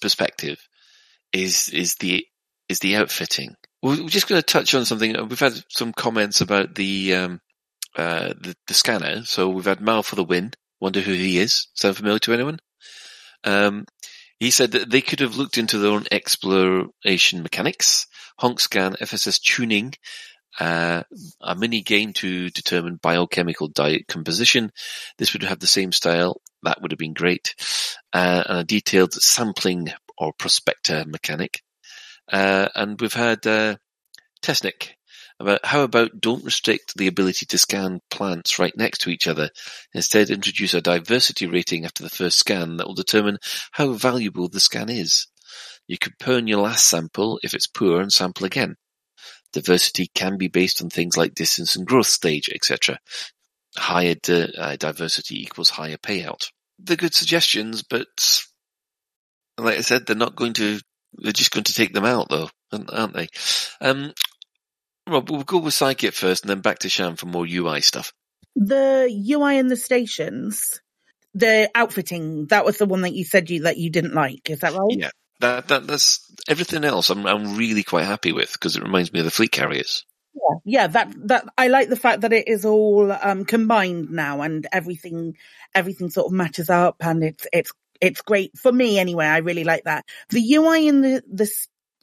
perspective 0.00 0.58
is 1.32 1.68
is 1.70 1.96
the 1.96 2.24
is 2.68 2.80
the 2.80 2.96
outfitting. 2.96 3.56
We're 3.82 4.08
just 4.08 4.28
going 4.28 4.40
to 4.40 4.46
touch 4.46 4.74
on 4.74 4.84
something. 4.84 5.14
We've 5.28 5.38
had 5.38 5.62
some 5.68 5.92
comments 5.92 6.40
about 6.40 6.74
the 6.74 7.14
um, 7.14 7.40
uh, 7.96 8.34
the, 8.40 8.54
the 8.66 8.74
scanner. 8.74 9.24
So 9.24 9.48
we've 9.48 9.64
had 9.64 9.80
Mal 9.80 10.02
for 10.02 10.16
the 10.16 10.24
win. 10.24 10.52
Wonder 10.80 11.00
who 11.00 11.12
he 11.12 11.38
is. 11.38 11.68
Sound 11.74 11.96
familiar 11.96 12.18
to 12.20 12.34
anyone? 12.34 12.58
Um, 13.44 13.86
he 14.38 14.50
said 14.50 14.72
that 14.72 14.90
they 14.90 15.00
could 15.00 15.20
have 15.20 15.36
looked 15.36 15.58
into 15.58 15.78
their 15.78 15.90
own 15.90 16.06
exploration 16.12 17.42
mechanics, 17.42 18.06
honk 18.38 18.60
scan, 18.60 18.94
FSS 18.94 19.40
tuning, 19.40 19.94
uh, 20.58 21.02
a 21.40 21.54
mini 21.54 21.82
game 21.82 22.12
to 22.14 22.50
determine 22.50 22.98
biochemical 23.00 23.68
diet 23.68 24.06
composition. 24.08 24.72
This 25.16 25.32
would 25.32 25.42
have 25.42 25.60
the 25.60 25.66
same 25.66 25.92
style. 25.92 26.40
That 26.62 26.82
would 26.82 26.92
have 26.92 26.98
been 26.98 27.14
great. 27.14 27.54
Uh, 28.12 28.42
and 28.46 28.58
a 28.58 28.64
detailed 28.64 29.12
sampling 29.12 29.88
or 30.16 30.32
prospector 30.32 31.04
mechanic. 31.06 31.62
Uh, 32.30 32.68
and 32.74 33.00
we've 33.00 33.14
had 33.14 33.46
uh, 33.46 33.76
Tesnick 34.42 34.90
about 35.40 35.64
how 35.64 35.82
about 35.82 36.20
don't 36.20 36.44
restrict 36.44 36.96
the 36.96 37.06
ability 37.06 37.46
to 37.46 37.58
scan 37.58 38.00
plants 38.10 38.58
right 38.58 38.76
next 38.76 39.02
to 39.02 39.10
each 39.10 39.28
other. 39.28 39.50
Instead, 39.94 40.30
introduce 40.30 40.74
a 40.74 40.80
diversity 40.80 41.46
rating 41.46 41.84
after 41.84 42.02
the 42.02 42.10
first 42.10 42.38
scan 42.38 42.76
that 42.76 42.86
will 42.86 42.94
determine 42.94 43.38
how 43.72 43.92
valuable 43.92 44.48
the 44.48 44.60
scan 44.60 44.88
is. 44.88 45.28
You 45.86 45.96
could 45.96 46.14
burn 46.18 46.48
your 46.48 46.60
last 46.60 46.88
sample 46.88 47.38
if 47.42 47.54
it's 47.54 47.68
poor 47.68 48.00
and 48.00 48.12
sample 48.12 48.46
again. 48.46 48.76
Diversity 49.52 50.10
can 50.14 50.36
be 50.36 50.48
based 50.48 50.82
on 50.82 50.90
things 50.90 51.16
like 51.16 51.34
distance 51.34 51.76
and 51.76 51.86
growth 51.86 52.06
stage, 52.06 52.50
etc. 52.54 52.98
Higher 53.76 54.14
di- 54.22 54.52
uh, 54.56 54.76
diversity 54.76 55.42
equals 55.42 55.70
higher 55.70 55.96
payout. 55.96 56.50
They're 56.78 56.96
good 56.96 57.14
suggestions, 57.14 57.82
but 57.82 58.06
like 59.58 59.78
I 59.78 59.82
said, 59.82 60.06
they're 60.06 60.16
not 60.16 60.36
going 60.36 60.54
to. 60.54 60.80
They're 61.14 61.32
just 61.32 61.50
going 61.50 61.64
to 61.64 61.74
take 61.74 61.92
them 61.92 62.04
out, 62.04 62.28
though, 62.28 62.50
aren't 62.72 63.14
they? 63.14 63.28
Um, 63.80 64.12
Rob, 65.08 65.30
we'll 65.30 65.42
go 65.42 65.58
with 65.58 65.74
Psychit 65.74 66.12
first, 66.12 66.44
and 66.44 66.50
then 66.50 66.60
back 66.60 66.80
to 66.80 66.88
Shan 66.88 67.16
for 67.16 67.26
more 67.26 67.46
UI 67.48 67.80
stuff. 67.80 68.12
The 68.54 69.08
UI 69.30 69.58
in 69.58 69.68
the 69.68 69.76
stations, 69.76 70.80
the 71.34 71.70
outfitting, 71.74 72.46
that 72.46 72.64
was 72.64 72.78
the 72.78 72.86
one 72.86 73.02
that 73.02 73.14
you 73.14 73.24
said 73.24 73.48
you 73.50 73.62
that 73.62 73.78
you 73.78 73.90
didn't 73.90 74.14
like. 74.14 74.50
Is 74.50 74.60
that 74.60 74.74
right? 74.74 74.98
Yeah. 74.98 75.10
That, 75.40 75.68
that 75.68 75.86
that's 75.86 76.20
everything 76.48 76.84
else. 76.84 77.10
I'm 77.10 77.26
I'm 77.26 77.56
really 77.56 77.84
quite 77.84 78.04
happy 78.06 78.32
with 78.32 78.52
because 78.52 78.76
it 78.76 78.82
reminds 78.82 79.12
me 79.12 79.20
of 79.20 79.24
the 79.24 79.30
fleet 79.30 79.52
carriers. 79.52 80.04
yeah 80.34 80.58
yeah, 80.64 80.86
that 80.88 81.12
that 81.28 81.48
i 81.56 81.68
like 81.68 81.88
the 81.88 81.96
fact 81.96 82.22
that 82.22 82.32
it 82.32 82.48
is 82.48 82.64
all 82.64 83.10
um 83.12 83.44
combined 83.44 84.10
now 84.10 84.42
and 84.42 84.66
everything 84.72 85.36
everything 85.74 86.10
sort 86.10 86.26
of 86.26 86.32
matches 86.32 86.70
up 86.70 86.96
and 87.00 87.22
it's 87.24 87.46
it's 87.52 87.72
it's 88.00 88.22
great 88.22 88.56
for 88.56 88.72
me 88.72 88.98
anyway 88.98 89.26
i 89.26 89.38
really 89.38 89.64
like 89.64 89.84
that 89.84 90.04
the 90.30 90.54
ui 90.54 90.88
in 90.88 91.00
the 91.00 91.22
the 91.32 91.50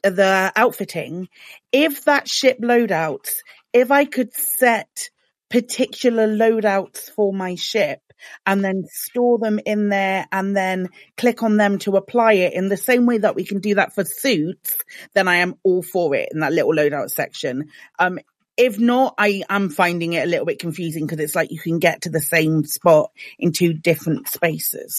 the 0.02 0.52
outfitting 0.56 1.28
if 1.72 2.04
that 2.04 2.28
ship 2.28 2.58
loadouts 2.60 3.30
if 3.72 3.90
i 3.90 4.04
could 4.04 4.32
set 4.34 5.10
particular 5.50 6.26
loadouts 6.26 7.10
for 7.10 7.32
my 7.32 7.54
ship 7.54 8.00
and 8.44 8.64
then 8.64 8.84
store 8.88 9.38
them 9.38 9.60
in 9.64 9.88
there 9.88 10.26
and 10.32 10.56
then 10.56 10.88
click 11.16 11.42
on 11.42 11.56
them 11.56 11.78
to 11.78 11.96
apply 11.96 12.34
it 12.34 12.52
in 12.54 12.68
the 12.68 12.76
same 12.76 13.06
way 13.06 13.18
that 13.18 13.34
we 13.34 13.44
can 13.44 13.60
do 13.60 13.74
that 13.74 13.94
for 13.94 14.04
suits 14.04 14.76
then 15.14 15.28
i 15.28 15.36
am 15.36 15.54
all 15.62 15.82
for 15.82 16.14
it 16.14 16.28
in 16.32 16.40
that 16.40 16.52
little 16.52 16.72
loadout 16.72 17.10
section 17.10 17.68
um 17.98 18.18
if 18.56 18.78
not, 18.78 19.14
I 19.18 19.42
am 19.48 19.68
finding 19.68 20.14
it 20.14 20.24
a 20.24 20.26
little 20.26 20.46
bit 20.46 20.58
confusing 20.58 21.04
because 21.04 21.20
it's 21.20 21.34
like 21.34 21.50
you 21.50 21.60
can 21.60 21.78
get 21.78 22.02
to 22.02 22.10
the 22.10 22.20
same 22.20 22.64
spot 22.64 23.10
in 23.38 23.52
two 23.52 23.74
different 23.74 24.28
spaces. 24.28 24.98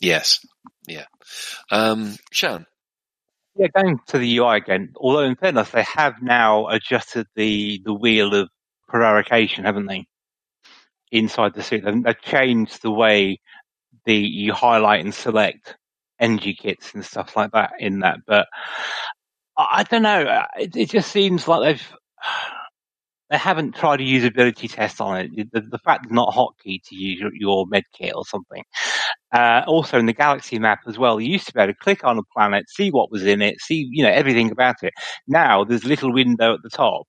Yes. 0.00 0.44
Yeah. 0.86 1.04
Um, 1.70 2.16
Shan. 2.32 2.66
Yeah, 3.56 3.68
going 3.74 3.98
to 4.08 4.18
the 4.18 4.38
UI 4.38 4.58
again. 4.58 4.92
Although 4.96 5.20
in 5.20 5.36
fairness, 5.36 5.70
they 5.70 5.84
have 5.94 6.20
now 6.20 6.66
adjusted 6.66 7.26
the 7.34 7.80
the 7.84 7.94
wheel 7.94 8.34
of 8.34 8.50
prevarication, 8.86 9.64
haven't 9.64 9.86
they? 9.86 10.06
Inside 11.12 11.54
the 11.54 11.62
suit, 11.62 11.84
and 11.84 12.04
they've 12.04 12.20
changed 12.20 12.82
the 12.82 12.90
way 12.90 13.38
the 14.06 14.14
you 14.16 14.52
highlight 14.52 15.04
and 15.04 15.14
select 15.14 15.76
NG 16.20 16.54
kits 16.58 16.94
and 16.94 17.04
stuff 17.04 17.36
like 17.36 17.52
that 17.52 17.72
in 17.78 18.00
that. 18.00 18.18
But 18.26 18.46
I, 19.56 19.66
I 19.78 19.82
don't 19.84 20.02
know. 20.02 20.42
It, 20.58 20.76
it 20.76 20.90
just 20.90 21.10
seems 21.12 21.46
like 21.46 21.62
they've 21.62 21.96
they 23.30 23.38
haven't 23.38 23.74
tried 23.74 24.00
a 24.00 24.04
usability 24.04 24.72
test 24.72 25.00
on 25.00 25.20
it. 25.20 25.52
The, 25.52 25.60
the 25.60 25.78
fact 25.78 26.04
it's 26.04 26.12
not 26.12 26.32
hotkey 26.34 26.80
to 26.88 26.94
use 26.94 27.20
your, 27.20 27.30
your 27.34 27.66
med 27.66 27.84
kit 27.92 28.12
or 28.14 28.24
something. 28.24 28.62
Uh, 29.32 29.62
also 29.66 29.98
in 29.98 30.06
the 30.06 30.12
galaxy 30.12 30.58
map 30.58 30.80
as 30.86 30.98
well, 30.98 31.20
you 31.20 31.32
used 31.32 31.46
to 31.46 31.52
be 31.52 31.60
able 31.60 31.72
to 31.72 31.78
click 31.80 32.04
on 32.04 32.18
a 32.18 32.22
planet, 32.32 32.64
see 32.68 32.90
what 32.90 33.10
was 33.10 33.24
in 33.24 33.42
it, 33.42 33.60
see, 33.60 33.88
you 33.90 34.02
know, 34.04 34.10
everything 34.10 34.50
about 34.50 34.76
it. 34.82 34.94
Now 35.26 35.64
there's 35.64 35.84
a 35.84 35.88
little 35.88 36.12
window 36.12 36.54
at 36.54 36.62
the 36.62 36.70
top 36.70 37.06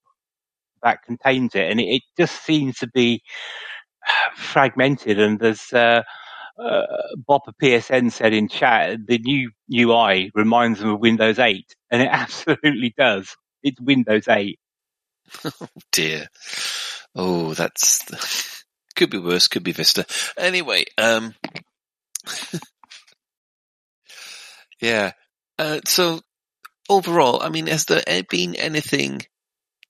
that 0.83 1.03
contains 1.03 1.55
it 1.55 1.69
and 1.69 1.79
it, 1.79 1.85
it 1.85 2.01
just 2.17 2.43
seems 2.43 2.77
to 2.79 2.87
be 2.87 3.21
fragmented 4.35 5.19
and 5.19 5.39
there's, 5.39 5.71
uh, 5.73 6.03
uh, 6.59 6.81
Bob 7.15 7.41
PSN 7.61 8.11
said 8.11 8.33
in 8.33 8.47
chat, 8.47 9.05
the 9.05 9.19
new 9.19 9.51
UI 9.71 10.31
reminds 10.33 10.79
them 10.79 10.89
of 10.89 10.99
Windows 10.99 11.37
8, 11.39 11.75
and 11.91 12.01
it 12.01 12.09
absolutely 12.11 12.93
does. 12.97 13.35
It's 13.63 13.79
Windows 13.79 14.27
8. 14.27 14.59
Oh 15.45 15.67
dear. 15.91 16.27
Oh, 17.15 17.53
that's 17.53 18.63
could 18.95 19.09
be 19.09 19.17
worse. 19.19 19.47
Could 19.47 19.63
be 19.63 19.71
Vista. 19.71 20.05
Anyway, 20.37 20.85
um, 20.97 21.33
yeah. 24.81 25.11
Uh, 25.59 25.79
so 25.85 26.21
overall, 26.89 27.41
I 27.41 27.49
mean, 27.49 27.67
has 27.67 27.85
there 27.85 28.03
been 28.29 28.55
anything 28.55 29.23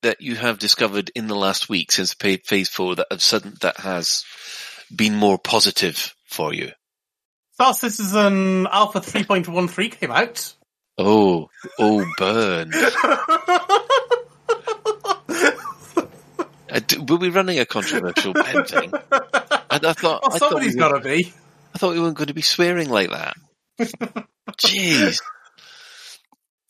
that 0.02 0.22
you 0.22 0.36
have 0.36 0.60
discovered 0.60 1.12
in 1.16 1.28
the 1.28 1.36
last 1.36 1.70
week 1.70 1.92
since 1.92 2.14
Phase 2.14 2.70
Four 2.70 2.96
that 2.96 3.08
have 3.12 3.22
sudden 3.22 3.56
that 3.62 3.78
has 3.78 4.24
been 4.96 5.16
more 5.16 5.38
positive 5.38 6.16
for 6.26 6.54
you? 6.54 6.72
Star 7.54 7.74
Citizen 7.74 8.68
Alpha 8.68 9.00
3.13 9.00 9.92
came 9.92 10.12
out. 10.12 10.54
Oh, 11.00 11.50
oh, 11.80 12.06
burn. 12.18 12.72
Uh, 16.70 16.82
were 17.08 17.18
we 17.18 17.30
running 17.30 17.60
a 17.60 17.66
controversial 17.66 18.34
Ben 18.34 18.66
thing? 18.66 18.92
I, 18.94 19.80
I 19.84 19.94
thought. 19.94 20.22
Oh, 20.24 20.38
somebody's 20.38 20.76
we 20.76 20.80
got 20.80 20.90
to 20.90 21.00
be. 21.00 21.34
I 21.74 21.78
thought 21.78 21.94
we 21.94 22.00
weren't 22.00 22.18
going 22.18 22.28
to 22.28 22.34
be 22.34 22.42
swearing 22.42 22.90
like 22.90 23.10
that. 23.10 23.36
Jeez. 24.58 25.22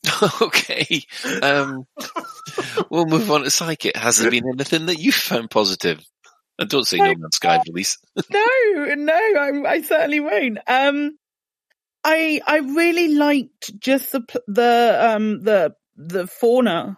okay. 0.41 1.03
Um, 1.41 1.86
we'll 2.89 3.05
move 3.05 3.30
on 3.32 3.41
to 3.41 3.47
Psychit. 3.47 3.95
Has 3.95 4.18
there 4.18 4.32
been 4.32 4.47
anything 4.53 4.88
that 4.88 4.99
you 4.99 5.12
found 5.12 5.49
positive? 5.49 6.03
And 6.60 6.70
don't 6.70 6.88
say 6.88 6.97
No 6.97 7.14
Man's 7.16 7.36
Sky, 7.36 7.62
please. 7.66 7.97
no, 8.32 8.45
no, 8.95 9.14
I, 9.14 9.51
I 9.68 9.82
certainly 9.82 10.20
won't. 10.20 10.58
Um, 10.68 11.18
I 12.03 12.41
I 12.45 12.58
really 12.58 13.10
liked 13.16 13.78
just 13.80 14.12
the 14.12 14.22
the 14.47 14.99
um 14.99 15.43
the 15.43 15.76
the 15.95 16.26
fauna 16.26 16.97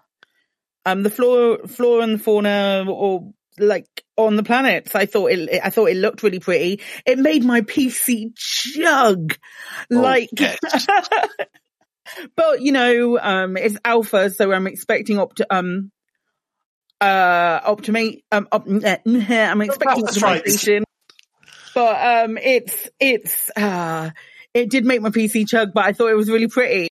um, 0.85 1.03
the 1.03 1.09
flora, 1.09 1.67
flora 1.67 2.03
and 2.03 2.21
fauna 2.21 2.85
or 2.87 3.31
like 3.57 3.87
on 4.17 4.35
the 4.35 4.43
planets. 4.43 4.95
I 4.95 5.05
thought 5.05 5.31
it, 5.31 5.61
I 5.63 5.69
thought 5.69 5.89
it 5.89 5.97
looked 5.97 6.23
really 6.23 6.39
pretty. 6.39 6.81
It 7.05 7.19
made 7.19 7.43
my 7.43 7.61
PC 7.61 8.33
chug. 8.35 9.37
Oh, 9.91 9.95
like, 9.95 10.29
yes. 10.37 10.59
but 12.35 12.61
you 12.61 12.71
know, 12.71 13.19
um, 13.19 13.57
it's 13.57 13.77
alpha, 13.83 14.29
so 14.29 14.51
I'm 14.51 14.67
expecting 14.67 15.19
opt, 15.19 15.41
um, 15.49 15.91
uh, 17.01 17.59
optimate, 17.63 18.23
um, 18.31 18.47
op- 18.51 18.67
I'm 18.67 19.61
expecting 19.61 20.05
optimization. 20.05 20.83
But, 21.75 22.25
um, 22.25 22.37
it's, 22.37 22.89
it's, 22.99 23.51
uh, 23.55 24.09
it 24.53 24.69
did 24.69 24.85
make 24.85 25.01
my 25.01 25.09
PC 25.09 25.47
chug, 25.47 25.69
but 25.73 25.85
I 25.85 25.93
thought 25.93 26.09
it 26.09 26.15
was 26.15 26.29
really 26.29 26.47
pretty 26.47 26.89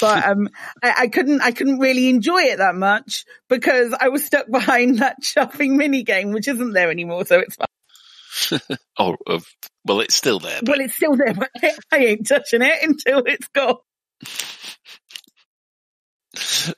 but 0.00 0.24
um, 0.28 0.48
I, 0.82 0.94
I, 0.98 1.08
couldn't 1.08 1.40
I 1.40 1.52
couldn't 1.52 1.78
really 1.78 2.08
enjoy 2.08 2.42
it 2.42 2.58
that 2.58 2.74
much 2.74 3.24
because 3.48 3.94
I 3.98 4.08
was 4.08 4.24
stuck 4.24 4.46
behind 4.50 4.98
that 4.98 5.16
shopping 5.22 5.76
mini 5.76 6.02
game, 6.02 6.32
which 6.32 6.48
isn't 6.48 6.72
there 6.72 6.90
anymore. 6.90 7.24
So 7.24 7.40
it's 7.40 7.56
fine. 7.56 8.60
oh, 8.98 9.16
uh, 9.26 9.40
well, 9.84 10.00
it's 10.00 10.14
still 10.14 10.38
there. 10.38 10.60
But... 10.60 10.68
Well, 10.68 10.80
it's 10.80 10.96
still 10.96 11.16
there, 11.16 11.34
but 11.34 11.50
I 11.92 11.98
ain't 11.98 12.26
touching 12.26 12.62
it 12.62 12.82
until 12.82 13.22
it's 13.26 13.48
gone. 13.48 13.76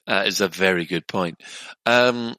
That 0.07 0.27
is 0.27 0.41
a 0.41 0.49
very 0.49 0.85
good 0.87 1.07
point. 1.07 1.41
Um, 1.87 2.35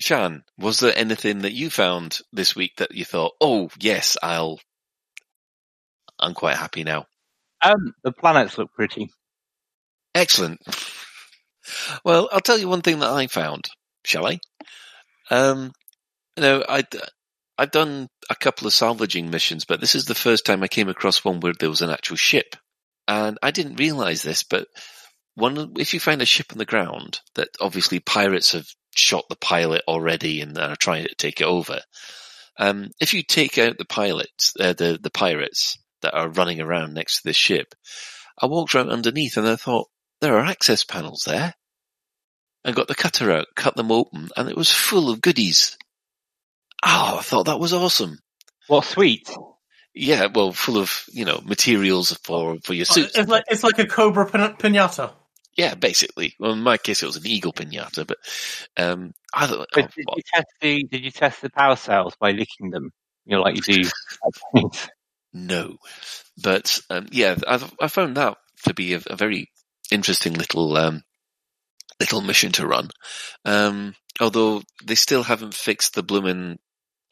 Shan, 0.00 0.44
was 0.58 0.80
there 0.80 0.92
anything 0.96 1.40
that 1.40 1.52
you 1.52 1.70
found 1.70 2.18
this 2.32 2.54
week 2.54 2.76
that 2.76 2.94
you 2.94 3.04
thought, 3.04 3.32
oh 3.40 3.70
yes, 3.80 4.16
I'll, 4.22 4.60
I'm 6.20 6.34
quite 6.34 6.56
happy 6.56 6.84
now? 6.84 7.06
Um, 7.62 7.94
the 8.04 8.12
planets 8.12 8.58
look 8.58 8.72
pretty. 8.74 9.10
Excellent. 10.14 10.60
Well, 12.04 12.28
I'll 12.32 12.40
tell 12.40 12.58
you 12.58 12.68
one 12.68 12.82
thing 12.82 13.00
that 13.00 13.10
I 13.10 13.26
found, 13.26 13.64
shall 14.04 14.26
I? 14.26 14.38
Um, 15.30 15.72
you 16.36 16.42
know, 16.42 16.64
I, 16.68 16.84
I've 17.58 17.70
done 17.70 18.08
a 18.30 18.34
couple 18.34 18.66
of 18.66 18.72
salvaging 18.74 19.30
missions, 19.30 19.64
but 19.64 19.80
this 19.80 19.94
is 19.94 20.06
the 20.06 20.14
first 20.14 20.44
time 20.46 20.62
I 20.62 20.68
came 20.68 20.88
across 20.88 21.24
one 21.24 21.40
where 21.40 21.52
there 21.58 21.70
was 21.70 21.82
an 21.82 21.90
actual 21.90 22.16
ship. 22.16 22.56
And 23.08 23.38
I 23.42 23.50
didn't 23.50 23.76
realize 23.76 24.22
this, 24.22 24.42
but 24.42 24.66
one, 25.34 25.74
if 25.78 25.94
you 25.94 26.00
find 26.00 26.22
a 26.22 26.26
ship 26.26 26.46
on 26.52 26.58
the 26.58 26.64
ground 26.64 27.20
that 27.34 27.48
obviously 27.60 28.00
pirates 28.00 28.52
have 28.52 28.66
shot 28.94 29.24
the 29.28 29.36
pilot 29.36 29.82
already 29.86 30.40
and 30.40 30.56
are 30.58 30.76
trying 30.76 31.04
to 31.04 31.14
take 31.14 31.40
it 31.40 31.46
over. 31.46 31.80
Um, 32.58 32.90
if 33.00 33.12
you 33.12 33.22
take 33.22 33.58
out 33.58 33.76
the 33.78 33.84
pilots, 33.84 34.54
uh, 34.58 34.72
the, 34.72 34.98
the 35.00 35.10
pirates 35.10 35.78
that 36.00 36.14
are 36.14 36.30
running 36.30 36.60
around 36.60 36.94
next 36.94 37.18
to 37.18 37.28
this 37.28 37.36
ship, 37.36 37.74
I 38.40 38.46
walked 38.46 38.74
around 38.74 38.90
underneath 38.90 39.36
and 39.36 39.46
I 39.46 39.56
thought, 39.56 39.88
there 40.20 40.38
are 40.38 40.46
access 40.46 40.82
panels 40.82 41.24
there. 41.26 41.54
I 42.64 42.72
got 42.72 42.88
the 42.88 42.94
cutter 42.94 43.30
out, 43.30 43.46
cut 43.54 43.76
them 43.76 43.92
open, 43.92 44.30
and 44.36 44.48
it 44.48 44.56
was 44.56 44.70
full 44.70 45.10
of 45.10 45.20
goodies. 45.20 45.76
Oh, 46.82 47.18
I 47.18 47.22
thought 47.22 47.46
that 47.46 47.60
was 47.60 47.72
awesome. 47.72 48.18
What 48.66 48.84
sweet? 48.84 49.30
Yeah, 49.98 50.26
well, 50.32 50.52
full 50.52 50.76
of 50.76 51.04
you 51.10 51.24
know 51.24 51.40
materials 51.44 52.12
for 52.22 52.58
for 52.62 52.74
your 52.74 52.84
suit. 52.84 53.12
It's 53.14 53.28
like 53.28 53.44
it's 53.48 53.64
like 53.64 53.78
a 53.78 53.86
cobra 53.86 54.30
pin- 54.30 54.56
pinata. 54.56 55.14
Yeah, 55.56 55.74
basically. 55.74 56.34
Well, 56.38 56.52
in 56.52 56.62
my 56.62 56.76
case, 56.76 57.02
it 57.02 57.06
was 57.06 57.16
an 57.16 57.26
eagle 57.26 57.54
pinata, 57.54 58.06
but 58.06 58.18
um, 58.76 59.14
I 59.32 59.46
thought. 59.46 59.68
But 59.72 59.84
oh, 59.84 59.88
did 59.96 60.04
you 60.16 60.22
test 60.34 60.46
the 60.60 60.84
Did 60.84 61.04
you 61.04 61.10
test 61.10 61.40
the 61.40 61.48
power 61.48 61.76
cells 61.76 62.14
by 62.20 62.32
licking 62.32 62.70
them? 62.70 62.90
You 63.24 63.36
know, 63.36 63.42
like 63.42 63.56
you 63.56 63.62
do. 63.62 63.90
No, 65.32 65.76
but 66.42 66.80
um, 66.88 67.08
yeah, 67.10 67.36
I, 67.46 67.62
I 67.78 67.88
found 67.88 68.16
that 68.16 68.38
to 68.64 68.72
be 68.72 68.94
a, 68.94 69.02
a 69.06 69.16
very 69.16 69.50
interesting 69.90 70.32
little 70.32 70.74
um, 70.78 71.02
little 72.00 72.22
mission 72.22 72.52
to 72.52 72.66
run. 72.66 72.88
Um, 73.44 73.94
although 74.18 74.62
they 74.84 74.94
still 74.94 75.22
haven't 75.22 75.52
fixed 75.52 75.94
the 75.94 76.02
blooming 76.02 76.58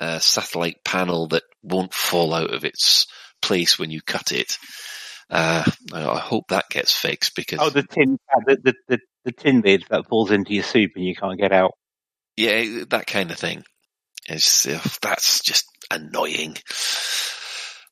uh, 0.01 0.19
satellite 0.19 0.85
panel 0.85 1.29
that 1.29 1.43
won't 1.63 1.95
fall 1.95 2.35
out 2.35 2.53
of 2.53 2.65
its 2.65 3.07
place 3.43 3.79
when 3.79 3.91
you 3.91 4.01
cut 4.01 4.33
it. 4.33 4.59
Uh, 5.31 5.65
I 5.93 6.05
I 6.07 6.19
hope 6.19 6.49
that 6.49 6.69
gets 6.71 6.97
fixed 6.97 7.35
because 7.35 7.59
oh, 7.61 7.71
the 7.71 7.83
tin, 7.83 8.19
the, 8.47 8.59
the, 8.63 8.75
the, 8.89 8.99
the 9.25 9.33
tin 9.33 9.63
lid 9.63 9.85
that 9.91 10.07
falls 10.07 10.31
into 10.31 10.53
your 10.53 10.65
soup 10.65 10.93
and 10.97 11.05
you 11.05 11.15
can't 11.15 11.41
get 11.41 11.53
out. 11.53 11.73
yeah, 12.37 12.85
that 12.91 13.07
kind 13.07 13.31
of 13.31 13.39
thing. 13.39 13.65
It's 14.27 14.67
uh, 14.67 14.81
that's 15.03 15.43
just 15.43 15.67
annoying. 15.91 16.57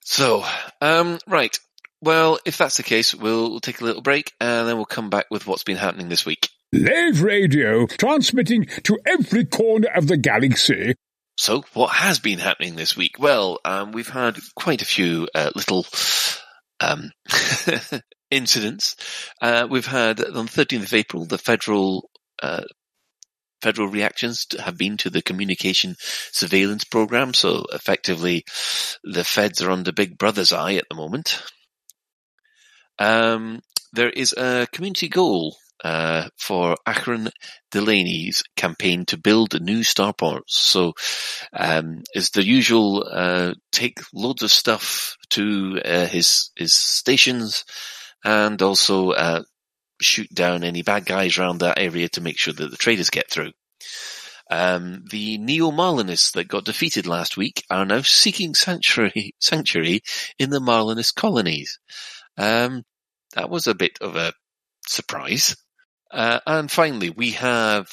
So, 0.01 0.45
um, 0.81 1.19
right. 1.27 1.57
Well, 2.01 2.39
if 2.45 2.59
that's 2.59 2.77
the 2.77 2.83
case, 2.83 3.15
we'll 3.15 3.61
take 3.61 3.81
a 3.81 3.85
little 3.85 4.03
break 4.03 4.33
and 4.41 4.69
then 4.69 4.77
we'll 4.77 4.85
come 4.85 5.09
back 5.09 5.27
with 5.31 5.47
what's 5.47 5.63
been 5.63 5.77
happening 5.77 6.09
this 6.09 6.27
week. 6.27 6.49
Lave 6.73 7.23
Radio, 7.23 7.87
transmitting 7.87 8.67
to 8.83 8.99
every 9.07 9.45
corner 9.45 9.89
of 9.95 10.09
the 10.09 10.17
galaxy. 10.17 10.95
So, 11.43 11.65
what 11.75 11.89
has 11.89 12.21
been 12.21 12.39
happening 12.39 12.77
this 12.77 12.97
week? 12.97 13.17
Well, 13.19 13.59
um, 13.65 13.91
we've 13.91 14.09
had 14.09 14.39
quite 14.55 14.81
a 14.81 14.85
few 14.85 15.27
uh, 15.35 15.51
little 15.57 15.85
um, 16.79 17.11
incidents. 18.31 18.95
Uh, 19.41 19.67
we've 19.69 19.85
had 19.85 20.25
on 20.25 20.47
the 20.47 20.53
13th 20.53 20.85
of 20.85 20.95
April 20.95 21.25
the 21.25 21.39
federal 21.39 22.11
uh, 22.41 22.63
federal 23.61 23.89
reactions 23.89 24.47
have 24.61 24.79
been 24.79 24.97
to 24.99 25.11
the 25.11 25.21
communication 25.21 25.97
surveillance 26.31 26.85
program. 26.85 27.35
So, 27.35 27.67
effectively, 27.73 28.45
the 29.03 29.25
feds 29.25 29.61
are 29.63 29.73
under 29.73 29.91
Big 29.91 30.19
Brother's 30.19 30.53
eye 30.53 30.75
at 30.75 30.85
the 30.89 30.95
moment. 30.95 31.43
Um, 33.01 33.63
there 33.93 34.11
is 34.11 34.33
a 34.35 34.69
community 34.71 35.09
goal 35.09 35.57
uh, 35.83 36.29
for 36.39 36.77
Archon 36.87 37.29
Delaine's 37.71 38.43
campaign 38.57 39.05
to 39.07 39.17
build 39.17 39.61
new 39.61 39.81
starports. 39.81 40.43
So, 40.49 40.93
um, 41.53 42.03
is 42.15 42.31
the 42.31 42.45
usual 42.45 43.07
uh, 43.11 43.55
take 43.73 43.99
loads 44.15 44.43
of 44.43 44.51
stuff 44.51 45.17
to 45.31 45.81
uh, 45.85 46.07
his 46.07 46.51
his 46.57 46.75
stations, 46.75 47.65
and 48.25 48.61
also 48.63 49.11
uh, 49.11 49.43
shoot 50.01 50.29
down 50.33 50.65
any 50.65 50.83
bad 50.83 51.07
guys 51.07 51.39
around 51.39 51.59
that 51.59 51.79
area 51.79 52.09
to 52.11 52.21
make 52.21 52.39
sure 52.39 52.55
that 52.55 52.71
the 52.71 52.77
traders 52.77 53.11
get 53.11 53.31
through. 53.31 53.53
Um, 54.51 55.05
the 55.11 55.39
neo-Marlinists 55.39 56.33
that 56.33 56.49
got 56.49 56.67
defeated 56.67 57.07
last 57.07 57.39
week 57.39 57.65
are 57.71 57.87
now 57.87 58.03
seeking 58.03 58.55
sanctuary, 58.55 59.35
sanctuary 59.41 60.03
in 60.39 60.51
the 60.51 60.61
Marlinist 60.61 61.15
colonies. 61.15 61.79
Um, 62.37 62.83
that 63.35 63.49
was 63.49 63.67
a 63.67 63.75
bit 63.75 63.99
of 64.03 64.17
a 64.17 64.35
surprise. 64.87 65.57
Uh, 66.13 66.41
and 66.47 66.71
finally, 66.71 67.11
we 67.11 67.31
have 67.33 67.89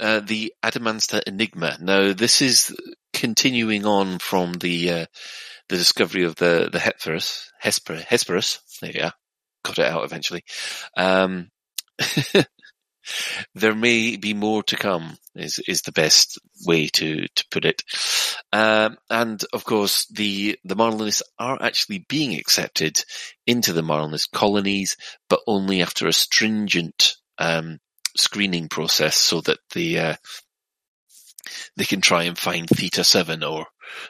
uh, 0.00 0.20
the 0.20 0.52
Adamastor 0.64 1.22
Enigma. 1.26 1.76
Now, 1.80 2.12
this 2.12 2.40
is 2.40 2.74
continuing 3.12 3.84
on 3.86 4.18
from 4.18 4.54
the 4.54 4.90
uh, 4.90 5.06
the 5.68 5.76
discovery 5.76 6.24
of 6.24 6.36
the 6.36 6.68
the 6.72 6.78
Hesperus. 6.78 7.50
Hesper, 7.60 7.96
Hesperus. 7.96 8.60
There 8.80 8.90
you 8.90 9.02
are. 9.04 9.12
Got 9.62 9.78
it 9.78 9.86
out 9.86 10.04
eventually. 10.04 10.42
Um, 10.96 11.50
there 13.54 13.74
may 13.74 14.16
be 14.16 14.34
more 14.34 14.62
to 14.64 14.76
come. 14.76 15.16
Is 15.34 15.60
is 15.68 15.82
the 15.82 15.92
best 15.92 16.38
way 16.66 16.88
to 16.88 17.26
to 17.26 17.44
put 17.50 17.64
it. 17.64 17.82
Um, 18.52 18.96
and 19.10 19.44
of 19.52 19.64
course, 19.64 20.06
the 20.06 20.58
the 20.64 20.76
Marlinists 20.76 21.22
are 21.38 21.60
actually 21.60 22.06
being 22.08 22.34
accepted 22.36 23.04
into 23.46 23.72
the 23.72 23.82
Marlinist 23.82 24.30
colonies, 24.32 24.96
but 25.28 25.40
only 25.46 25.82
after 25.82 26.06
a 26.06 26.12
stringent 26.12 27.16
um, 27.38 27.78
screening 28.16 28.68
process, 28.68 29.16
so 29.16 29.40
that 29.42 29.58
the 29.74 29.98
uh, 29.98 30.14
they 31.76 31.84
can 31.84 32.00
try 32.00 32.24
and 32.24 32.38
find 32.38 32.68
Theta 32.68 33.04
Seven 33.04 33.42
or 33.42 33.66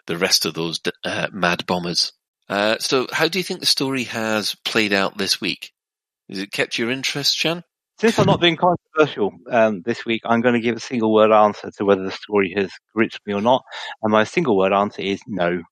the 0.06 0.16
rest 0.16 0.46
of 0.46 0.54
those 0.54 0.80
uh, 1.04 1.28
mad 1.32 1.66
bombers. 1.66 2.12
Uh, 2.48 2.76
so, 2.78 3.06
how 3.10 3.28
do 3.28 3.38
you 3.38 3.42
think 3.42 3.60
the 3.60 3.66
story 3.66 4.04
has 4.04 4.54
played 4.64 4.92
out 4.92 5.16
this 5.16 5.40
week? 5.40 5.72
Has 6.28 6.38
it 6.38 6.52
kept 6.52 6.78
your 6.78 6.90
interest, 6.90 7.36
Shan? 7.36 7.62
Since 8.00 8.18
I'm 8.18 8.26
not 8.26 8.40
being 8.40 8.56
controversial 8.56 9.32
um, 9.50 9.82
this 9.84 10.04
week, 10.04 10.22
I'm 10.24 10.40
going 10.40 10.54
to 10.54 10.60
give 10.60 10.76
a 10.76 10.80
single 10.80 11.12
word 11.12 11.30
answer 11.30 11.70
to 11.76 11.84
whether 11.84 12.02
the 12.02 12.10
story 12.10 12.52
has 12.56 12.70
gripped 12.94 13.20
me 13.24 13.34
or 13.34 13.40
not. 13.40 13.62
And 14.02 14.10
my 14.10 14.24
single 14.24 14.56
word 14.56 14.72
answer 14.72 15.00
is 15.00 15.20
no. 15.28 15.62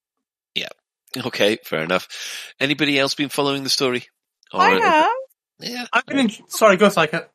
Yeah. 0.55 0.69
Okay, 1.17 1.59
fair 1.65 1.83
enough. 1.83 2.07
Anybody 2.61 2.99
else 2.99 3.15
been 3.15 3.29
following 3.29 3.65
the 3.65 3.71
story? 3.71 4.05
I 4.53 4.71
have. 4.79 5.11
Yeah. 5.59 5.87
I've 5.93 6.07
been 6.07 6.19
in, 6.19 6.31
sorry, 6.49 6.77
go 6.77 6.89
Psycho. 6.89 7.27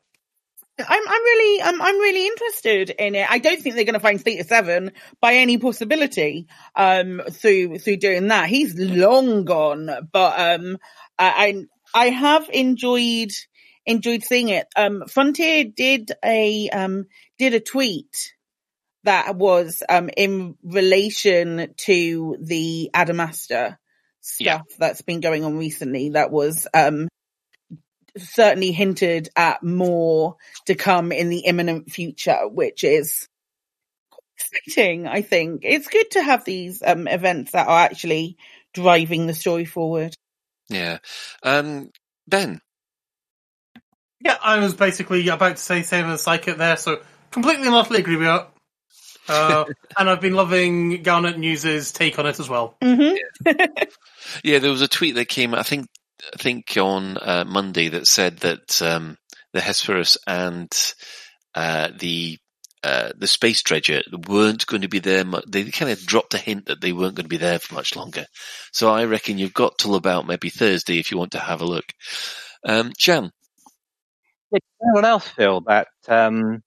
I'm 0.78 1.08
I'm 1.08 1.22
really 1.22 1.62
I'm 1.62 1.82
I'm 1.82 1.98
really 1.98 2.26
interested 2.26 2.90
in 2.90 3.14
it. 3.14 3.26
I 3.28 3.38
don't 3.38 3.60
think 3.60 3.74
they're 3.74 3.84
going 3.84 3.94
to 3.94 4.00
find 4.00 4.20
Theta 4.20 4.44
Seven 4.44 4.92
by 5.20 5.34
any 5.34 5.58
possibility 5.58 6.46
um 6.76 7.22
through 7.30 7.78
through 7.78 7.96
doing 7.96 8.28
that. 8.28 8.48
He's 8.48 8.74
long 8.78 9.44
gone, 9.44 9.90
but 10.12 10.38
um 10.38 10.78
I 11.18 11.64
I, 11.94 12.08
have 12.10 12.48
enjoyed 12.52 13.30
enjoyed 13.86 14.22
seeing 14.22 14.50
it. 14.50 14.66
Um 14.76 15.04
Frontier 15.08 15.64
did 15.64 16.12
a 16.24 16.68
um 16.70 17.06
did 17.38 17.54
a 17.54 17.60
tweet 17.60 18.34
that 19.04 19.34
was 19.36 19.82
um 19.88 20.10
in 20.16 20.56
relation 20.62 21.74
to 21.78 22.36
the 22.40 22.90
Adamastor 22.94 23.76
stuff 24.20 24.44
Yeah. 24.44 24.60
that's 24.78 25.02
been 25.02 25.20
going 25.20 25.44
on 25.44 25.56
recently. 25.58 26.10
That 26.10 26.30
was 26.30 26.68
um 26.74 27.08
certainly 28.16 28.72
hinted 28.72 29.28
at 29.36 29.62
more 29.62 30.36
to 30.66 30.74
come 30.74 31.12
in 31.12 31.28
the 31.28 31.40
imminent 31.40 31.90
future, 31.90 32.48
which 32.48 32.84
is 32.84 33.28
exciting. 34.38 35.06
I 35.06 35.22
think 35.22 35.62
it's 35.64 35.88
good 35.88 36.10
to 36.12 36.22
have 36.22 36.44
these 36.44 36.82
um, 36.84 37.08
events 37.08 37.52
that 37.52 37.68
are 37.68 37.80
actually 37.80 38.36
driving 38.72 39.26
the 39.26 39.34
story 39.34 39.64
forward. 39.64 40.14
Yeah. 40.68 40.98
Um, 41.42 41.90
Ben. 42.26 42.60
Yeah, 44.20 44.36
I 44.42 44.58
was 44.58 44.74
basically 44.74 45.26
about 45.28 45.56
to 45.56 45.62
say 45.62 45.82
same 45.82 46.06
as 46.06 46.24
Psychit 46.24 46.58
there, 46.58 46.76
so 46.76 47.00
completely 47.30 47.66
and 47.66 47.74
utterly 47.74 48.00
agree 48.00 48.16
with 48.16 48.26
you. 48.26 48.40
Uh, 49.28 49.64
and 49.98 50.10
I've 50.10 50.20
been 50.20 50.34
loving 50.34 51.02
Galnet 51.02 51.36
News's 51.36 51.92
take 51.92 52.18
on 52.18 52.26
it 52.26 52.40
as 52.40 52.48
well. 52.48 52.76
hmm 52.82 53.14
Yeah, 54.44 54.58
there 54.58 54.70
was 54.70 54.82
a 54.82 54.88
tweet 54.88 55.14
that 55.14 55.28
came, 55.28 55.54
I 55.54 55.62
think, 55.62 55.86
I 55.86 55.97
think 56.38 56.76
on 56.78 57.18
uh, 57.18 57.44
Monday 57.46 57.88
that 57.90 58.08
said 58.08 58.38
that 58.38 58.82
um, 58.82 59.16
the 59.52 59.60
Hesperus 59.60 60.18
and 60.26 60.70
uh, 61.54 61.90
the 61.98 62.38
uh, 62.84 63.10
the 63.16 63.28
space 63.28 63.62
dredger 63.62 64.02
weren't 64.28 64.66
going 64.66 64.82
to 64.82 64.88
be 64.88 65.00
there. 65.00 65.24
mu- 65.24 65.40
They 65.48 65.64
kind 65.66 65.92
of 65.92 66.00
dropped 66.06 66.34
a 66.34 66.38
hint 66.38 66.66
that 66.66 66.82
they 66.82 66.92
weren't 66.92 67.16
going 67.16 67.26
to 67.26 67.30
be 67.30 67.38
there 67.38 67.60
for 67.60 67.76
much 67.76 67.96
longer. 67.96 68.26
So 68.72 68.90
I 68.90 69.04
reckon 69.06 69.38
you've 69.38 69.54
got 69.54 69.78
till 69.78 69.96
about 69.96 70.26
maybe 70.26 70.50
Thursday 70.50 70.98
if 70.98 71.12
you 71.12 71.18
want 71.18 71.32
to 71.32 71.40
have 71.40 71.62
a 71.62 71.66
look. 71.66 71.86
Um, 72.64 72.92
Jan, 72.98 73.32
anyone 74.82 75.04
else 75.06 75.28
feel 75.28 75.62
that 75.62 75.88
um, 76.08 76.62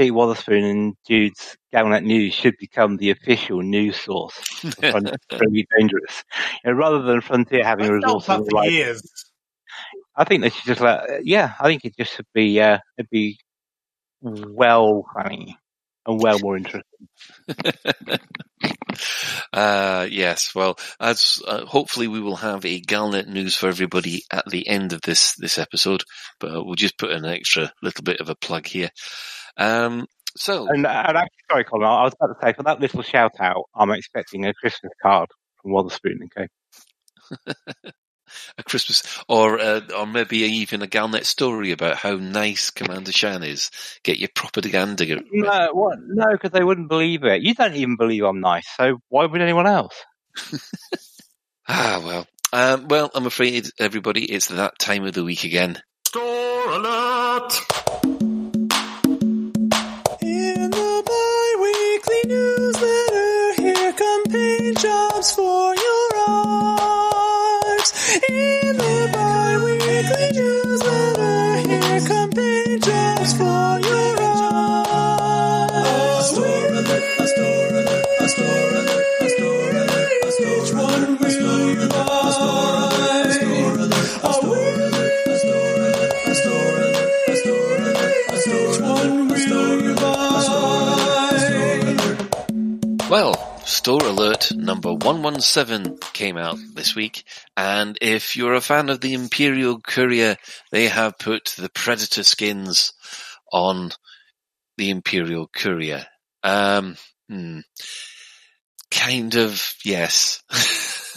Pete 0.00 0.14
Wotherspoon 0.14 0.64
and 0.64 0.96
Jude's 1.06 1.58
Galnet 1.74 2.04
News 2.04 2.32
should 2.32 2.56
become 2.58 2.96
the 2.96 3.10
official 3.10 3.60
news 3.60 4.00
source? 4.00 4.32
for 4.32 4.90
Frontier? 4.90 5.14
really 5.32 5.66
dangerous. 5.78 6.24
You 6.64 6.70
know, 6.70 6.78
rather 6.78 7.02
than 7.02 7.20
Frontier 7.20 7.62
having 7.62 7.84
I've 7.84 7.92
resources, 7.92 8.48
for 8.48 8.56
like, 8.56 8.70
years. 8.70 9.02
I 10.16 10.24
think 10.24 10.40
they 10.40 10.48
should 10.48 10.64
just 10.64 10.80
let. 10.80 11.26
Yeah, 11.26 11.52
I 11.60 11.64
think 11.64 11.84
it 11.84 11.98
just 11.98 12.16
should 12.16 12.24
be. 12.32 12.58
Uh, 12.62 12.78
it'd 12.96 13.10
be 13.10 13.40
well 14.22 15.04
funny 15.14 15.58
and 16.06 16.18
well 16.18 16.38
more 16.38 16.56
interesting. 16.56 17.08
Uh, 19.52 20.06
yes, 20.10 20.54
well, 20.54 20.78
as 21.00 21.42
uh, 21.46 21.64
hopefully 21.64 22.06
we 22.06 22.20
will 22.20 22.36
have 22.36 22.64
a 22.64 22.80
Galnet 22.80 23.26
news 23.26 23.56
for 23.56 23.68
everybody 23.68 24.22
at 24.30 24.44
the 24.48 24.68
end 24.68 24.92
of 24.92 25.00
this 25.00 25.34
this 25.36 25.58
episode, 25.58 26.04
but 26.38 26.64
we'll 26.64 26.76
just 26.76 26.98
put 26.98 27.10
an 27.10 27.24
extra 27.24 27.72
little 27.82 28.04
bit 28.04 28.20
of 28.20 28.28
a 28.28 28.34
plug 28.36 28.66
here. 28.66 28.90
Um, 29.60 30.06
so, 30.36 30.66
And, 30.68 30.86
and 30.86 30.86
actually, 30.86 31.44
sorry, 31.50 31.64
Colin, 31.64 31.86
I 31.86 32.02
was 32.02 32.14
about 32.20 32.34
to 32.34 32.46
say 32.46 32.52
for 32.52 32.62
that 32.64 32.80
little 32.80 33.02
shout 33.02 33.38
out, 33.38 33.64
I'm 33.74 33.90
expecting 33.90 34.46
a 34.46 34.54
Christmas 34.54 34.92
card 35.02 35.28
from 35.60 35.72
Wotherspoon. 35.72 36.20
Okay. 36.26 36.48
a 38.58 38.62
Christmas, 38.62 39.22
or 39.28 39.60
uh, 39.60 39.80
or 39.96 40.06
maybe 40.06 40.38
even 40.38 40.82
a 40.82 40.86
Galnet 40.86 41.24
story 41.24 41.72
about 41.72 41.96
how 41.96 42.16
nice 42.16 42.70
Commander 42.70 43.12
Shan 43.12 43.42
is. 43.42 43.70
Get 44.02 44.18
your 44.18 44.30
propaganda. 44.34 45.20
No, 45.30 45.68
what? 45.72 45.98
No, 46.06 46.32
because 46.32 46.50
they 46.52 46.64
wouldn't 46.64 46.88
believe 46.88 47.24
it. 47.24 47.42
You 47.42 47.54
don't 47.54 47.74
even 47.74 47.96
believe 47.96 48.24
I'm 48.24 48.40
nice, 48.40 48.66
so 48.76 48.98
why 49.08 49.26
would 49.26 49.40
anyone 49.40 49.66
else? 49.66 49.94
Ah, 51.72 52.02
well. 52.04 52.26
Um, 52.52 52.88
well, 52.88 53.12
I'm 53.14 53.26
afraid, 53.26 53.68
everybody, 53.78 54.24
it's 54.24 54.48
that 54.48 54.76
time 54.80 55.04
of 55.04 55.14
the 55.14 55.22
week 55.22 55.44
again. 55.44 55.80
Store 56.08 56.72
alert! 56.72 57.52
Well, 93.10 93.58
Store 93.64 94.04
Alert 94.04 94.52
number 94.54 94.92
117 94.92 95.98
came 96.12 96.36
out 96.36 96.58
this 96.74 96.94
week, 96.94 97.24
and 97.56 97.98
if 98.00 98.36
you're 98.36 98.54
a 98.54 98.60
fan 98.60 98.88
of 98.88 99.00
the 99.00 99.14
Imperial 99.14 99.80
Courier, 99.80 100.36
they 100.70 100.86
have 100.86 101.18
put 101.18 101.56
the 101.58 101.68
Predator 101.70 102.22
skins 102.22 102.92
on 103.52 103.90
the 104.78 104.90
Imperial 104.90 105.48
Courier. 105.48 106.06
Um, 106.44 106.96
hmm, 107.28 107.58
kind 108.92 109.34
of, 109.34 109.74
yes. 109.84 110.44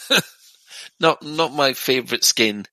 not, 0.99 1.21
not 1.21 1.53
my 1.53 1.73
favourite 1.73 2.23
skin, 2.23 2.65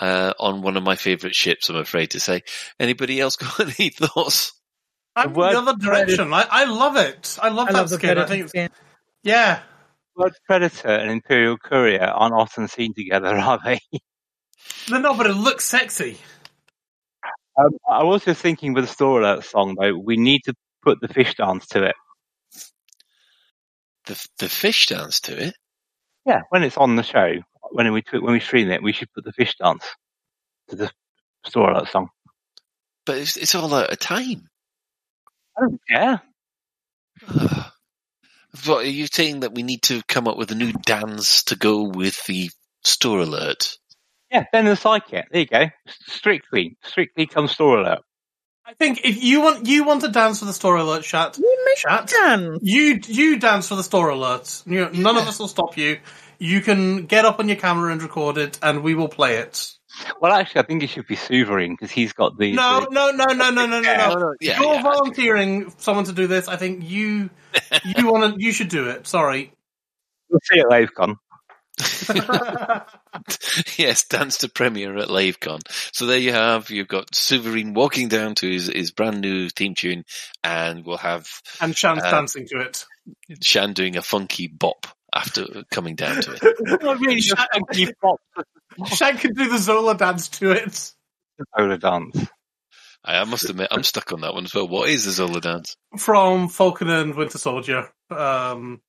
uh, 0.00 0.32
on 0.40 0.62
one 0.62 0.78
of 0.78 0.82
my 0.82 0.96
favourite 0.96 1.34
ships, 1.34 1.68
I'm 1.68 1.76
afraid 1.76 2.12
to 2.12 2.20
say. 2.20 2.44
Anybody 2.80 3.20
else 3.20 3.36
got 3.36 3.60
any 3.60 3.90
thoughts? 3.90 4.57
I'm 5.18 5.32
word 5.32 5.54
the 5.54 5.58
other 5.58 5.76
direction. 5.76 6.32
I, 6.32 6.46
I 6.48 6.64
love 6.64 6.96
it. 6.96 7.38
I 7.42 7.48
love 7.48 7.68
I 7.68 7.72
that 7.72 7.78
love 7.78 7.90
the 7.90 7.96
skin. 7.96 8.18
I 8.18 8.26
think 8.26 8.42
it's, 8.44 8.50
skin. 8.50 8.70
yeah. 9.22 9.60
Word 10.16 10.32
Predator 10.46 10.88
and 10.88 11.10
Imperial 11.10 11.56
Courier 11.58 12.04
aren't 12.04 12.34
often 12.34 12.68
seen 12.68 12.94
together, 12.94 13.28
are 13.36 13.58
they? 13.64 13.80
They're 14.88 15.00
not, 15.00 15.16
but 15.16 15.26
it 15.26 15.34
looks 15.34 15.64
sexy. 15.64 16.18
Um, 17.58 17.70
I 17.88 18.04
was 18.04 18.24
just 18.24 18.40
thinking 18.40 18.72
with 18.72 18.84
the 18.84 18.92
Store 18.92 19.20
Alert 19.20 19.44
song, 19.44 19.76
though, 19.78 19.96
we 19.96 20.16
need 20.16 20.42
to 20.44 20.54
put 20.82 21.00
the 21.00 21.08
fish 21.08 21.34
dance 21.34 21.66
to 21.68 21.84
it. 21.84 21.96
The, 24.06 24.28
the 24.38 24.48
fish 24.48 24.86
dance 24.86 25.20
to 25.22 25.48
it? 25.48 25.54
Yeah, 26.24 26.42
when 26.50 26.62
it's 26.62 26.76
on 26.76 26.96
the 26.96 27.02
show, 27.02 27.34
when 27.72 27.92
we 27.92 28.02
when 28.12 28.32
we 28.32 28.40
stream 28.40 28.70
it, 28.70 28.82
we 28.82 28.92
should 28.92 29.12
put 29.12 29.24
the 29.24 29.32
fish 29.32 29.54
dance 29.60 29.84
to 30.68 30.76
the 30.76 30.90
Store 31.44 31.70
Alert 31.70 31.88
song. 31.88 32.08
But 33.04 33.18
it's, 33.18 33.36
it's 33.36 33.54
all 33.54 33.74
out 33.74 33.90
of 33.90 33.98
time. 33.98 34.48
I 35.58 35.62
don't 35.62 35.80
care. 35.88 36.22
What, 38.66 38.84
are 38.84 38.88
you 38.88 39.06
saying 39.06 39.40
that 39.40 39.54
we 39.54 39.62
need 39.62 39.82
to 39.84 40.02
come 40.08 40.28
up 40.28 40.36
with 40.38 40.50
a 40.50 40.54
new 40.54 40.72
dance 40.72 41.44
to 41.44 41.56
go 41.56 41.84
with 41.84 42.24
the 42.26 42.50
store 42.84 43.20
alert? 43.20 43.76
Yeah, 44.30 44.44
then 44.52 44.66
it's 44.66 44.84
like 44.84 45.12
it. 45.12 45.26
There 45.30 45.40
you 45.40 45.46
go. 45.46 45.66
Strictly, 46.06 46.76
strictly 46.82 47.26
come 47.26 47.48
Store 47.48 47.78
Alert. 47.78 48.00
I 48.66 48.74
think 48.74 49.00
if 49.04 49.22
you 49.22 49.40
want 49.40 49.66
you 49.66 49.84
want 49.84 50.02
to 50.02 50.08
dance 50.08 50.40
for 50.40 50.44
the 50.44 50.52
store 50.52 50.76
alert, 50.76 51.02
chat. 51.02 51.38
You 51.38 51.64
make 51.64 51.76
Chat. 51.78 52.08
dance. 52.08 52.58
You 52.62 53.00
you 53.06 53.38
dance 53.38 53.68
for 53.68 53.76
the 53.76 53.82
store 53.82 54.10
alert. 54.10 54.62
You, 54.66 54.90
None 54.90 55.16
of 55.16 55.26
us 55.26 55.38
will 55.38 55.48
stop 55.48 55.78
you. 55.78 55.98
You 56.38 56.60
can 56.60 57.06
get 57.06 57.24
up 57.24 57.40
on 57.40 57.48
your 57.48 57.56
camera 57.56 57.92
and 57.92 58.02
record 58.02 58.36
it, 58.36 58.58
and 58.62 58.82
we 58.82 58.94
will 58.94 59.08
play 59.08 59.36
it. 59.38 59.72
Well, 60.20 60.32
actually, 60.32 60.60
I 60.60 60.64
think 60.64 60.82
it 60.82 60.90
should 60.90 61.06
be 61.06 61.16
Sovereign 61.16 61.72
because 61.72 61.90
he's 61.90 62.12
got 62.12 62.38
the. 62.38 62.52
No, 62.52 62.80
the- 62.80 62.88
no, 62.90 63.10
no, 63.10 63.24
no, 63.26 63.50
no, 63.50 63.66
no, 63.66 63.66
no, 63.66 63.80
no. 63.80 64.14
no, 64.14 64.34
yeah, 64.40 64.60
You're 64.60 64.74
yeah. 64.74 64.82
volunteering 64.82 65.72
someone 65.78 66.04
to 66.04 66.12
do 66.12 66.26
this. 66.26 66.48
I 66.48 66.56
think 66.56 66.88
you 66.88 67.30
you 67.96 68.10
want 68.10 68.34
to. 68.34 68.44
You 68.44 68.52
should 68.52 68.68
do 68.68 68.88
it. 68.88 69.06
Sorry. 69.06 69.52
We'll 70.30 70.40
see 70.44 70.60
at 70.60 70.66
LaveCon. 70.66 71.16
yes, 73.78 74.04
dance 74.08 74.38
to 74.38 74.48
premiere 74.48 74.96
at 74.98 75.08
LaveCon. 75.08 75.60
So 75.92 76.06
there 76.06 76.18
you 76.18 76.32
have, 76.32 76.70
you've 76.70 76.88
got 76.88 77.14
Sovereign 77.14 77.74
walking 77.74 78.08
down 78.08 78.34
to 78.36 78.50
his, 78.50 78.66
his 78.66 78.90
brand 78.90 79.20
new 79.20 79.48
theme 79.48 79.74
tune, 79.74 80.04
and 80.42 80.84
we'll 80.84 80.96
have 80.98 81.28
and 81.60 81.76
Shan's 81.76 82.02
Uh, 82.02 82.10
dancing 82.10 82.46
to 82.48 82.60
it. 82.60 82.84
Shan 83.42 83.72
doing 83.72 83.96
a 83.96 84.02
funky 84.02 84.48
bop 84.48 84.86
after 85.14 85.64
coming 85.70 85.94
down 85.94 86.20
to 86.20 86.32
it. 86.32 86.42
Not 86.82 87.00
really 87.00 87.22
funky 87.22 87.92
pop 88.02 88.20
Shan 88.94 89.16
can 89.18 89.34
do 89.34 89.48
the 89.48 89.58
Zola 89.58 89.96
dance 89.96 90.28
to 90.28 90.52
it. 90.52 90.92
Zola 91.58 91.78
dance. 91.78 92.26
I, 93.04 93.18
I 93.18 93.24
must 93.24 93.48
admit, 93.48 93.68
I'm 93.70 93.82
stuck 93.84 94.12
on 94.12 94.20
that 94.22 94.34
one 94.34 94.44
as 94.44 94.54
well. 94.54 94.68
What 94.68 94.88
is 94.88 95.04
the 95.04 95.12
Zola 95.12 95.40
dance? 95.40 95.76
from 95.98 96.48
Falcon 96.48 96.90
and 96.90 97.14
Winter 97.14 97.38
Soldier. 97.38 97.88
Um, 98.10 98.80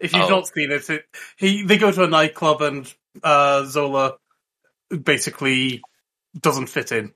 if 0.00 0.12
you've 0.12 0.24
Oh. 0.24 0.28
not 0.28 0.48
seen 0.48 0.70
it, 0.72 0.88
it, 0.90 1.04
he 1.36 1.62
they 1.64 1.76
go 1.78 1.90
to 1.92 2.04
a 2.04 2.08
nightclub 2.08 2.62
and 2.62 2.92
uh, 3.22 3.64
Zola 3.64 4.14
basically 4.90 5.82
doesn't 6.38 6.68
fit 6.68 6.92
in, 6.92 7.12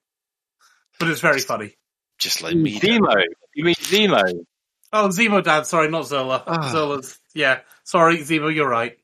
but 0.98 1.08
it's 1.08 1.20
very 1.20 1.40
funny. 1.40 1.74
Just 2.18 2.42
like 2.42 2.54
me. 2.54 2.78
Zemo. 2.78 3.22
You 3.54 3.64
mean 3.64 3.74
Zemo? 3.76 4.22
Oh, 4.92 5.08
Zemo 5.08 5.42
Dad, 5.42 5.66
sorry, 5.66 5.88
not 5.88 6.06
Zola. 6.06 6.42
Ah. 6.46 6.70
Zola's 6.70 7.18
yeah, 7.34 7.60
sorry, 7.84 8.18
Zemo, 8.18 8.54
you're 8.54 8.68
right. 8.68 8.98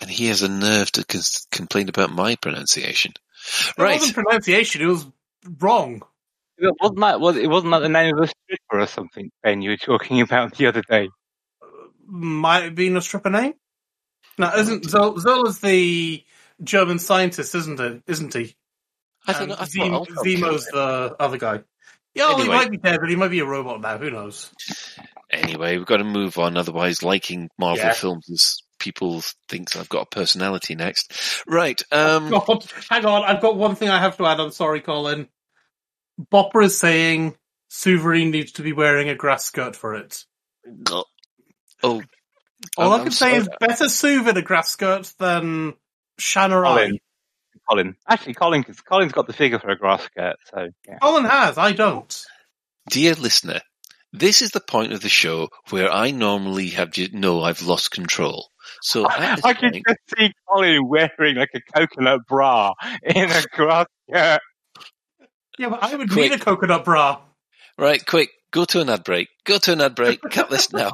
And 0.00 0.10
he 0.10 0.26
has 0.26 0.42
a 0.42 0.48
nerve 0.48 0.90
to 0.92 1.04
cons- 1.04 1.46
complain 1.50 1.88
about 1.88 2.10
my 2.10 2.36
pronunciation. 2.36 3.12
It 3.16 3.74
Right. 3.82 3.98
wasn't 4.00 4.14
pronunciation; 4.14 4.82
it 4.82 4.86
was 4.86 5.06
wrong. 5.60 6.02
It 6.58 6.72
wasn't 6.80 7.00
that 7.00 7.20
was 7.20 7.36
it 7.36 7.48
wasn't 7.48 7.72
that 7.72 7.80
the 7.80 7.88
name 7.88 8.16
of 8.16 8.24
a 8.24 8.26
stripper 8.28 8.80
or 8.80 8.86
something, 8.86 9.30
Ben? 9.42 9.62
You 9.62 9.70
were 9.70 9.76
talking 9.76 10.20
about 10.20 10.56
the 10.56 10.66
other 10.66 10.82
day. 10.88 11.08
Might 12.06 12.64
have 12.64 12.74
been 12.74 12.96
a 12.96 13.00
stripper 13.00 13.30
name. 13.30 13.54
No, 14.38 14.50
isn't 14.56 14.84
Zol- 14.84 15.18
Zola's 15.18 15.60
the 15.60 16.24
German 16.62 16.98
scientist, 16.98 17.54
isn't 17.54 17.80
it? 17.80 18.02
Isn't 18.06 18.34
he? 18.34 18.56
I 19.26 19.32
don't 19.32 19.42
And 19.42 19.50
know. 19.50 19.56
I 19.58 19.64
Zem- 19.64 20.04
Zemo's 20.24 20.66
the 20.66 21.16
other 21.18 21.38
guy. 21.38 21.60
Yeah, 22.14 22.26
well, 22.28 22.42
he 22.42 22.48
might 22.48 22.70
be 22.70 22.76
dead, 22.76 23.00
but 23.00 23.08
he 23.10 23.16
might 23.16 23.28
be 23.28 23.40
a 23.40 23.44
robot 23.46 23.80
now. 23.80 23.98
Who 23.98 24.10
knows? 24.10 24.50
Anyway, 25.30 25.76
we've 25.76 25.86
got 25.86 25.96
to 25.96 26.04
move 26.04 26.38
on. 26.38 26.56
Otherwise, 26.56 27.02
liking 27.02 27.48
Marvel 27.58 27.84
Yeah. 27.84 27.92
films 27.92 28.28
is 28.28 28.62
people 28.84 29.22
think 29.48 29.74
I've 29.76 29.88
got 29.88 30.02
a 30.02 30.14
personality 30.14 30.74
next. 30.74 31.42
Right. 31.46 31.80
Um, 31.90 32.28
God, 32.46 32.64
hang 32.90 33.06
on. 33.06 33.24
I've 33.24 33.40
got 33.40 33.56
one 33.56 33.74
thing 33.76 33.88
I 33.88 33.98
have 33.98 34.18
to 34.18 34.26
add. 34.26 34.38
I'm 34.40 34.50
sorry, 34.52 34.80
Colin. 34.82 35.28
Bopper 36.32 36.62
is 36.64 36.78
saying 36.78 37.34
Sovereign 37.68 38.30
needs 38.30 38.52
to 38.52 38.62
be 38.62 38.72
wearing 38.72 39.08
a 39.08 39.14
grass 39.14 39.44
skirt 39.44 39.74
for 39.74 39.94
it. 39.94 40.22
oh, 40.90 41.04
All 41.82 41.96
I'm- 41.96 42.08
I 42.78 42.94
I'm 42.96 43.02
can 43.04 43.12
say 43.12 43.30
sorry. 43.30 43.36
is 43.38 43.48
better 43.60 43.84
Suv 43.86 44.28
in 44.28 44.36
a 44.36 44.42
grass 44.42 44.70
skirt 44.70 45.12
than 45.18 45.74
Shan. 46.18 46.50
Colin. 46.50 46.98
Colin. 47.68 47.96
Actually, 48.08 48.34
Colin, 48.34 48.62
cause 48.62 48.80
Colin's 48.80 49.12
got 49.12 49.26
the 49.26 49.32
figure 49.32 49.58
for 49.58 49.70
a 49.70 49.76
grass 49.76 50.02
skirt, 50.04 50.36
so 50.50 50.68
yeah. 50.86 50.98
Colin 50.98 51.24
has. 51.24 51.56
I 51.58 51.72
don't. 51.72 52.24
Dear 52.90 53.14
listener, 53.14 53.60
this 54.16 54.42
is 54.42 54.52
the 54.52 54.60
point 54.60 54.92
of 54.92 55.00
the 55.00 55.08
show 55.08 55.48
where 55.70 55.90
I 55.90 56.10
normally 56.12 56.68
have 56.70 56.92
ju- 56.92 57.08
know 57.12 57.42
I've 57.42 57.62
lost 57.62 57.90
control. 57.90 58.48
So 58.80 59.08
at 59.10 59.36
this 59.36 59.44
I 59.44 59.52
can 59.54 59.72
point, 59.72 59.84
just 59.88 59.98
see 60.16 60.32
Colin 60.48 60.88
wearing 60.88 61.36
like 61.36 61.50
a 61.54 61.60
coconut 61.76 62.20
bra 62.28 62.72
in 63.02 63.30
a 63.30 63.42
grass 63.52 63.86
skirt. 64.08 64.40
Yeah, 65.58 65.68
but 65.68 65.82
I 65.82 65.94
would 65.94 66.10
Quick. 66.10 66.30
need 66.32 66.40
a 66.40 66.44
coconut 66.44 66.84
bra. 66.84 67.20
right, 67.78 68.04
quick, 68.04 68.30
go 68.50 68.64
to 68.66 68.80
an 68.80 68.88
ad 68.90 69.04
break. 69.04 69.28
Go 69.44 69.58
to 69.58 69.72
an 69.72 69.80
ad 69.80 69.94
break. 69.94 70.20
Cut 70.30 70.50
this 70.50 70.72
now. 70.72 70.92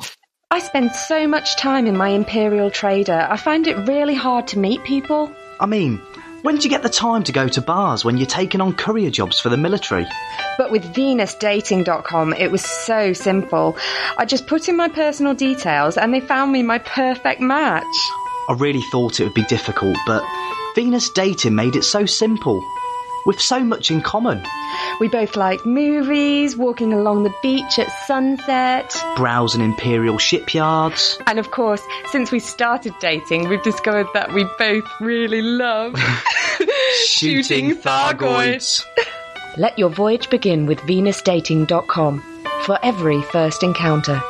I 0.51 0.59
spend 0.59 0.93
so 0.93 1.27
much 1.29 1.57
time 1.57 1.87
in 1.87 1.97
my 1.97 2.09
Imperial 2.09 2.71
Trader, 2.71 3.27
I 3.31 3.37
find 3.37 3.67
it 3.69 3.87
really 3.89 4.15
hard 4.17 4.49
to 4.49 4.59
meet 4.59 4.83
people. 4.85 5.33
I 5.61 5.67
mean, 5.67 6.01
when 6.43 6.57
do 6.57 6.63
you 6.63 6.71
get 6.71 6.83
the 6.83 6.89
time 6.89 7.23
to 7.25 7.33
go 7.33 7.49
to 7.49 7.61
bars 7.61 8.05
when 8.05 8.17
you're 8.17 8.27
taking 8.27 8.61
on 8.61 8.75
courier 8.75 9.11
jobs 9.11 9.39
for 9.41 9.49
the 9.49 9.57
military? 9.57 10.07
But 10.57 10.71
with 10.71 10.85
VenusDating.com, 10.95 12.35
it 12.35 12.51
was 12.51 12.65
so 12.65 13.13
simple. 13.13 13.77
I 14.17 14.25
just 14.25 14.47
put 14.47 14.69
in 14.69 14.77
my 14.77 14.89
personal 14.89 15.35
details 15.35 15.97
and 15.97 16.13
they 16.13 16.21
found 16.21 16.53
me 16.53 16.63
my 16.63 16.79
perfect 16.79 17.41
match. 17.41 17.85
I 18.49 18.55
really 18.59 18.83
thought 18.91 19.21
it 19.21 19.25
would 19.25 19.35
be 19.35 19.45
difficult, 19.45 19.97
but 20.07 20.25
Venus 20.75 21.11
Dating 21.11 21.55
made 21.55 21.77
it 21.77 21.85
so 21.85 22.07
simple. 22.07 22.65
With 23.27 23.41
so 23.41 23.61
much 23.61 23.91
in 23.91 24.01
common. 24.01 24.43
We 25.01 25.09
both 25.09 25.37
like 25.37 25.65
movies, 25.65 26.57
walking 26.57 26.93
along 26.93 27.23
the 27.23 27.35
beach 27.43 27.79
at 27.79 27.91
sunset. 28.07 28.95
Browsing 29.17 29.61
imperial 29.61 30.19
shipyards. 30.19 31.19
And 31.27 31.39
of 31.39 31.51
course, 31.51 31.83
since 32.11 32.31
we 32.31 32.39
started 32.39 32.95
dating, 33.01 33.49
we've 33.49 33.63
discovered 33.63 34.09
that 34.15 34.33
we 34.33 34.45
both 34.59 34.85
really 35.01 35.43
love 35.43 35.97
shooting 37.05 37.77
Thargoids. 37.77 38.85
Let 39.57 39.79
your 39.79 39.91
voyage 39.91 40.31
begin 40.31 40.67
with 40.67 40.79
VenusDating.com 40.81 42.45
for 42.63 42.79
every 42.83 43.23
first 43.23 43.63
encounter. 43.63 44.21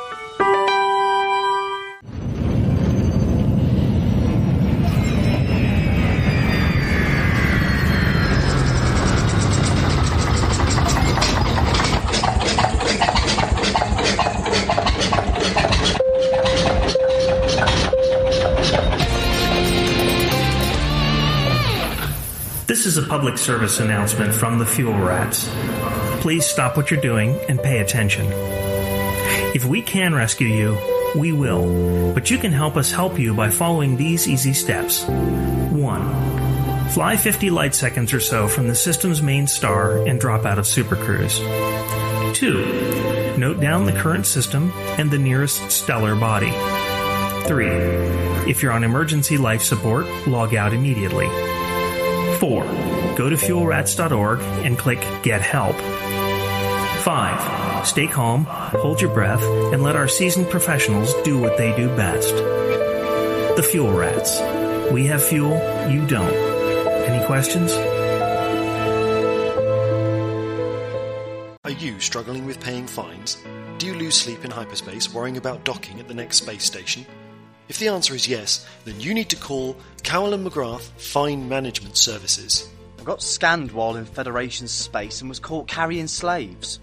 This 22.70 22.86
is 22.86 22.96
a 22.98 23.02
public 23.02 23.36
service 23.36 23.80
announcement 23.80 24.32
from 24.32 24.60
the 24.60 24.64
Fuel 24.64 24.96
Rats. 24.96 25.50
Please 26.20 26.46
stop 26.46 26.76
what 26.76 26.88
you're 26.88 27.00
doing 27.00 27.36
and 27.48 27.60
pay 27.60 27.80
attention. 27.80 28.26
If 29.56 29.64
we 29.64 29.82
can 29.82 30.14
rescue 30.14 30.46
you, 30.46 30.78
we 31.16 31.32
will, 31.32 32.14
but 32.14 32.30
you 32.30 32.38
can 32.38 32.52
help 32.52 32.76
us 32.76 32.92
help 32.92 33.18
you 33.18 33.34
by 33.34 33.50
following 33.50 33.96
these 33.96 34.28
easy 34.28 34.52
steps. 34.52 35.04
1. 35.04 36.90
Fly 36.90 37.16
50 37.16 37.50
light 37.50 37.74
seconds 37.74 38.12
or 38.12 38.20
so 38.20 38.46
from 38.46 38.68
the 38.68 38.76
system's 38.76 39.20
main 39.20 39.48
star 39.48 40.06
and 40.06 40.20
drop 40.20 40.46
out 40.46 40.60
of 40.60 40.64
Super 40.64 40.94
Cruise. 40.94 41.40
2. 42.38 43.34
Note 43.36 43.58
down 43.58 43.84
the 43.84 44.00
current 44.00 44.26
system 44.26 44.70
and 44.96 45.10
the 45.10 45.18
nearest 45.18 45.72
stellar 45.72 46.14
body. 46.14 46.52
3. 47.48 47.66
If 48.48 48.62
you're 48.62 48.70
on 48.70 48.84
emergency 48.84 49.38
life 49.38 49.64
support, 49.64 50.06
log 50.28 50.54
out 50.54 50.72
immediately. 50.72 51.26
4. 52.40 52.64
Go 53.16 53.28
to 53.28 53.36
fuelrats.org 53.36 54.40
and 54.64 54.78
click 54.78 55.00
Get 55.22 55.42
Help. 55.42 55.76
5. 57.02 57.86
Stay 57.86 58.06
calm, 58.06 58.44
hold 58.44 59.00
your 59.00 59.12
breath, 59.12 59.42
and 59.72 59.82
let 59.82 59.94
our 59.94 60.08
seasoned 60.08 60.48
professionals 60.48 61.14
do 61.22 61.38
what 61.38 61.56
they 61.58 61.74
do 61.76 61.88
best. 61.96 62.34
The 63.56 63.62
Fuel 63.70 63.92
Rats. 63.92 64.40
We 64.90 65.06
have 65.06 65.22
fuel, 65.22 65.52
you 65.90 66.06
don't. 66.06 66.32
Any 66.32 67.24
questions? 67.26 67.72
Are 71.64 71.70
you 71.70 72.00
struggling 72.00 72.46
with 72.46 72.58
paying 72.58 72.86
fines? 72.86 73.36
Do 73.78 73.86
you 73.86 73.94
lose 73.94 74.16
sleep 74.16 74.44
in 74.44 74.50
hyperspace 74.50 75.12
worrying 75.12 75.36
about 75.36 75.64
docking 75.64 76.00
at 76.00 76.08
the 76.08 76.14
next 76.14 76.38
space 76.38 76.64
station? 76.64 77.06
If 77.70 77.78
the 77.78 77.86
answer 77.86 78.16
is 78.16 78.26
yes, 78.26 78.66
then 78.84 78.98
you 78.98 79.14
need 79.14 79.28
to 79.28 79.36
call 79.36 79.76
Cowell 80.02 80.34
and 80.34 80.44
McGrath 80.44 80.90
Fine 80.98 81.48
Management 81.48 81.96
Services. 81.96 82.68
I 82.98 83.04
got 83.04 83.22
scanned 83.22 83.70
while 83.70 83.94
in 83.94 84.06
Federation 84.06 84.66
space 84.66 85.20
and 85.20 85.30
was 85.30 85.38
caught 85.38 85.68
carrying 85.68 86.08
slaves. 86.08 86.80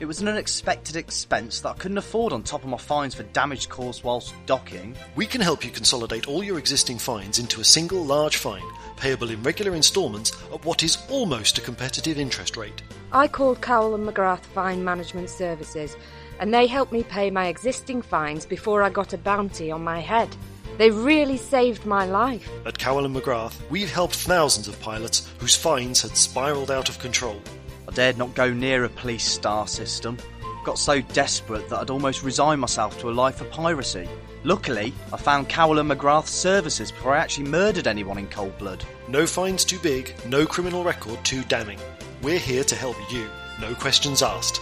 It 0.00 0.06
was 0.06 0.20
an 0.20 0.26
unexpected 0.26 0.96
expense 0.96 1.60
that 1.60 1.68
I 1.68 1.74
couldn't 1.74 1.98
afford 1.98 2.32
on 2.32 2.42
top 2.42 2.64
of 2.64 2.68
my 2.68 2.78
fines 2.78 3.14
for 3.14 3.22
damage 3.22 3.68
caused 3.68 4.02
whilst 4.02 4.34
docking. 4.44 4.96
We 5.14 5.24
can 5.24 5.40
help 5.40 5.64
you 5.64 5.70
consolidate 5.70 6.26
all 6.26 6.42
your 6.42 6.58
existing 6.58 6.98
fines 6.98 7.38
into 7.38 7.60
a 7.60 7.64
single 7.64 8.04
large 8.04 8.38
fine, 8.38 8.64
payable 8.96 9.30
in 9.30 9.40
regular 9.44 9.76
instalments 9.76 10.32
at 10.52 10.64
what 10.64 10.82
is 10.82 10.98
almost 11.08 11.58
a 11.58 11.60
competitive 11.60 12.18
interest 12.18 12.56
rate. 12.56 12.82
I 13.12 13.28
called 13.28 13.60
Cowell 13.60 13.94
and 13.94 14.04
McGrath 14.04 14.44
Fine 14.46 14.82
Management 14.82 15.30
Services, 15.30 15.96
and 16.38 16.52
they 16.52 16.66
helped 16.66 16.92
me 16.92 17.02
pay 17.02 17.30
my 17.30 17.48
existing 17.48 18.02
fines 18.02 18.46
before 18.46 18.82
I 18.82 18.90
got 18.90 19.12
a 19.12 19.18
bounty 19.18 19.70
on 19.70 19.84
my 19.84 20.00
head. 20.00 20.34
They 20.76 20.90
really 20.90 21.36
saved 21.36 21.86
my 21.86 22.04
life. 22.04 22.48
At 22.66 22.78
Cowell 22.78 23.04
and 23.04 23.14
McGrath, 23.14 23.54
we've 23.70 23.90
helped 23.90 24.16
thousands 24.16 24.66
of 24.66 24.80
pilots 24.80 25.30
whose 25.38 25.54
fines 25.54 26.02
had 26.02 26.16
spiraled 26.16 26.70
out 26.70 26.88
of 26.88 26.98
control. 26.98 27.40
I 27.88 27.92
dared 27.92 28.18
not 28.18 28.34
go 28.34 28.52
near 28.52 28.84
a 28.84 28.88
police 28.88 29.24
star 29.24 29.68
system. 29.68 30.18
Got 30.64 30.78
so 30.78 31.00
desperate 31.00 31.68
that 31.68 31.78
I'd 31.78 31.90
almost 31.90 32.22
resigned 32.24 32.60
myself 32.60 32.98
to 33.00 33.10
a 33.10 33.12
life 33.12 33.40
of 33.40 33.50
piracy. 33.50 34.08
Luckily, 34.42 34.92
I 35.12 35.16
found 35.16 35.48
Cowell 35.48 35.78
and 35.78 35.90
McGrath's 35.90 36.30
services 36.30 36.90
before 36.90 37.14
I 37.14 37.18
actually 37.18 37.48
murdered 37.48 37.86
anyone 37.86 38.18
in 38.18 38.26
cold 38.28 38.56
blood. 38.58 38.84
No 39.06 39.26
fines 39.26 39.64
too 39.64 39.78
big, 39.78 40.14
no 40.26 40.44
criminal 40.46 40.82
record 40.82 41.22
too 41.24 41.44
damning. 41.44 41.78
We're 42.22 42.38
here 42.38 42.64
to 42.64 42.74
help 42.74 42.96
you, 43.12 43.28
no 43.60 43.74
questions 43.74 44.22
asked. 44.22 44.60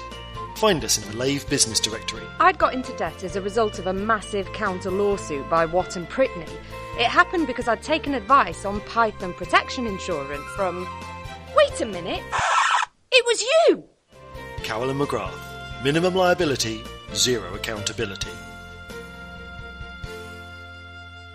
Find 0.62 0.84
us 0.84 0.96
in 0.96 1.10
the 1.10 1.16
Lave 1.16 1.50
Business 1.50 1.80
Directory. 1.80 2.22
I'd 2.38 2.56
got 2.56 2.72
into 2.72 2.96
debt 2.96 3.24
as 3.24 3.34
a 3.34 3.40
result 3.40 3.80
of 3.80 3.88
a 3.88 3.92
massive 3.92 4.46
counter 4.52 4.92
lawsuit 4.92 5.50
by 5.50 5.66
Watt 5.66 5.96
and 5.96 6.08
Prittney. 6.08 6.48
It 6.96 7.08
happened 7.08 7.48
because 7.48 7.66
I'd 7.66 7.82
taken 7.82 8.14
advice 8.14 8.64
on 8.64 8.80
Python 8.82 9.34
protection 9.34 9.88
insurance 9.88 10.44
from. 10.54 10.86
Wait 11.56 11.80
a 11.80 11.84
minute! 11.84 12.22
It 13.10 13.26
was 13.26 13.42
you! 13.42 13.82
Carolyn 14.62 15.00
McGrath. 15.00 15.82
Minimum 15.82 16.14
liability, 16.14 16.84
zero 17.12 17.52
accountability. 17.56 18.30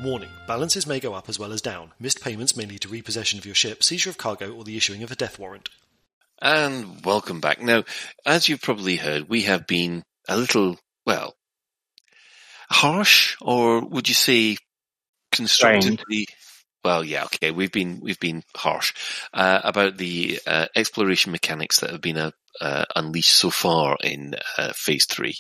Warning: 0.01 0.30
Balances 0.47 0.88
may 0.88 1.01
go 1.01 1.13
up 1.13 1.28
as 1.28 1.38
well 1.38 1.51
as 1.51 1.61
down. 1.61 1.91
Missed 1.99 2.21
payments 2.21 2.55
may 2.55 2.65
lead 2.65 2.80
to 2.80 2.88
repossession 2.88 3.38
of 3.39 3.45
your 3.45 3.55
ship, 3.55 3.84
seizure 3.84 4.09
of 4.09 4.17
cargo, 4.17 4.53
or 4.53 4.63
the 4.63 4.78
issuing 4.78 5.03
of 5.03 5.11
a 5.11 5.17
death 5.17 5.38
warrant. 5.38 5.67
And 6.40 7.04
welcome 7.04 7.42
back. 7.42 7.62
Now, 7.62 7.84
as 8.26 8.48
you've 8.48 8.62
probably 8.62 8.96
heard, 8.96 9.28
we 9.28 9.44
have 9.44 9.66
been 9.66 10.04
a 10.28 10.38
little, 10.38 10.78
well, 11.06 11.36
harsh, 12.70 13.36
or 13.42 13.84
would 13.84 14.08
you 14.08 14.14
say 14.14 14.58
constructively? 15.32 16.28
Well, 16.84 17.04
yeah, 17.04 17.24
okay. 17.26 17.50
We've 17.50 17.72
been 17.72 18.00
we've 18.02 18.20
been 18.20 18.44
harsh 18.56 18.94
uh, 19.34 19.62
about 19.64 19.98
the 19.98 20.40
uh, 20.46 20.68
exploration 20.76 21.32
mechanics 21.32 21.80
that 21.80 21.90
have 21.90 22.02
been 22.02 22.18
uh, 22.18 22.32
uh 22.62 22.86
unleashed 22.96 23.36
so 23.36 23.50
far 23.50 23.98
in 24.04 24.36
uh, 24.58 24.74
phase 24.76 25.06
three. 25.06 25.36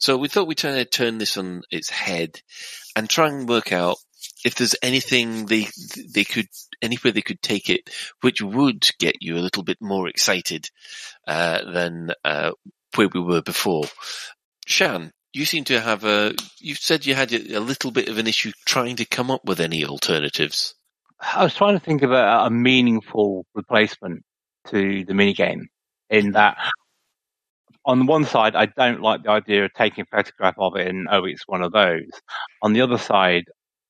So 0.00 0.16
we 0.16 0.28
thought 0.28 0.48
we'd 0.48 0.58
try 0.58 0.72
to 0.72 0.84
turn 0.86 1.18
this 1.18 1.36
on 1.36 1.62
its 1.70 1.90
head 1.90 2.40
and 2.96 3.08
try 3.08 3.28
and 3.28 3.48
work 3.48 3.70
out 3.70 3.98
if 4.44 4.54
there's 4.54 4.76
anything 4.82 5.46
they 5.46 5.66
they 6.14 6.24
could 6.24 6.48
anywhere 6.82 7.12
they 7.12 7.22
could 7.22 7.42
take 7.42 7.68
it, 7.70 7.90
which 8.20 8.40
would 8.40 8.88
get 8.98 9.16
you 9.20 9.36
a 9.36 9.40
little 9.44 9.62
bit 9.62 9.78
more 9.80 10.08
excited 10.08 10.68
uh, 11.26 11.64
than 11.70 12.12
uh, 12.24 12.52
where 12.94 13.08
we 13.12 13.20
were 13.20 13.42
before. 13.42 13.84
Shan, 14.66 15.12
you 15.32 15.44
seem 15.44 15.64
to 15.64 15.80
have 15.80 16.04
a. 16.04 16.34
You 16.60 16.74
said 16.74 17.06
you 17.06 17.14
had 17.14 17.32
a 17.32 17.60
little 17.60 17.90
bit 17.90 18.08
of 18.08 18.18
an 18.18 18.26
issue 18.26 18.52
trying 18.64 18.96
to 18.96 19.04
come 19.04 19.30
up 19.30 19.44
with 19.44 19.60
any 19.60 19.84
alternatives. 19.84 20.74
I 21.20 21.42
was 21.42 21.54
trying 21.54 21.78
to 21.78 21.84
think 21.84 22.02
of 22.02 22.12
a, 22.12 22.44
a 22.44 22.50
meaningful 22.50 23.44
replacement 23.54 24.22
to 24.68 25.04
the 25.04 25.12
minigame 25.14 25.62
in 26.10 26.32
that 26.32 26.56
on 27.84 28.06
one 28.06 28.24
side, 28.24 28.54
I 28.54 28.66
don't 28.66 29.00
like 29.00 29.22
the 29.22 29.30
idea 29.30 29.64
of 29.64 29.72
taking 29.72 30.04
a 30.04 30.16
photograph 30.16 30.56
of 30.58 30.76
it 30.76 30.86
and, 30.88 31.08
oh, 31.10 31.24
it's 31.24 31.48
one 31.48 31.62
of 31.62 31.72
those. 31.72 32.10
On 32.60 32.74
the 32.74 32.82
other 32.82 32.98
side, 32.98 33.44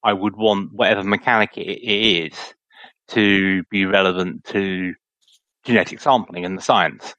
I 0.05 0.13
would 0.13 0.37
want 0.37 0.73
whatever 0.73 1.03
mechanic 1.03 1.57
it, 1.57 1.67
it 1.67 2.33
is 2.33 2.55
to 3.09 3.63
be 3.71 3.87
relevant 3.87 4.45
to 4.45 4.95
genetic 5.65 6.01
sampling 6.01 6.45
and 6.45 6.57
the 6.57 6.63
science. 6.63 7.15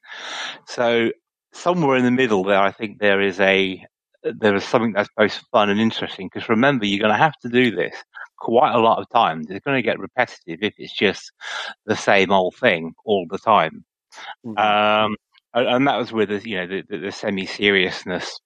So 0.67 1.11
somewhere 1.53 1.97
in 1.97 2.05
the 2.05 2.11
middle 2.11 2.43
there, 2.43 2.59
I 2.59 2.71
think 2.71 2.99
there 2.99 3.21
is 3.21 3.39
a 3.39 3.85
there 4.23 4.55
is 4.55 4.65
something 4.65 4.91
that's 4.91 5.09
both 5.15 5.33
fun 5.51 5.69
and 5.69 5.79
interesting. 5.79 6.29
Because 6.31 6.49
remember, 6.49 6.85
you're 6.85 6.99
going 6.99 7.13
to 7.13 7.17
have 7.17 7.37
to 7.41 7.49
do 7.49 7.71
this 7.73 7.95
quite 8.37 8.73
a 8.73 8.79
lot 8.79 8.99
of 8.99 9.09
times. 9.09 9.47
It's 9.49 9.63
going 9.63 9.77
to 9.77 9.81
get 9.81 9.99
repetitive 9.99 10.59
if 10.61 10.73
it's 10.77 10.93
just 10.93 11.31
the 11.85 11.95
same 11.95 12.31
old 12.31 12.55
thing 12.55 12.93
all 13.05 13.25
the 13.29 13.37
time. 13.37 13.85
Mm-hmm. 14.45 14.57
Um, 14.57 15.15
and 15.53 15.87
that 15.87 15.97
was 15.97 16.11
with 16.11 16.45
you 16.45 16.57
know 16.57 16.67
the, 16.67 16.83
the, 16.89 16.97
the 16.97 17.11
semi 17.11 17.45
seriousness 17.45 18.39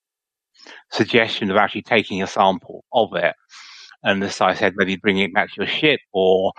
suggestion 0.92 1.52
of 1.52 1.58
actually 1.58 1.82
taking 1.82 2.22
a 2.24 2.28
sample 2.28 2.86
of 2.94 3.14
it 3.16 3.36
and 4.04 4.24
as 4.24 4.42
I 4.42 4.54
said, 4.54 4.74
maybe 4.76 4.98
bringing 4.98 5.24
it 5.24 5.34
back 5.34 5.50
to 5.54 5.62
your 5.62 5.68
ship, 5.68 6.00
or 6.12 6.52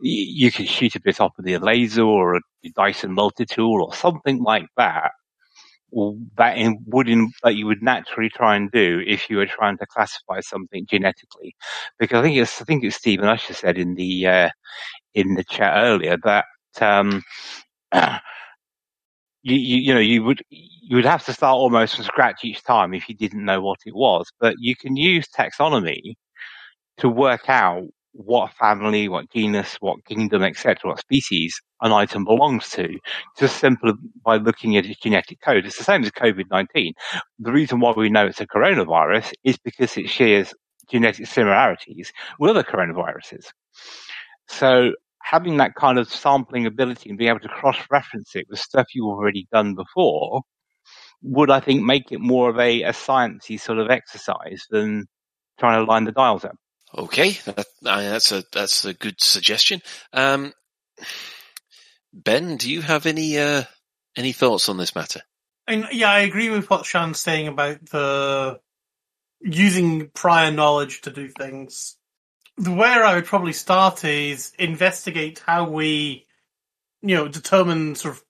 you 0.00 0.50
can 0.50 0.66
shoot 0.66 0.96
a 0.96 1.00
bit 1.00 1.20
off 1.20 1.32
with 1.36 1.46
your 1.46 1.60
laser 1.60 2.02
or 2.02 2.36
a 2.36 2.40
Dyson 2.74 3.12
multi-tool 3.12 3.82
or 3.82 3.94
something 3.94 4.42
like 4.42 4.66
that. 4.76 5.12
That 6.36 6.58
in, 6.58 6.84
would 6.86 7.08
in, 7.08 7.32
that 7.42 7.54
you 7.54 7.66
would 7.66 7.82
naturally 7.82 8.28
try 8.28 8.56
and 8.56 8.70
do 8.70 9.02
if 9.06 9.30
you 9.30 9.38
were 9.38 9.46
trying 9.46 9.78
to 9.78 9.86
classify 9.86 10.40
something 10.40 10.86
genetically, 10.86 11.54
because 11.98 12.18
I 12.18 12.22
think 12.22 12.36
it's 12.36 12.60
I 12.60 12.64
think 12.64 12.84
it's 12.84 12.96
Stephen 12.96 13.26
Usher 13.26 13.54
said 13.54 13.78
in 13.78 13.94
the 13.94 14.26
uh, 14.26 14.50
in 15.14 15.34
the 15.34 15.44
chat 15.44 15.74
earlier 15.76 16.18
that 16.24 16.44
um, 16.80 17.22
you, 17.94 18.10
you, 19.42 19.76
you 19.78 19.94
know 19.94 20.00
you 20.00 20.24
would 20.24 20.42
you 20.50 20.96
would 20.96 21.06
have 21.06 21.24
to 21.24 21.32
start 21.32 21.56
almost 21.56 21.96
from 21.96 22.04
scratch 22.04 22.44
each 22.44 22.62
time 22.64 22.92
if 22.92 23.08
you 23.08 23.14
didn't 23.14 23.44
know 23.44 23.62
what 23.62 23.78
it 23.86 23.94
was, 23.94 24.30
but 24.40 24.54
you 24.58 24.76
can 24.76 24.96
use 24.96 25.26
taxonomy 25.28 26.16
to 26.98 27.08
work 27.08 27.48
out 27.48 27.84
what 28.12 28.52
family, 28.54 29.08
what 29.08 29.30
genus, 29.30 29.76
what 29.80 30.04
kingdom, 30.04 30.42
etc., 30.42 30.76
what 30.82 30.98
species 30.98 31.60
an 31.82 31.92
item 31.92 32.24
belongs 32.24 32.68
to, 32.70 32.98
just 33.38 33.58
simply 33.58 33.92
by 34.24 34.36
looking 34.36 34.76
at 34.76 34.86
its 34.86 34.98
genetic 35.00 35.40
code. 35.40 35.64
It's 35.64 35.78
the 35.78 35.84
same 35.84 36.02
as 36.02 36.10
COVID-19. 36.10 36.92
The 37.38 37.52
reason 37.52 37.80
why 37.80 37.92
we 37.92 38.10
know 38.10 38.26
it's 38.26 38.40
a 38.40 38.46
coronavirus 38.46 39.32
is 39.44 39.56
because 39.58 39.96
it 39.96 40.08
shares 40.08 40.52
genetic 40.90 41.26
similarities 41.26 42.12
with 42.40 42.50
other 42.50 42.64
coronaviruses. 42.64 43.46
So 44.48 44.92
having 45.22 45.58
that 45.58 45.74
kind 45.74 45.98
of 45.98 46.12
sampling 46.12 46.66
ability 46.66 47.10
and 47.10 47.18
being 47.18 47.30
able 47.30 47.40
to 47.40 47.48
cross-reference 47.48 48.34
it 48.34 48.46
with 48.48 48.58
stuff 48.58 48.86
you've 48.94 49.06
already 49.06 49.46
done 49.52 49.74
before 49.74 50.42
would, 51.22 51.50
I 51.50 51.60
think, 51.60 51.82
make 51.82 52.10
it 52.10 52.20
more 52.20 52.48
of 52.50 52.58
a, 52.58 52.82
a 52.82 52.92
sciencey 52.92 53.60
sort 53.60 53.78
of 53.78 53.90
exercise 53.90 54.64
than 54.70 55.06
trying 55.58 55.84
to 55.84 55.90
line 55.90 56.04
the 56.04 56.12
dials 56.12 56.44
up. 56.44 56.56
Okay, 56.96 57.32
that, 57.44 57.66
that's 57.82 58.32
a 58.32 58.44
that's 58.52 58.84
a 58.84 58.94
good 58.94 59.20
suggestion. 59.20 59.82
Um, 60.12 60.52
ben, 62.12 62.56
do 62.56 62.70
you 62.70 62.80
have 62.82 63.06
any 63.06 63.38
uh, 63.38 63.64
any 64.16 64.32
thoughts 64.32 64.68
on 64.68 64.76
this 64.76 64.94
matter? 64.94 65.20
And 65.66 65.86
yeah, 65.92 66.10
I 66.10 66.20
agree 66.20 66.48
with 66.48 66.70
what 66.70 66.86
Shan's 66.86 67.20
saying 67.20 67.48
about 67.48 67.84
the 67.86 68.60
using 69.40 70.08
prior 70.08 70.50
knowledge 70.50 71.02
to 71.02 71.10
do 71.10 71.28
things. 71.28 71.96
The 72.56 72.72
where 72.72 73.04
I 73.04 73.14
would 73.14 73.26
probably 73.26 73.52
start 73.52 74.04
is 74.04 74.52
investigate 74.58 75.42
how 75.46 75.68
we, 75.68 76.26
you 77.02 77.14
know, 77.14 77.28
determine 77.28 77.94
sort 77.94 78.16
of 78.16 78.24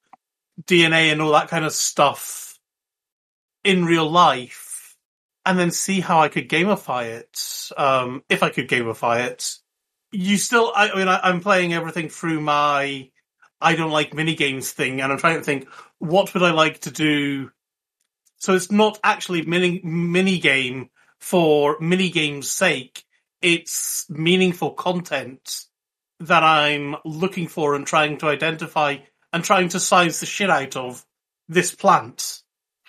DNA 0.64 1.12
and 1.12 1.22
all 1.22 1.32
that 1.32 1.48
kind 1.48 1.64
of 1.64 1.72
stuff 1.72 2.58
in 3.62 3.84
real 3.84 4.10
life 4.10 4.67
and 5.48 5.58
then 5.58 5.70
see 5.70 6.00
how 6.00 6.20
I 6.20 6.28
could 6.28 6.50
gamify 6.50 7.06
it. 7.06 7.70
Um, 7.74 8.22
if 8.28 8.42
I 8.42 8.50
could 8.50 8.68
gamify 8.68 9.24
it, 9.28 9.54
you 10.12 10.36
still, 10.36 10.70
I, 10.76 10.90
I 10.90 10.94
mean, 10.94 11.08
I, 11.08 11.30
am 11.30 11.40
playing 11.40 11.72
everything 11.72 12.10
through 12.10 12.42
my 12.42 13.08
I 13.58 13.74
don't 13.74 13.90
like 13.90 14.12
mini 14.12 14.34
games 14.34 14.72
thing, 14.72 15.00
and 15.00 15.10
I'm 15.10 15.18
trying 15.18 15.38
to 15.38 15.42
think 15.42 15.66
what 15.98 16.34
would 16.34 16.42
I 16.42 16.50
like 16.50 16.80
to 16.80 16.90
do. 16.90 17.50
So 18.36 18.54
it's 18.54 18.70
not 18.70 19.00
actually 19.02 19.46
mini 19.46 19.80
mini 19.82 20.38
game 20.38 20.90
for 21.18 21.78
mini 21.80 22.10
game's 22.10 22.50
sake. 22.50 23.02
It's 23.40 24.04
meaningful 24.10 24.72
content 24.72 25.62
that 26.20 26.42
I'm 26.42 26.96
looking 27.06 27.48
for 27.48 27.74
and 27.74 27.86
trying 27.86 28.18
to 28.18 28.26
identify 28.26 28.98
and 29.32 29.42
trying 29.42 29.70
to 29.70 29.80
size 29.80 30.20
the 30.20 30.26
shit 30.26 30.50
out 30.50 30.76
of 30.76 31.06
this 31.48 31.74
plant. 31.74 32.42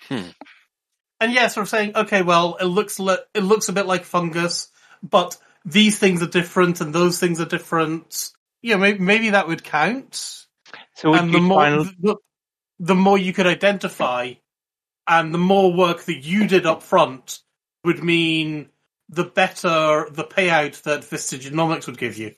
Hmm 0.10 0.32
and 1.20 1.34
yeah, 1.34 1.48
sort 1.48 1.64
of 1.64 1.70
saying, 1.70 1.96
okay, 1.96 2.22
well, 2.22 2.58
it 2.60 2.66
looks 2.66 3.00
le- 3.00 3.20
it 3.34 3.42
looks 3.42 3.70
a 3.70 3.74
bit 3.74 3.86
like 3.86 4.06
fungus, 4.06 4.70
but 5.04 5.38
these 5.66 6.00
things 6.00 6.22
are 6.22 6.28
different 6.28 6.82
and 6.82 6.94
those 6.94 7.20
things 7.20 7.42
are 7.42 7.46
different. 7.46 8.32
Yeah, 8.62 8.78
maybe, 8.78 9.00
maybe 9.00 9.30
that 9.32 9.48
would 9.48 9.64
count. 9.64 10.46
So 10.96 11.14
and 11.14 11.34
the 11.34 11.42
more 11.42 11.84
the, 12.00 12.16
the 12.80 12.96
more 12.96 13.18
you 13.18 13.34
could 13.34 13.48
identify, 13.48 14.34
and 15.08 15.34
the 15.34 15.40
more 15.40 15.74
work 15.74 16.04
that 16.04 16.24
you 16.24 16.48
did 16.48 16.66
up 16.66 16.84
front 16.84 17.40
would 17.84 18.04
mean 18.04 18.70
the 19.10 19.24
better 19.24 20.08
the 20.12 20.24
payout 20.24 20.82
that 20.84 21.04
Vista 21.04 21.38
Genomics 21.38 21.88
would 21.88 21.98
give 21.98 22.18
you. 22.18 22.36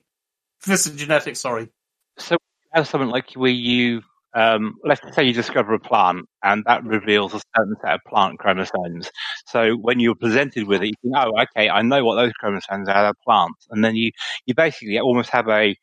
Vista 0.64 0.96
Genetics, 0.96 1.40
sorry. 1.40 1.70
So 2.18 2.38
have 2.72 2.88
something 2.88 3.10
like 3.10 3.34
where 3.34 3.52
you 3.52 4.04
um, 4.34 4.76
let's 4.84 5.02
say 5.16 5.24
you 5.24 5.34
discover 5.34 5.74
a 5.74 5.80
plant 5.80 6.26
and 6.44 6.64
that 6.66 6.84
reveals 6.86 7.34
a 7.34 7.42
certain 7.56 7.76
set 7.82 7.96
of 7.96 8.02
plant 8.08 8.40
chromosomes. 8.40 9.12
So 9.48 9.74
when 9.76 10.00
you're 10.00 10.16
presented 10.16 10.68
with 10.68 10.82
it, 10.82 10.88
you 10.88 10.94
think, 11.02 11.16
oh, 11.18 11.32
okay, 11.42 11.70
I 11.70 11.82
know 11.82 12.06
what 12.06 12.16
those 12.16 12.32
chromosomes 12.34 12.88
are, 12.88 13.04
they're 13.04 13.14
plants. 13.26 13.68
And 13.70 13.84
then 13.84 13.96
you, 13.96 14.12
you 14.46 14.54
basically 14.54 15.00
almost 15.00 15.30
have 15.32 15.50
a, 15.50 15.76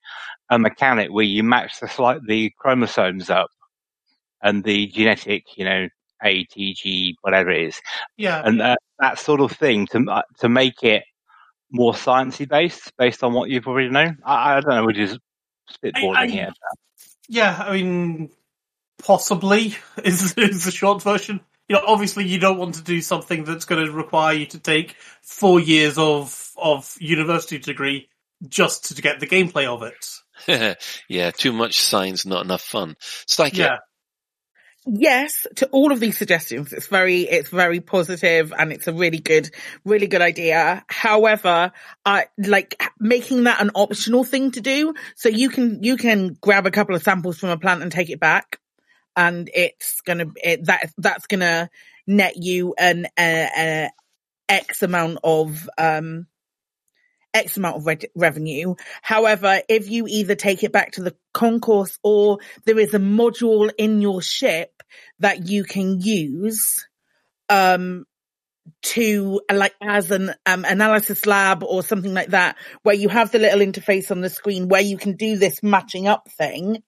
a 0.50 0.58
mechanic 0.58 1.10
where 1.10 1.24
you 1.24 1.42
match 1.42 1.78
the 1.80 1.88
slight, 1.88 2.20
the 2.26 2.50
chromosomes 2.58 3.28
up 3.28 3.50
and 4.42 4.64
the 4.64 4.86
genetic, 4.86 5.44
you 5.56 5.64
know, 5.64 5.88
A, 6.24 6.44
T, 6.44 6.74
G, 6.74 7.16
whatever 7.20 7.50
it 7.50 7.68
is. 7.68 7.80
Yeah. 8.16 8.42
And 8.44 8.62
uh, 8.62 8.76
that 8.98 9.18
sort 9.18 9.40
of 9.40 9.52
thing 9.52 9.86
to, 9.88 10.22
to 10.38 10.48
make 10.48 10.82
it 10.82 11.04
more 11.70 11.92
sciencey 11.92 12.48
based, 12.48 12.96
based 12.96 13.22
on 13.22 13.34
what 13.34 13.50
you've 13.50 13.66
already 13.66 13.90
known. 13.90 14.16
I, 14.24 14.56
I 14.56 14.60
don't 14.60 14.74
know, 14.74 14.86
which 14.86 14.96
is 14.96 15.18
spitballing 15.70 16.16
I, 16.16 16.22
I, 16.22 16.28
here. 16.28 16.52
Yeah, 17.28 17.62
I 17.62 17.72
mean, 17.74 18.30
Possibly 19.02 19.76
is, 20.04 20.34
is 20.34 20.64
the 20.64 20.70
short 20.70 21.02
version. 21.02 21.40
You 21.68 21.76
know, 21.76 21.82
obviously 21.86 22.26
you 22.26 22.38
don't 22.38 22.58
want 22.58 22.76
to 22.76 22.82
do 22.82 23.00
something 23.02 23.44
that's 23.44 23.66
going 23.66 23.84
to 23.84 23.92
require 23.92 24.34
you 24.34 24.46
to 24.46 24.58
take 24.58 24.96
four 25.22 25.60
years 25.60 25.98
of 25.98 26.52
of 26.56 26.96
university 26.98 27.58
degree 27.58 28.08
just 28.46 28.96
to 28.96 29.02
get 29.02 29.20
the 29.20 29.26
gameplay 29.26 29.66
of 29.66 29.82
it. 29.82 30.78
yeah, 31.08 31.30
too 31.30 31.52
much 31.52 31.80
science, 31.80 32.24
not 32.24 32.44
enough 32.44 32.62
fun. 32.62 32.96
Psyche. 33.00 33.58
Yeah. 33.58 33.78
yes 34.86 35.46
to 35.56 35.66
all 35.68 35.92
of 35.92 36.00
these 36.00 36.16
suggestions. 36.16 36.72
It's 36.72 36.86
very, 36.86 37.22
it's 37.22 37.48
very 37.48 37.80
positive 37.80 38.52
and 38.56 38.72
it's 38.72 38.86
a 38.86 38.92
really 38.92 39.18
good, 39.18 39.50
really 39.84 40.06
good 40.06 40.22
idea. 40.22 40.84
However, 40.88 41.72
I 42.04 42.26
like 42.38 42.80
making 43.00 43.44
that 43.44 43.60
an 43.60 43.72
optional 43.74 44.24
thing 44.24 44.52
to 44.52 44.60
do. 44.60 44.94
So 45.16 45.28
you 45.28 45.50
can, 45.50 45.82
you 45.82 45.96
can 45.96 46.36
grab 46.40 46.66
a 46.66 46.70
couple 46.70 46.94
of 46.94 47.02
samples 47.02 47.38
from 47.38 47.50
a 47.50 47.58
plant 47.58 47.82
and 47.82 47.90
take 47.90 48.10
it 48.10 48.20
back 48.20 48.57
and 49.18 49.50
it's 49.52 50.00
gonna, 50.00 50.26
it, 50.36 50.64
that, 50.64 50.90
that's 50.96 51.26
gonna 51.26 51.68
net 52.06 52.34
you 52.36 52.74
an, 52.78 53.06
X 54.48 54.82
amount 54.82 55.18
of, 55.22 55.68
um, 55.76 56.26
X 57.34 57.58
amount 57.58 57.76
of 57.76 57.86
re- 57.86 58.10
revenue. 58.14 58.74
However, 59.02 59.60
if 59.68 59.90
you 59.90 60.06
either 60.08 60.34
take 60.34 60.62
it 60.62 60.72
back 60.72 60.92
to 60.92 61.02
the 61.02 61.14
concourse 61.34 61.98
or 62.02 62.38
there 62.64 62.78
is 62.78 62.94
a 62.94 62.98
module 62.98 63.70
in 63.76 64.00
your 64.00 64.22
ship 64.22 64.82
that 65.18 65.46
you 65.48 65.64
can 65.64 66.00
use, 66.00 66.88
um, 67.50 68.06
to 68.82 69.40
like 69.52 69.74
as 69.80 70.10
an 70.10 70.34
um, 70.46 70.64
analysis 70.64 71.26
lab 71.26 71.62
or 71.62 71.82
something 71.82 72.14
like 72.14 72.28
that, 72.28 72.56
where 72.82 72.94
you 72.94 73.08
have 73.08 73.30
the 73.30 73.38
little 73.38 73.60
interface 73.60 74.10
on 74.10 74.20
the 74.20 74.30
screen 74.30 74.68
where 74.68 74.80
you 74.80 74.96
can 74.96 75.16
do 75.16 75.36
this 75.36 75.62
matching 75.62 76.06
up 76.06 76.30
thing, 76.30 76.82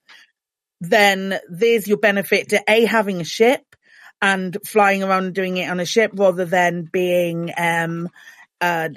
then 0.81 1.39
there's 1.49 1.87
your 1.87 1.99
benefit 1.99 2.51
to 2.51 2.63
a 2.69 2.85
having 2.85 3.21
a 3.21 3.25
ship 3.25 3.63
and 4.23 4.57
flying 4.65 5.03
around 5.03 5.25
and 5.25 5.35
doing 5.35 5.57
it 5.57 5.71
on 5.71 5.81
a 5.81 5.85
ship 5.85 6.13
rather 6.15 6.45
than 6.45 6.89
being 6.91 7.51
um 7.57 8.09
uh 8.61 8.89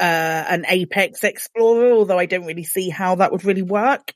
uh, 0.00 0.44
an 0.48 0.64
apex 0.66 1.22
explorer, 1.24 1.92
although 1.92 2.18
I 2.18 2.24
don't 2.24 2.46
really 2.46 2.64
see 2.64 2.88
how 2.88 3.16
that 3.16 3.32
would 3.32 3.44
really 3.44 3.62
work. 3.62 4.14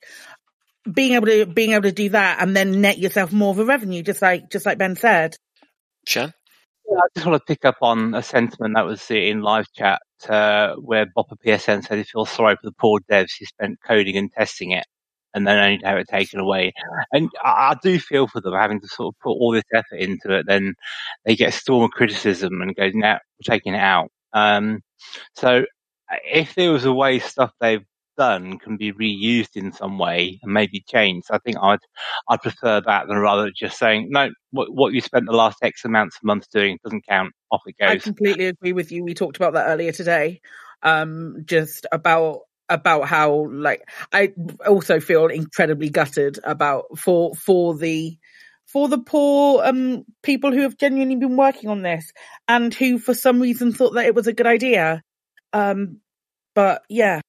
Being 0.90 1.12
able 1.12 1.26
to 1.26 1.46
being 1.46 1.72
able 1.72 1.82
to 1.82 1.92
do 1.92 2.08
that 2.10 2.42
and 2.42 2.56
then 2.56 2.80
net 2.80 2.98
yourself 2.98 3.32
more 3.32 3.50
of 3.50 3.58
a 3.58 3.64
revenue, 3.64 4.02
just 4.02 4.22
like 4.22 4.50
just 4.50 4.66
like 4.66 4.78
Ben 4.78 4.96
said. 4.96 5.36
Sure. 6.06 6.32
Yeah, 6.90 6.98
I 6.98 7.08
just 7.14 7.26
want 7.26 7.40
to 7.40 7.46
pick 7.46 7.64
up 7.64 7.76
on 7.80 8.14
a 8.14 8.22
sentiment 8.22 8.74
that 8.74 8.84
was 8.84 9.10
in 9.10 9.40
live 9.40 9.66
chat 9.72 10.02
uh, 10.28 10.74
where 10.74 11.06
Bopper 11.06 11.36
PSN 11.44 11.84
said 11.84 11.98
he 11.98 12.04
feels 12.04 12.30
sorry 12.30 12.56
for 12.56 12.68
the 12.68 12.74
poor 12.78 13.00
devs 13.10 13.38
who 13.38 13.46
spent 13.46 13.78
coding 13.86 14.16
and 14.18 14.30
testing 14.30 14.72
it 14.72 14.84
and 15.34 15.46
then 15.46 15.58
only 15.58 15.78
to 15.78 15.86
have 15.86 15.98
it 15.98 16.08
taken 16.08 16.40
away. 16.40 16.72
And 17.12 17.28
I, 17.42 17.72
I 17.72 17.76
do 17.82 17.98
feel 17.98 18.28
for 18.28 18.40
them 18.40 18.54
having 18.54 18.80
to 18.80 18.88
sort 18.88 19.14
of 19.14 19.20
put 19.20 19.30
all 19.32 19.52
this 19.52 19.64
effort 19.74 19.98
into 19.98 20.32
it. 20.32 20.46
Then 20.46 20.74
they 21.24 21.36
get 21.36 21.50
a 21.50 21.52
storm 21.52 21.84
of 21.84 21.90
criticism 21.90 22.62
and 22.62 22.74
go, 22.74 22.88
"Now 22.94 23.14
we're 23.14 23.54
taking 23.54 23.74
it 23.74 23.80
out." 23.80 24.10
Um, 24.32 24.80
so 25.34 25.64
if 26.24 26.54
there 26.54 26.72
was 26.72 26.84
a 26.84 26.92
way 26.92 27.18
stuff 27.18 27.52
they've 27.60 27.84
done 28.16 28.58
can 28.58 28.76
be 28.76 28.92
reused 28.92 29.56
in 29.56 29.72
some 29.72 29.98
way 29.98 30.38
and 30.42 30.52
maybe 30.52 30.84
changed, 30.88 31.26
I 31.30 31.38
think 31.38 31.56
I'd 31.60 31.80
I'd 32.28 32.42
prefer 32.42 32.80
that 32.80 33.08
than 33.08 33.16
rather 33.18 33.50
just 33.50 33.78
saying 33.78 34.08
no. 34.10 34.30
What 34.52 34.72
what 34.72 34.92
you 34.92 35.00
spent 35.00 35.26
the 35.26 35.32
last 35.32 35.58
X 35.62 35.84
amounts 35.84 36.16
of 36.16 36.24
months 36.24 36.46
doing 36.48 36.78
doesn't 36.84 37.06
count. 37.08 37.32
Off 37.50 37.62
it 37.66 37.76
goes. 37.78 37.90
I 37.90 37.98
completely 37.98 38.46
agree 38.46 38.72
with 38.72 38.92
you. 38.92 39.04
We 39.04 39.14
talked 39.14 39.36
about 39.36 39.54
that 39.54 39.66
earlier 39.66 39.92
today. 39.92 40.40
Um, 40.82 41.44
just 41.46 41.86
about 41.92 42.40
about 42.68 43.06
how 43.08 43.46
like 43.50 43.82
I 44.12 44.32
also 44.66 45.00
feel 45.00 45.26
incredibly 45.26 45.90
gutted 45.90 46.38
about 46.44 46.98
for 46.98 47.34
for 47.34 47.76
the 47.76 48.16
for 48.66 48.88
the 48.88 48.98
poor 48.98 49.62
um 49.64 50.04
people 50.22 50.52
who 50.52 50.62
have 50.62 50.78
genuinely 50.78 51.16
been 51.16 51.36
working 51.36 51.70
on 51.70 51.82
this 51.82 52.10
and 52.48 52.72
who 52.72 52.98
for 52.98 53.14
some 53.14 53.40
reason 53.40 53.72
thought 53.72 53.94
that 53.94 54.06
it 54.06 54.14
was 54.14 54.26
a 54.26 54.32
good 54.32 54.46
idea. 54.46 55.02
Um, 55.52 56.00
but 56.54 56.82
yeah, 56.88 57.20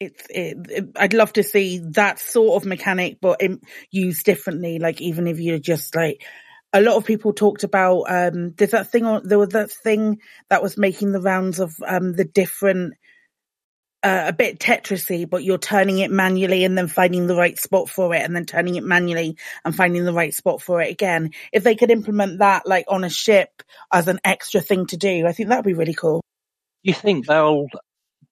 it's 0.00 0.26
it, 0.28 0.58
it, 0.70 0.84
I'd 0.96 1.14
love 1.14 1.32
to 1.34 1.42
see 1.42 1.80
that 1.92 2.18
sort 2.18 2.62
of 2.62 2.68
mechanic, 2.68 3.18
but 3.20 3.40
used 3.90 4.24
differently. 4.24 4.78
Like 4.78 5.00
even 5.00 5.26
if 5.26 5.40
you're 5.40 5.58
just 5.58 5.94
like 5.96 6.22
a 6.72 6.80
lot 6.80 6.96
of 6.96 7.04
people 7.04 7.32
talked 7.32 7.64
about 7.64 8.02
um 8.02 8.52
there's 8.56 8.72
that 8.72 8.90
thing 8.90 9.04
on 9.04 9.26
there 9.26 9.38
was 9.38 9.50
that 9.50 9.70
thing 9.70 10.18
that 10.50 10.62
was 10.62 10.76
making 10.76 11.12
the 11.12 11.20
rounds 11.20 11.60
of 11.60 11.72
um 11.86 12.12
the 12.12 12.24
different 12.24 12.94
uh, 14.04 14.24
a 14.26 14.32
bit 14.32 14.58
Tetrisy, 14.58 15.28
but 15.28 15.42
you're 15.42 15.58
turning 15.58 15.98
it 15.98 16.10
manually 16.10 16.64
and 16.64 16.76
then 16.76 16.88
finding 16.88 17.26
the 17.26 17.34
right 17.34 17.58
spot 17.58 17.88
for 17.88 18.14
it, 18.14 18.22
and 18.22 18.36
then 18.36 18.44
turning 18.44 18.76
it 18.76 18.84
manually 18.84 19.36
and 19.64 19.74
finding 19.74 20.04
the 20.04 20.12
right 20.12 20.34
spot 20.34 20.60
for 20.60 20.80
it 20.82 20.90
again. 20.90 21.30
If 21.52 21.64
they 21.64 21.74
could 21.74 21.90
implement 21.90 22.38
that 22.40 22.66
like 22.66 22.84
on 22.88 23.02
a 23.02 23.10
ship 23.10 23.62
as 23.90 24.06
an 24.06 24.20
extra 24.24 24.60
thing 24.60 24.86
to 24.88 24.96
do, 24.96 25.26
I 25.26 25.32
think 25.32 25.48
that'd 25.48 25.64
be 25.64 25.74
really 25.74 25.94
cool. 25.94 26.20
Do 26.84 26.90
you 26.90 26.94
think 26.94 27.26
they'll 27.26 27.66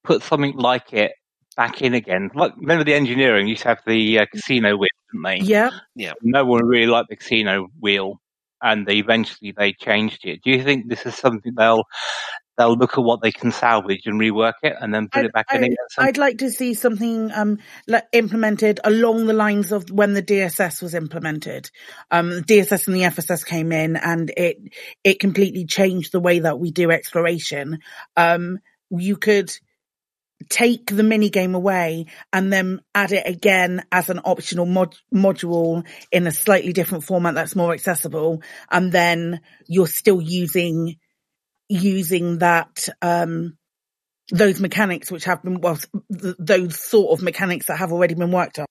put 0.03 0.21
something 0.21 0.55
like 0.55 0.93
it 0.93 1.13
back 1.57 1.81
in 1.81 1.95
again? 1.95 2.29
Like, 2.35 2.55
remember 2.55 2.83
the 2.83 2.93
engineering 2.93 3.47
used 3.47 3.63
to 3.63 3.69
have 3.69 3.81
the 3.87 4.19
uh, 4.19 4.25
casino 4.31 4.77
wheel, 4.77 4.89
didn't 5.11 5.23
they? 5.23 5.37
Yeah. 5.43 5.71
Yeah. 5.95 6.13
No 6.21 6.45
one 6.45 6.65
really 6.65 6.85
liked 6.85 7.09
the 7.09 7.15
casino 7.15 7.67
wheel, 7.79 8.21
and 8.61 8.85
they 8.85 8.97
eventually 8.97 9.53
they 9.57 9.73
changed 9.73 10.25
it. 10.25 10.41
Do 10.43 10.51
you 10.51 10.63
think 10.63 10.87
this 10.87 11.05
is 11.07 11.15
something 11.15 11.53
they'll 11.57 11.85
they'll 12.57 12.77
look 12.77 12.97
at 12.97 13.03
what 13.03 13.21
they 13.21 13.31
can 13.31 13.51
salvage 13.51 14.01
and 14.05 14.19
rework 14.19 14.53
it 14.63 14.75
and 14.79 14.93
then 14.93 15.07
put 15.07 15.19
I'd, 15.19 15.25
it 15.25 15.33
back 15.33 15.47
in 15.53 15.63
again. 15.63 15.75
I'd 15.97 16.17
like 16.17 16.39
to 16.39 16.51
see 16.51 16.73
something 16.73 17.31
um 17.31 17.59
implemented 18.11 18.79
along 18.83 19.25
the 19.25 19.33
lines 19.33 19.71
of 19.71 19.89
when 19.89 20.13
the 20.13 20.23
DSS 20.23 20.81
was 20.81 20.93
implemented. 20.93 21.69
Um, 22.11 22.31
DSS 22.43 22.87
and 22.87 22.95
the 22.95 23.01
FSS 23.01 23.45
came 23.45 23.71
in, 23.71 23.95
and 23.95 24.31
it 24.35 24.57
it 25.03 25.19
completely 25.19 25.65
changed 25.65 26.11
the 26.11 26.19
way 26.19 26.39
that 26.39 26.59
we 26.59 26.71
do 26.71 26.91
exploration. 26.91 27.79
Um, 28.15 28.59
you 28.89 29.17
could 29.17 29.51
take 30.49 30.87
the 30.87 31.03
mini 31.03 31.29
game 31.29 31.55
away 31.55 32.05
and 32.31 32.51
then 32.51 32.81
add 32.93 33.11
it 33.11 33.25
again 33.25 33.83
as 33.91 34.09
an 34.09 34.19
optional 34.25 34.65
mod- 34.65 34.97
module 35.13 35.85
in 36.11 36.27
a 36.27 36.31
slightly 36.31 36.73
different 36.73 37.03
format 37.03 37.35
that's 37.35 37.55
more 37.55 37.73
accessible 37.73 38.41
and 38.69 38.91
then 38.91 39.39
you're 39.67 39.87
still 39.87 40.21
using 40.21 40.97
using 41.73 42.39
that 42.39 42.87
um 43.01 43.57
those 44.31 44.59
mechanics 44.59 45.11
which 45.11 45.25
have 45.25 45.43
been 45.43 45.59
well 45.61 45.77
th- 46.21 46.35
those 46.39 46.79
sort 46.79 47.17
of 47.17 47.23
mechanics 47.23 47.67
that 47.67 47.77
have 47.77 47.91
already 47.91 48.15
been 48.15 48.31
worked 48.31 48.59
on 48.59 48.65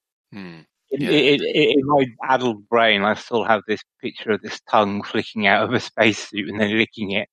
In, 0.91 1.01
in, 1.09 1.41
in 1.43 1.87
my 1.87 2.05
adult 2.29 2.69
brain, 2.69 3.03
I 3.03 3.15
still 3.15 3.45
have 3.45 3.63
this 3.67 3.81
picture 4.03 4.33
of 4.33 4.43
this 4.43 4.61
tongue 4.71 5.03
flicking 5.03 5.47
out 5.47 5.65
of 5.65 5.73
a 5.73 5.81
spacesuit 5.81 6.51
and 6.51 6.61
then 6.61 6.77
licking 6.77 7.13
it 7.13 7.31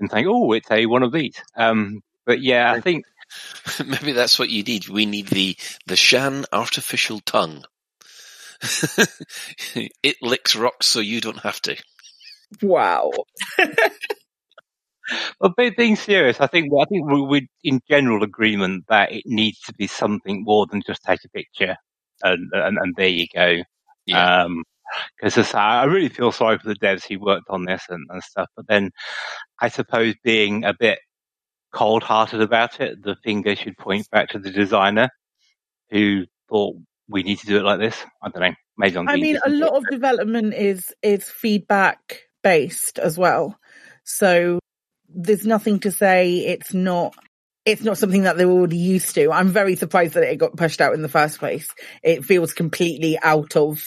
and 0.00 0.10
saying, 0.10 0.26
"Oh, 0.26 0.50
it's 0.50 0.68
a 0.68 0.84
one 0.86 1.04
of 1.04 1.12
these." 1.12 1.36
Um, 1.56 2.00
but 2.26 2.40
yeah, 2.40 2.72
I 2.72 2.80
think 2.80 3.04
Maybe 3.86 4.12
that's 4.12 4.38
what 4.38 4.50
you 4.50 4.62
need. 4.62 4.88
We 4.88 5.06
need 5.06 5.28
the 5.28 5.56
the 5.86 5.96
Shan 5.96 6.44
artificial 6.52 7.20
tongue. 7.20 7.64
it 10.02 10.16
licks 10.20 10.56
rocks 10.56 10.86
so 10.86 11.00
you 11.00 11.20
don't 11.20 11.40
have 11.40 11.60
to. 11.62 11.76
wow 12.62 13.12
Well, 15.40 15.54
being 15.76 15.96
serious, 15.96 16.40
I 16.40 16.46
think 16.46 16.72
I 16.78 16.84
think 16.86 17.06
we- 17.10 17.22
we're 17.22 17.48
in 17.64 17.80
general 17.88 18.22
agreement 18.22 18.84
that 18.88 19.12
it 19.12 19.24
needs 19.26 19.60
to 19.62 19.72
be 19.74 19.86
something 19.86 20.44
more 20.44 20.66
than 20.66 20.82
just 20.86 21.02
take 21.02 21.20
a 21.24 21.28
picture 21.30 21.76
and 22.22 22.50
and, 22.52 22.78
and 22.78 22.94
there 22.96 23.08
you 23.08 23.26
go. 23.34 23.62
Because 24.06 25.54
um, 25.54 25.58
I 25.60 25.84
really 25.84 26.08
feel 26.08 26.32
sorry 26.32 26.58
for 26.58 26.68
the 26.68 26.78
devs 26.78 27.06
who 27.06 27.20
worked 27.20 27.48
on 27.50 27.64
this 27.64 27.82
and, 27.88 28.06
and 28.10 28.22
stuff. 28.22 28.48
But 28.56 28.66
then, 28.68 28.90
I 29.60 29.68
suppose 29.68 30.14
being 30.24 30.64
a 30.64 30.74
bit 30.78 30.98
cold-hearted 31.72 32.40
about 32.40 32.80
it, 32.80 33.02
the 33.02 33.16
finger 33.22 33.54
should 33.54 33.76
point 33.76 34.10
back 34.10 34.30
to 34.30 34.38
the 34.38 34.50
designer 34.50 35.10
who 35.90 36.24
thought 36.48 36.76
we 37.08 37.22
need 37.22 37.38
to 37.38 37.46
do 37.46 37.58
it 37.58 37.64
like 37.64 37.78
this. 37.78 37.96
I 38.22 38.28
don't 38.28 38.42
know. 38.42 38.54
Maybe 38.76 38.96
I'm 38.96 39.08
I 39.08 39.16
mean, 39.16 39.38
a 39.44 39.50
lot 39.50 39.76
of 39.76 39.84
development 39.90 40.54
is 40.54 40.94
is 41.02 41.24
feedback 41.24 42.22
based 42.42 42.98
as 42.98 43.18
well. 43.18 43.58
So 44.04 44.58
there's 45.08 45.46
nothing 45.46 45.80
to 45.80 45.90
say 45.90 46.38
it's 46.38 46.74
not 46.74 47.14
it's 47.64 47.82
not 47.82 47.98
something 47.98 48.22
that 48.22 48.38
they're 48.38 48.48
already 48.48 48.78
used 48.78 49.14
to. 49.14 49.30
I'm 49.30 49.48
very 49.48 49.76
surprised 49.76 50.14
that 50.14 50.22
it 50.22 50.36
got 50.36 50.56
pushed 50.56 50.80
out 50.80 50.94
in 50.94 51.02
the 51.02 51.08
first 51.08 51.38
place. 51.38 51.68
It 52.02 52.24
feels 52.24 52.54
completely 52.54 53.18
out 53.22 53.56
of 53.56 53.82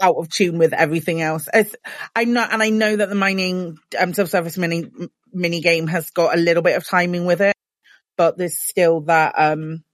out 0.00 0.14
of 0.16 0.30
tune 0.30 0.56
with 0.56 0.72
everything 0.72 1.20
else. 1.20 1.46
It's, 1.52 1.76
I'm 2.16 2.32
not, 2.32 2.54
and 2.54 2.62
I 2.62 2.70
know 2.70 2.96
that 2.96 3.10
the 3.10 3.14
mining 3.14 3.76
um, 3.98 4.14
subsurface 4.14 4.56
mini 4.56 4.90
mini 5.32 5.60
game 5.60 5.86
has 5.88 6.08
got 6.10 6.34
a 6.34 6.40
little 6.40 6.62
bit 6.62 6.76
of 6.78 6.86
timing 6.86 7.26
with 7.26 7.42
it, 7.42 7.54
but 8.16 8.38
there's 8.38 8.58
still 8.58 9.02
that. 9.02 9.34
um 9.36 9.84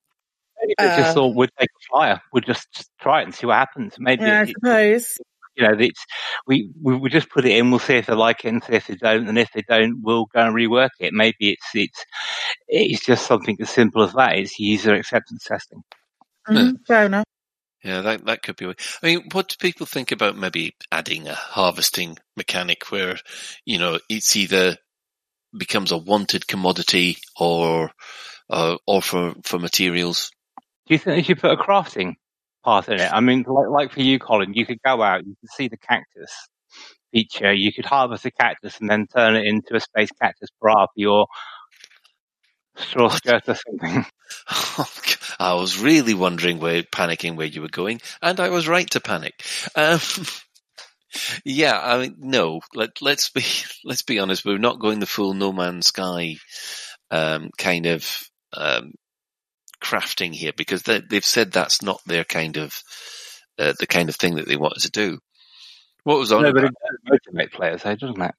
I 0.78 0.84
uh, 0.84 0.96
just 0.96 1.14
thought 1.14 1.34
we'd 1.34 1.50
take 1.58 1.68
a 1.68 1.82
flyer. 1.90 2.20
We'd 2.32 2.44
just, 2.46 2.70
just 2.72 2.90
try 3.00 3.20
it 3.20 3.24
and 3.24 3.34
see 3.34 3.46
what 3.46 3.56
happens. 3.56 3.94
Maybe 3.98 4.22
Yeah, 4.24 4.38
I 4.38 4.42
it- 4.42 4.48
suppose. 4.50 5.18
You 5.56 5.66
know, 5.66 5.74
it's 5.78 6.04
we, 6.46 6.70
we 6.82 6.96
we 6.96 7.10
just 7.10 7.30
put 7.30 7.44
it 7.44 7.56
in. 7.56 7.70
We'll 7.70 7.80
see 7.80 7.96
if 7.96 8.06
they 8.06 8.14
like 8.14 8.44
it 8.44 8.48
and 8.48 8.64
see 8.64 8.74
if 8.74 8.86
they 8.86 8.96
don't. 8.96 9.28
And 9.28 9.38
if 9.38 9.50
they 9.52 9.62
don't, 9.68 10.02
we'll 10.02 10.26
go 10.26 10.40
and 10.40 10.54
rework 10.54 10.90
it. 11.00 11.12
Maybe 11.12 11.50
it's 11.50 11.66
it's 11.74 12.04
it's 12.68 13.04
just 13.04 13.26
something 13.26 13.56
as 13.60 13.70
simple 13.70 14.02
as 14.02 14.12
that. 14.12 14.36
It's 14.36 14.58
user 14.58 14.94
acceptance 14.94 15.44
testing. 15.44 15.82
Mhm, 16.48 16.86
fair 16.86 17.06
enough. 17.06 17.24
Yeah, 17.82 18.00
that 18.00 18.26
that 18.26 18.42
could 18.42 18.56
be. 18.56 18.66
I 18.66 18.74
mean, 19.02 19.28
what 19.32 19.48
do 19.48 19.56
people 19.60 19.86
think 19.86 20.12
about 20.12 20.36
maybe 20.36 20.74
adding 20.90 21.28
a 21.28 21.34
harvesting 21.34 22.18
mechanic 22.36 22.90
where, 22.90 23.16
you 23.64 23.78
know, 23.78 23.98
it's 24.08 24.34
either 24.36 24.76
becomes 25.56 25.92
a 25.92 25.96
wanted 25.96 26.46
commodity 26.46 27.16
or 27.38 27.90
uh, 28.50 28.76
or 28.86 29.02
for 29.02 29.34
for 29.44 29.58
materials. 29.58 30.30
Do 30.86 30.94
you 30.94 30.98
think 30.98 31.16
they 31.16 31.22
should 31.22 31.40
put 31.40 31.52
a 31.52 31.56
crafting 31.56 32.14
part 32.66 32.88
in 32.88 33.00
it? 33.00 33.12
I 33.12 33.20
mean, 33.20 33.44
like, 33.46 33.68
like 33.68 33.92
for 33.92 34.00
you, 34.00 34.18
Colin, 34.18 34.52
you 34.52 34.66
could 34.66 34.82
go 34.84 35.00
out, 35.00 35.24
you 35.24 35.36
could 35.40 35.50
see 35.50 35.68
the 35.68 35.78
cactus 35.78 36.32
feature, 37.12 37.52
you 37.52 37.72
could 37.72 37.86
harvest 37.86 38.26
a 38.26 38.30
cactus 38.32 38.78
and 38.80 38.90
then 38.90 39.06
turn 39.06 39.36
it 39.36 39.46
into 39.46 39.76
a 39.76 39.80
space 39.80 40.10
cactus 40.20 40.50
bra 40.60 40.86
for 40.86 40.92
your 40.96 41.26
straw 42.76 43.08
skirt 43.08 43.48
or 43.48 43.54
something. 43.54 44.04
I 45.38 45.54
was 45.54 45.78
really 45.78 46.14
wondering 46.14 46.58
where 46.58 46.82
panicking 46.82 47.36
where 47.36 47.46
you 47.46 47.62
were 47.62 47.68
going, 47.68 48.00
and 48.20 48.40
I 48.40 48.48
was 48.48 48.68
right 48.68 48.90
to 48.90 49.00
panic. 49.00 49.34
Um, 49.74 50.00
yeah, 51.44 51.78
I 51.80 51.98
mean, 51.98 52.16
no. 52.18 52.60
Let 52.74 53.00
let's 53.00 53.30
be 53.30 53.44
let's 53.84 54.02
be 54.02 54.18
honest. 54.18 54.44
We're 54.44 54.58
not 54.58 54.80
going 54.80 55.00
the 55.00 55.06
full 55.06 55.34
No 55.34 55.52
Man's 55.52 55.86
Sky 55.86 56.36
um, 57.10 57.50
kind 57.56 57.86
of 57.86 58.28
um, 58.52 58.92
crafting 59.86 60.34
here 60.34 60.52
because 60.56 60.82
they, 60.82 61.00
they've 61.00 61.24
said 61.24 61.52
that's 61.52 61.82
not 61.82 62.00
their 62.06 62.24
kind 62.24 62.56
of 62.56 62.82
uh, 63.58 63.72
the 63.78 63.86
kind 63.86 64.08
of 64.08 64.16
thing 64.16 64.34
that 64.36 64.46
they 64.48 64.56
wanted 64.56 64.80
to 64.82 64.90
do. 64.90 65.18
What 66.04 66.18
was 66.18 66.32
on? 66.32 66.42
No, 66.42 66.52
but 66.52 66.64
it 66.64 66.70
does 66.70 66.98
motivate 67.04 67.52
players, 67.52 67.82
though, 67.82 67.96
doesn't 67.96 68.22
it? 68.22 68.34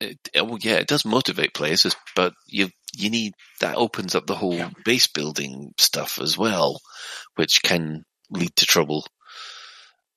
it, 0.00 0.18
it- 0.34 0.46
well, 0.46 0.58
yeah, 0.60 0.74
it 0.76 0.88
does 0.88 1.04
motivate 1.04 1.54
players, 1.54 1.94
but 2.16 2.32
you 2.46 2.68
you 2.94 3.10
need 3.10 3.32
that 3.60 3.76
opens 3.76 4.14
up 4.14 4.26
the 4.26 4.34
whole 4.34 4.60
base 4.84 5.06
building 5.06 5.72
stuff 5.78 6.18
as 6.20 6.36
well, 6.36 6.80
which 7.36 7.62
can 7.62 8.04
lead 8.30 8.54
to 8.56 8.66
trouble. 8.66 9.06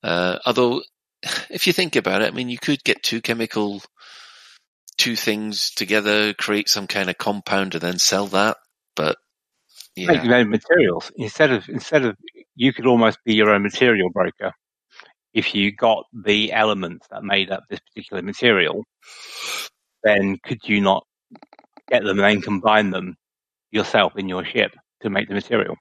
Uh, 0.03 0.39
although, 0.45 0.81
if 1.49 1.67
you 1.67 1.73
think 1.73 1.95
about 1.95 2.21
it, 2.21 2.31
I 2.31 2.35
mean, 2.35 2.49
you 2.49 2.57
could 2.57 2.83
get 2.83 3.03
two 3.03 3.21
chemical, 3.21 3.81
two 4.97 5.15
things 5.15 5.71
together, 5.71 6.33
create 6.33 6.69
some 6.69 6.87
kind 6.87 7.09
of 7.09 7.17
compound, 7.17 7.75
and 7.75 7.81
then 7.81 7.99
sell 7.99 8.27
that. 8.27 8.57
But 8.95 9.17
yeah, 9.95 10.07
Make 10.07 10.23
your 10.23 10.35
own 10.35 10.49
materials 10.49 11.11
instead 11.15 11.51
of 11.51 11.69
instead 11.69 12.03
of 12.03 12.17
you 12.55 12.73
could 12.73 12.85
almost 12.85 13.19
be 13.25 13.33
your 13.33 13.49
own 13.51 13.63
material 13.63 14.09
broker 14.09 14.51
if 15.33 15.53
you 15.55 15.71
got 15.71 16.05
the 16.13 16.51
elements 16.53 17.07
that 17.11 17.23
made 17.23 17.51
up 17.51 17.63
this 17.69 17.79
particular 17.79 18.21
material. 18.21 18.83
Then 20.03 20.37
could 20.43 20.59
you 20.63 20.81
not 20.81 21.05
get 21.89 22.03
them 22.03 22.19
and 22.19 22.27
then 22.27 22.41
combine 22.41 22.89
them 22.91 23.15
yourself 23.71 24.13
in 24.17 24.29
your 24.29 24.45
ship 24.45 24.71
to 25.01 25.09
make 25.09 25.27
the 25.27 25.33
material? 25.33 25.75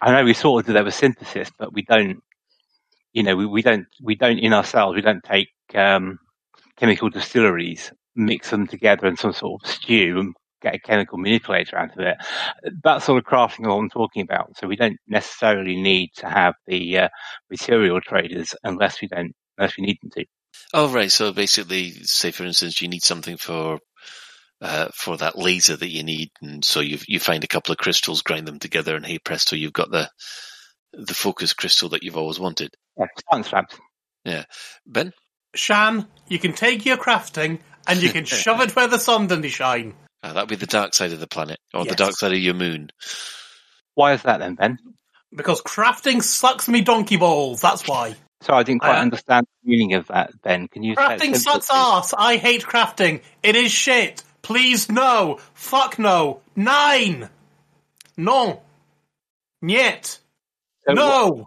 I 0.00 0.12
know 0.12 0.24
we 0.24 0.34
sort 0.34 0.62
of 0.62 0.66
do 0.66 0.72
that 0.74 0.84
with 0.84 0.94
synthesis, 0.94 1.50
but 1.58 1.72
we 1.72 1.82
don't. 1.82 2.22
You 3.12 3.22
know, 3.22 3.36
we, 3.36 3.46
we 3.46 3.62
don't 3.62 3.86
we 4.02 4.14
don't 4.14 4.38
in 4.38 4.52
ourselves. 4.52 4.94
We 4.94 5.02
don't 5.02 5.24
take 5.24 5.48
um, 5.74 6.18
chemical 6.76 7.10
distilleries, 7.10 7.92
mix 8.14 8.50
them 8.50 8.66
together 8.66 9.06
in 9.06 9.16
some 9.16 9.32
sort 9.32 9.62
of 9.62 9.70
stew, 9.70 10.18
and 10.20 10.34
get 10.60 10.74
a 10.74 10.78
chemical 10.78 11.18
manipulator 11.18 11.76
out 11.76 11.92
of 11.92 12.00
it. 12.00 12.16
That 12.84 13.02
sort 13.02 13.18
of 13.18 13.24
crafting 13.24 13.62
is 13.62 13.68
what 13.68 13.76
I'm 13.76 13.90
talking 13.90 14.22
about. 14.22 14.56
So 14.56 14.66
we 14.66 14.76
don't 14.76 14.98
necessarily 15.06 15.76
need 15.76 16.10
to 16.16 16.28
have 16.28 16.54
the 16.66 16.98
uh, 16.98 17.08
material 17.50 18.00
traders 18.00 18.54
unless 18.62 19.00
we 19.00 19.08
don't 19.08 19.32
unless 19.56 19.76
we 19.76 19.86
need 19.86 19.98
them 20.02 20.10
to. 20.10 20.24
Oh, 20.72 20.88
right. 20.88 21.10
So 21.10 21.32
basically, 21.32 21.90
say 21.90 22.30
for 22.30 22.44
instance, 22.44 22.80
you 22.80 22.88
need 22.88 23.02
something 23.02 23.36
for 23.36 23.78
uh, 24.60 24.88
for 24.94 25.16
that 25.18 25.38
laser 25.38 25.76
that 25.76 25.90
you 25.90 26.02
need, 26.02 26.30
and 26.42 26.64
so 26.64 26.80
you 26.80 26.98
you 27.06 27.20
find 27.20 27.44
a 27.44 27.48
couple 27.48 27.72
of 27.72 27.78
crystals, 27.78 28.22
grind 28.22 28.46
them 28.46 28.58
together, 28.58 28.96
and 28.96 29.06
hey 29.06 29.18
presto, 29.18 29.56
you've 29.56 29.72
got 29.72 29.90
the 29.90 30.10
the 30.92 31.14
focus 31.14 31.52
crystal 31.52 31.90
that 31.90 32.02
you've 32.02 32.16
always 32.16 32.40
wanted. 32.40 32.74
Yeah, 32.98 33.06
science 33.30 33.52
labs. 33.52 33.78
Yeah, 34.24 34.44
Ben. 34.86 35.12
Shan, 35.54 36.06
you 36.28 36.38
can 36.38 36.52
take 36.52 36.84
your 36.84 36.96
crafting 36.96 37.60
and 37.86 38.02
you 38.02 38.10
can 38.10 38.24
shove 38.26 38.60
it 38.60 38.76
where 38.76 38.88
the 38.88 38.98
sun 38.98 39.26
doesn't 39.26 39.48
shine. 39.48 39.94
Uh, 40.22 40.32
that'd 40.32 40.48
be 40.48 40.56
the 40.56 40.66
dark 40.66 40.94
side 40.94 41.12
of 41.12 41.20
the 41.20 41.26
planet, 41.28 41.58
or 41.72 41.84
the 41.84 41.94
dark 41.94 42.12
side 42.16 42.32
of 42.32 42.38
your 42.38 42.54
moon. 42.54 42.90
Why 43.94 44.12
is 44.14 44.22
that 44.22 44.38
then, 44.40 44.54
Ben? 44.54 44.78
Because 45.34 45.60
crafting 45.62 46.22
sucks 46.22 46.68
me 46.68 46.80
donkey 46.80 47.16
balls, 47.16 47.60
that's 47.60 47.86
why. 47.86 48.16
So 48.40 48.54
I 48.54 48.62
didn't 48.62 48.80
quite 48.80 48.98
Uh, 48.98 49.02
understand 49.02 49.46
the 49.62 49.70
meaning 49.70 49.94
of 49.94 50.06
that, 50.08 50.30
Ben. 50.42 50.68
Can 50.68 50.82
you 50.82 50.94
say 50.94 51.02
it 51.02 51.06
Crafting 51.06 51.20
simply? 51.20 51.38
sucks 51.40 51.68
ass. 51.70 52.14
I 52.16 52.36
hate 52.36 52.62
crafting. 52.62 53.22
It 53.42 53.56
is 53.56 53.70
shit. 53.72 54.22
Please 54.42 54.88
no. 54.90 55.38
Fuck 55.54 55.98
no. 55.98 56.40
Nine. 56.56 57.28
No. 58.16 58.62
Niet. 59.62 60.18
No. 60.88 61.46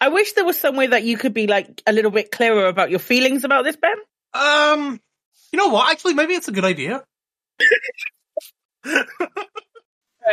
I 0.00 0.08
wish 0.08 0.32
there 0.32 0.44
was 0.44 0.58
some 0.60 0.76
way 0.76 0.88
that 0.88 1.04
you 1.04 1.16
could 1.16 1.32
be 1.32 1.46
like 1.46 1.82
a 1.86 1.92
little 1.92 2.10
bit 2.10 2.30
clearer 2.30 2.66
about 2.66 2.90
your 2.90 2.98
feelings 2.98 3.44
about 3.44 3.64
this, 3.64 3.76
Ben. 3.76 3.96
Um, 4.34 5.00
you 5.52 5.58
know 5.58 5.68
what? 5.68 5.90
Actually, 5.90 6.14
maybe 6.14 6.34
it's 6.34 6.48
a 6.48 6.52
good 6.52 6.66
idea. 6.66 7.02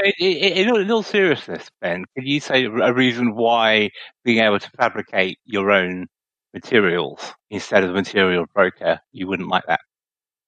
In, 0.09 0.69
all- 0.69 0.79
in 0.79 0.91
all 0.91 1.03
seriousness, 1.03 1.69
Ben, 1.79 2.05
can 2.15 2.25
you 2.25 2.39
say 2.39 2.65
a 2.65 2.93
reason 2.93 3.35
why 3.35 3.91
being 4.23 4.39
able 4.39 4.59
to 4.59 4.69
fabricate 4.71 5.37
your 5.45 5.69
own 5.71 6.07
materials 6.53 7.33
instead 7.49 7.83
of 7.83 7.91
material 7.93 8.45
broker, 8.53 8.99
you 9.11 9.27
wouldn't 9.27 9.49
like 9.49 9.65
that? 9.67 9.81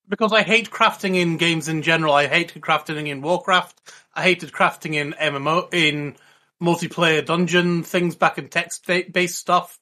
Because 0.08 0.34
I 0.34 0.44
hate 0.44 0.70
crafting 0.72 1.16
in 1.16 1.38
games 1.38 1.68
in 1.68 1.82
general. 1.82 2.14
I 2.14 2.28
hated 2.28 2.62
crafting 2.62 3.08
in 3.08 3.22
Warcraft. 3.22 3.94
I 4.14 4.24
hated 4.24 4.52
crafting 4.52 4.96
in 4.96 5.14
MMO, 5.14 5.72
in 5.74 6.16
multiplayer 6.62 7.26
dungeon 7.26 7.84
things 7.84 8.16
back 8.16 8.38
in 8.38 8.48
text 8.50 8.86
based 8.86 9.38
stuff. 9.38 9.78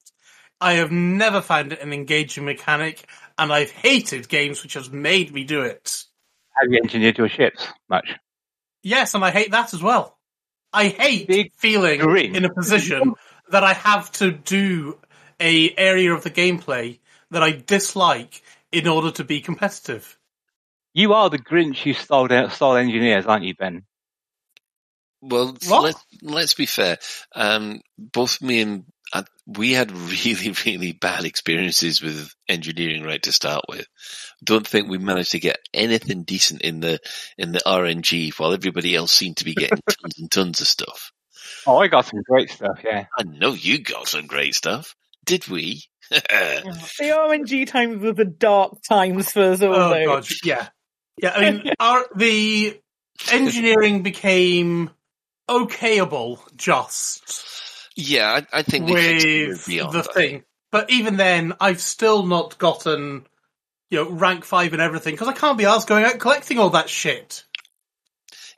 I 0.60 0.74
have 0.74 0.90
never 0.92 1.40
found 1.40 1.72
it 1.72 1.80
an 1.80 1.92
engaging 1.92 2.44
mechanic, 2.44 3.06
and 3.38 3.52
I've 3.52 3.70
hated 3.70 4.28
games 4.28 4.62
which 4.62 4.74
has 4.74 4.90
made 4.90 5.32
me 5.32 5.44
do 5.44 5.62
it. 5.62 6.04
Have 6.56 6.70
you 6.70 6.78
engineered 6.82 7.18
your 7.18 7.28
ships 7.28 7.66
much? 7.88 8.16
Yes, 8.82 9.14
and 9.14 9.24
I 9.24 9.30
hate 9.30 9.50
that 9.52 9.74
as 9.74 9.82
well. 9.82 10.18
I 10.72 10.88
hate 10.88 11.52
feeling 11.56 12.00
grin. 12.00 12.36
in 12.36 12.44
a 12.44 12.52
position 12.52 13.14
that 13.50 13.64
I 13.64 13.72
have 13.72 14.10
to 14.12 14.32
do 14.32 14.98
a 15.40 15.74
area 15.76 16.12
of 16.12 16.22
the 16.22 16.30
gameplay 16.30 16.98
that 17.30 17.42
I 17.42 17.52
dislike 17.52 18.42
in 18.72 18.88
order 18.88 19.10
to 19.12 19.24
be 19.24 19.40
competitive. 19.40 20.18
You 20.92 21.12
are 21.14 21.30
the 21.30 21.38
Grinch 21.38 21.78
who 21.78 21.92
stole, 21.92 22.28
stole 22.50 22.76
engineers, 22.76 23.26
aren't 23.26 23.44
you, 23.44 23.54
Ben? 23.54 23.84
Well, 25.20 25.56
let's 25.68 26.04
let's 26.22 26.54
be 26.54 26.66
fair. 26.66 26.98
Um, 27.34 27.80
both 27.98 28.42
me 28.42 28.60
and 28.60 28.84
uh, 29.14 29.22
we 29.46 29.72
had 29.72 29.92
really, 29.92 30.54
really 30.66 30.92
bad 30.92 31.24
experiences 31.24 32.02
with 32.02 32.34
engineering 32.48 33.04
right 33.04 33.22
to 33.22 33.32
start 33.32 33.64
with. 33.68 33.86
Don't 34.42 34.66
think 34.66 34.88
we 34.88 34.98
managed 34.98 35.30
to 35.30 35.40
get 35.40 35.60
anything 35.72 36.24
decent 36.24 36.62
in 36.62 36.80
the 36.80 36.98
in 37.38 37.52
the 37.52 37.62
RNG, 37.64 38.34
while 38.38 38.52
everybody 38.52 38.94
else 38.94 39.12
seemed 39.12 39.38
to 39.38 39.44
be 39.44 39.54
getting 39.54 39.78
tons 39.88 40.18
and 40.18 40.30
tons 40.30 40.60
of 40.60 40.66
stuff. 40.66 41.12
Oh, 41.66 41.78
I 41.78 41.86
got 41.88 42.06
some 42.06 42.22
great 42.28 42.50
stuff, 42.50 42.80
yeah. 42.84 43.06
I 43.16 43.22
know 43.22 43.52
you 43.52 43.82
got 43.82 44.08
some 44.08 44.26
great 44.26 44.54
stuff. 44.54 44.94
Did 45.24 45.48
we? 45.48 45.84
The 46.10 46.18
RNG 47.00 47.66
times 47.66 48.02
were 48.02 48.12
the 48.12 48.24
dark 48.24 48.82
times 48.86 49.30
for 49.30 49.56
Zorro. 49.56 50.02
Oh 50.02 50.04
god, 50.04 50.26
yeah, 50.42 50.68
yeah. 51.22 51.32
I 51.34 51.50
mean, 51.50 51.72
our, 51.80 52.06
the 52.14 52.78
engineering 53.30 54.02
became 54.02 54.90
okayable 55.48 56.40
just 56.56 57.53
yeah, 57.96 58.40
I, 58.52 58.58
I 58.58 58.62
think 58.62 58.86
they 58.86 59.18
fixed 59.18 59.26
with 59.48 59.66
beyond 59.66 59.92
the 59.94 60.02
that. 60.02 60.14
thing. 60.14 60.44
But 60.72 60.90
even 60.90 61.16
then, 61.16 61.54
I've 61.60 61.80
still 61.80 62.24
not 62.24 62.58
gotten 62.58 63.26
you 63.90 64.04
know 64.04 64.10
rank 64.10 64.44
five 64.44 64.72
and 64.72 64.82
everything 64.82 65.14
because 65.14 65.28
I 65.28 65.32
can't 65.32 65.58
be 65.58 65.66
asked 65.66 65.88
going 65.88 66.04
out 66.04 66.18
collecting 66.18 66.58
all 66.58 66.70
that 66.70 66.88
shit. 66.88 67.44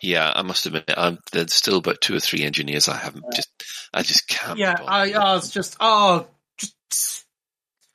Yeah, 0.03 0.31
I 0.35 0.43
must 0.43 0.67
admit, 0.67 0.85
I'm, 0.95 1.19
there's 1.33 1.55
still 1.55 1.79
about 1.79 2.03
two 2.03 2.15
or 2.15 2.21
three 2.21 2.43
engineers 2.43 2.87
I 2.87 2.97
haven't 2.99 3.25
just, 3.35 3.49
I 3.95 4.03
just 4.03 4.29
can't. 4.29 4.59
Yeah, 4.59 4.77
I, 4.87 5.13
I 5.13 5.35
was 5.35 5.51
just 5.51 5.77
oh, 5.81 6.27
just 6.59 7.25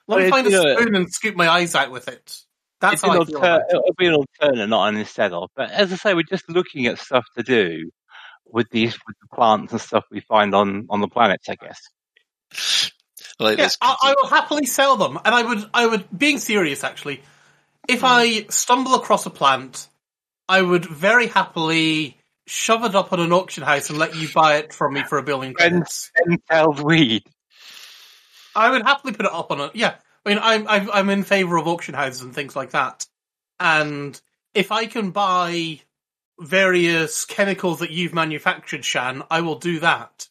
let 0.08 0.24
me 0.24 0.30
find 0.30 0.48
a 0.48 0.50
you 0.50 0.56
know- 0.64 0.76
spoon 0.78 0.96
and 0.96 1.12
scoop 1.12 1.36
my 1.36 1.48
eyes 1.50 1.76
out 1.76 1.92
with 1.92 2.08
it. 2.08 2.38
That's 2.80 2.96
It's 2.96 3.02
how 3.04 3.12
an 3.12 3.22
I 3.22 3.26
feel. 3.26 3.36
alter- 3.36 3.38
about 3.48 3.62
it. 3.62 3.76
it'll 3.76 3.94
be 3.96 4.08
an 4.08 4.14
alternate, 4.16 4.68
not 4.68 4.88
an 4.88 4.98
instead 4.98 5.34
of. 5.34 5.50
But 5.56 5.70
as 5.70 5.94
I 5.94 5.96
say, 5.98 6.14
we're 6.16 6.24
just 6.24 6.50
looking 6.50 6.88
at 6.88 6.98
stuff 6.98 7.26
to 7.38 7.44
do 7.44 7.92
with 8.52 8.70
these 8.70 8.94
with 9.08 9.16
the 9.22 9.36
plants 9.36 9.72
and 9.72 9.82
stuff 9.82 10.06
we 10.12 10.22
find 10.22 10.54
on 10.54 10.88
on 10.90 11.02
the 11.02 11.08
planets. 11.08 11.50
I 11.50 11.56
guess. 11.56 11.82
Like, 13.40 13.58
Yeah, 13.58 13.70
I, 13.82 13.96
I 14.04 14.16
will 14.22 14.30
happily 14.30 14.66
sell 14.66 14.98
them, 14.98 15.18
and 15.24 15.34
I 15.34 15.42
would, 15.42 15.66
I 15.74 15.88
would, 15.88 16.06
being 16.16 16.38
serious 16.38 16.84
actually, 16.84 17.22
if 17.88 18.04
I 18.04 18.46
stumble 18.50 18.96
across 18.96 19.26
a 19.26 19.30
plant, 19.30 19.88
I 20.48 20.62
would 20.62 20.86
very 20.86 21.28
happily 21.28 22.18
shove 22.46 22.84
it 22.84 22.96
up 22.96 23.14
on 23.14 23.20
an 23.20 23.32
auction 23.32 23.64
house 23.64 23.90
and 23.90 23.98
let 23.98 24.16
you 24.16 24.28
buy 24.34 24.58
it 24.58 24.74
from 24.74 24.94
me 24.94 25.04
for 25.04 25.18
a 25.18 25.24
billion 25.24 25.54
credits. 25.54 26.12
Pentel 26.18 26.84
weed. 26.84 27.24
I 28.56 28.70
would 28.70 28.84
happily 28.84 29.14
put 29.14 29.26
it 29.26 29.32
up 29.34 29.52
on 29.52 29.60
a 29.60 29.72
yeah. 29.74 29.96
I 30.26 30.30
mean, 30.30 30.40
I'm 30.42 30.68
I'm, 30.68 30.92
I'm 30.92 31.10
in 31.10 31.24
favour 31.24 31.58
of 31.58 31.68
auction 31.68 31.96
houses 31.96 32.22
and 32.22 32.36
things 32.36 32.56
like 32.56 32.72
that, 32.72 33.08
and 33.60 34.20
if 34.54 34.72
I 34.72 34.86
can 34.86 35.12
buy 35.12 35.82
various 36.42 37.26
chemicals 37.26 37.80
that 37.80 37.92
you've 37.92 38.14
manufactured, 38.14 38.84
Shan, 38.84 39.24
I 39.30 39.42
will 39.42 39.60
do 39.60 39.80
that. 39.80 40.28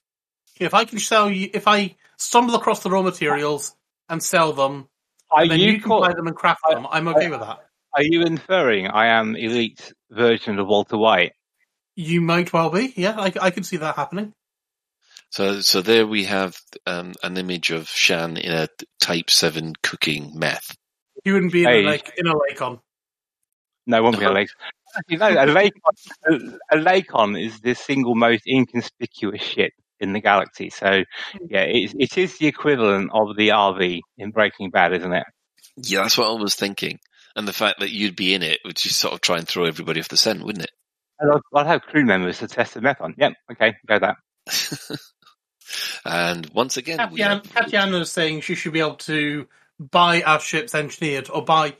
If 0.59 0.75
I 0.75 0.85
can 0.85 0.99
sell 0.99 1.31
you, 1.31 1.49
if 1.55 1.67
I 1.67 1.97
stumble 2.19 2.55
across 2.55 2.83
the 2.83 2.91
raw 2.91 3.03
materials 3.03 3.75
and 4.09 4.23
sell 4.23 4.53
them, 4.53 4.89
Are 5.31 5.47
then 5.49 5.59
you 5.61 5.67
you, 5.73 5.81
can 5.81 5.89
call- 5.89 6.01
buy 6.03 6.13
them 6.13 6.27
and 6.27 6.37
craft 6.37 6.61
them. 6.69 6.87
I'm 6.91 7.09
okay 7.09 7.31
with 7.31 7.41
that. 7.41 7.61
Are 7.95 8.03
you 8.03 8.23
inferring 8.23 8.87
I 8.87 9.07
am 9.19 9.35
elite 9.37 9.93
version 10.11 10.59
of 10.59 10.67
Walter 10.67 10.97
White? 10.99 11.33
You 11.97 12.21
might 12.21 12.53
well 12.53 12.71
be. 12.71 12.93
Yeah, 12.97 13.19
I, 13.19 13.33
I 13.41 13.51
can 13.51 13.65
see 13.65 13.79
that 13.79 13.97
happening. 13.97 14.33
So, 15.31 15.61
so 15.61 15.81
there 15.83 16.07
we 16.07 16.25
have 16.25 16.61
um, 16.87 17.15
an 17.23 17.37
image 17.37 17.71
of 17.71 17.89
Shan 17.89 18.37
in 18.37 18.53
a 18.53 18.69
Type 19.01 19.31
Seven 19.31 19.75
cooking 19.83 20.33
meth. 20.39 20.77
He 21.25 21.33
wouldn't 21.33 21.53
be 21.53 21.63
in 21.65 21.69
Hey. 21.69 21.85
a 21.85 21.89
lake 21.89 22.13
in 22.17 22.27
a 22.27 22.37
lake 22.37 22.61
No, 23.87 23.97
it 23.99 24.03
won't 24.03 24.19
be 24.19 24.25
a 24.25 24.33
lake. 24.33 24.51
You 25.09 25.19
know, 25.19 25.29
a 25.29 25.47
Lakon, 25.47 26.59
a, 26.71 26.77
a 26.77 26.79
Lakon 26.79 27.43
is 27.43 27.61
the 27.61 27.75
single 27.75 28.15
most 28.15 28.47
inconspicuous 28.47 29.43
ship 29.43 29.73
in 29.99 30.13
the 30.13 30.21
galaxy. 30.21 30.71
So, 30.71 31.05
hmm. 31.33 31.47
yeah, 31.49 31.63
it, 31.63 31.95
it 31.99 32.19
is 32.19 32.39
the 32.39 32.47
equivalent 32.47 33.11
of 33.13 33.37
the 33.37 33.49
RV 33.49 34.01
in 34.19 34.31
Breaking 34.31 34.71
Bad, 34.71 34.95
isn't 34.95 35.13
it? 35.13 35.25
Yeah, 35.77 36.03
that's 36.03 36.19
what 36.19 36.29
I 36.29 36.41
was 36.41 36.55
thinking. 36.55 36.99
And 37.37 37.47
the 37.47 37.53
fact 37.53 37.81
that 37.81 37.91
you'd 37.91 38.17
be 38.17 38.35
in 38.35 38.43
it 38.43 38.59
would 38.65 38.77
just 38.77 38.99
sort 38.99 39.15
of 39.15 39.21
try 39.21 39.39
and 39.39 39.47
throw 39.47 39.65
everybody 39.65 40.01
off 40.01 40.09
the 40.09 40.17
scent, 40.17 40.45
wouldn't 40.45 40.65
it? 40.65 40.71
I'll, 41.21 41.41
I'd 41.55 41.67
have 41.67 41.83
crew 41.83 42.05
members 42.05 42.39
to 42.39 42.49
test 42.49 42.75
the 42.75 42.81
meth 42.81 43.01
on. 43.01 43.15
Yep, 43.19 43.33
okay, 43.53 43.75
go 43.87 43.99
that. 43.99 44.17
And 46.05 46.49
once 46.55 46.77
again, 46.77 46.99
we 47.13 47.19
Tatiana, 47.19 47.43
Tatiana 47.43 47.99
is 47.99 48.11
saying 48.11 48.41
she 48.41 48.55
should 48.55 48.73
be 48.73 48.81
able 48.81 48.97
to 48.97 49.47
buy 49.79 50.23
our 50.23 50.41
ships 50.41 50.75
engineered 50.75 51.31
or 51.31 51.45
buy, 51.45 51.75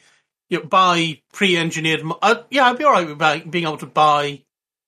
you 0.51 0.59
know, 0.59 0.65
buy 0.65 1.23
pre-engineered. 1.33 2.05
mo- 2.05 2.19
Uh, 2.21 2.43
yeah, 2.51 2.67
I'd 2.67 2.77
be 2.77 2.85
alright 2.85 3.07
with 3.09 3.51
being 3.51 3.65
able 3.65 3.79
to 3.79 3.87
buy 3.87 4.43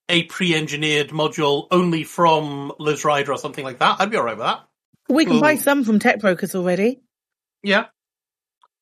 a 0.09 0.24
pre-engineered 0.24 1.09
module 1.10 1.68
only 1.70 2.05
from 2.05 2.72
Liz 2.78 3.05
Ryder 3.05 3.32
or 3.32 3.39
something 3.39 3.64
like 3.64 3.78
that. 3.78 3.97
I'd 4.01 4.10
be 4.10 4.18
alright 4.18 4.36
with 4.36 4.44
that. 4.44 4.68
We 5.09 5.24
can 5.24 5.36
Ooh. 5.36 5.40
buy 5.40 5.56
some 5.56 5.84
from 5.84 5.98
Tech 6.01 6.20
Brokers 6.20 6.55
already. 6.55 7.01
Yeah. 7.62 7.86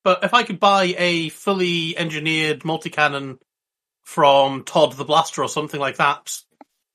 But 0.03 0.23
if 0.23 0.33
I 0.33 0.43
could 0.43 0.59
buy 0.59 0.95
a 0.97 1.29
fully 1.29 1.95
engineered 1.95 2.65
multi-cannon 2.65 3.37
from 4.03 4.63
Todd 4.63 4.93
the 4.93 5.05
Blaster 5.05 5.43
or 5.43 5.47
something 5.47 5.79
like 5.79 5.97
that, 5.97 6.35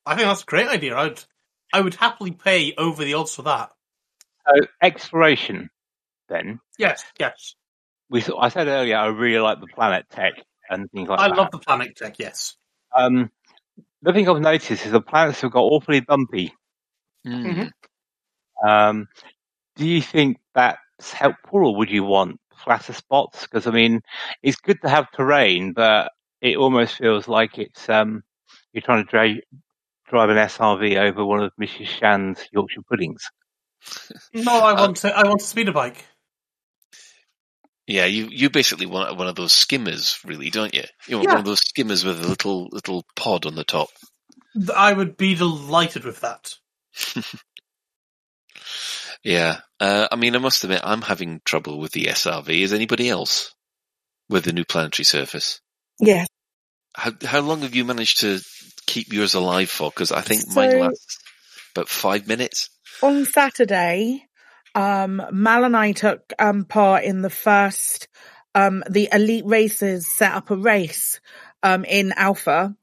I 0.05 0.17
think 0.17 0.27
that's 0.27 0.43
a 0.43 0.47
great 0.47 0.69
idea. 0.69 0.97
I'd, 0.97 1.23
I 1.73 1.81
would 1.81 1.95
happily 1.95 2.33
pay 2.33 2.75
over 2.77 3.05
the 3.05 3.15
odds 3.15 3.35
for 3.35 3.43
that. 3.43 3.71
So, 4.47 4.67
exploration, 4.83 5.71
then. 6.29 6.61
Yes, 6.79 7.05
yes. 7.19 7.55
We, 8.09 8.23
I 8.39 8.49
said 8.49 8.69
earlier, 8.69 8.97
I 8.97 9.07
really 9.07 9.41
like 9.41 9.61
the 9.61 9.66
planet 9.66 10.07
tech 10.11 10.35
and 10.70 10.91
things 10.91 11.09
like 11.09 11.19
I 11.19 11.28
that. 11.28 11.35
I 11.35 11.37
love 11.37 11.51
the 11.51 11.59
Planet 11.59 11.97
Tech, 11.97 12.19
yes. 12.19 12.57
Um, 12.97 13.31
the 14.03 14.12
thing 14.12 14.28
I've 14.28 14.41
noticed 14.41 14.85
is 14.85 14.93
the 14.93 15.01
planets 15.01 15.41
have 15.41 15.51
got 15.51 15.62
awfully 15.62 16.01
bumpy. 16.01 16.53
Mhm. 17.27 17.70
Um, 18.65 19.09
do 19.74 19.87
you 19.87 20.01
think 20.01 20.39
that's 20.55 21.12
helpful, 21.12 21.66
or 21.66 21.77
would 21.77 21.91
you 21.91 22.05
want 22.05 22.41
flatter 22.57 22.93
spots? 22.93 23.43
Because 23.43 23.66
I 23.66 23.70
mean, 23.70 24.01
it's 24.43 24.57
good 24.57 24.81
to 24.83 24.89
have 24.89 25.11
terrain, 25.11 25.73
but 25.73 26.12
it 26.41 26.57
almost 26.57 26.97
feels 26.97 27.28
like 27.28 27.59
it's 27.59 27.89
um, 27.89 28.23
you're 28.73 28.83
trying 28.83 29.05
to 29.05 29.11
drive 29.11 29.37
drive 30.09 30.31
an 30.31 30.37
SRV 30.37 30.97
over 30.97 31.24
one 31.24 31.43
of 31.43 31.53
Mrs. 31.61 31.87
Shan's 31.87 32.49
Yorkshire 32.53 32.83
puddings. 32.89 33.23
No, 34.33 34.53
I 34.53 34.73
want 34.73 34.99
to. 34.99 35.16
I 35.16 35.24
want 35.24 35.43
a 35.43 35.45
speeder 35.45 35.73
bike. 35.73 36.05
Yeah, 37.87 38.07
you, 38.07 38.29
you 38.31 38.51
basically 38.51 38.87
want 38.87 39.17
one 39.17 39.29
of 39.29 39.37
those 39.37 39.53
skimmers, 39.53 40.19
really, 40.25 40.51
don't 40.51 40.75
you? 40.75 40.83
You 41.07 41.17
want 41.19 41.29
Yeah. 41.29 41.35
one 41.35 41.41
of 41.41 41.47
those 41.47 41.61
skimmers 41.61 42.05
with 42.05 42.23
a 42.25 42.27
little 42.29 42.69
little 42.73 43.05
pod 43.15 43.47
on 43.47 43.55
the 43.55 43.63
top. 43.65 43.89
I 44.75 44.93
would 44.93 45.17
be 45.17 45.35
delighted 45.35 46.05
with 46.05 46.21
that. 46.21 46.55
Yeah, 49.23 49.59
uh, 49.81 50.07
I 50.13 50.17
mean, 50.17 50.37
I 50.37 50.39
must 50.39 50.63
admit, 50.63 50.83
I'm 50.85 51.03
having 51.03 51.41
trouble 51.45 51.79
with 51.81 51.91
the 51.93 52.05
SRV. 52.05 52.49
Is 52.49 52.73
anybody 52.73 53.09
else 53.09 53.55
with 54.29 54.45
the 54.45 54.53
new 54.53 54.65
planetary 54.65 55.05
surface? 55.05 55.61
Yes. 55.99 56.29
How 56.95 57.11
how 57.25 57.41
long 57.41 57.63
have 57.63 57.75
you 57.75 57.85
managed 57.85 58.21
to 58.21 58.41
keep 58.87 59.13
yours 59.13 59.35
alive 59.35 59.69
for? 59.69 59.91
Because 59.91 60.13
I 60.13 60.21
think 60.21 60.43
mine 60.55 60.71
So- 60.71 60.79
lasts 60.79 61.19
about 61.75 61.89
five 61.89 62.29
minutes. 62.29 62.71
on 63.03 63.25
Saturday, 63.25 64.25
um, 64.77 65.23
Mal 65.32 65.65
and 65.65 65.77
I 65.77 65.93
took 65.93 66.32
um, 66.39 66.66
part 66.66 67.05
in 67.05 67.23
the 67.23 67.31
first, 67.31 68.09
um, 68.55 68.85
the 68.89 69.09
elite 69.11 69.47
racers 69.47 70.07
set 70.07 70.32
up 70.32 70.51
a 70.51 70.57
race 70.57 71.20
um, 71.62 71.85
in 71.86 72.12
Alpha 72.12 72.77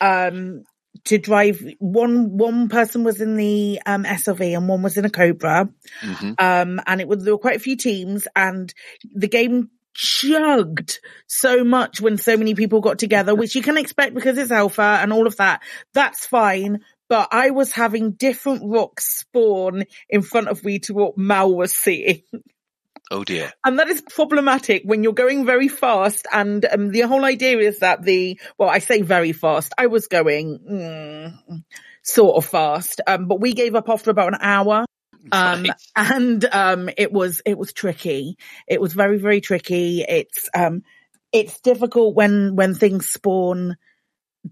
um, 0.00 0.62
to 1.04 1.18
drive. 1.18 1.60
One 1.80 2.38
one 2.38 2.68
person 2.68 3.02
was 3.02 3.20
in 3.20 3.36
the 3.36 3.80
um, 3.84 4.04
SRV 4.04 4.56
and 4.56 4.68
one 4.68 4.82
was 4.82 4.96
in 4.96 5.04
a 5.04 5.10
Cobra, 5.10 5.68
Mm-hmm. 6.00 6.32
um, 6.38 6.80
and 6.86 7.00
it 7.00 7.08
was 7.08 7.24
there 7.24 7.34
were 7.34 7.38
quite 7.38 7.56
a 7.56 7.60
few 7.60 7.76
teams, 7.76 8.28
and 8.36 8.72
the 9.12 9.28
game 9.28 9.70
chugged 9.94 11.00
so 11.26 11.64
much 11.64 12.00
when 12.00 12.16
so 12.16 12.36
many 12.36 12.54
people 12.54 12.80
got 12.80 12.98
together, 12.98 13.34
which 13.40 13.54
you 13.54 13.62
can 13.62 13.76
expect 13.76 14.14
because 14.14 14.38
it's 14.38 14.50
alpha 14.52 14.98
and 15.02 15.12
all 15.12 15.26
of 15.26 15.36
that. 15.36 15.60
That's 15.92 16.24
fine. 16.24 16.82
But 17.12 17.28
I 17.30 17.50
was 17.50 17.72
having 17.72 18.12
different 18.12 18.62
rocks 18.64 19.18
spawn 19.18 19.84
in 20.08 20.22
front 20.22 20.48
of 20.48 20.64
me 20.64 20.78
to 20.78 20.94
what 20.94 21.18
Mal 21.18 21.54
was 21.54 21.74
seeing. 21.74 22.22
Oh 23.10 23.22
dear. 23.22 23.52
And 23.62 23.78
that 23.78 23.90
is 23.90 24.00
problematic 24.00 24.84
when 24.86 25.02
you're 25.02 25.12
going 25.12 25.44
very 25.44 25.68
fast. 25.68 26.26
And 26.32 26.64
um, 26.64 26.88
the 26.88 27.02
whole 27.02 27.26
idea 27.26 27.58
is 27.58 27.80
that 27.80 28.02
the, 28.02 28.40
well, 28.56 28.70
I 28.70 28.78
say 28.78 29.02
very 29.02 29.32
fast. 29.32 29.74
I 29.76 29.88
was 29.88 30.06
going 30.06 30.60
mm, 30.60 31.64
sort 32.02 32.36
of 32.38 32.46
fast. 32.46 33.02
Um, 33.06 33.26
but 33.28 33.40
we 33.40 33.52
gave 33.52 33.74
up 33.74 33.90
after 33.90 34.10
about 34.10 34.32
an 34.32 34.40
hour. 34.40 34.86
Um, 35.30 35.66
and, 35.94 36.42
um, 36.46 36.88
it 36.96 37.12
was, 37.12 37.42
it 37.44 37.58
was 37.58 37.74
tricky. 37.74 38.38
It 38.66 38.80
was 38.80 38.94
very, 38.94 39.18
very 39.18 39.42
tricky. 39.42 40.00
It's, 40.00 40.48
um, 40.54 40.82
it's 41.30 41.60
difficult 41.60 42.14
when, 42.14 42.56
when 42.56 42.74
things 42.74 43.06
spawn 43.06 43.76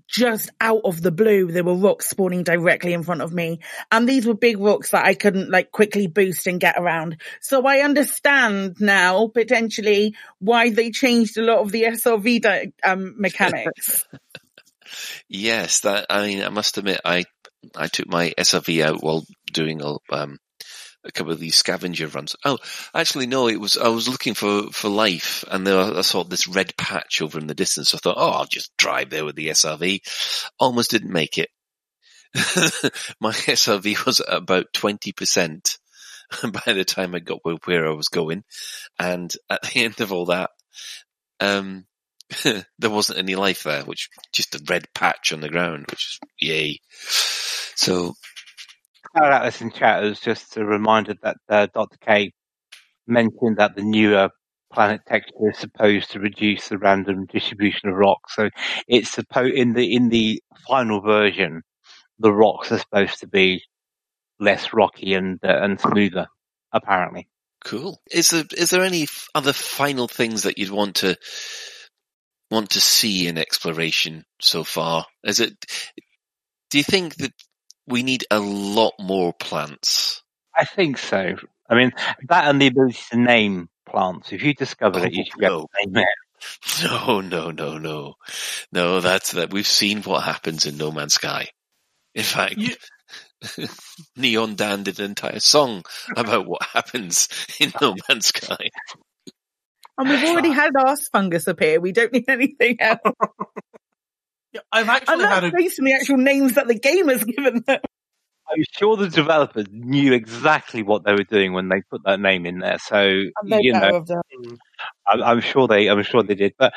just 0.07 0.51
out 0.61 0.83
of 0.85 1.01
the 1.01 1.11
blue. 1.11 1.51
There 1.51 1.65
were 1.65 1.75
rocks 1.75 2.09
spawning 2.09 2.43
directly 2.43 2.93
in 2.93 3.03
front 3.03 3.23
of 3.23 3.33
me. 3.33 3.61
And 3.91 4.09
these 4.09 4.27
were 4.27 4.35
big 4.35 4.59
rocks 4.59 4.91
that 4.91 5.05
I 5.05 5.15
couldn't 5.15 5.51
like 5.51 5.71
quickly 5.71 6.07
boost 6.07 6.47
and 6.47 6.61
get 6.61 6.77
around. 6.79 7.21
So 7.41 7.67
I 7.67 7.79
understand 7.79 8.77
now 8.81 9.29
potentially 9.29 10.15
why 10.39 10.71
they 10.71 10.91
changed 10.91 11.37
a 11.39 11.43
lot 11.43 11.59
of 11.59 11.73
the 11.73 11.85
SRV 11.85 12.43
di- 12.43 12.73
um, 12.85 13.15
mechanics. 13.19 14.05
Yes, 15.29 15.81
that. 15.81 16.07
I 16.11 16.27
mean, 16.27 16.43
I 16.43 16.49
must 16.49 16.77
admit, 16.77 17.01
I 17.05 17.25
I 17.77 17.87
took 17.87 18.09
my 18.09 18.33
SRV 18.37 18.83
out 18.83 19.03
while 19.03 19.25
doing 19.53 19.83
a 19.83 19.97
um 20.13 20.39
a 21.05 21.13
couple 21.13 21.33
of 21.33 21.39
these 21.41 21.57
scavenger 21.57 22.07
runs. 22.09 22.37
Oh, 22.45 22.59
actually, 22.95 23.27
no, 23.27 23.49
it 23.49 23.61
was 23.61 23.77
I 23.77 23.89
was 23.89 24.09
looking 24.09 24.35
for 24.35 24.71
for 24.71 24.89
life, 24.89 25.45
and 25.51 25.67
there 25.67 25.79
I 25.79 26.03
saw 26.03 26.25
this 26.25 26.47
red 26.47 26.77
patch 26.77 27.23
over 27.23 27.39
in 27.39 27.47
the 27.47 27.55
distance. 27.55 27.95
I 27.95 27.99
thought, 27.99 28.19
oh, 28.19 28.31
I'll 28.31 28.47
just 28.47 28.77
drive 28.77 29.11
there 29.11 29.25
with 29.25 29.37
the 29.37 29.49
SRV. 29.49 30.01
Almost 30.59 30.91
didn't 30.91 31.13
make 31.13 31.39
it. 31.39 31.51
my 33.21 33.33
SRV 33.33 34.05
was 34.07 34.21
about 34.27 34.73
twenty 34.73 35.13
percent 35.13 35.79
by 36.43 36.73
the 36.73 36.85
time 36.85 37.15
I 37.15 37.19
got 37.19 37.41
where- 37.45 37.57
where 37.65 37.89
I 37.89 37.95
was 37.95 38.09
going, 38.09 38.45
and 38.99 39.33
at 39.49 39.63
the 39.63 39.71
end 39.85 40.01
of 40.01 40.13
all 40.13 40.27
that, 40.27 40.51
um, 41.41 41.87
there 42.45 42.91
wasn't 42.91 43.19
any 43.19 43.35
life 43.35 43.65
there, 43.65 43.83
which 43.85 44.09
just 44.33 44.55
a 44.55 44.63
red 44.69 44.87
patch 44.95 45.33
on 45.33 45.41
the 45.41 45.49
ground, 45.49 45.87
which 45.91 46.07
is 46.07 46.21
yay. 46.39 46.81
So 47.75 48.15
Shout 49.17 49.33
out 49.33 49.45
this 49.45 49.61
in 49.61 49.71
chat 49.73 50.05
as 50.05 50.21
just 50.21 50.57
a 50.57 50.65
reminder 50.65 51.15
that 51.23 51.37
uh, 51.49 51.67
Dr. 51.75 51.97
K 52.01 52.33
mentioned 53.07 53.57
that 53.57 53.75
the 53.75 53.83
newer 53.83 54.31
planet 54.73 55.01
texture 55.07 55.51
is 55.51 55.59
supposed 55.59 56.13
to 56.13 56.21
reduce 56.21 56.69
the 56.69 56.79
random 56.79 57.27
distribution 57.27 57.89
of 57.89 57.97
rocks. 57.97 58.37
So 58.37 58.51
it's 58.87 59.11
supposed 59.11 59.55
in 59.55 59.73
the 59.73 59.95
in 59.95 60.09
the 60.11 60.43
final 60.69 61.01
version, 61.01 61.63
the 62.19 62.33
rocks 62.33 62.71
are 62.71 62.79
supposed 62.79 63.19
to 63.21 63.27
be 63.27 63.65
less 64.39 64.73
rocky 64.73 65.15
and 65.15 65.41
uh, 65.45 65.59
and 65.61 65.81
smoother. 65.81 66.27
Apparently, 66.73 67.29
cool. 67.65 68.01
Is 68.11 68.31
there 68.31 68.45
is 68.57 68.71
there 68.71 68.85
any 68.85 69.09
other 69.35 69.53
final 69.53 70.07
things 70.07 70.45
that 70.45 70.59
you'd 70.59 70.71
want 70.71 70.97
to 70.97 71.17
want 72.49 72.71
to 72.71 72.81
see 72.81 73.27
in 73.27 73.39
exploration 73.39 74.25
so 74.41 74.63
far? 74.63 75.07
Is 75.25 75.41
it? 75.41 75.55
Do 76.71 76.79
you 76.79 76.85
think 76.85 77.17
that 77.17 77.33
we 77.91 78.03
need 78.03 78.25
a 78.31 78.39
lot 78.41 78.95
more 78.99 79.33
plants? 79.33 80.23
I 80.57 80.65
think 80.65 80.99
so. 80.99 81.37
I 81.69 81.75
mean 81.75 81.93
that 82.29 82.49
and 82.49 82.61
the 82.61 82.69
ability 82.69 82.99
to 83.11 83.19
name 83.19 83.69
plants. 83.87 84.33
If 84.33 84.43
you 84.43 84.55
discover 84.55 85.05
it, 85.05 85.13
you 85.13 85.23
oh, 85.23 85.25
should 85.25 85.39
be 85.39 85.47
able 85.47 85.71
name 85.85 85.97
it. 85.97 86.09
No, 86.83 87.21
no, 87.21 87.51
no, 87.51 87.77
no, 87.77 88.15
no. 88.73 89.01
That's 89.01 89.33
that. 89.33 89.53
We've 89.53 89.67
seen 89.67 90.01
what 90.03 90.23
happens 90.23 90.65
in 90.65 90.79
No 90.79 90.91
Man's 90.91 91.15
Sky. 91.15 91.49
In 92.15 92.23
fact, 92.23 92.59
Neon 94.17 94.55
Dan 94.55 94.83
did 94.83 94.99
an 95.01 95.07
entire 95.07 95.41
song 95.41 95.85
about 96.17 96.47
what 96.47 96.63
happens 96.63 97.29
in 97.61 97.73
No 97.81 97.95
Man's 98.09 98.29
Sky. 98.29 98.71
and 99.99 100.09
we've 100.09 100.25
already 100.25 100.51
had 100.63 100.73
arse 100.79 101.09
fungus 101.09 101.47
appear. 101.47 101.79
We 101.79 101.93
don't 101.93 102.13
need 102.13 102.29
anything 102.29 102.81
else. 102.81 103.01
I've 104.73 104.89
actually 104.89 105.15
and 105.15 105.23
that's 105.23 105.35
had 105.35 105.45
a 105.45 105.53
based 105.53 105.79
on 105.79 105.85
the 105.85 105.93
actual 105.93 106.17
names 106.17 106.55
that 106.55 106.67
the 106.67 106.75
game 106.75 107.09
has 107.09 107.25
given 107.25 107.63
them. 107.67 107.81
I'm 108.53 108.65
sure 108.77 108.97
the 108.97 109.09
developers 109.09 109.67
knew 109.71 110.13
exactly 110.13 110.83
what 110.83 111.05
they 111.05 111.13
were 111.13 111.23
doing 111.23 111.53
when 111.53 111.69
they 111.69 111.83
put 111.89 112.03
that 112.05 112.19
name 112.19 112.47
in 112.47 112.59
there. 112.59 112.79
So 112.79 113.25
you 113.45 113.73
know. 113.73 114.05
I'm, 115.07 115.23
I'm 115.23 115.41
sure 115.41 115.69
they, 115.69 115.89
I'm 115.89 116.03
sure 116.03 116.23
they 116.23 116.35
did. 116.35 116.55
But 116.59 116.73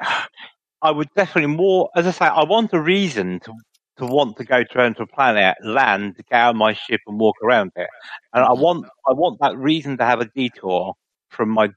I 0.82 0.90
would 0.90 1.08
definitely 1.14 1.54
more, 1.54 1.90
as 1.94 2.06
I 2.06 2.10
say, 2.10 2.24
I 2.24 2.44
want 2.44 2.72
a 2.72 2.80
reason 2.80 3.38
to 3.40 3.52
to 3.98 4.06
want 4.06 4.36
to 4.38 4.44
go 4.44 4.64
to 4.64 4.80
enter 4.80 5.02
a 5.02 5.06
planet, 5.06 5.56
land, 5.62 6.16
get 6.16 6.32
out 6.32 6.50
of 6.50 6.56
my 6.56 6.72
ship 6.72 7.00
and 7.06 7.20
walk 7.20 7.36
around 7.42 7.72
it, 7.76 7.88
and 8.32 8.42
I 8.44 8.52
want, 8.52 8.86
I 9.06 9.12
want 9.12 9.38
that 9.40 9.56
reason 9.56 9.98
to 9.98 10.04
have 10.04 10.20
a 10.20 10.24
detour 10.24 10.94
from 11.28 11.50
my 11.50 11.68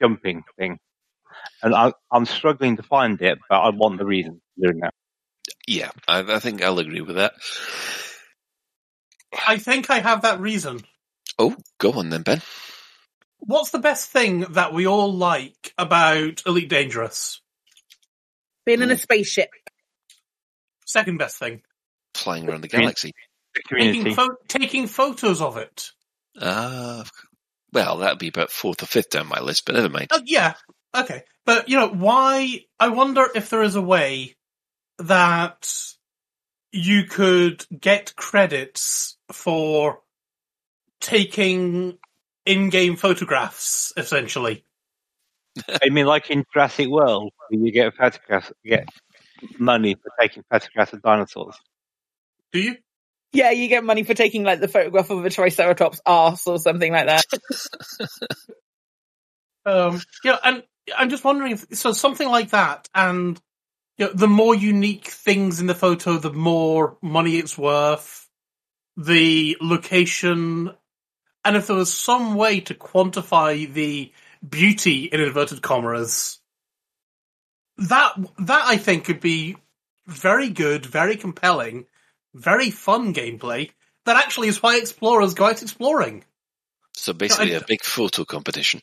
jumping 0.00 0.42
thing. 0.58 0.78
And 1.62 1.74
I, 1.74 1.92
I'm 2.12 2.26
struggling 2.26 2.76
to 2.76 2.82
find 2.82 3.20
it, 3.22 3.38
but 3.48 3.60
I 3.60 3.70
want 3.70 3.98
the 3.98 4.06
reason 4.06 4.34
for 4.34 4.45
doing 4.60 4.80
that. 4.80 4.94
Yeah, 5.66 5.90
I, 6.06 6.20
I 6.20 6.38
think 6.38 6.62
I'll 6.62 6.78
agree 6.78 7.00
with 7.00 7.16
that. 7.16 7.34
I 9.46 9.58
think 9.58 9.90
I 9.90 9.98
have 9.98 10.22
that 10.22 10.40
reason. 10.40 10.80
Oh, 11.38 11.56
go 11.78 11.92
on 11.92 12.10
then, 12.10 12.22
Ben. 12.22 12.40
What's 13.38 13.70
the 13.70 13.78
best 13.78 14.10
thing 14.10 14.40
that 14.50 14.72
we 14.72 14.86
all 14.86 15.12
like 15.12 15.72
about 15.76 16.42
Elite 16.46 16.68
Dangerous? 16.68 17.40
Being 18.64 18.82
in 18.82 18.90
a 18.90 18.96
spaceship. 18.96 19.50
Second 20.86 21.18
best 21.18 21.38
thing. 21.38 21.62
Flying 22.14 22.48
around 22.48 22.62
the 22.62 22.68
galaxy. 22.68 23.12
Taking, 23.70 24.14
pho- 24.14 24.36
taking 24.48 24.86
photos 24.86 25.40
of 25.40 25.56
it. 25.56 25.90
Ah, 26.40 27.04
well, 27.72 27.98
that'd 27.98 28.18
be 28.18 28.28
about 28.28 28.50
fourth 28.50 28.82
or 28.82 28.86
fifth 28.86 29.10
down 29.10 29.28
my 29.28 29.40
list, 29.40 29.66
but 29.66 29.74
never 29.74 29.88
mind. 29.88 30.08
Oh, 30.10 30.22
yeah. 30.24 30.54
Okay. 30.94 31.22
But, 31.44 31.68
you 31.68 31.76
know, 31.76 31.88
why? 31.88 32.64
I 32.80 32.88
wonder 32.88 33.26
if 33.34 33.50
there 33.50 33.62
is 33.62 33.76
a 33.76 33.82
way 33.82 34.34
that 34.98 35.68
you 36.72 37.04
could 37.04 37.64
get 37.78 38.14
credits 38.16 39.16
for 39.32 40.00
taking 41.00 41.98
in-game 42.44 42.96
photographs, 42.96 43.92
essentially. 43.96 44.64
I 45.82 45.88
mean, 45.90 46.06
like 46.06 46.30
in 46.30 46.44
Jurassic 46.52 46.88
World, 46.88 47.32
you 47.50 47.72
get 47.72 47.94
photographs, 47.94 48.52
you 48.62 48.76
get 48.76 48.88
money 49.58 49.94
for 49.94 50.10
taking 50.20 50.44
photographs 50.50 50.92
of 50.92 51.02
dinosaurs. 51.02 51.56
Do 52.52 52.60
you? 52.60 52.76
Yeah, 53.32 53.50
you 53.50 53.68
get 53.68 53.84
money 53.84 54.02
for 54.02 54.14
taking 54.14 54.44
like 54.44 54.60
the 54.60 54.68
photograph 54.68 55.10
of 55.10 55.24
a 55.24 55.30
Triceratops 55.30 56.00
ass 56.06 56.46
or 56.46 56.58
something 56.58 56.92
like 56.92 57.06
that. 57.06 57.24
Um, 59.66 60.00
you 60.22 60.30
know, 60.30 60.38
and 60.44 60.62
I'm 60.96 61.10
just 61.10 61.24
wondering 61.24 61.52
if 61.52 61.66
so 61.72 61.92
something 61.92 62.28
like 62.28 62.50
that, 62.50 62.88
and 62.94 63.38
you 63.98 64.06
know, 64.06 64.12
the 64.12 64.28
more 64.28 64.54
unique 64.54 65.08
things 65.08 65.60
in 65.60 65.66
the 65.66 65.74
photo, 65.74 66.18
the 66.18 66.32
more 66.32 66.98
money 67.02 67.36
it's 67.36 67.56
worth. 67.56 68.28
The 68.98 69.56
location, 69.60 70.72
and 71.44 71.56
if 71.56 71.66
there 71.66 71.76
was 71.76 71.92
some 71.92 72.34
way 72.34 72.60
to 72.60 72.74
quantify 72.74 73.70
the 73.70 74.10
beauty 74.48 75.04
in 75.04 75.20
inverted 75.20 75.60
commas, 75.60 76.38
that 77.76 78.14
that 78.38 78.64
I 78.64 78.78
think 78.78 79.04
could 79.04 79.20
be 79.20 79.56
very 80.06 80.48
good, 80.48 80.86
very 80.86 81.16
compelling, 81.16 81.86
very 82.34 82.70
fun 82.70 83.12
gameplay. 83.12 83.70
That 84.06 84.16
actually 84.16 84.48
is 84.48 84.62
why 84.62 84.76
explorers 84.78 85.34
go 85.34 85.46
out 85.46 85.60
exploring. 85.62 86.24
So 86.94 87.12
basically, 87.12 87.54
I- 87.54 87.58
a 87.58 87.64
big 87.64 87.84
photo 87.84 88.24
competition. 88.24 88.80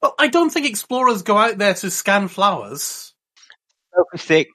Well, 0.00 0.14
I 0.18 0.28
don't 0.28 0.50
think 0.50 0.66
explorers 0.66 1.22
go 1.22 1.36
out 1.36 1.58
there 1.58 1.74
to 1.74 1.90
scan 1.90 2.28
flowers. 2.28 3.12
Focus 3.94 4.22
stick. 4.22 4.48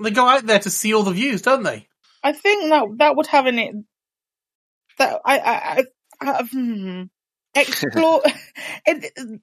They 0.00 0.10
go 0.10 0.26
out 0.26 0.46
there 0.46 0.60
to 0.60 0.70
see 0.70 0.94
all 0.94 1.02
the 1.02 1.12
views, 1.12 1.42
don't 1.42 1.62
they? 1.62 1.88
I 2.22 2.32
think 2.32 2.68
that 2.70 2.84
that 2.98 3.16
would 3.16 3.26
have 3.26 3.46
an 3.46 3.58
it 3.58 3.74
that 4.98 5.20
I 5.24 5.38
I, 5.38 5.84
I, 6.20 6.30
I 6.30 6.42
hmm. 6.44 7.02
explore. 7.54 8.22
it, 8.86 9.40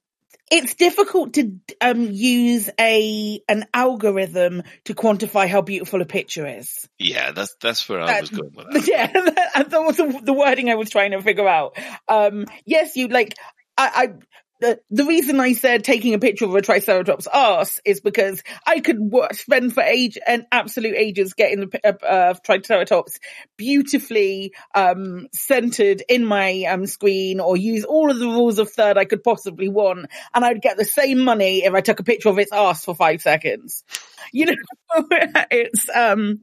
it's 0.52 0.76
difficult 0.76 1.34
to 1.34 1.60
um, 1.82 2.12
use 2.12 2.70
a 2.80 3.42
an 3.50 3.66
algorithm 3.74 4.64
to 4.86 4.94
quantify 4.94 5.48
how 5.48 5.62
beautiful 5.62 6.02
a 6.02 6.06
picture 6.06 6.46
is. 6.46 6.88
Yeah, 7.00 7.32
that's 7.32 7.56
that's 7.62 7.88
where 7.90 8.02
I 8.02 8.22
was 8.22 8.30
That- 8.30 8.40
going 8.40 8.54
with 8.54 8.68
that. 8.86 8.88
Yeah, 8.88 9.64
that 9.64 9.82
was 9.82 9.98
the, 9.98 10.22
the 10.24 10.34
wording 10.34 10.70
I 10.70 10.76
was 10.76 10.90
trying 10.90 11.12
to 11.12 11.22
figure 11.22 11.48
out. 11.48 11.78
Um, 12.08 12.46
yes, 12.66 12.96
you 12.96 13.08
like 13.08 13.34
I. 13.78 13.92
I 13.96 14.14
the, 14.60 15.06
reason 15.06 15.40
I 15.40 15.54
said 15.54 15.84
taking 15.84 16.14
a 16.14 16.20
picture 16.20 16.46
of 16.46 16.56
a 16.56 16.62
Triceratops 16.62 17.28
ass 17.32 17.80
is 17.86 18.02
because 18.02 18.42
I 18.66 18.80
could 18.80 19.00
spend 19.34 19.74
for 19.74 19.84
age 19.84 20.18
and 20.26 20.46
absolute 20.52 20.96
ages 20.96 21.34
getting 21.34 21.62
the 21.62 21.80
uh, 21.84 22.06
uh, 22.06 22.34
Triceratops 22.44 23.20
beautifully 23.58 24.54
um, 24.74 25.28
centered 25.34 26.04
in 26.08 26.26
my 26.26 26.64
um, 26.64 26.86
screen, 26.86 27.40
or 27.40 27.58
use 27.58 27.84
all 27.84 28.10
of 28.10 28.20
the 28.20 28.28
rules 28.28 28.60
of 28.60 28.72
third 28.72 28.98
I 28.98 29.06
could 29.06 29.24
possibly 29.24 29.70
want, 29.70 30.08
and 30.34 30.46
I'd 30.46 30.62
get 30.62 30.78
the 30.78 30.86
same 30.86 31.20
money 31.20 31.64
if 31.64 31.74
I 31.74 31.82
took 31.82 32.00
a 32.00 32.04
picture 32.04 32.30
of 32.30 32.40
its 32.40 32.52
ass 32.52 32.86
for 32.86 32.96
five 32.96 33.22
seconds. 33.22 33.84
You 34.32 34.48
know, 34.48 34.56
it's 35.52 35.90
um, 35.94 36.42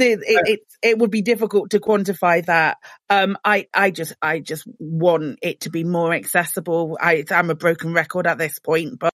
the, 0.00 0.12
it, 0.12 0.20
it 0.48 0.60
it 0.82 0.98
would 0.98 1.10
be 1.10 1.22
difficult 1.22 1.70
to 1.70 1.80
quantify 1.80 2.44
that. 2.46 2.78
Um, 3.08 3.36
I 3.44 3.68
I 3.72 3.90
just 3.90 4.14
I 4.20 4.40
just 4.40 4.66
want 4.78 5.38
it 5.42 5.60
to 5.62 5.70
be 5.70 5.84
more 5.84 6.12
accessible. 6.12 6.98
I 7.00 7.24
I'm 7.30 7.50
a 7.50 7.54
broken 7.54 7.92
record 7.92 8.26
at 8.26 8.38
this 8.38 8.58
point, 8.58 8.98
but 8.98 9.12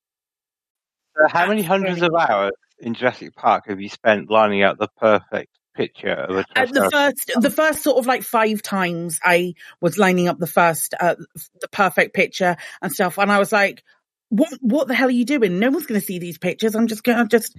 So 1.16 1.28
how 1.28 1.48
many 1.48 1.62
hundreds 1.62 2.02
of 2.02 2.14
hours 2.14 2.52
in 2.78 2.94
Jurassic 2.94 3.34
Park 3.34 3.64
have 3.68 3.80
you 3.80 3.88
spent 3.88 4.30
lining 4.30 4.62
up 4.62 4.78
the 4.78 4.88
perfect 4.98 5.50
picture 5.74 6.12
of 6.12 6.36
a 6.36 6.44
at 6.56 6.72
the 6.72 6.90
first 6.90 7.32
the 7.40 7.50
first 7.50 7.82
sort 7.82 7.98
of 7.98 8.06
like 8.06 8.22
five 8.22 8.62
times 8.62 9.20
I 9.22 9.54
was 9.80 9.98
lining 9.98 10.28
up 10.28 10.38
the 10.38 10.46
first 10.46 10.94
uh, 10.98 11.16
the 11.60 11.68
perfect 11.68 12.14
picture 12.14 12.56
and 12.80 12.92
stuff, 12.92 13.18
and 13.18 13.30
I 13.30 13.38
was 13.38 13.52
like, 13.52 13.82
what 14.28 14.48
what 14.60 14.88
the 14.88 14.94
hell 14.94 15.08
are 15.08 15.12
you 15.12 15.24
doing? 15.24 15.58
No 15.58 15.70
one's 15.70 15.86
going 15.86 16.00
to 16.00 16.06
see 16.06 16.18
these 16.18 16.38
pictures. 16.38 16.74
I'm 16.74 16.86
just 16.86 17.04
going 17.04 17.18
to 17.18 17.28
just 17.28 17.56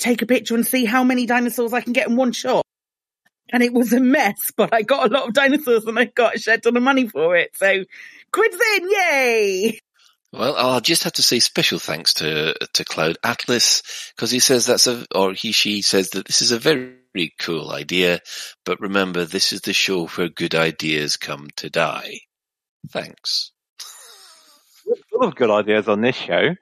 take 0.00 0.22
a 0.22 0.26
picture 0.26 0.54
and 0.54 0.66
see 0.66 0.84
how 0.84 1.04
many 1.04 1.26
dinosaurs 1.26 1.72
I 1.72 1.80
can 1.80 1.92
get 1.92 2.08
in 2.08 2.16
one 2.16 2.32
shot. 2.32 2.64
And 3.52 3.62
it 3.62 3.72
was 3.72 3.92
a 3.92 4.00
mess, 4.00 4.36
but 4.56 4.72
I 4.74 4.82
got 4.82 5.10
a 5.10 5.12
lot 5.12 5.28
of 5.28 5.34
dinosaurs 5.34 5.84
and 5.84 5.98
I 5.98 6.06
got 6.06 6.36
a 6.36 6.38
shed 6.38 6.62
ton 6.62 6.76
of 6.76 6.82
money 6.82 7.08
for 7.08 7.36
it. 7.36 7.50
So, 7.56 7.84
quids 8.32 8.58
in, 8.76 8.90
yay! 8.90 9.80
Well, 10.32 10.54
I'll 10.56 10.80
just 10.80 11.02
have 11.04 11.14
to 11.14 11.22
say 11.22 11.40
special 11.40 11.80
thanks 11.80 12.14
to 12.14 12.54
to 12.74 12.84
Cloud 12.84 13.18
Atlas 13.24 13.82
because 14.14 14.30
he 14.30 14.38
says 14.38 14.64
that's 14.64 14.86
a 14.86 15.04
or 15.12 15.32
he 15.32 15.50
she 15.50 15.82
says 15.82 16.10
that 16.10 16.24
this 16.24 16.40
is 16.40 16.52
a 16.52 16.58
very 16.58 17.34
cool 17.40 17.72
idea, 17.72 18.20
but 18.64 18.80
remember 18.80 19.24
this 19.24 19.52
is 19.52 19.62
the 19.62 19.72
show 19.72 20.06
where 20.06 20.28
good 20.28 20.54
ideas 20.54 21.16
come 21.16 21.48
to 21.56 21.68
die. 21.68 22.20
Thanks. 22.90 23.50
Full 25.10 25.24
of 25.24 25.34
good 25.34 25.50
ideas 25.50 25.88
on 25.88 26.00
this 26.00 26.14
show. 26.14 26.54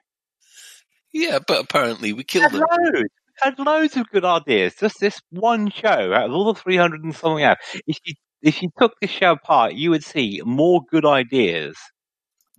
Yeah, 1.13 1.39
but 1.45 1.63
apparently 1.63 2.13
we 2.13 2.19
Had 2.21 2.27
killed 2.27 2.51
them. 2.51 2.63
Loads. 3.43 3.57
Had 3.57 3.65
loads 3.65 3.97
of 3.97 4.09
good 4.09 4.25
ideas. 4.25 4.75
Just 4.79 4.99
this 4.99 5.19
one 5.31 5.69
show 5.69 6.13
out 6.13 6.29
of 6.29 6.33
all 6.33 6.53
the 6.53 6.59
300 6.59 7.03
and 7.03 7.15
something 7.15 7.43
out. 7.43 7.57
If 7.87 7.97
you, 8.05 8.13
if 8.41 8.61
you 8.61 8.69
took 8.79 8.93
this 8.99 9.09
show 9.09 9.33
apart, 9.33 9.73
you 9.73 9.89
would 9.91 10.03
see 10.03 10.41
more 10.45 10.81
good 10.89 11.05
ideas 11.05 11.77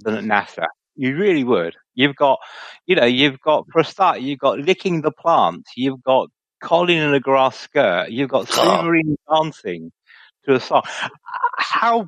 than 0.01 0.15
at 0.15 0.24
NASA. 0.24 0.66
You 0.97 1.16
really 1.16 1.44
would. 1.44 1.77
You've 1.94 2.16
got, 2.16 2.39
you 2.86 2.97
know, 2.97 3.07
you've 3.07 3.40
got, 3.40 3.66
for 3.73 3.81
a 3.81 3.85
start, 3.85 4.20
you've 4.20 4.39
got 4.39 4.59
licking 4.59 5.02
the 5.02 5.12
plant. 5.12 5.66
You've 5.77 6.02
got 6.02 6.28
Colin 6.62 6.98
in 6.98 7.15
a 7.15 7.20
grass 7.20 7.59
skirt. 7.59 8.11
You've 8.11 8.31
got 8.31 8.47
Silverine 8.47 9.16
dancing 9.31 9.93
to 10.44 10.55
a 10.55 10.61
song. 10.61 10.82
How 11.57 12.07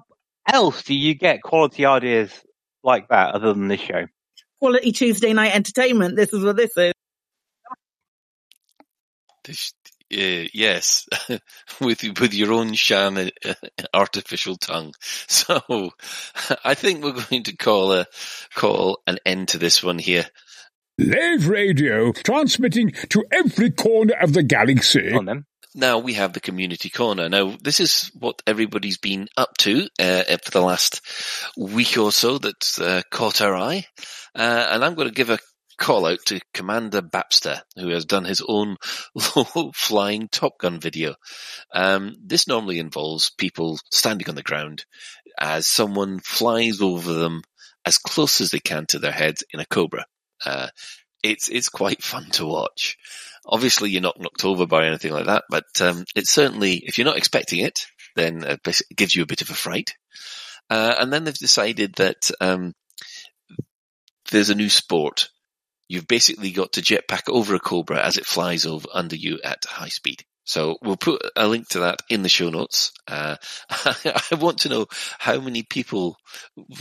else 0.50 0.82
do 0.82 0.94
you 0.94 1.14
get 1.14 1.42
quality 1.42 1.86
ideas 1.86 2.32
like 2.82 3.08
that 3.08 3.34
other 3.34 3.52
than 3.52 3.68
this 3.68 3.80
show? 3.80 4.06
Quality 4.60 4.92
Tuesday 4.92 5.32
night 5.32 5.54
entertainment. 5.54 6.16
This 6.16 6.32
is 6.32 6.44
what 6.44 6.56
this 6.56 6.76
is. 6.76 6.92
This, 9.44 9.72
uh, 10.12 10.48
yes, 10.52 11.08
with 11.80 12.02
with 12.20 12.34
your 12.34 12.52
own 12.52 12.74
Shan 12.74 13.18
uh, 13.18 13.54
artificial 13.94 14.56
tongue. 14.56 14.94
So, 15.28 15.90
I 16.64 16.74
think 16.74 17.02
we're 17.02 17.12
going 17.12 17.42
to 17.44 17.56
call 17.56 17.92
a 17.92 18.06
call 18.54 19.02
an 19.06 19.18
end 19.24 19.48
to 19.48 19.58
this 19.58 19.82
one 19.82 19.98
here. 19.98 20.26
Lave 20.98 21.48
Radio, 21.48 22.12
transmitting 22.12 22.92
to 23.08 23.24
every 23.32 23.70
corner 23.70 24.14
of 24.20 24.34
the 24.34 24.42
galaxy. 24.42 25.10
Now 25.74 25.98
we 25.98 26.14
have 26.14 26.34
the 26.34 26.40
community 26.40 26.90
corner. 26.90 27.28
Now 27.30 27.56
this 27.60 27.80
is 27.80 28.10
what 28.14 28.42
everybody's 28.46 28.98
been 28.98 29.28
up 29.36 29.56
to 29.58 29.88
uh, 29.98 30.24
for 30.44 30.50
the 30.50 30.60
last 30.60 31.00
week 31.56 31.96
or 31.96 32.12
so 32.12 32.38
that's 32.38 32.78
uh, 32.78 33.00
caught 33.10 33.40
our 33.40 33.56
eye, 33.56 33.86
uh, 34.34 34.66
and 34.70 34.84
I'm 34.84 34.94
going 34.94 35.08
to 35.08 35.14
give 35.14 35.30
a 35.30 35.38
call 35.82 36.06
out 36.06 36.20
to 36.26 36.40
Commander 36.54 37.02
Bapster, 37.02 37.60
who 37.76 37.88
has 37.88 38.04
done 38.04 38.24
his 38.24 38.40
own 38.46 38.76
flying 39.74 40.28
Top 40.28 40.56
Gun 40.58 40.78
video. 40.78 41.16
Um, 41.74 42.14
this 42.24 42.46
normally 42.46 42.78
involves 42.78 43.30
people 43.30 43.80
standing 43.90 44.28
on 44.28 44.36
the 44.36 44.44
ground 44.44 44.84
as 45.36 45.66
someone 45.66 46.20
flies 46.20 46.80
over 46.80 47.12
them 47.12 47.42
as 47.84 47.98
close 47.98 48.40
as 48.40 48.52
they 48.52 48.60
can 48.60 48.86
to 48.86 49.00
their 49.00 49.12
heads 49.12 49.42
in 49.52 49.58
a 49.58 49.66
Cobra. 49.66 50.06
Uh, 50.46 50.68
it's 51.20 51.48
it's 51.48 51.68
quite 51.68 52.02
fun 52.12 52.26
to 52.32 52.46
watch. 52.46 52.96
Obviously, 53.44 53.90
you're 53.90 54.02
not 54.02 54.20
knocked 54.20 54.44
over 54.44 54.66
by 54.66 54.86
anything 54.86 55.12
like 55.12 55.26
that, 55.26 55.42
but 55.50 55.64
um, 55.80 56.04
it's 56.14 56.30
certainly 56.30 56.76
if 56.76 56.96
you're 56.96 57.04
not 57.04 57.18
expecting 57.18 57.58
it, 57.58 57.86
then 58.14 58.44
uh, 58.44 58.56
it 58.64 58.82
gives 58.94 59.16
you 59.16 59.24
a 59.24 59.26
bit 59.26 59.42
of 59.42 59.50
a 59.50 59.54
fright. 59.54 59.94
Uh, 60.70 60.94
and 61.00 61.12
then 61.12 61.24
they've 61.24 61.34
decided 61.34 61.94
that 61.96 62.30
um, 62.40 62.72
there's 64.30 64.50
a 64.50 64.54
new 64.54 64.68
sport. 64.68 65.28
You've 65.92 66.08
basically 66.08 66.52
got 66.52 66.72
to 66.72 66.80
jetpack 66.80 67.30
over 67.30 67.54
a 67.54 67.60
cobra 67.60 68.02
as 68.02 68.16
it 68.16 68.24
flies 68.24 68.64
over 68.64 68.88
under 68.94 69.14
you 69.14 69.40
at 69.44 69.66
high 69.66 69.90
speed. 69.90 70.24
So 70.44 70.78
we'll 70.80 70.96
put 70.96 71.20
a 71.36 71.46
link 71.46 71.68
to 71.68 71.80
that 71.80 72.00
in 72.08 72.22
the 72.22 72.30
show 72.30 72.48
notes. 72.48 72.92
Uh, 73.06 73.36
I 73.68 74.36
want 74.36 74.60
to 74.60 74.70
know 74.70 74.86
how 75.18 75.38
many 75.38 75.62
people 75.62 76.16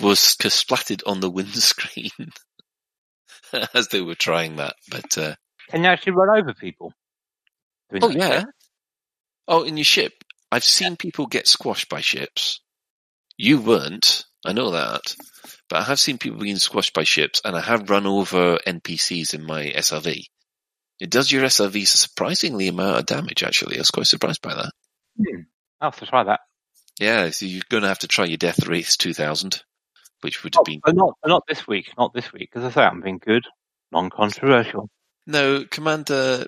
was 0.02 0.20
splatted 0.20 1.02
on 1.06 1.20
the 1.20 1.30
windscreen 1.30 2.12
as 3.74 3.90
they 3.90 4.00
were 4.00 4.16
trying 4.16 4.56
that. 4.56 4.76
But 4.90 5.18
uh, 5.18 5.36
Can 5.68 5.84
you 5.84 5.90
actually 5.90 6.14
run 6.14 6.40
over 6.40 6.54
people? 6.54 6.94
oh 8.02 8.12
yeah, 8.12 8.46
oh 9.50 9.64
in 9.64 9.76
your 9.76 9.84
ship, 9.84 10.24
I've 10.54 10.64
seen 10.64 10.96
people 10.96 11.28
get 11.28 11.50
squashed 11.50 11.90
by 11.90 12.00
ships. 12.00 12.62
You 13.36 13.60
weren't, 13.60 14.24
I 14.46 14.54
know 14.54 14.72
that, 14.72 15.18
but 15.72 15.80
I 15.80 15.84
have 15.84 16.02
seen 16.02 16.18
people 16.18 16.40
being 16.40 16.58
squashed 16.58 16.94
by 16.94 17.06
ships, 17.06 17.42
and 17.46 17.56
I 17.56 17.62
have 17.62 17.90
run 17.90 18.06
over 18.06 18.58
NPCs 18.68 19.34
in 19.34 19.46
my 19.46 19.68
SRV. 19.68 20.26
It 21.00 21.10
does 21.10 21.32
your 21.32 21.44
SRV 21.44 21.84
a 21.84 21.86
surprisingly 21.86 22.68
amount 22.68 22.98
of 22.98 23.06
damage. 23.06 23.42
Actually, 23.42 23.78
I 23.78 23.80
was 23.80 23.90
quite 23.90 24.08
surprised 24.08 24.42
by 24.42 24.54
that. 24.54 24.72
Hmm. 25.18 25.44
I'll 25.80 25.92
have 25.92 26.00
to 26.00 26.06
try 26.06 26.26
that. 26.26 26.42
Yeah, 27.00 27.30
so 27.30 27.46
you're 27.46 27.64
going 27.70 27.84
to 27.84 27.88
have 27.88 28.00
to 28.00 28.10
try 28.10 28.26
your 28.26 28.36
Death 28.36 28.68
Race 28.68 28.98
2000, 28.98 29.64
which 30.20 30.44
would 30.44 30.56
have 30.56 30.66
been 30.66 30.82
not, 30.88 31.14
not 31.26 31.44
this 31.48 31.66
week. 31.66 31.94
Not 31.98 32.14
this 32.14 32.34
week. 32.34 32.50
Because 32.52 32.66
I 32.66 32.72
say 32.72 32.86
I'm 32.86 33.00
being 33.00 33.22
good, 33.26 33.46
non-controversial. 33.94 34.90
No, 35.26 35.64
Commander 35.64 36.48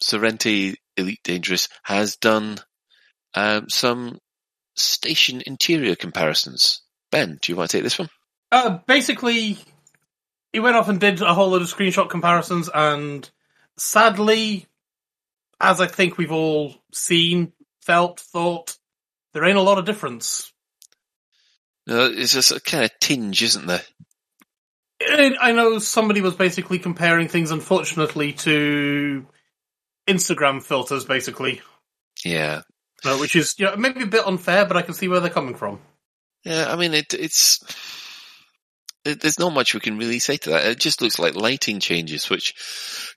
Sorrente 0.00 0.76
Elite 0.96 1.24
Dangerous 1.24 1.68
has 1.82 2.16
done 2.18 2.58
um, 3.34 3.68
some 3.68 4.20
station 4.76 5.42
interior 5.44 5.96
comparisons. 5.96 6.82
Ben, 7.10 7.40
do 7.42 7.50
you 7.50 7.56
want 7.56 7.70
to 7.70 7.76
take 7.76 7.82
this 7.82 7.98
one? 7.98 8.10
Uh, 8.52 8.78
basically, 8.86 9.58
he 10.52 10.60
went 10.60 10.76
off 10.76 10.88
and 10.88 11.00
did 11.00 11.20
a 11.22 11.34
whole 11.34 11.50
lot 11.50 11.62
of 11.62 11.68
screenshot 11.68 12.10
comparisons, 12.10 12.68
and 12.72 13.28
sadly, 13.76 14.66
as 15.60 15.80
I 15.80 15.86
think 15.86 16.18
we've 16.18 16.32
all 16.32 16.74
seen, 16.92 17.52
felt, 17.82 18.20
thought, 18.20 18.76
there 19.32 19.44
ain't 19.44 19.58
a 19.58 19.62
lot 19.62 19.78
of 19.78 19.84
difference. 19.84 20.52
Uh, 21.88 22.10
it's 22.12 22.32
just 22.32 22.52
a 22.52 22.60
kind 22.60 22.84
of 22.84 22.90
tinge, 23.00 23.42
isn't 23.42 23.66
there? 23.66 23.82
I 25.00 25.34
I 25.40 25.52
know 25.52 25.78
somebody 25.78 26.20
was 26.20 26.34
basically 26.34 26.78
comparing 26.78 27.28
things, 27.28 27.50
unfortunately, 27.50 28.32
to 28.34 29.26
Instagram 30.08 30.62
filters, 30.62 31.04
basically, 31.04 31.62
Yeah. 32.24 32.62
uh, 33.04 33.16
which 33.16 33.34
is 33.34 33.54
you 33.58 33.66
know, 33.66 33.76
maybe 33.76 34.02
a 34.02 34.06
bit 34.06 34.26
unfair, 34.26 34.66
but 34.66 34.76
I 34.76 34.82
can 34.82 34.94
see 34.94 35.08
where 35.08 35.20
they're 35.20 35.30
coming 35.30 35.54
from. 35.54 35.80
Yeah, 36.44 36.70
I 36.70 36.76
mean, 36.76 36.94
it, 36.94 37.14
it's, 37.14 37.62
it, 37.62 37.76
there's 39.04 39.38
not 39.38 39.52
much 39.52 39.74
we 39.74 39.80
can 39.80 39.98
really 39.98 40.18
say 40.18 40.36
to 40.36 40.50
that. 40.50 40.66
It 40.66 40.78
just 40.78 41.00
looks 41.02 41.18
like 41.18 41.34
lighting 41.34 41.80
changes, 41.80 42.28
which 42.28 42.54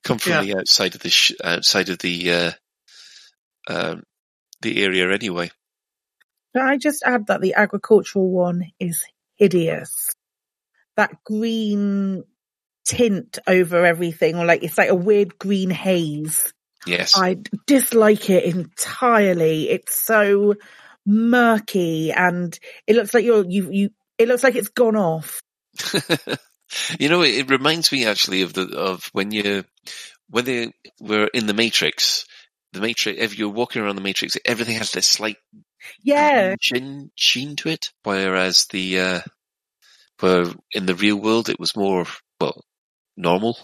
come 0.04 0.18
from 0.18 0.32
Yeah. 0.34 0.42
the 0.44 0.58
outside 0.60 0.96
of 0.96 1.02
the, 1.02 1.10
sh- 1.10 1.34
outside 1.44 1.90
of 1.90 2.00
the, 2.00 2.32
uh, 2.32 2.52
um, 3.68 4.04
the 4.62 4.84
area 4.84 5.12
anyway. 5.12 5.52
Can 6.56 6.66
I 6.66 6.78
just 6.78 7.04
add 7.04 7.28
that 7.28 7.42
the 7.42 7.56
agricultural 7.56 8.30
one 8.30 8.72
is 8.80 9.04
hideous? 9.36 10.10
That 10.96 11.24
green 11.24 12.24
tint 12.86 13.40
over 13.48 13.86
everything, 13.86 14.36
or 14.36 14.46
like 14.46 14.64
it's 14.64 14.78
like 14.78 14.90
a 14.90 14.96
weird 14.96 15.38
green 15.40 15.70
haze. 15.70 16.54
Yes. 16.86 17.18
I 17.18 17.38
dislike 17.66 18.30
it 18.30 18.44
entirely. 18.44 19.70
It's 19.70 20.00
so 20.00 20.56
murky 21.06 22.12
and 22.12 22.58
it 22.88 22.96
looks 22.96 23.14
like 23.14 23.24
you're, 23.26 23.46
you, 23.46 23.72
you, 23.72 23.90
it 24.18 24.28
looks 24.28 24.44
like 24.44 24.56
it's 24.56 24.70
gone 24.70 24.96
off. 24.96 25.42
you 27.00 27.10
know, 27.10 27.22
it, 27.22 27.36
it 27.36 27.50
reminds 27.50 27.92
me 27.92 28.06
actually 28.06 28.42
of 28.44 28.54
the 28.54 28.78
of 28.78 29.10
when 29.14 29.32
you 29.32 29.64
when 30.30 30.46
they 30.46 30.72
were 31.00 31.28
in 31.34 31.48
the 31.48 31.54
Matrix. 31.54 32.26
The 32.74 32.82
Matrix, 32.82 33.20
if 33.22 33.38
you're 33.38 33.50
walking 33.50 33.82
around 33.82 33.96
the 33.98 34.02
Matrix, 34.02 34.38
everything 34.46 34.78
has 34.78 34.92
this 34.92 35.08
slight 35.08 35.38
Yeah. 36.04 36.56
sheen, 36.62 37.12
sheen 37.16 37.56
to 37.58 37.70
it. 37.70 37.90
Whereas 38.04 38.66
the 38.72 39.00
uh, 39.00 39.22
where 40.20 40.46
in 40.74 40.86
the 40.86 40.96
real 40.96 41.18
world, 41.18 41.50
it 41.50 41.60
was 41.60 41.76
more 41.76 42.06
well 42.40 42.64
normal. 43.18 43.58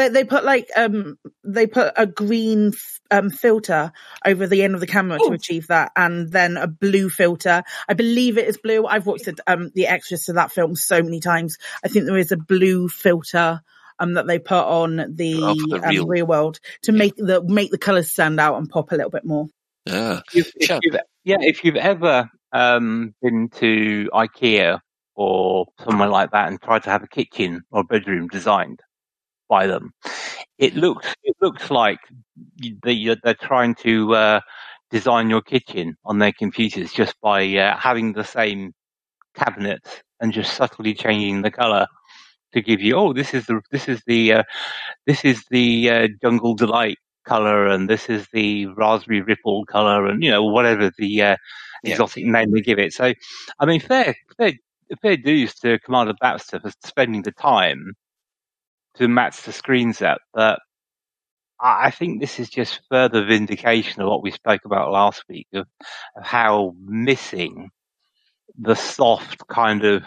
They, 0.00 0.08
they 0.08 0.24
put 0.24 0.44
like, 0.44 0.70
um, 0.76 1.18
they 1.44 1.66
put 1.66 1.92
a 1.94 2.06
green, 2.06 2.68
f- 2.68 3.00
um, 3.10 3.28
filter 3.28 3.92
over 4.24 4.46
the 4.46 4.62
end 4.62 4.74
of 4.74 4.80
the 4.80 4.86
camera 4.86 5.18
to 5.18 5.32
achieve 5.32 5.66
that 5.66 5.92
and 5.94 6.32
then 6.32 6.56
a 6.56 6.66
blue 6.66 7.10
filter. 7.10 7.62
I 7.86 7.92
believe 7.92 8.38
it 8.38 8.48
is 8.48 8.56
blue. 8.56 8.86
I've 8.86 9.04
watched 9.06 9.26
the, 9.26 9.36
um, 9.46 9.70
the 9.74 9.88
extras 9.88 10.24
to 10.24 10.32
that 10.34 10.52
film 10.52 10.74
so 10.74 11.02
many 11.02 11.20
times. 11.20 11.58
I 11.84 11.88
think 11.88 12.06
there 12.06 12.16
is 12.16 12.32
a 12.32 12.38
blue 12.38 12.88
filter. 12.88 13.60
Um, 13.98 14.14
that 14.14 14.26
they 14.26 14.38
put 14.38 14.64
on 14.64 14.96
the, 15.14 15.42
Oh, 15.42 15.54
for 15.54 15.78
the 15.78 15.84
um, 15.84 15.90
real- 15.90 16.06
real 16.06 16.26
world 16.26 16.58
to 16.84 16.92
make 16.92 17.16
the 17.16 17.42
make 17.42 17.70
the 17.70 17.76
colours 17.76 18.10
stand 18.10 18.40
out 18.40 18.56
and 18.56 18.66
pop 18.66 18.92
a 18.92 18.94
little 18.94 19.10
bit 19.10 19.26
more. 19.26 19.48
Yeah. 19.84 20.20
If, 20.32 20.52
if 20.56 20.70
you've, 20.82 20.96
yeah, 21.24 21.36
if 21.40 21.62
you've 21.64 21.76
ever 21.76 22.30
um, 22.50 23.14
been 23.20 23.50
to 23.56 24.08
IKEA 24.14 24.78
or 25.14 25.66
somewhere 25.84 26.08
like 26.08 26.30
that 26.30 26.48
and 26.48 26.58
tried 26.62 26.84
to 26.84 26.90
have 26.90 27.02
a 27.02 27.08
kitchen 27.08 27.60
or 27.70 27.84
bedroom 27.84 28.28
designed 28.28 28.80
by 29.50 29.68
them, 29.68 29.92
it 30.58 30.76
looks 30.76 31.14
it 31.24 31.36
looks 31.42 31.70
like 31.70 31.98
they, 32.84 33.16
they're 33.24 33.34
trying 33.34 33.74
to 33.76 34.14
uh, 34.14 34.40
design 34.90 35.30
your 35.30 35.42
kitchen 35.42 35.96
on 36.06 36.18
their 36.20 36.32
computers 36.32 36.92
just 36.92 37.16
by 37.22 37.46
uh, 37.56 37.76
having 37.78 38.14
the 38.14 38.24
same 38.24 38.72
cabinets 39.34 40.02
and 40.20 40.32
just 40.32 40.54
subtly 40.54 40.94
changing 40.94 41.42
the 41.42 41.50
color 41.50 41.86
to 42.54 42.62
give 42.62 42.80
you 42.80 42.96
oh 42.96 43.12
this 43.12 43.34
is 43.34 43.46
the 43.46 43.60
this 43.72 43.88
is 43.88 44.02
the 44.06 44.32
uh, 44.34 44.44
this 45.06 45.24
is 45.24 45.44
the 45.50 45.90
uh, 45.90 46.08
jungle 46.22 46.54
delight 46.54 46.98
color 47.26 47.66
and 47.68 47.88
this 47.88 48.08
is 48.10 48.26
the 48.32 48.66
raspberry 48.76 49.22
ripple 49.22 49.64
color 49.66 50.06
and 50.06 50.22
you 50.24 50.30
know 50.30 50.44
whatever 50.44 50.90
the 50.98 51.22
uh, 51.22 51.36
Yeah. 51.84 52.02
exotic 52.02 52.24
name 52.26 52.52
they 52.52 52.60
give 52.60 52.78
it 52.78 52.92
so 52.92 53.12
i 53.60 53.66
mean 53.66 53.80
fair 53.80 54.14
fair 54.38 54.52
fair 55.02 55.16
dues 55.16 55.54
to 55.54 55.78
commander 55.80 56.14
baxter 56.20 56.60
for 56.60 56.70
spending 56.84 57.22
the 57.22 57.32
time 57.32 57.94
to 58.96 59.08
match 59.08 59.42
the 59.42 59.52
screen 59.52 59.92
set 59.92 60.18
but 60.32 60.60
I 61.62 61.90
think 61.90 62.20
this 62.20 62.40
is 62.40 62.48
just 62.48 62.80
further 62.90 63.24
vindication 63.24 64.00
of 64.00 64.08
what 64.08 64.22
we 64.22 64.30
spoke 64.30 64.62
about 64.64 64.92
last 64.92 65.24
week 65.28 65.46
of, 65.52 65.66
of 66.16 66.24
how 66.24 66.74
missing 66.82 67.70
the 68.58 68.74
soft 68.74 69.46
kind 69.46 69.84
of 69.84 70.02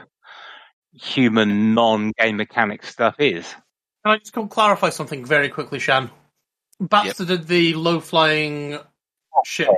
human 0.93 1.73
non-game 1.75 2.37
mechanic 2.37 2.83
stuff 2.83 3.15
is. 3.19 3.47
Can 4.03 4.13
I 4.13 4.17
just 4.17 4.33
come 4.33 4.49
clarify 4.49 4.89
something 4.89 5.25
very 5.25 5.49
quickly, 5.49 5.79
Shan? 5.79 6.09
Baxter 6.79 7.25
did 7.25 7.47
the 7.47 7.75
low 7.75 7.99
flying 7.99 8.79
ship. 9.45 9.69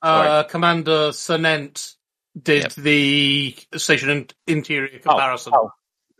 Uh, 0.00 0.44
Commander 0.44 1.10
Sonent 1.10 1.94
did 2.40 2.70
the 2.72 3.56
station 3.74 4.10
in- 4.10 4.28
interior 4.46 5.00
comparison. 5.00 5.52
Oh, 5.54 5.72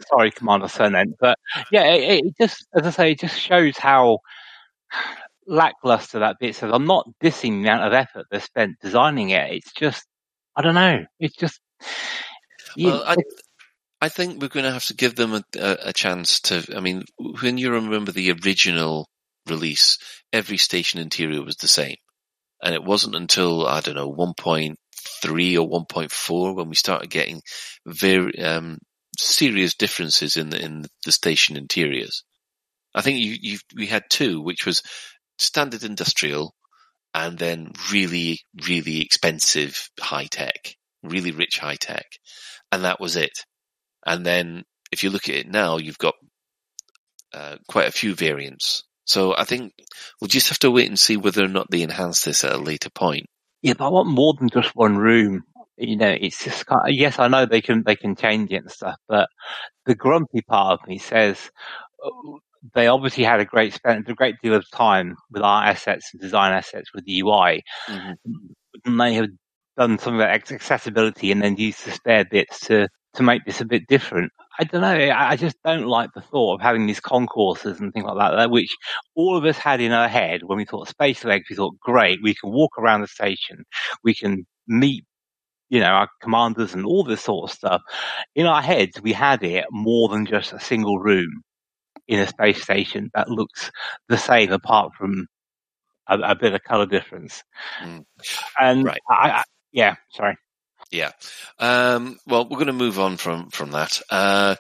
sorry, 0.09 0.31
Commander 0.31 0.67
Sonent, 0.69 1.15
but 1.21 1.39
yeah, 1.73 1.85
it, 1.93 2.25
it 2.27 2.35
just, 2.41 2.67
as 2.75 2.87
I 2.87 2.91
say, 2.91 3.13
it 3.13 3.21
just 3.21 3.39
shows 3.41 3.77
how 3.79 4.19
lackluster 5.47 6.21
that 6.21 6.37
bit 6.41 6.57
says. 6.57 6.71
I'm 6.73 6.87
not 6.87 7.09
dissing 7.23 7.63
the 7.63 7.69
amount 7.71 7.85
of 7.85 7.93
effort 7.95 8.27
they 8.31 8.41
spent 8.41 8.79
designing 8.81 9.31
it. 9.31 9.53
It's 9.55 9.73
just, 9.73 10.07
I 10.57 10.63
don't 10.63 10.75
know. 10.75 11.05
It's 11.21 11.37
just, 11.37 11.61
you- 12.75 12.89
Well, 12.91 13.05
I, 13.07 13.17
I 14.01 14.09
think 14.11 14.41
we're 14.41 14.49
going 14.49 14.67
to 14.67 14.73
have 14.73 14.87
to 14.87 14.95
give 14.95 15.17
them 15.17 15.35
a, 15.35 15.45
a, 15.59 15.77
a 15.87 15.93
chance 15.93 16.41
to. 16.43 16.65
I 16.77 16.81
mean, 16.81 17.05
when 17.41 17.59
you 17.59 17.73
remember 17.73 18.13
the 18.13 18.33
original 18.33 19.09
release, 19.49 19.99
every 20.33 20.59
station 20.59 21.01
interior 21.01 21.43
was 21.43 21.57
the 21.57 21.69
same, 21.69 21.97
and 22.63 22.75
it 22.75 22.85
wasn't 22.85 23.17
until 23.17 23.67
I 23.67 23.81
don't 23.81 23.97
know 23.97 24.13
1.3 24.13 24.77
or 25.25 25.87
1.4 25.87 26.57
when 26.57 26.69
we 26.69 26.77
started 26.77 27.11
getting 27.11 27.43
very 27.87 28.39
um, 28.41 28.79
serious 29.19 29.75
differences 29.75 30.37
in 30.37 30.51
the 30.51 30.63
in 30.63 30.85
the 31.05 31.13
station 31.13 31.57
interiors. 31.57 32.25
I 32.95 33.03
think 33.03 33.19
you, 33.19 33.37
you 33.41 33.59
we 33.75 33.87
had 33.87 34.05
two, 34.09 34.41
which 34.41 34.65
was 34.65 34.83
standard 35.39 35.85
industrial, 35.85 36.55
and 37.15 37.39
then 37.39 37.73
really 37.93 38.41
really 38.67 39.01
expensive 39.01 39.89
high 40.01 40.27
tech, 40.27 40.75
really 41.03 41.33
rich 41.33 41.59
high 41.59 41.77
tech, 41.77 42.07
and 42.73 42.85
that 42.85 43.01
was 43.01 43.17
it. 43.17 43.45
And 44.07 44.25
then 44.25 44.65
if 44.91 45.05
you 45.05 45.11
look 45.11 45.29
at 45.29 45.35
it 45.35 45.49
now, 45.49 45.77
you've 45.77 45.99
got 45.99 46.15
uh, 47.33 47.57
quite 47.69 47.89
a 47.89 47.93
few 47.93 48.15
variants. 48.15 48.85
So 49.05 49.35
I 49.37 49.45
think 49.45 49.73
we'll 50.21 50.29
just 50.29 50.49
have 50.49 50.59
to 50.61 50.71
wait 50.71 50.89
and 50.89 50.99
see 50.99 51.17
whether 51.17 51.45
or 51.45 51.49
not 51.49 51.71
they 51.71 51.83
enhance 51.83 52.25
this 52.25 52.45
at 52.45 52.53
a 52.53 52.59
later 52.59 52.91
point. 52.91 53.27
Yeah, 53.63 53.75
but 53.77 53.87
I 53.87 53.91
want 53.91 54.09
more 54.09 54.35
than 54.39 54.51
just 54.51 54.75
one 54.77 54.97
room. 54.97 55.45
You 55.79 55.97
know, 55.97 56.17
it's 56.21 56.43
just 56.45 56.67
kind 56.67 56.81
of, 56.89 56.95
yes, 56.95 57.19
I 57.19 57.29
know 57.29 57.47
they 57.47 57.61
can 57.61 57.83
they 57.85 57.97
can 57.97 58.17
change 58.17 58.51
it 58.53 58.57
and 58.63 58.71
stuff, 58.71 58.97
but 59.09 59.29
the 59.87 59.95
grumpy 59.95 60.43
part 60.43 60.81
of 60.81 60.89
me 60.89 60.99
says 60.99 61.51
uh, 62.05 62.11
they 62.75 62.89
obviously 62.89 63.25
had 63.25 63.41
a 63.41 63.45
great 63.45 63.73
spent 63.75 64.09
a 64.09 64.15
great 64.15 64.37
deal 64.43 64.55
of 64.55 64.69
time 64.71 65.17
with 65.31 65.43
our 65.43 65.65
assets 65.65 66.11
and 66.13 66.21
design 66.21 66.53
assets 66.53 66.93
with 66.95 67.05
the 67.05 67.21
UI. 67.21 67.63
Wouldn't 68.85 68.99
they 68.99 69.15
have 69.15 69.29
done 69.77 69.99
some 69.99 70.15
of 70.15 70.19
that 70.21 70.31
accessibility 70.51 71.31
and 71.33 71.43
then 71.43 71.57
used 71.57 71.85
the 71.87 71.93
spare 71.93 72.25
bits 72.25 72.61
to 72.67 72.89
to 73.15 73.23
make 73.23 73.45
this 73.45 73.61
a 73.61 73.65
bit 73.65 73.87
different. 73.89 74.33
I 74.59 74.65
don't 74.65 74.81
know. 74.83 74.89
I 74.89 75.31
I 75.31 75.37
just 75.37 75.57
don't 75.65 75.87
like 75.87 76.11
the 76.15 76.21
thought 76.21 76.57
of 76.57 76.61
having 76.61 76.87
these 76.87 77.01
concourses 77.01 77.81
and 77.81 77.93
things 77.93 78.05
like 78.07 78.19
that, 78.19 78.37
that, 78.37 78.51
which 78.51 78.75
all 79.15 79.37
of 79.37 79.45
us 79.45 79.57
had 79.59 79.81
in 79.81 79.93
our 79.93 80.09
head 80.09 80.43
when 80.45 80.59
we 80.59 80.65
thought 80.65 80.89
space 80.89 81.25
legs. 81.25 81.47
We 81.49 81.57
thought, 81.57 81.79
great, 81.81 82.19
we 82.23 82.35
can 82.35 82.51
walk 82.53 82.73
around 82.79 83.03
the 83.03 83.07
station, 83.09 83.65
we 84.05 84.15
can 84.15 84.47
meet, 84.67 85.05
you 85.69 85.81
know, 85.81 85.87
our 85.87 86.09
commanders 86.21 86.75
and 86.75 86.85
all 86.85 87.05
this 87.05 87.23
sort 87.23 87.51
of 87.51 87.57
stuff. 87.57 87.83
In 88.35 88.47
our 88.47 88.63
heads, 88.63 89.01
we 89.01 89.13
had 89.13 89.43
it 89.43 89.67
more 89.71 90.09
than 90.09 90.27
just 90.27 90.53
a 90.53 90.61
single 90.61 90.99
room 90.99 91.43
in 92.07 92.21
a 92.21 92.27
space 92.27 92.63
station 92.63 93.11
that 93.15 93.29
looks 93.29 93.71
the 94.09 94.17
same 94.19 94.51
apart 94.53 94.95
from 94.95 95.27
a, 96.09 96.19
a 96.19 96.35
bit 96.35 96.55
of 96.55 96.63
color 96.63 96.87
difference. 96.87 97.43
And 98.59 98.85
Right. 98.85 99.01
I, 99.09 99.31
I, 99.31 99.43
yeah, 99.73 99.97
sorry. 100.11 100.37
Yeah. 100.91 101.11
Um, 101.59 102.19
well, 102.27 102.45
we're 102.45 102.57
going 102.57 102.69
to 102.69 102.73
move 102.73 102.99
on 102.99 103.19
from, 103.19 103.51
from 103.51 103.73
that. 103.73 104.01
Uh, 104.11 104.55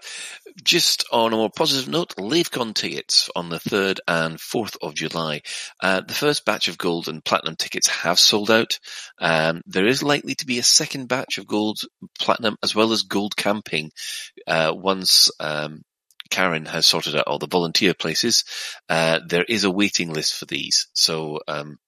just 0.63 1.05
on 1.13 1.33
a 1.33 1.37
more 1.37 1.51
positive 1.51 1.89
note, 1.89 2.15
LaveCon 2.17 2.75
tickets 2.75 3.31
on 3.35 3.49
the 3.49 3.59
3rd 3.59 3.99
and 4.07 4.39
4th 4.39 4.77
of 4.83 4.95
July. 4.95 5.43
Uh, 5.81 6.01
the 6.01 6.15
first 6.15 6.45
batch 6.45 6.69
of 6.69 6.79
gold 6.79 7.09
and 7.09 7.25
platinum 7.25 7.57
tickets 7.57 7.89
have 7.89 8.19
sold 8.19 8.51
out. 8.51 8.79
Um, 9.19 9.63
there 9.67 9.87
is 9.87 10.03
likely 10.03 10.35
to 10.37 10.47
be 10.47 10.59
a 10.59 10.63
second 10.63 11.07
batch 11.09 11.39
of 11.39 11.47
gold, 11.47 11.79
platinum, 12.19 12.57
as 12.63 12.75
well 12.75 12.93
as 12.93 13.03
gold 13.03 13.37
camping, 13.37 13.91
uh, 14.47 14.73
once, 14.75 15.31
um, 15.41 15.83
Karen 16.31 16.67
has 16.67 16.87
sorted 16.87 17.17
out 17.17 17.27
all 17.27 17.39
the 17.39 17.47
volunteer 17.47 17.95
places. 17.95 18.45
Uh, 18.89 19.21
there 19.27 19.45
is 19.49 19.65
a 19.65 19.71
waiting 19.71 20.13
list 20.13 20.35
for 20.35 20.45
these. 20.45 20.89
So, 20.93 21.41
um, 21.49 21.79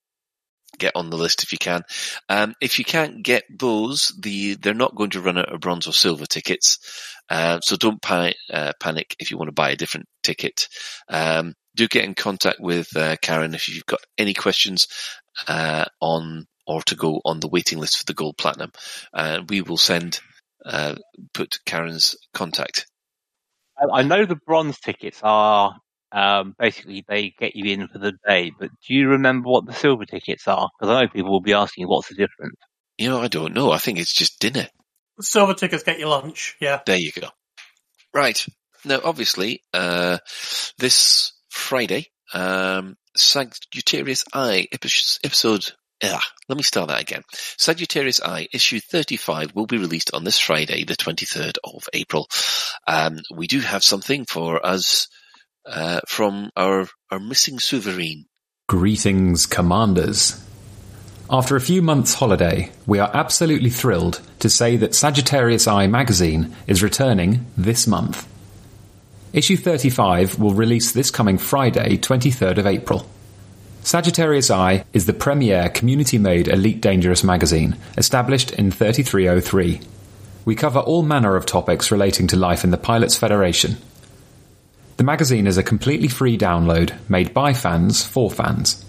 get 0.81 0.97
on 0.97 1.11
the 1.11 1.17
list 1.17 1.43
if 1.43 1.53
you 1.53 1.59
can. 1.59 1.83
Um, 2.29 2.55
if 2.61 2.79
you 2.79 2.85
can't 2.85 3.23
get 3.23 3.45
those, 3.57 4.13
the 4.21 4.55
they're 4.55 4.75
not 4.75 4.97
going 4.97 5.11
to 5.11 5.21
run 5.21 5.39
out 5.39 5.53
of 5.53 5.61
bronze 5.61 5.87
or 5.87 5.93
silver 5.93 6.27
tickets. 6.27 6.79
Uh, 7.29 7.61
so 7.61 7.77
don't 7.77 8.03
panic, 8.03 8.37
uh, 8.53 8.73
panic 8.81 9.15
if 9.21 9.31
you 9.31 9.39
want 9.39 9.49
to 9.49 9.53
buy 9.53 9.71
a 9.71 9.77
different 9.77 10.07
ticket. 10.23 10.67
Um, 11.09 11.55
do 11.77 11.87
get 11.87 12.05
in 12.05 12.15
contact 12.15 12.59
with 12.59 12.89
uh, 12.97 13.17
Karen 13.23 13.55
if 13.55 13.69
you've 13.69 13.87
got 13.87 14.01
any 14.19 14.35
questions 14.35 14.89
uh, 15.47 15.85
on 16.01 16.47
or 16.67 16.83
to 16.83 16.97
go 16.97 17.21
on 17.25 17.41
the 17.41 17.49
waiting 17.49 17.79
list 17.79 17.99
for 17.99 18.05
the 18.07 18.15
gold 18.15 18.37
platinum. 18.37 18.73
Uh, 19.13 19.41
we 19.49 19.63
will 19.63 19.77
send 19.77 20.21
uh, 20.65 20.97
put 21.33 21.59
Karen's 21.65 22.17
contact. 22.35 22.87
I 23.93 24.03
know 24.03 24.27
the 24.27 24.37
bronze 24.37 24.79
tickets 24.79 25.21
are 25.23 25.75
um, 26.13 26.55
basically 26.59 27.05
they 27.09 27.35
get 27.39 27.55
you 27.55 27.73
in 27.73 27.89
for 27.89 27.99
the 27.99 28.13
day, 28.27 28.53
but 28.59 28.71
do 28.87 28.95
you 28.95 29.09
remember 29.09 29.49
what 29.49 29.67
the 29.67 29.73
silver 29.73 30.05
tickets 30.05 30.47
are? 30.49 30.69
Because 30.79 30.95
I 30.95 31.03
know 31.03 31.09
people 31.09 31.31
will 31.31 31.41
be 31.41 31.55
asking, 31.55 31.87
what's 31.87 32.09
the 32.09 32.15
difference? 32.15 32.57
You 32.99 33.09
know, 33.11 33.21
I 33.21 33.29
don't 33.29 33.55
know. 33.55 33.71
I 33.71 33.79
think 33.79 33.99
it's 33.99 34.15
just 34.15 34.41
dinner. 34.41 34.69
Silver 35.21 35.55
tickets 35.55 35.83
get 35.83 35.99
you 35.99 36.09
lunch. 36.09 36.57
Yeah. 36.61 36.81
There 36.85 36.99
you 36.99 37.13
go. 37.13 37.29
Right. 38.13 38.45
Now, 38.85 39.01
obviously, 39.05 39.63
uh, 39.73 40.19
this 40.79 41.33
Friday, 41.51 42.07
um, 42.33 42.97
Sagittarius 43.17 44.25
Eye 44.33 44.69
episode, 44.73 45.67
ah, 46.03 46.23
let 46.49 46.57
me 46.57 46.63
start 46.63 46.89
that 46.89 47.03
again. 47.03 47.23
Sagittarius 47.33 48.21
Eye 48.23 48.49
issue 48.53 48.81
35 48.81 49.55
will 49.55 49.67
be 49.67 49.79
released 49.79 50.13
on 50.15 50.25
this 50.25 50.39
Friday, 50.39 50.85
the 50.85 50.97
23rd 50.97 51.57
of 51.63 51.89
April. 51.93 52.29
Um, 52.87 53.19
we 53.35 53.47
do 53.47 53.61
have 53.61 53.85
something 53.85 54.25
for 54.25 54.65
us, 54.65 55.09
uh, 55.71 56.01
from 56.09 56.51
our, 56.57 56.87
our 57.11 57.21
missing 57.21 57.59
sovereign. 57.59 58.27
Greetings, 58.69 59.47
Commanders. 59.47 60.45
After 61.31 61.55
a 61.55 61.61
few 61.61 61.81
months' 61.81 62.15
holiday, 62.15 62.73
we 62.87 62.99
are 62.99 63.11
absolutely 63.15 63.71
thrilled 63.71 64.21
to 64.41 64.51
say 64.51 64.77
that 64.77 64.95
Sagittarius 64.95 65.69
Eye 65.69 65.87
magazine 65.87 66.57
is 66.67 66.83
returning 66.83 67.47
this 67.57 67.87
month. 67.87 68.27
Issue 69.33 69.57
35 69.57 70.41
will 70.41 70.55
release 70.55 70.91
this 70.91 71.13
coming 71.13 71.39
Friday, 71.39 71.99
23rd 71.99 72.59
of 72.59 72.67
April. 72.67 73.07
Sagittarius 73.83 74.51
Eye 74.51 74.85
is 74.93 75.07
the 75.07 75.13
premier 75.13 75.69
community 75.69 76.19
made 76.19 76.49
Elite 76.49 76.81
Dangerous 76.81 77.23
magazine, 77.23 77.77
established 77.97 78.51
in 78.53 78.73
3303. 78.73 79.81
We 80.45 80.55
cover 80.57 80.81
all 80.81 81.03
manner 81.03 81.37
of 81.37 81.47
topics 81.47 81.93
relating 81.93 82.27
to 82.29 82.37
life 82.37 82.65
in 82.65 82.73
the 82.73 82.77
Pilots 82.77 83.17
Federation. 83.17 83.77
The 85.01 85.05
magazine 85.05 85.47
is 85.47 85.57
a 85.57 85.63
completely 85.63 86.09
free 86.09 86.37
download 86.37 86.93
made 87.09 87.33
by 87.33 87.55
fans 87.55 88.05
for 88.05 88.31
fans. 88.31 88.85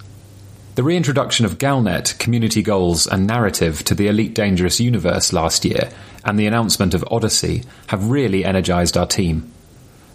The 0.76 0.84
reintroduction 0.84 1.46
of 1.46 1.58
Galnet, 1.58 2.20
community 2.20 2.62
goals, 2.62 3.08
and 3.08 3.26
narrative 3.26 3.86
to 3.86 3.96
the 3.96 4.10
Elite 4.10 4.34
Dangerous 4.34 4.82
universe 4.82 5.32
last 5.32 5.64
year, 5.64 5.90
and 6.26 6.38
the 6.38 6.48
announcement 6.48 6.94
of 6.94 7.06
Odyssey, 7.10 7.64
have 7.88 8.10
really 8.10 8.44
energized 8.44 8.98
our 8.98 9.06
team. 9.08 9.50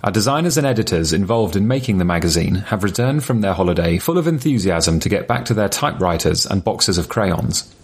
Our 0.04 0.10
designers 0.10 0.58
and 0.58 0.66
editors 0.66 1.14
involved 1.14 1.56
in 1.56 1.66
making 1.66 1.96
the 1.96 2.04
magazine 2.04 2.56
have 2.56 2.84
returned 2.84 3.24
from 3.24 3.40
their 3.40 3.54
holiday 3.54 3.96
full 3.96 4.18
of 4.18 4.26
enthusiasm 4.26 5.00
to 5.00 5.08
get 5.08 5.26
back 5.26 5.46
to 5.46 5.54
their 5.54 5.70
typewriters 5.70 6.44
and 6.44 6.62
boxes 6.62 6.98
of 6.98 7.08
crayons. 7.08 7.74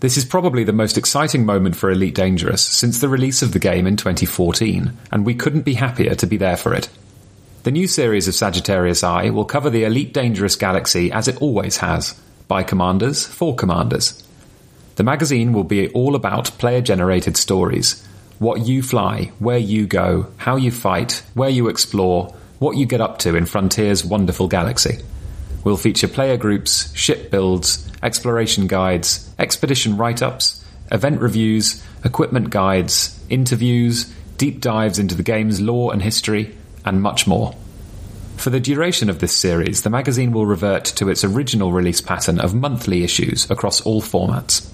This 0.00 0.18
is 0.18 0.26
probably 0.26 0.64
the 0.64 0.74
most 0.74 0.98
exciting 0.98 1.46
moment 1.46 1.76
for 1.76 1.90
Elite 1.90 2.14
Dangerous 2.14 2.60
since 2.60 3.00
the 3.00 3.08
release 3.08 3.40
of 3.40 3.52
the 3.52 3.58
game 3.58 3.86
in 3.86 3.96
2014, 3.96 4.94
and 5.10 5.24
we 5.24 5.34
couldn't 5.34 5.62
be 5.62 5.72
happier 5.72 6.14
to 6.14 6.26
be 6.26 6.36
there 6.36 6.58
for 6.58 6.74
it. 6.74 6.90
The 7.64 7.70
new 7.70 7.86
series 7.86 8.28
of 8.28 8.34
Sagittarius 8.34 9.02
Eye 9.02 9.30
will 9.30 9.46
cover 9.46 9.70
the 9.70 9.84
Elite 9.84 10.12
Dangerous 10.12 10.54
galaxy 10.54 11.10
as 11.10 11.28
it 11.28 11.40
always 11.40 11.78
has, 11.78 12.12
by 12.46 12.62
commanders 12.62 13.26
for 13.26 13.56
commanders. 13.56 14.22
The 14.96 15.02
magazine 15.02 15.54
will 15.54 15.64
be 15.64 15.88
all 15.88 16.14
about 16.14 16.50
player 16.58 16.82
generated 16.82 17.38
stories. 17.38 18.06
What 18.38 18.66
you 18.66 18.82
fly, 18.82 19.32
where 19.38 19.56
you 19.56 19.86
go, 19.86 20.26
how 20.36 20.56
you 20.56 20.70
fight, 20.70 21.22
where 21.32 21.48
you 21.48 21.68
explore, 21.68 22.34
what 22.58 22.76
you 22.76 22.84
get 22.84 23.00
up 23.00 23.16
to 23.20 23.34
in 23.34 23.46
Frontier's 23.46 24.04
wonderful 24.04 24.46
galaxy. 24.46 24.98
We'll 25.64 25.78
feature 25.78 26.06
player 26.06 26.36
groups, 26.36 26.94
ship 26.94 27.30
builds, 27.30 27.90
exploration 28.02 28.66
guides, 28.66 29.34
expedition 29.38 29.96
write 29.96 30.20
ups, 30.20 30.62
event 30.92 31.22
reviews, 31.22 31.82
equipment 32.04 32.50
guides, 32.50 33.18
interviews, 33.30 34.12
deep 34.36 34.60
dives 34.60 34.98
into 34.98 35.14
the 35.14 35.22
game's 35.22 35.62
lore 35.62 35.94
and 35.94 36.02
history, 36.02 36.54
and 36.84 37.02
much 37.02 37.26
more. 37.26 37.54
For 38.36 38.50
the 38.50 38.60
duration 38.60 39.08
of 39.08 39.20
this 39.20 39.32
series, 39.34 39.82
the 39.82 39.90
magazine 39.90 40.32
will 40.32 40.46
revert 40.46 40.84
to 40.84 41.08
its 41.08 41.24
original 41.24 41.72
release 41.72 42.00
pattern 42.00 42.40
of 42.40 42.54
monthly 42.54 43.04
issues 43.04 43.50
across 43.50 43.80
all 43.82 44.02
formats. 44.02 44.68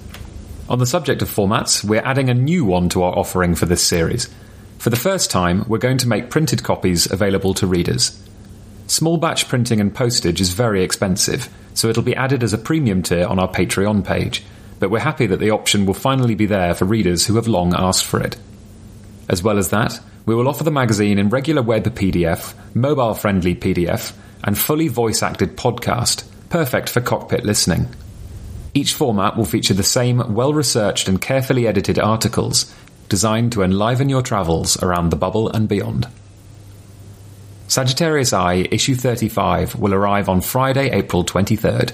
On 0.68 0.78
the 0.78 0.86
subject 0.86 1.22
of 1.22 1.28
formats, 1.28 1.84
we're 1.84 2.02
adding 2.04 2.28
a 2.28 2.34
new 2.34 2.64
one 2.64 2.88
to 2.90 3.02
our 3.02 3.16
offering 3.16 3.54
for 3.54 3.66
this 3.66 3.82
series. 3.82 4.28
For 4.78 4.90
the 4.90 4.96
first 4.96 5.30
time, 5.30 5.64
we're 5.68 5.78
going 5.78 5.98
to 5.98 6.08
make 6.08 6.30
printed 6.30 6.62
copies 6.62 7.10
available 7.10 7.54
to 7.54 7.66
readers. 7.66 8.20
Small 8.86 9.18
batch 9.18 9.46
printing 9.48 9.80
and 9.80 9.94
postage 9.94 10.40
is 10.40 10.52
very 10.52 10.82
expensive, 10.82 11.48
so 11.74 11.88
it'll 11.88 12.02
be 12.02 12.16
added 12.16 12.42
as 12.42 12.52
a 12.52 12.58
premium 12.58 13.02
tier 13.02 13.26
on 13.26 13.38
our 13.38 13.48
Patreon 13.48 14.04
page, 14.04 14.42
but 14.80 14.90
we're 14.90 14.98
happy 14.98 15.26
that 15.26 15.38
the 15.38 15.50
option 15.50 15.86
will 15.86 15.94
finally 15.94 16.34
be 16.34 16.46
there 16.46 16.74
for 16.74 16.86
readers 16.86 17.26
who 17.26 17.36
have 17.36 17.46
long 17.46 17.74
asked 17.74 18.04
for 18.04 18.20
it. 18.20 18.36
As 19.28 19.42
well 19.42 19.58
as 19.58 19.70
that, 19.70 20.00
we 20.30 20.36
will 20.36 20.46
offer 20.46 20.62
the 20.62 20.70
magazine 20.70 21.18
in 21.18 21.28
regular 21.28 21.60
web 21.60 21.82
PDF, 21.86 22.54
mobile 22.72 23.14
friendly 23.14 23.52
PDF, 23.52 24.12
and 24.44 24.56
fully 24.56 24.86
voice 24.86 25.24
acted 25.24 25.56
podcast, 25.56 26.22
perfect 26.50 26.88
for 26.88 27.00
cockpit 27.00 27.44
listening. 27.44 27.88
Each 28.72 28.94
format 28.94 29.36
will 29.36 29.44
feature 29.44 29.74
the 29.74 29.82
same 29.82 30.32
well 30.32 30.54
researched 30.54 31.08
and 31.08 31.20
carefully 31.20 31.66
edited 31.66 31.98
articles 31.98 32.72
designed 33.08 33.50
to 33.50 33.62
enliven 33.62 34.08
your 34.08 34.22
travels 34.22 34.80
around 34.80 35.10
the 35.10 35.16
bubble 35.16 35.48
and 35.48 35.68
beyond. 35.68 36.06
Sagittarius 37.66 38.32
Eye, 38.32 38.68
issue 38.70 38.94
35 38.94 39.80
will 39.80 39.92
arrive 39.92 40.28
on 40.28 40.42
Friday, 40.42 40.90
April 40.90 41.24
23rd. 41.24 41.92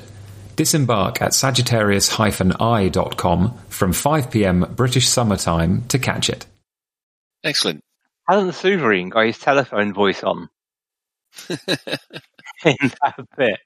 Disembark 0.57 1.23
at 1.23 1.33
sagittarius-eye.com 1.33 3.59
from 3.71 3.93
5pm 3.93 4.77
British 4.77 5.09
summertime 5.09 5.85
to 5.89 5.99
catch 5.99 6.29
it. 6.29 6.45
Excellent. 7.43 7.81
Hasn't 8.29 8.55
Sovereign 8.55 9.09
got 9.09 9.27
his 9.27 9.39
telephone 9.39 9.95
voice 9.95 10.23
on 10.23 10.49
in 11.49 11.57
that 12.65 13.27
bit? 13.37 13.61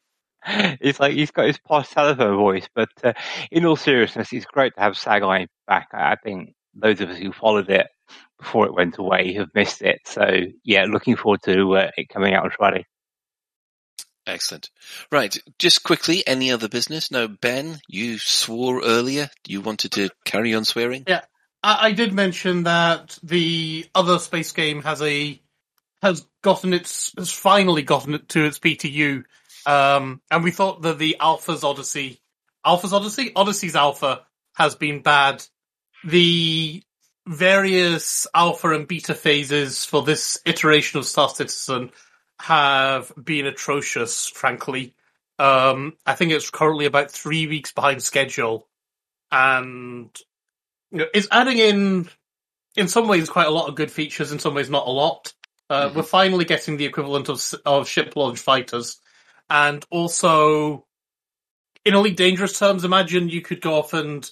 It's 0.81 0.99
like 1.01 1.13
he's 1.13 1.31
got 1.31 1.47
his 1.47 1.59
posh 1.59 1.91
telephone 1.91 2.37
voice, 2.37 2.67
but 2.75 2.89
uh, 3.05 3.13
in 3.51 3.67
all 3.67 3.77
seriousness, 3.77 4.33
it's 4.33 4.47
great 4.47 4.75
to 4.75 4.81
have 4.81 4.95
Sagai 4.95 5.47
back. 5.67 5.89
I 5.93 6.13
I 6.13 6.17
think 6.17 6.55
those 6.75 7.01
of 7.01 7.11
us 7.11 7.19
who 7.19 7.33
followed 7.33 7.71
it 7.71 7.87
before 8.39 8.67
it 8.67 8.75
went 8.75 8.99
away 8.99 9.35
have 9.35 9.49
missed 9.55 9.83
it. 9.83 10.01
So 10.07 10.27
yeah, 10.65 10.85
looking 10.85 11.17
forward 11.17 11.43
to 11.45 11.77
uh, 11.77 11.91
it 11.97 12.09
coming 12.09 12.35
out 12.35 12.45
on 12.45 12.51
Friday. 12.51 12.87
Excellent. 14.27 14.71
Right. 15.11 15.37
Just 15.59 15.83
quickly, 15.83 16.27
any 16.27 16.53
other 16.53 16.69
business? 16.69 17.11
No, 17.11 17.27
Ben, 17.29 17.81
you 17.89 18.19
swore 18.19 18.83
earlier. 18.83 19.29
You 19.47 19.61
wanted 19.61 19.93
to 19.93 20.11
carry 20.25 20.55
on 20.55 20.65
swearing? 20.65 21.05
Yeah, 21.07 21.23
I, 21.63 21.89
I 21.89 21.93
did 21.93 22.13
mention 22.13 22.65
that 22.65 23.19
the 23.23 23.87
other 23.95 24.19
space 24.19 24.53
game 24.53 24.83
has 24.83 25.03
a 25.03 25.41
has 26.03 26.27
gotten 26.43 26.73
its 26.73 27.13
has 27.17 27.31
finally 27.31 27.83
gotten 27.83 28.15
it 28.15 28.29
to 28.31 28.45
its 28.45 28.59
PTU, 28.59 29.25
um, 29.67 30.21
and 30.31 30.45
we 30.45 30.51
thought 30.51 30.83
that 30.83 30.99
the 30.99 31.17
Alpha's 31.21 31.65
Odyssey, 31.65 32.21
Alpha's 32.65 32.93
Odyssey, 32.93 33.33
Odyssey's 33.35 33.77
Alpha 33.77 34.23
has 34.55 34.75
been 34.75 35.03
bad. 35.03 35.45
The 36.05 36.83
various 37.27 38.27
alpha 38.35 38.71
and 38.71 38.89
beta 38.89 39.15
phases 39.15 39.85
for 39.85 40.03
this 40.03 40.41
iteration 40.47 40.99
of 40.99 41.07
Star 41.07 41.29
Citizen 41.29 41.91
have 42.41 43.13
been 43.23 43.47
atrocious, 43.47 44.27
frankly. 44.27 44.95
Um, 45.39 45.97
I 46.07 46.15
think 46.15 46.33
it's 46.33 46.51
currently 46.51 46.87
about 46.87 47.11
three 47.11 47.47
weeks 47.47 47.73
behind 47.73 48.03
schedule, 48.03 48.67
and 49.31 50.11
you 50.91 50.99
know, 50.99 51.07
it's 51.15 51.29
adding 51.31 51.59
in, 51.59 52.09
in 52.77 52.89
some 52.89 53.09
ways, 53.09 53.29
quite 53.29 53.47
a 53.47 53.51
lot 53.51 53.69
of 53.69 53.75
good 53.75 53.91
features. 53.91 54.33
In 54.33 54.39
some 54.39 54.55
ways, 54.55 54.71
not 54.71 54.87
a 54.87 54.91
lot. 54.91 55.33
Uh, 55.69 55.93
We're 55.95 56.03
finally 56.03 56.45
getting 56.45 56.77
the 56.77 56.87
equivalent 56.87 57.29
of 57.29 57.41
of 57.65 57.89
ship 57.89 58.17
launch 58.17 58.41
fighters, 58.41 59.01
and 59.49 59.85
also, 59.91 60.85
in 61.85 61.95
Elite 61.95 62.17
Dangerous 62.17 62.59
terms, 62.59 62.85
imagine 62.85 63.29
you 63.29 63.41
could 63.41 63.61
go 63.61 63.75
off 63.75 63.93
and 63.95 64.29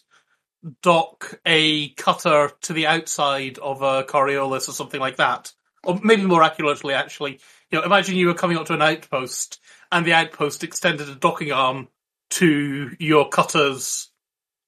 dock 0.83 1.39
a 1.47 1.91
cutter 1.91 2.51
to 2.63 2.73
the 2.73 2.89
outside 2.89 3.59
of 3.59 3.83
a 3.83 4.03
Coriolis 4.03 4.69
or 4.69 4.73
something 4.73 5.01
like 5.01 5.17
that. 5.17 5.53
Or 5.85 6.01
maybe 6.03 6.25
more 6.25 6.43
accurately, 6.43 6.95
actually, 6.95 7.39
you 7.71 7.79
know, 7.79 7.85
imagine 7.85 8.17
you 8.17 8.27
were 8.27 8.35
coming 8.35 8.57
up 8.57 8.67
to 8.67 8.75
an 8.75 8.83
outpost 8.83 9.61
and 9.93 10.05
the 10.05 10.15
outpost 10.15 10.65
extended 10.65 11.09
a 11.09 11.15
docking 11.15 11.53
arm 11.53 11.89
to 12.31 12.91
your 12.99 13.29
cutter's 13.29 14.08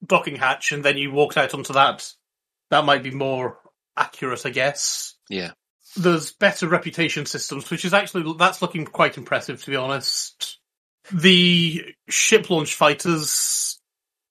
docking 0.05 0.37
hatch 0.37 0.73
and 0.73 0.85
then 0.85 0.97
you 0.97 1.11
walked 1.11 1.37
out 1.37 1.55
onto 1.55 1.75
that. 1.75 2.13
That 2.71 2.85
might 2.85 3.03
be 3.03 3.11
more 3.11 3.59
accurate, 3.97 4.47
I 4.47 4.51
guess. 4.51 5.15
Yeah. 5.29 5.53
There's 5.97 6.33
better 6.33 6.69
reputation 6.69 7.27
systems, 7.27 7.69
which 7.71 7.85
is 7.85 7.93
actually, 7.93 8.35
that's 8.39 8.63
looking 8.63 8.85
quite 8.85 9.19
impressive, 9.19 9.63
to 9.65 9.71
be 9.71 9.77
honest. 9.77 10.59
The 11.13 11.95
ship 12.09 12.49
launch 12.49 12.75
fighters 12.75 13.81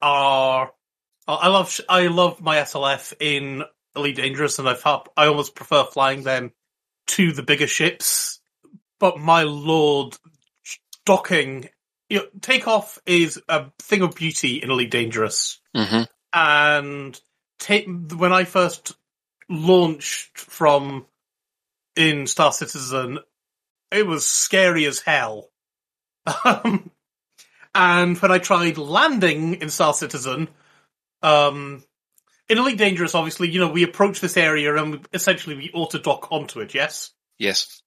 are 0.01 0.71
I 1.27 1.47
love 1.49 1.79
I 1.87 2.07
love 2.07 2.41
my 2.41 2.57
SLF 2.57 3.13
in 3.19 3.63
Elite 3.95 4.15
Dangerous, 4.15 4.57
and 4.57 4.67
I've 4.67 4.81
I 4.85 5.27
almost 5.27 5.53
prefer 5.53 5.83
flying 5.83 6.23
them 6.23 6.51
to 7.07 7.31
the 7.33 7.43
bigger 7.43 7.67
ships. 7.67 8.39
But 8.99 9.19
my 9.19 9.43
lord, 9.43 10.17
docking, 11.05 11.69
you 12.09 12.17
know, 12.17 12.25
takeoff 12.41 12.97
is 13.05 13.39
a 13.47 13.67
thing 13.79 14.01
of 14.01 14.15
beauty 14.15 14.55
in 14.55 14.71
Elite 14.71 14.89
Dangerous, 14.89 15.58
Mm-hmm. 15.75 16.03
and 16.33 17.21
take 17.59 17.87
when 18.15 18.33
I 18.33 18.43
first 18.43 18.95
launched 19.49 20.37
from 20.37 21.05
in 21.95 22.27
Star 22.27 22.51
Citizen, 22.51 23.19
it 23.91 24.05
was 24.05 24.27
scary 24.27 24.85
as 24.85 24.99
hell. 24.99 25.49
Um, 26.45 26.91
and 27.73 28.17
when 28.17 28.31
I 28.31 28.37
tried 28.39 28.77
landing 28.77 29.55
in 29.55 29.69
Star 29.69 29.93
Citizen, 29.93 30.47
um, 31.21 31.83
in 32.47 32.57
Elite 32.57 32.77
Dangerous, 32.77 33.15
obviously, 33.15 33.49
you 33.49 33.59
know, 33.59 33.69
we 33.69 33.83
approach 33.83 34.21
this 34.21 34.37
area 34.37 34.75
and 34.75 34.91
we, 34.91 35.01
essentially 35.13 35.55
we 35.55 35.71
auto 35.73 35.97
dock 35.97 36.31
onto 36.31 36.59
it. 36.59 36.73
Yes. 36.73 37.11
Yes. 37.37 37.81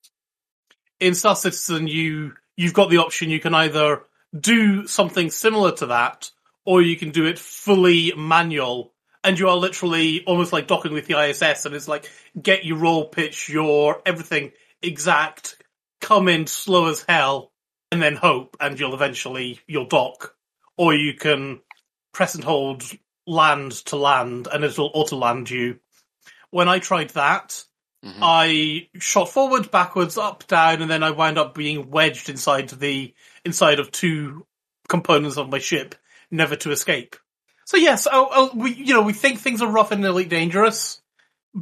In 1.00 1.14
Star 1.14 1.36
Citizen, 1.36 1.86
you 1.86 2.34
you've 2.56 2.74
got 2.74 2.90
the 2.90 2.98
option. 2.98 3.30
You 3.30 3.40
can 3.40 3.54
either 3.54 4.02
do 4.38 4.86
something 4.86 5.30
similar 5.30 5.72
to 5.72 5.86
that, 5.86 6.30
or 6.64 6.82
you 6.82 6.96
can 6.96 7.10
do 7.10 7.26
it 7.26 7.38
fully 7.38 8.12
manual, 8.16 8.92
and 9.24 9.38
you 9.38 9.48
are 9.48 9.56
literally 9.56 10.24
almost 10.24 10.52
like 10.52 10.66
docking 10.66 10.92
with 10.92 11.06
the 11.06 11.18
ISS, 11.18 11.66
and 11.66 11.74
it's 11.74 11.88
like 11.88 12.10
get 12.40 12.64
your 12.64 12.78
roll 12.78 13.06
pitch, 13.08 13.48
your 13.48 14.02
everything 14.06 14.52
exact, 14.82 15.62
come 16.00 16.28
in 16.28 16.46
slow 16.46 16.88
as 16.88 17.04
hell, 17.08 17.52
and 17.90 18.02
then 18.02 18.16
hope, 18.16 18.56
and 18.60 18.78
you'll 18.78 18.94
eventually 18.94 19.60
you'll 19.66 19.86
dock, 19.86 20.34
or 20.76 20.94
you 20.94 21.14
can 21.14 21.60
press 22.12 22.34
and 22.34 22.44
hold 22.44 22.84
land 23.26 23.72
to 23.72 23.96
land, 23.96 24.48
and 24.52 24.64
it'll 24.64 24.90
auto 24.94 25.16
land 25.16 25.50
you. 25.50 25.78
When 26.50 26.68
I 26.68 26.80
tried 26.80 27.10
that, 27.10 27.64
mm-hmm. 28.04 28.20
I 28.22 28.88
shot 28.98 29.28
forward, 29.30 29.70
backwards, 29.70 30.18
up, 30.18 30.46
down, 30.46 30.82
and 30.82 30.90
then 30.90 31.02
I 31.02 31.10
wound 31.10 31.38
up 31.38 31.54
being 31.54 31.90
wedged 31.90 32.28
inside 32.28 32.68
the 32.68 33.14
inside 33.44 33.80
of 33.80 33.90
two 33.90 34.46
components 34.88 35.36
of 35.36 35.48
my 35.48 35.58
ship, 35.58 35.94
never 36.32 36.56
to 36.56 36.72
escape. 36.72 37.14
So 37.66 37.76
yes, 37.76 38.08
oh, 38.10 38.28
oh, 38.32 38.50
we 38.54 38.72
you 38.72 38.94
know 38.94 39.02
we 39.02 39.12
think 39.12 39.38
things 39.38 39.62
are 39.62 39.70
rough 39.70 39.92
in 39.92 40.04
Elite 40.04 40.28
Dangerous. 40.28 41.00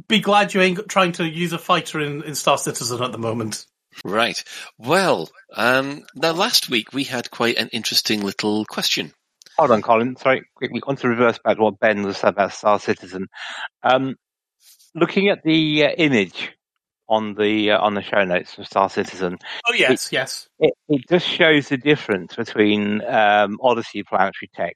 Be 0.07 0.19
glad 0.19 0.53
you 0.53 0.61
ain't 0.61 0.87
trying 0.87 1.11
to 1.13 1.29
use 1.29 1.53
a 1.53 1.57
fighter 1.57 1.99
in, 1.99 2.23
in 2.23 2.33
Star 2.33 2.57
Citizen 2.57 3.03
at 3.03 3.11
the 3.11 3.17
moment. 3.17 3.65
Right. 4.05 4.41
Well, 4.77 5.29
um, 5.53 6.03
now 6.15 6.31
last 6.31 6.69
week 6.69 6.93
we 6.93 7.03
had 7.03 7.29
quite 7.29 7.57
an 7.57 7.67
interesting 7.73 8.21
little 8.21 8.65
question. 8.65 9.11
Hold 9.57 9.71
on, 9.71 9.81
Colin. 9.81 10.15
Sorry, 10.15 10.43
quickly. 10.55 10.81
Want 10.85 10.99
to 10.99 11.09
reverse 11.09 11.39
back 11.43 11.57
to 11.57 11.63
what 11.63 11.79
Ben 11.79 12.03
was 12.03 12.17
said 12.17 12.29
about 12.29 12.53
Star 12.53 12.79
Citizen. 12.79 13.27
Um, 13.83 14.15
looking 14.95 15.29
at 15.29 15.43
the 15.43 15.85
uh, 15.85 15.89
image 15.89 16.51
on 17.11 17.35
the 17.35 17.71
uh, 17.71 17.79
on 17.79 17.93
the 17.93 18.01
show 18.01 18.23
notes 18.23 18.57
of 18.57 18.65
Star 18.65 18.89
Citizen. 18.89 19.37
Oh 19.67 19.73
yes, 19.73 20.11
yes. 20.11 20.47
It, 20.59 20.73
it 20.87 21.01
just 21.09 21.27
shows 21.27 21.67
the 21.67 21.77
difference 21.77 22.35
between 22.35 23.03
um, 23.05 23.59
Odyssey 23.61 24.03
Planetary 24.03 24.49
Tech 24.55 24.75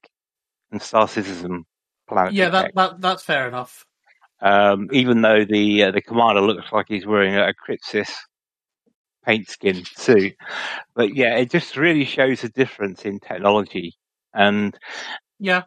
and 0.72 0.82
Star 0.82 1.07
Citizen 1.07 1.64
Planetary 2.10 2.36
Yeah, 2.36 2.49
Tech. 2.49 2.74
that, 2.76 2.76
that 2.76 3.02
that's 3.02 3.24
fair 3.24 3.48
enough. 3.48 3.86
Um, 4.41 4.90
even 4.91 5.22
though 5.22 5.45
the 5.45 5.84
uh, 5.84 5.91
the 5.91 6.02
commander 6.02 6.41
looks 6.41 6.72
like 6.74 6.88
he's 6.90 7.06
wearing 7.06 7.36
a 7.36 7.53
Crypsis 7.53 8.12
paint 9.26 9.49
skin 9.49 9.84
suit, 9.95 10.34
but 10.94 11.16
yeah, 11.16 11.38
it 11.38 11.49
just 11.49 11.78
really 11.78 12.06
shows 12.06 12.41
the 12.41 12.49
difference 12.49 13.06
in 13.06 13.20
technology. 13.20 13.94
And 14.34 14.78
Yeah. 15.40 15.64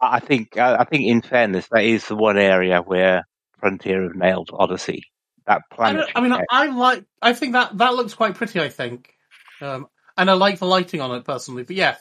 I, 0.00 0.16
I 0.16 0.20
think 0.20 0.56
I, 0.56 0.76
I 0.76 0.84
think, 0.84 1.04
in 1.04 1.20
fairness, 1.20 1.68
that 1.70 1.84
is 1.84 2.08
the 2.08 2.16
one 2.16 2.38
area 2.38 2.80
where 2.80 3.24
Frontier 3.60 4.04
have 4.04 4.16
nailed 4.16 4.48
Odyssey. 4.52 5.02
That 5.46 5.62
I, 5.70 5.74
planet. 5.74 6.00
don't- 6.00 6.10
I 6.16 6.20
mean, 6.28 6.44
I 6.50 6.66
like. 6.66 7.04
I 7.22 7.32
think 7.32 7.52
that 7.52 7.78
that 7.78 7.94
looks 7.94 8.14
quite 8.14 8.34
pretty. 8.34 8.60
I 8.60 8.68
think, 8.68 9.12
um, 9.60 9.86
and 10.16 10.30
I 10.30 10.34
like 10.34 10.58
the 10.58 10.66
lighting 10.66 11.00
on 11.00 11.14
it 11.16 11.24
personally. 11.24 11.62
But 11.62 11.76
yeah, 11.76 11.96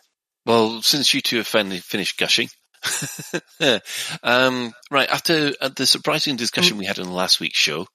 Well, 0.46 0.82
since 0.82 1.14
you 1.14 1.22
two 1.22 1.38
have 1.38 1.48
finally 1.48 1.78
finished 1.80 2.18
gushing, 2.18 2.50
um, 4.24 4.74
right 4.92 5.10
after 5.10 5.54
uh, 5.62 5.70
the 5.76 5.86
surprising 5.86 6.36
discussion 6.36 6.78
we 6.78 6.86
had 6.86 7.00
on 7.00 7.12
last 7.12 7.40
week's 7.40 7.60
show, 7.60 7.88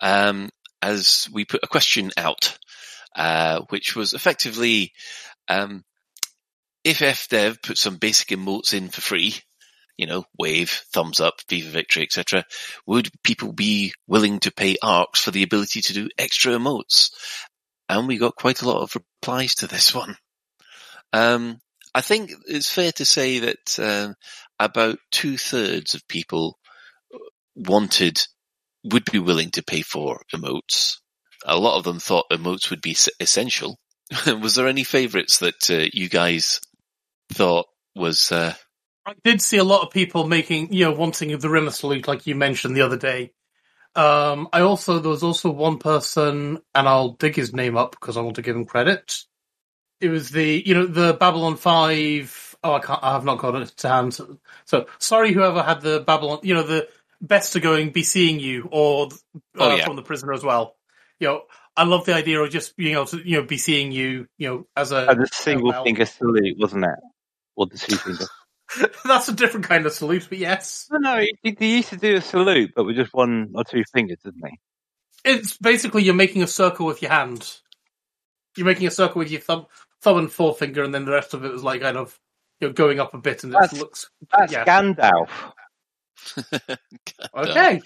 um, 0.00 0.50
as 0.82 1.28
we 1.32 1.44
put 1.44 1.62
a 1.62 1.68
question 1.68 2.10
out, 2.16 2.56
uh, 3.16 3.60
which 3.70 3.96
was 3.96 4.12
effectively, 4.14 4.92
um, 5.48 5.84
if 6.84 6.98
FDev 7.00 7.62
put 7.62 7.78
some 7.78 7.96
basic 7.96 8.28
emotes 8.28 8.72
in 8.74 8.88
for 8.88 9.00
free, 9.00 9.34
you 9.98 10.06
know, 10.06 10.24
wave, 10.38 10.70
thumbs 10.92 11.20
up, 11.20 11.40
Viva 11.48 11.68
Victory, 11.70 12.04
etc., 12.04 12.44
would 12.86 13.10
people 13.24 13.52
be 13.52 13.92
willing 14.06 14.38
to 14.40 14.52
pay 14.52 14.76
ARX 14.80 15.20
for 15.20 15.32
the 15.32 15.42
ability 15.42 15.82
to 15.82 15.92
do 15.92 16.08
extra 16.16 16.54
emotes? 16.54 17.10
And 17.88 18.06
we 18.06 18.16
got 18.16 18.36
quite 18.36 18.62
a 18.62 18.68
lot 18.68 18.82
of 18.82 18.94
replies 18.94 19.56
to 19.56 19.66
this 19.66 19.94
one. 19.94 20.16
Um, 21.12 21.58
I 21.94 22.00
think 22.00 22.30
it's 22.46 22.72
fair 22.72 22.92
to 22.92 23.04
say 23.04 23.40
that 23.40 23.78
um, 23.80 24.14
about 24.58 24.98
two 25.10 25.36
thirds 25.36 25.94
of 25.94 26.06
people 26.06 26.58
wanted, 27.56 28.22
would 28.84 29.04
be 29.10 29.18
willing 29.18 29.50
to 29.52 29.64
pay 29.64 29.82
for 29.82 30.22
emotes. 30.32 30.98
A 31.44 31.58
lot 31.58 31.76
of 31.76 31.84
them 31.84 31.98
thought 31.98 32.30
emotes 32.30 32.70
would 32.70 32.82
be 32.82 32.96
essential. 33.20 33.78
was 34.26 34.54
there 34.54 34.68
any 34.68 34.84
favourites 34.84 35.38
that 35.38 35.70
uh, 35.70 35.88
you 35.92 36.08
guys 36.08 36.60
thought 37.32 37.66
was? 37.96 38.30
Uh, 38.30 38.54
I 39.08 39.14
did 39.24 39.40
see 39.40 39.56
a 39.56 39.64
lot 39.64 39.82
of 39.82 39.90
people 39.90 40.28
making, 40.28 40.72
you 40.72 40.84
know, 40.84 40.92
wanting 40.92 41.36
the 41.36 41.48
Rimmer 41.48 41.70
salute, 41.70 42.06
like 42.06 42.26
you 42.26 42.34
mentioned 42.34 42.76
the 42.76 42.82
other 42.82 42.98
day. 42.98 43.32
Um, 43.94 44.48
I 44.52 44.60
also 44.60 44.98
there 44.98 45.10
was 45.10 45.22
also 45.22 45.50
one 45.50 45.78
person, 45.78 46.58
and 46.74 46.88
I'll 46.88 47.12
dig 47.12 47.34
his 47.34 47.54
name 47.54 47.76
up 47.76 47.92
because 47.92 48.18
I 48.18 48.20
want 48.20 48.36
to 48.36 48.42
give 48.42 48.54
him 48.54 48.66
credit. 48.66 49.24
It 50.02 50.10
was 50.10 50.30
the, 50.30 50.62
you 50.64 50.74
know, 50.74 50.86
the 50.86 51.14
Babylon 51.14 51.56
Five. 51.56 52.54
Oh, 52.62 52.74
I 52.74 52.80
can't. 52.80 53.02
I 53.02 53.12
have 53.12 53.24
not 53.24 53.38
got 53.38 53.54
it 53.54 53.68
to 53.78 53.88
hand. 53.88 54.12
So, 54.12 54.38
so 54.66 54.86
sorry, 54.98 55.32
whoever 55.32 55.62
had 55.62 55.80
the 55.80 56.00
Babylon, 56.00 56.40
you 56.42 56.52
know, 56.52 56.62
the 56.62 56.88
best 57.20 57.54
to 57.54 57.60
going 57.60 57.90
be 57.90 58.02
seeing 58.02 58.38
you, 58.40 58.68
or 58.70 59.06
uh, 59.06 59.08
Oh, 59.58 59.76
yeah. 59.76 59.86
from 59.86 59.96
the 59.96 60.02
prisoner 60.02 60.34
as 60.34 60.44
well. 60.44 60.76
You 61.18 61.28
know, 61.28 61.42
I 61.76 61.84
love 61.84 62.04
the 62.04 62.14
idea 62.14 62.40
of 62.40 62.50
just 62.50 62.76
being 62.76 62.92
able 62.92 63.06
to, 63.06 63.26
you 63.26 63.40
know, 63.40 63.42
be 63.42 63.56
seeing 63.56 63.90
you, 63.90 64.28
you 64.36 64.48
know, 64.48 64.66
as 64.76 64.92
a 64.92 65.10
Oh, 65.10 65.14
the 65.14 65.26
single 65.32 65.70
well. 65.72 65.82
finger 65.82 66.04
salute, 66.04 66.58
wasn't 66.58 66.84
it? 66.84 66.98
Or 67.56 67.66
the 67.66 67.78
two 67.78 67.96
finger. 67.96 68.26
That's 69.04 69.28
a 69.28 69.32
different 69.32 69.66
kind 69.66 69.86
of 69.86 69.92
salute, 69.92 70.26
but 70.28 70.38
yes. 70.38 70.86
No, 70.90 70.98
no, 70.98 71.24
he, 71.42 71.56
he 71.58 71.76
used 71.76 71.88
to 71.90 71.96
do 71.96 72.16
a 72.16 72.20
salute, 72.20 72.72
but 72.74 72.84
with 72.84 72.96
just 72.96 73.14
one 73.14 73.50
or 73.54 73.64
two 73.64 73.82
fingers, 73.92 74.18
didn't 74.24 74.46
he? 74.46 74.58
It's 75.24 75.56
basically 75.56 76.04
you're 76.04 76.14
making 76.14 76.42
a 76.42 76.46
circle 76.46 76.86
with 76.86 77.02
your 77.02 77.10
hand. 77.10 77.56
You're 78.56 78.66
making 78.66 78.86
a 78.86 78.90
circle 78.90 79.18
with 79.20 79.30
your 79.30 79.40
thumb, 79.40 79.66
thumb 80.02 80.18
and 80.18 80.30
forefinger, 80.30 80.82
and 80.82 80.94
then 80.94 81.04
the 81.04 81.12
rest 81.12 81.34
of 81.34 81.44
it 81.44 81.52
is 81.52 81.62
like 81.64 81.80
kind 81.80 81.96
of 81.96 82.18
you 82.60 82.68
know 82.68 82.72
going 82.72 83.00
up 83.00 83.14
a 83.14 83.18
bit, 83.18 83.44
and 83.44 83.54
it 83.54 83.72
looks. 83.72 84.10
That's 84.36 84.52
yeah. 84.52 84.64
Gandalf. 84.64 85.30
Okay. 87.34 87.80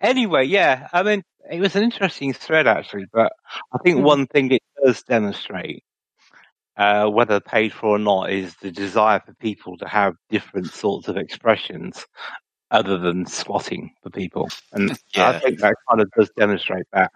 Anyway, 0.00 0.44
yeah, 0.44 0.88
I 0.92 1.02
mean, 1.02 1.22
it 1.50 1.60
was 1.60 1.76
an 1.76 1.84
interesting 1.84 2.32
thread 2.32 2.66
actually, 2.66 3.06
but 3.12 3.32
I 3.72 3.78
think 3.78 3.98
Mhm. 3.98 4.02
one 4.02 4.26
thing 4.26 4.50
it 4.50 4.62
does 4.84 5.02
demonstrate 5.04 5.84
uh, 6.76 7.08
whether 7.08 7.40
paid 7.40 7.72
for 7.72 7.90
or 7.90 7.98
not, 7.98 8.30
is 8.30 8.54
the 8.56 8.70
desire 8.70 9.20
for 9.24 9.34
people 9.34 9.76
to 9.78 9.88
have 9.88 10.14
different 10.30 10.68
sorts 10.72 11.08
of 11.08 11.16
expressions 11.16 12.06
other 12.70 12.98
than 12.98 13.26
squatting 13.26 13.92
for 14.02 14.10
people. 14.10 14.48
And 14.72 14.90
I 15.16 15.38
think 15.38 15.60
that 15.60 15.74
kind 15.88 16.00
of 16.00 16.10
does 16.16 16.30
demonstrate 16.36 16.86
that. 16.92 17.10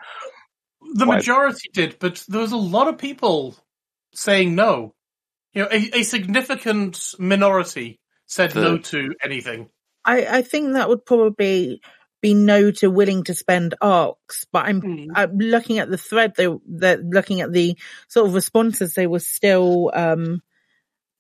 The 0.95 1.07
Why- 1.07 1.17
majority 1.17 1.69
did, 1.73 1.99
but 1.99 2.25
there 2.29 2.41
was 2.41 2.53
a 2.53 2.57
lot 2.57 2.89
of 2.89 2.99
people 2.99 3.57
saying 4.15 4.55
no. 4.55 4.95
You 5.53 5.63
know, 5.63 5.69
a, 5.71 5.99
a 5.99 6.03
significant 6.05 7.15
minority 7.19 7.99
said 8.27 8.55
no 8.55 8.79
to 8.79 9.15
anything. 9.23 9.69
I, 10.05 10.39
I 10.39 10.43
think 10.43 10.73
that 10.73 10.89
would 10.89 11.05
probably 11.05 11.81
be 12.21 12.35
no 12.35 12.71
to 12.71 12.91
willing 12.91 13.25
to 13.25 13.35
spend 13.35 13.75
ARX, 13.81 14.47
but 14.53 14.67
I'm, 14.67 15.11
I'm 15.15 15.39
looking 15.39 15.79
at 15.79 15.91
the 15.91 15.99
thread. 15.99 16.35
They, 16.37 16.49
they're 16.67 16.99
looking 16.99 17.41
at 17.41 17.53
the 17.53 17.77
sort 18.09 18.29
of 18.29 18.35
responses. 18.35 18.95
They 18.95 19.07
were 19.07 19.21
still, 19.21 19.91
um, 19.95 20.43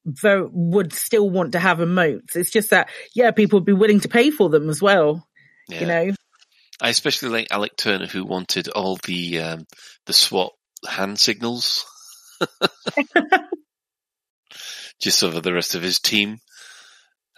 very, 0.04 0.46
would 0.50 0.92
still 0.92 1.28
want 1.28 1.52
to 1.52 1.58
have 1.58 1.78
emotes. 1.78 2.36
It's 2.36 2.50
just 2.50 2.70
that, 2.70 2.88
yeah, 3.14 3.30
people 3.30 3.58
would 3.58 3.66
be 3.66 3.72
willing 3.72 4.00
to 4.00 4.08
pay 4.08 4.30
for 4.30 4.48
them 4.48 4.68
as 4.68 4.82
well. 4.82 5.26
Yeah. 5.68 5.80
You 5.80 5.86
know, 5.86 6.14
I 6.80 6.88
especially 6.88 7.28
like 7.28 7.48
Alec 7.50 7.76
Turner, 7.76 8.06
who 8.06 8.24
wanted 8.24 8.68
all 8.68 8.98
the 9.04 9.40
um, 9.40 9.66
the 10.06 10.12
SWAT 10.12 10.52
hand 10.88 11.18
signals, 11.18 11.84
just 15.00 15.18
so 15.18 15.30
for 15.30 15.40
the 15.40 15.52
rest 15.52 15.74
of 15.74 15.82
his 15.82 16.00
team. 16.00 16.38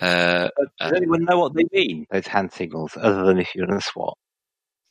Uh, 0.02 0.48
Does 0.80 0.92
anyone 0.94 1.24
know 1.24 1.38
what 1.38 1.54
they 1.54 1.64
mean, 1.72 2.06
those 2.10 2.26
hand 2.26 2.52
signals, 2.52 2.96
other 2.96 3.24
than 3.24 3.38
if 3.38 3.54
you're 3.54 3.68
in 3.68 3.74
a 3.74 3.80
SWAT? 3.80 4.16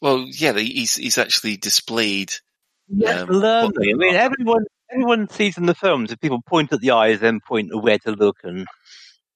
well, 0.02 0.26
yeah, 0.28 0.54
he's 0.54 0.96
he's 0.96 1.18
actually 1.18 1.58
displayed. 1.58 2.34
Yes, 2.88 3.22
um, 3.22 3.30
learn. 3.30 3.72
I 3.78 3.94
mean, 3.94 4.16
everyone, 4.16 4.66
everyone 4.92 5.30
sees 5.30 5.58
in 5.58 5.68
the 5.68 5.76
films 5.76 6.12
if 6.12 6.20
people 6.20 6.42
point 6.42 6.74
at 6.74 6.82
the 6.82 6.92
eyes, 6.92 7.20
then 7.20 7.40
point 7.40 7.72
at 7.74 7.82
where 7.82 8.00
to 8.00 8.12
look, 8.12 8.38
and 8.44 8.66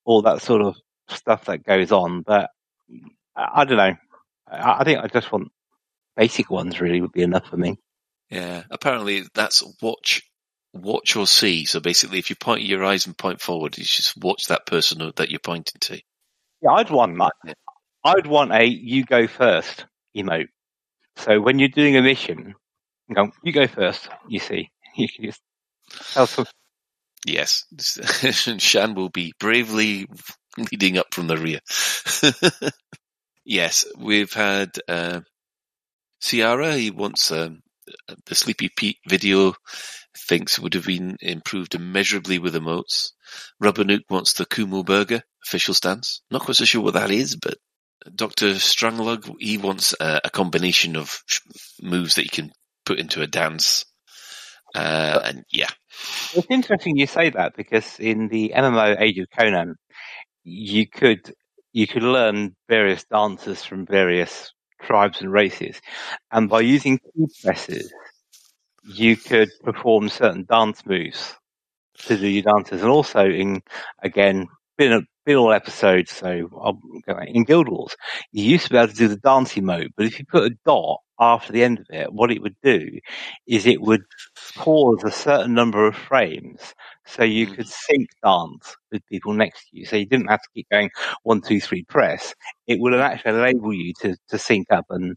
all 0.04 0.24
that 0.24 0.42
sort 0.42 0.62
of 0.62 0.76
stuff 1.08 1.46
that 1.46 1.64
goes 1.64 1.92
on. 1.92 2.24
But 2.24 2.50
I, 3.36 3.62
I 3.62 3.66
don't 3.66 3.78
know. 3.78 3.96
I, 4.52 4.80
I 4.80 4.84
think 4.84 5.00
I 5.00 5.08
just 5.08 5.32
want 5.32 5.52
basic 6.18 6.50
ones. 6.50 6.82
Really, 6.82 7.00
would 7.00 7.14
be 7.14 7.22
enough 7.22 7.48
for 7.48 7.58
me. 7.58 7.78
Yeah, 8.32 8.64
apparently 8.72 9.24
that's 9.36 9.64
watch, 9.82 10.24
watch 10.76 11.16
or 11.16 11.26
see. 11.26 11.66
So 11.66 11.80
basically, 11.80 12.20
if 12.20 12.30
you 12.30 12.36
point 12.36 12.62
your 12.62 12.84
eyes 12.84 13.06
and 13.06 13.18
point 13.18 13.42
forward, 13.42 13.78
you 13.78 13.84
just 13.84 14.18
watch 14.18 14.46
that 14.48 14.66
person 14.66 15.12
that 15.16 15.30
you're 15.30 15.40
pointing 15.40 15.80
to. 15.82 16.02
Yeah, 16.62 16.72
I'd 16.72 16.90
want 16.90 17.18
that. 17.18 17.56
I'd 18.04 18.28
want 18.28 18.52
a 18.52 18.66
"you 18.66 19.04
go 19.04 19.28
first 19.28 19.86
emote. 20.16 20.50
So 21.18 21.40
when 21.42 21.60
you're 21.60 21.70
doing 21.70 21.98
a 21.98 22.02
mission, 22.02 22.56
you 23.08 23.16
go, 23.16 23.32
"You 23.44 23.52
go 23.52 23.68
first. 23.68 24.08
You 24.28 24.40
see, 24.40 24.70
you 24.96 25.08
can 25.08 25.26
just 25.26 25.42
tell 26.14 26.28
some 26.28 26.46
Yes, 27.26 27.66
Shan 28.60 28.94
will 28.94 29.10
be 29.10 29.34
bravely 29.40 30.08
leading 30.58 31.00
up 31.00 31.12
from 31.12 31.26
the 31.26 31.38
rear. 31.38 31.60
yes, 33.46 33.86
we've 33.98 34.32
had 34.32 34.78
uh, 34.88 35.22
Ciara. 36.22 36.76
He 36.76 36.92
wants 36.92 37.32
um, 37.32 37.64
the 38.28 38.36
Sleepy 38.36 38.70
Pete 38.70 39.00
video. 39.10 39.56
Thinks 40.18 40.58
would 40.60 40.74
have 40.76 40.86
been 40.86 41.18
improved 41.22 41.76
immeasurably 41.76 42.40
with 42.40 42.56
emotes. 42.56 43.12
Rubbernook 43.62 44.02
wants 44.10 44.34
the 44.34 44.46
Kumo 44.46 44.84
Burger 44.84 45.24
official 45.46 45.74
stance. 45.74 46.22
Not 46.32 46.42
quite 46.42 46.56
so 46.56 46.66
sure 46.66 46.82
what 46.82 46.94
that 46.94 47.12
is, 47.12 47.36
but 47.36 47.58
Doctor 48.14 48.54
Stranglug 48.54 49.36
he 49.40 49.58
wants 49.58 49.96
uh, 50.00 50.20
a 50.24 50.30
combination 50.30 50.96
of 50.96 51.24
moves 51.82 52.16
that 52.16 52.24
you 52.24 52.30
can 52.30 52.52
put 52.86 53.00
into 53.00 53.22
a 53.22 53.28
dance. 53.28 53.86
Uh, 54.74 55.22
and 55.24 55.44
yeah, 55.52 55.70
It's 56.34 56.48
interesting 56.50 56.98
you 56.98 57.08
say 57.08 57.30
that 57.30 57.56
because 57.56 58.00
in 58.00 58.28
the 58.28 58.54
MMO 58.56 59.00
Age 59.00 59.20
of 59.20 59.28
Conan, 59.38 59.76
you 60.44 60.88
could 60.88 61.34
you 61.72 61.88
could 61.88 62.04
learn 62.04 62.56
various 62.70 63.04
dances 63.06 63.64
from 63.64 63.86
various 63.86 64.52
tribes 64.82 65.22
and 65.22 65.32
races, 65.32 65.82
and 66.32 66.50
by 66.50 66.62
using 66.62 67.00
key 67.00 67.28
presses, 67.44 67.92
you 68.86 69.18
could 69.18 69.50
perform 69.64 70.10
certain 70.10 70.46
dance 70.50 70.86
moves 70.86 71.36
to 72.00 72.18
do 72.18 72.28
your 72.28 72.44
dances, 72.44 72.82
and 72.82 72.92
also 72.92 73.26
in 73.26 73.62
again 74.04 74.48
been 74.78 74.94
a 74.94 75.02
been 75.26 75.38
all 75.38 75.52
episodes, 75.52 76.12
so 76.12 76.50
I'll 76.62 76.80
go 77.08 77.18
in 77.20 77.44
Guild 77.46 77.68
Wars, 77.68 77.96
you 78.32 78.46
used 78.46 78.66
to 78.66 78.70
be 78.70 78.78
able 78.78 78.90
to 78.90 78.96
do 78.96 79.08
the 79.08 79.16
dancing 79.18 79.66
mode, 79.66 79.92
but 79.98 80.06
if 80.06 80.20
you 80.20 80.26
put 80.26 80.52
a 80.52 80.56
dot 80.66 81.00
after 81.20 81.52
the 81.52 81.64
end 81.64 81.80
of 81.80 81.86
it, 81.90 82.14
what 82.14 82.32
it 82.32 82.42
would 82.42 82.56
do 82.62 83.00
is 83.48 83.66
it 83.66 83.82
would 83.82 84.04
pause 84.56 85.04
a 85.04 85.12
certain 85.12 85.54
number 85.54 85.88
of 85.88 85.96
frames 85.96 86.76
so 87.06 87.24
you 87.24 87.48
hmm. 87.48 87.54
could 87.56 87.68
sync 87.68 88.10
dance 88.24 88.76
with 88.92 89.06
people 89.08 89.34
next 89.34 89.70
to 89.70 89.78
you. 89.78 89.86
So 89.86 89.96
you 89.96 90.06
didn't 90.06 90.28
have 90.28 90.42
to 90.42 90.50
keep 90.54 90.70
going 90.70 90.90
one, 91.24 91.42
two, 91.42 91.62
three, 91.62 91.84
press. 91.84 92.36
It 92.68 92.80
would 92.80 92.94
actually 92.94 93.40
enable 93.40 93.74
you 93.74 93.94
to, 94.02 94.18
to 94.30 94.38
sync 94.38 94.68
up 94.72 94.86
and, 94.90 95.16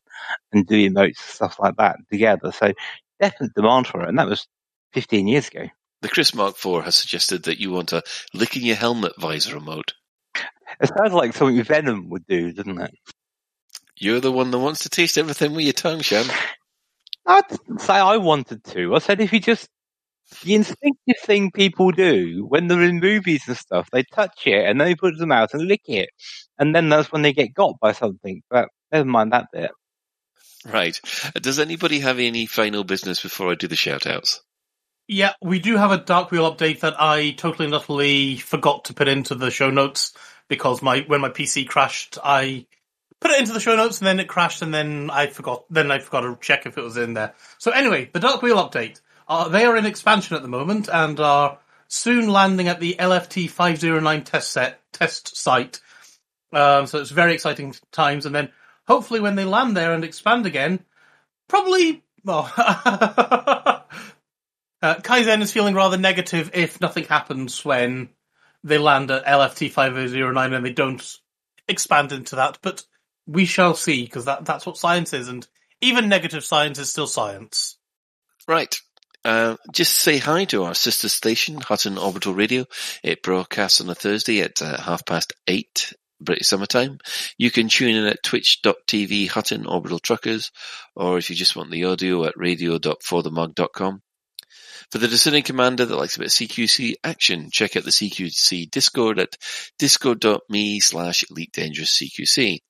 and 0.52 0.66
do 0.66 0.88
emotes, 0.88 1.06
and 1.06 1.16
stuff 1.16 1.58
like 1.58 1.76
that 1.76 1.96
together. 2.10 2.52
So 2.52 2.72
definite 3.20 3.52
demand 3.56 3.86
for 3.86 4.02
it. 4.02 4.08
And 4.08 4.18
that 4.18 4.28
was 4.28 4.46
15 4.94 5.28
years 5.28 5.48
ago. 5.48 5.66
The 6.02 6.08
Chris 6.08 6.34
Mark 6.34 6.54
IV 6.64 6.84
has 6.84 6.96
suggested 6.96 7.44
that 7.44 7.60
you 7.60 7.70
want 7.70 7.92
a 7.92 8.02
licking 8.32 8.64
your 8.64 8.76
helmet 8.76 9.12
visor 9.18 9.54
remote. 9.54 9.94
It 10.80 10.90
sounds 10.96 11.12
like 11.12 11.34
something 11.34 11.62
Venom 11.64 12.08
would 12.10 12.26
do, 12.26 12.52
doesn't 12.52 12.80
it? 12.80 12.94
You're 13.96 14.20
the 14.20 14.30
one 14.30 14.50
that 14.52 14.58
wants 14.58 14.84
to 14.84 14.88
taste 14.88 15.18
everything 15.18 15.54
with 15.54 15.64
your 15.64 15.72
tongue, 15.72 16.00
Shan. 16.00 16.26
I 17.26 17.42
didn't 17.48 17.80
say 17.80 17.94
I 17.94 18.16
wanted 18.16 18.64
to. 18.64 18.94
I 18.94 18.98
said 18.98 19.20
if 19.20 19.32
you 19.32 19.40
just 19.40 19.68
the 20.44 20.54
instinctive 20.54 21.16
thing 21.22 21.50
people 21.50 21.90
do 21.90 22.44
when 22.48 22.68
they're 22.68 22.82
in 22.82 23.00
movies 23.00 23.42
and 23.48 23.56
stuff, 23.56 23.88
they 23.90 24.02
touch 24.12 24.46
it 24.46 24.66
and 24.66 24.80
then 24.80 24.88
they 24.88 24.94
put 24.94 25.16
them 25.18 25.32
out 25.32 25.54
and 25.54 25.62
lick 25.66 25.82
it, 25.86 26.10
and 26.58 26.74
then 26.74 26.88
that's 26.88 27.10
when 27.12 27.22
they 27.22 27.32
get 27.32 27.54
got 27.54 27.74
by 27.80 27.92
something. 27.92 28.42
But 28.50 28.68
never 28.92 29.06
mind 29.06 29.32
that 29.32 29.46
bit. 29.52 29.70
Right. 30.72 30.98
Uh, 31.24 31.40
Does 31.40 31.58
anybody 31.58 32.00
have 32.00 32.18
any 32.18 32.46
final 32.46 32.84
business 32.84 33.22
before 33.22 33.50
I 33.50 33.54
do 33.54 33.68
the 33.68 33.76
shout 33.76 34.06
outs? 34.06 34.42
Yeah, 35.06 35.32
we 35.40 35.58
do 35.58 35.76
have 35.76 35.90
a 35.90 35.96
Dark 35.96 36.30
Wheel 36.30 36.54
update 36.54 36.80
that 36.80 37.00
I 37.00 37.30
totally 37.30 37.64
and 37.64 37.74
utterly 37.74 38.36
forgot 38.36 38.84
to 38.86 38.94
put 38.94 39.08
into 39.08 39.34
the 39.34 39.50
show 39.50 39.70
notes 39.70 40.12
because 40.48 40.82
my 40.82 41.00
when 41.06 41.22
my 41.22 41.30
PC 41.30 41.66
crashed, 41.66 42.18
I 42.22 42.66
put 43.18 43.30
it 43.30 43.40
into 43.40 43.54
the 43.54 43.60
show 43.60 43.74
notes 43.74 43.98
and 43.98 44.06
then 44.06 44.20
it 44.20 44.28
crashed 44.28 44.60
and 44.60 44.72
then 44.72 45.10
I 45.10 45.28
forgot. 45.28 45.64
Then 45.70 45.90
I 45.90 45.98
forgot 45.98 46.20
to 46.20 46.38
check 46.40 46.66
if 46.66 46.76
it 46.76 46.84
was 46.84 46.98
in 46.98 47.14
there. 47.14 47.34
So 47.56 47.70
anyway, 47.70 48.10
the 48.12 48.20
Dark 48.20 48.42
Wheel 48.42 48.56
update. 48.56 49.00
Uh, 49.26 49.48
they 49.48 49.64
are 49.64 49.76
in 49.76 49.86
expansion 49.86 50.36
at 50.36 50.42
the 50.42 50.48
moment 50.48 50.88
and 50.90 51.18
are 51.20 51.58
soon 51.86 52.28
landing 52.28 52.68
at 52.68 52.80
the 52.80 52.96
LFT 52.98 53.48
five 53.48 53.78
zero 53.78 54.00
nine 54.00 54.24
test 54.24 54.52
set 54.52 54.80
test 54.92 55.36
site. 55.36 55.80
Um, 56.52 56.86
so 56.86 56.98
it's 56.98 57.10
very 57.10 57.34
exciting 57.34 57.74
times. 57.92 58.26
And 58.26 58.34
then 58.34 58.50
hopefully 58.88 59.20
when 59.20 59.36
they 59.36 59.44
land 59.44 59.76
there 59.76 59.92
and 59.92 60.02
expand 60.02 60.46
again, 60.46 60.80
probably 61.46 62.02
well. 62.24 62.52
Uh, 64.80 64.94
Kaizen 64.94 65.42
is 65.42 65.52
feeling 65.52 65.74
rather 65.74 65.96
negative 65.96 66.52
if 66.54 66.80
nothing 66.80 67.02
happens 67.02 67.64
when 67.64 68.10
they 68.62 68.78
land 68.78 69.10
at 69.10 69.24
LFT 69.26 69.72
5009 69.72 70.52
and 70.52 70.64
they 70.64 70.72
don't 70.72 71.18
expand 71.66 72.12
into 72.12 72.36
that, 72.36 72.58
but 72.62 72.84
we 73.26 73.44
shall 73.44 73.74
see 73.74 74.04
because 74.04 74.26
that, 74.26 74.44
that's 74.44 74.64
what 74.64 74.76
science 74.76 75.12
is 75.12 75.28
and 75.28 75.46
even 75.80 76.08
negative 76.08 76.44
science 76.44 76.78
is 76.78 76.90
still 76.90 77.08
science. 77.08 77.76
Right. 78.46 78.74
Uh, 79.24 79.56
just 79.72 79.94
say 79.94 80.18
hi 80.18 80.44
to 80.46 80.62
our 80.62 80.74
sister 80.74 81.08
station, 81.08 81.60
Hutton 81.60 81.98
Orbital 81.98 82.34
Radio. 82.34 82.64
It 83.02 83.22
broadcasts 83.22 83.80
on 83.80 83.90
a 83.90 83.94
Thursday 83.94 84.40
at 84.40 84.62
uh, 84.62 84.80
half 84.80 85.04
past 85.04 85.32
eight 85.48 85.92
British 86.20 86.48
summertime. 86.48 86.98
You 87.36 87.50
can 87.50 87.68
tune 87.68 87.96
in 87.96 88.06
at 88.06 88.22
twitch.tv 88.22 89.28
Hutton 89.28 89.66
Orbital 89.66 89.98
Truckers, 89.98 90.50
or 90.94 91.18
if 91.18 91.30
you 91.30 91.36
just 91.36 91.56
want 91.56 91.70
the 91.70 91.84
audio 91.84 92.24
at 92.24 92.36
radio.forthemug.com. 92.36 94.02
For 94.90 94.98
the 94.98 95.08
discerning 95.08 95.42
commander 95.42 95.84
that 95.84 95.96
likes 95.96 96.16
a 96.16 96.20
bit 96.20 96.28
of 96.28 96.32
CQC 96.32 96.94
action, 97.04 97.50
check 97.50 97.76
out 97.76 97.84
the 97.84 97.90
CQC 97.90 98.70
Discord 98.70 99.18
at 99.18 99.36
discord.me 99.78 100.80
slash 100.80 101.24
Elite 101.30 101.52
Dangerous 101.52 101.98
CQC. 101.98 102.60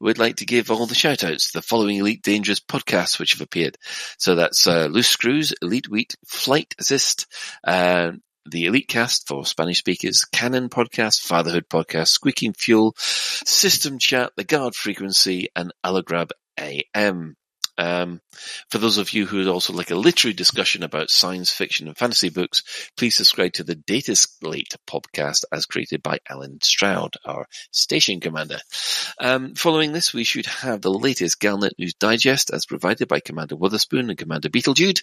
We'd 0.00 0.18
like 0.18 0.36
to 0.36 0.46
give 0.46 0.70
all 0.70 0.86
the 0.86 0.94
shout 0.94 1.24
outs 1.24 1.50
to 1.50 1.58
the 1.58 1.62
following 1.62 1.96
Elite 1.96 2.22
Dangerous 2.22 2.60
podcasts 2.60 3.18
which 3.18 3.32
have 3.32 3.40
appeared. 3.40 3.76
So 4.18 4.36
that's 4.36 4.68
uh, 4.68 4.86
Loose 4.86 5.08
Screws, 5.08 5.52
Elite 5.60 5.88
Wheat, 5.88 6.14
Flight 6.24 6.76
Assist, 6.78 7.26
uh, 7.64 8.12
the 8.50 8.66
Elite 8.66 8.88
Cast 8.88 9.28
for 9.28 9.44
Spanish 9.44 9.78
speakers, 9.78 10.24
Canon 10.24 10.68
Podcast, 10.68 11.20
Fatherhood 11.20 11.68
Podcast, 11.68 12.08
Squeaking 12.08 12.54
Fuel, 12.54 12.94
System 12.96 13.98
Chat, 13.98 14.32
The 14.36 14.44
Guard 14.44 14.74
Frequency, 14.74 15.48
and 15.54 15.72
Allagrab 15.84 16.30
AM. 16.58 17.36
Um, 17.78 18.20
for 18.68 18.78
those 18.78 18.98
of 18.98 19.12
you 19.12 19.24
who 19.24 19.38
would 19.38 19.48
also 19.48 19.72
like 19.72 19.90
a 19.90 19.96
literary 19.96 20.34
discussion 20.34 20.82
about 20.82 21.10
science 21.10 21.50
fiction 21.50 21.86
and 21.86 21.96
fantasy 21.96 22.28
books, 22.28 22.90
please 22.96 23.14
subscribe 23.14 23.52
to 23.54 23.64
the 23.64 23.76
Data 23.76 24.16
Slate 24.16 24.74
podcast 24.86 25.44
as 25.52 25.64
created 25.64 26.02
by 26.02 26.18
Alan 26.28 26.60
Stroud, 26.60 27.14
our 27.24 27.46
station 27.70 28.20
commander. 28.20 28.58
Um, 29.20 29.54
following 29.54 29.92
this, 29.92 30.12
we 30.12 30.24
should 30.24 30.46
have 30.46 30.80
the 30.80 30.90
latest 30.90 31.40
Galnet 31.40 31.78
News 31.78 31.94
Digest 31.94 32.50
as 32.52 32.66
provided 32.66 33.06
by 33.06 33.20
Commander 33.20 33.56
Witherspoon 33.56 34.10
and 34.10 34.18
Commander 34.18 34.48
Beetlejude. 34.48 35.02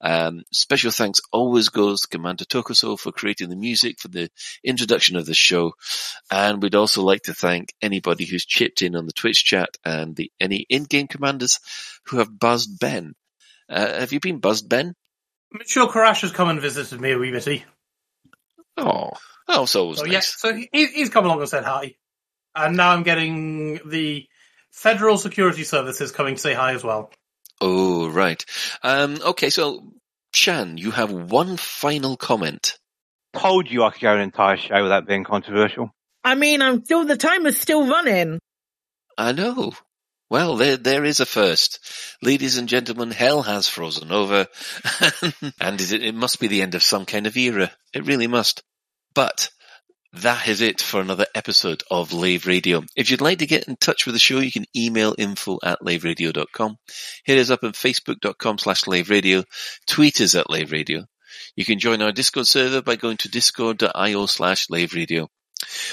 Um, 0.00 0.42
special 0.52 0.92
thanks 0.92 1.20
always 1.32 1.68
goes 1.68 2.02
to 2.02 2.08
Commander 2.08 2.44
Tokuso 2.44 2.98
for 2.98 3.10
creating 3.10 3.48
the 3.48 3.56
music 3.56 3.98
for 3.98 4.08
the 4.08 4.30
introduction 4.62 5.16
of 5.16 5.26
the 5.26 5.34
show. 5.34 5.72
And 6.30 6.62
we'd 6.62 6.74
also 6.74 7.02
like 7.02 7.22
to 7.22 7.34
thank 7.34 7.74
anybody 7.82 8.24
who's 8.24 8.44
chipped 8.44 8.82
in 8.82 8.94
on 8.94 9.06
the 9.06 9.12
Twitch 9.12 9.44
chat 9.44 9.76
and 9.84 10.14
the 10.14 10.30
any 10.40 10.66
in-game 10.68 11.08
commanders 11.08 11.58
who 12.12 12.18
have 12.18 12.38
buzzed 12.38 12.78
Ben. 12.78 13.14
Uh, 13.68 13.98
have 14.00 14.12
you 14.12 14.20
been 14.20 14.38
buzzed, 14.38 14.68
Ben? 14.68 14.94
Mitchell 15.50 15.88
Karash 15.88 16.20
has 16.22 16.30
come 16.30 16.48
and 16.48 16.60
visited 16.60 17.00
me 17.00 17.12
a 17.12 17.18
wee 17.18 17.30
bitty. 17.30 17.64
Oh, 18.76 19.10
oh, 19.48 19.64
so 19.64 19.86
was 19.88 19.98
So 19.98 20.04
nice. 20.04 20.12
yes, 20.12 20.34
so 20.38 20.54
he, 20.54 20.68
he's 20.72 21.10
come 21.10 21.24
along 21.24 21.40
and 21.40 21.48
said 21.48 21.64
hi, 21.64 21.94
and 22.54 22.76
now 22.76 22.90
I'm 22.90 23.02
getting 23.02 23.80
the 23.86 24.26
Federal 24.70 25.18
Security 25.18 25.64
Services 25.64 26.12
coming 26.12 26.36
to 26.36 26.40
say 26.40 26.54
hi 26.54 26.74
as 26.74 26.84
well. 26.84 27.10
Oh, 27.60 28.08
right. 28.08 28.42
Um, 28.82 29.18
okay, 29.22 29.50
so 29.50 29.92
Shan, 30.34 30.78
you 30.78 30.90
have 30.90 31.12
one 31.12 31.56
final 31.56 32.16
comment. 32.16 32.78
Told 33.34 33.70
you 33.70 33.84
I 33.84 33.90
could 33.90 34.02
go 34.02 34.14
an 34.14 34.20
entire 34.20 34.56
show 34.56 34.82
without 34.82 35.06
being 35.06 35.24
controversial. 35.24 35.90
I 36.24 36.34
mean, 36.34 36.62
I'm 36.62 36.84
still 36.84 37.04
the 37.04 37.16
time 37.16 37.46
is 37.46 37.58
still 37.60 37.86
running. 37.86 38.38
I 39.18 39.32
know. 39.32 39.72
Well, 40.32 40.56
there 40.56 40.78
there 40.78 41.04
is 41.04 41.20
a 41.20 41.26
first, 41.26 41.78
ladies 42.22 42.56
and 42.56 42.66
gentlemen. 42.66 43.10
Hell 43.10 43.42
has 43.42 43.68
frozen 43.68 44.10
over, 44.10 44.46
and 45.60 45.78
it, 45.78 45.92
it 45.92 46.14
must 46.14 46.40
be 46.40 46.46
the 46.46 46.62
end 46.62 46.74
of 46.74 46.82
some 46.82 47.04
kind 47.04 47.26
of 47.26 47.36
era. 47.36 47.70
It 47.92 48.06
really 48.06 48.28
must. 48.28 48.62
But 49.14 49.50
that 50.14 50.48
is 50.48 50.62
it 50.62 50.80
for 50.80 51.02
another 51.02 51.26
episode 51.34 51.82
of 51.90 52.14
Lave 52.14 52.46
Radio. 52.46 52.82
If 52.96 53.10
you'd 53.10 53.20
like 53.20 53.40
to 53.40 53.46
get 53.46 53.68
in 53.68 53.76
touch 53.76 54.06
with 54.06 54.14
the 54.14 54.18
show, 54.18 54.38
you 54.38 54.50
can 54.50 54.64
email 54.74 55.14
info 55.18 55.58
at 55.62 55.82
laveradio.com. 55.82 56.78
Hit 57.26 57.38
us 57.38 57.50
up 57.50 57.62
on 57.62 57.72
facebook.com 57.72 58.56
slash 58.56 58.86
Lave 58.86 59.10
Radio. 59.10 59.44
Tweet 59.86 60.18
us 60.22 60.34
at 60.34 60.48
Lave 60.48 60.72
Radio. 60.72 61.04
You 61.56 61.66
can 61.66 61.78
join 61.78 62.00
our 62.00 62.10
Discord 62.10 62.46
server 62.46 62.80
by 62.80 62.96
going 62.96 63.18
to 63.18 63.28
discord.io 63.28 64.24
slash 64.24 64.70
Lave 64.70 64.94
Radio. 64.94 65.28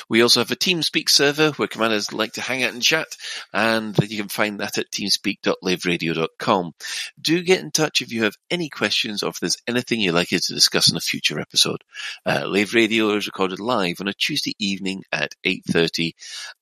We 0.10 0.22
also 0.22 0.40
have 0.40 0.52
a 0.52 0.56
TeamSpeak 0.56 1.10
server 1.10 1.52
where 1.52 1.68
commanders 1.68 2.14
like 2.14 2.34
to 2.34 2.42
hang 2.42 2.64
out 2.64 2.74
and 2.74 2.82
chat, 2.82 3.08
and 3.54 3.98
you 4.00 4.18
can 4.18 4.30
find 4.30 4.60
that 4.60 4.78
at 4.78 4.92
teamspeak.laveradio.com. 4.92 6.74
Do 7.22 7.44
get 7.44 7.62
in 7.62 7.72
touch 7.72 8.02
if 8.02 8.12
you 8.12 8.24
have 8.24 8.36
any 8.50 8.70
questions 8.70 9.24
or 9.24 9.30
if 9.30 9.40
there's 9.40 9.58
anything 9.68 10.02
you'd 10.02 10.14
like 10.14 10.34
us 10.34 10.48
to 10.48 10.54
discuss 10.54 10.90
in 10.90 10.98
a 10.98 11.02
future 11.02 11.40
episode. 11.40 11.84
Uh, 12.26 12.46
Lave 12.46 12.74
Radio 12.74 13.16
is 13.16 13.28
recorded 13.28 13.60
live 13.60 14.02
on 14.02 14.08
a 14.08 14.14
Tuesday 14.14 14.54
evening 14.60 15.04
at 15.12 15.36
8.30 15.46 16.14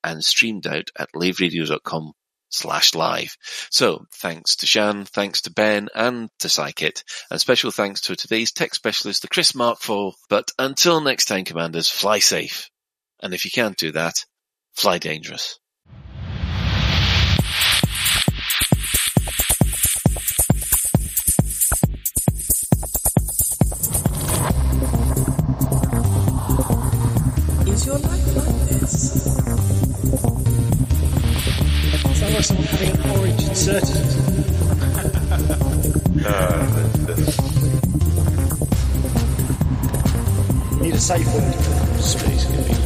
and 0.04 0.24
streamed 0.24 0.66
out 0.66 0.90
at 0.98 1.08
laveradio.com 1.14 2.12
slash 2.50 2.94
live. 2.94 3.36
So 3.70 4.06
thanks 4.14 4.56
to 4.56 4.66
Shan, 4.66 5.04
thanks 5.04 5.42
to 5.42 5.52
Ben 5.52 5.88
and 5.94 6.30
to 6.40 6.48
Psychit, 6.48 7.02
and 7.30 7.40
special 7.40 7.70
thanks 7.70 8.02
to 8.02 8.16
today's 8.16 8.52
tech 8.52 8.74
specialist, 8.74 9.22
the 9.22 9.28
Chris 9.28 9.54
Mark 9.54 9.78
IV. 9.86 10.14
But 10.28 10.50
until 10.58 11.00
next 11.00 11.26
time, 11.26 11.44
commanders, 11.44 11.88
fly 11.88 12.18
safe. 12.18 12.70
And 13.20 13.34
if 13.34 13.44
you 13.44 13.50
can't 13.50 13.76
do 13.76 13.90
that, 13.92 14.14
fly 14.74 14.98
dangerous. 14.98 15.58
Is 27.66 27.86
your 27.86 27.98
life 27.98 28.36
like 28.36 28.68
this? 28.68 29.12
Sounds 32.18 32.34
like 32.34 32.44
someone 32.44 32.66
having 32.66 32.90
an 32.90 33.10
orange 33.10 33.42
inserted. 33.48 33.96
Need 40.80 40.94
a 40.94 41.00
safe 41.00 41.34
word. 41.34 41.54
Space 42.00 42.44
can 42.44 42.62
be 42.64 42.77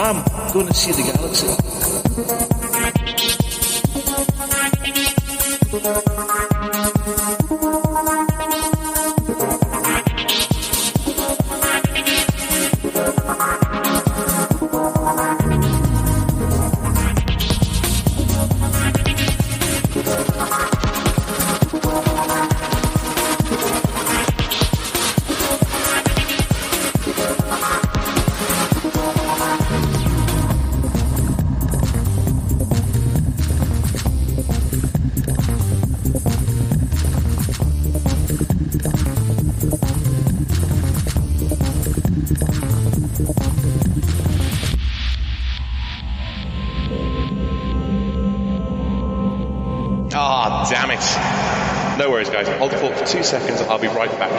I'm 0.00 0.22
going 0.52 0.68
to 0.68 0.74
see 0.74 0.92
the 0.92 1.02
galaxy. 1.02 1.48
Two 53.08 53.22
seconds. 53.22 53.62
I'll 53.62 53.78
be 53.78 53.88
right 53.88 54.10
back. 54.18 54.30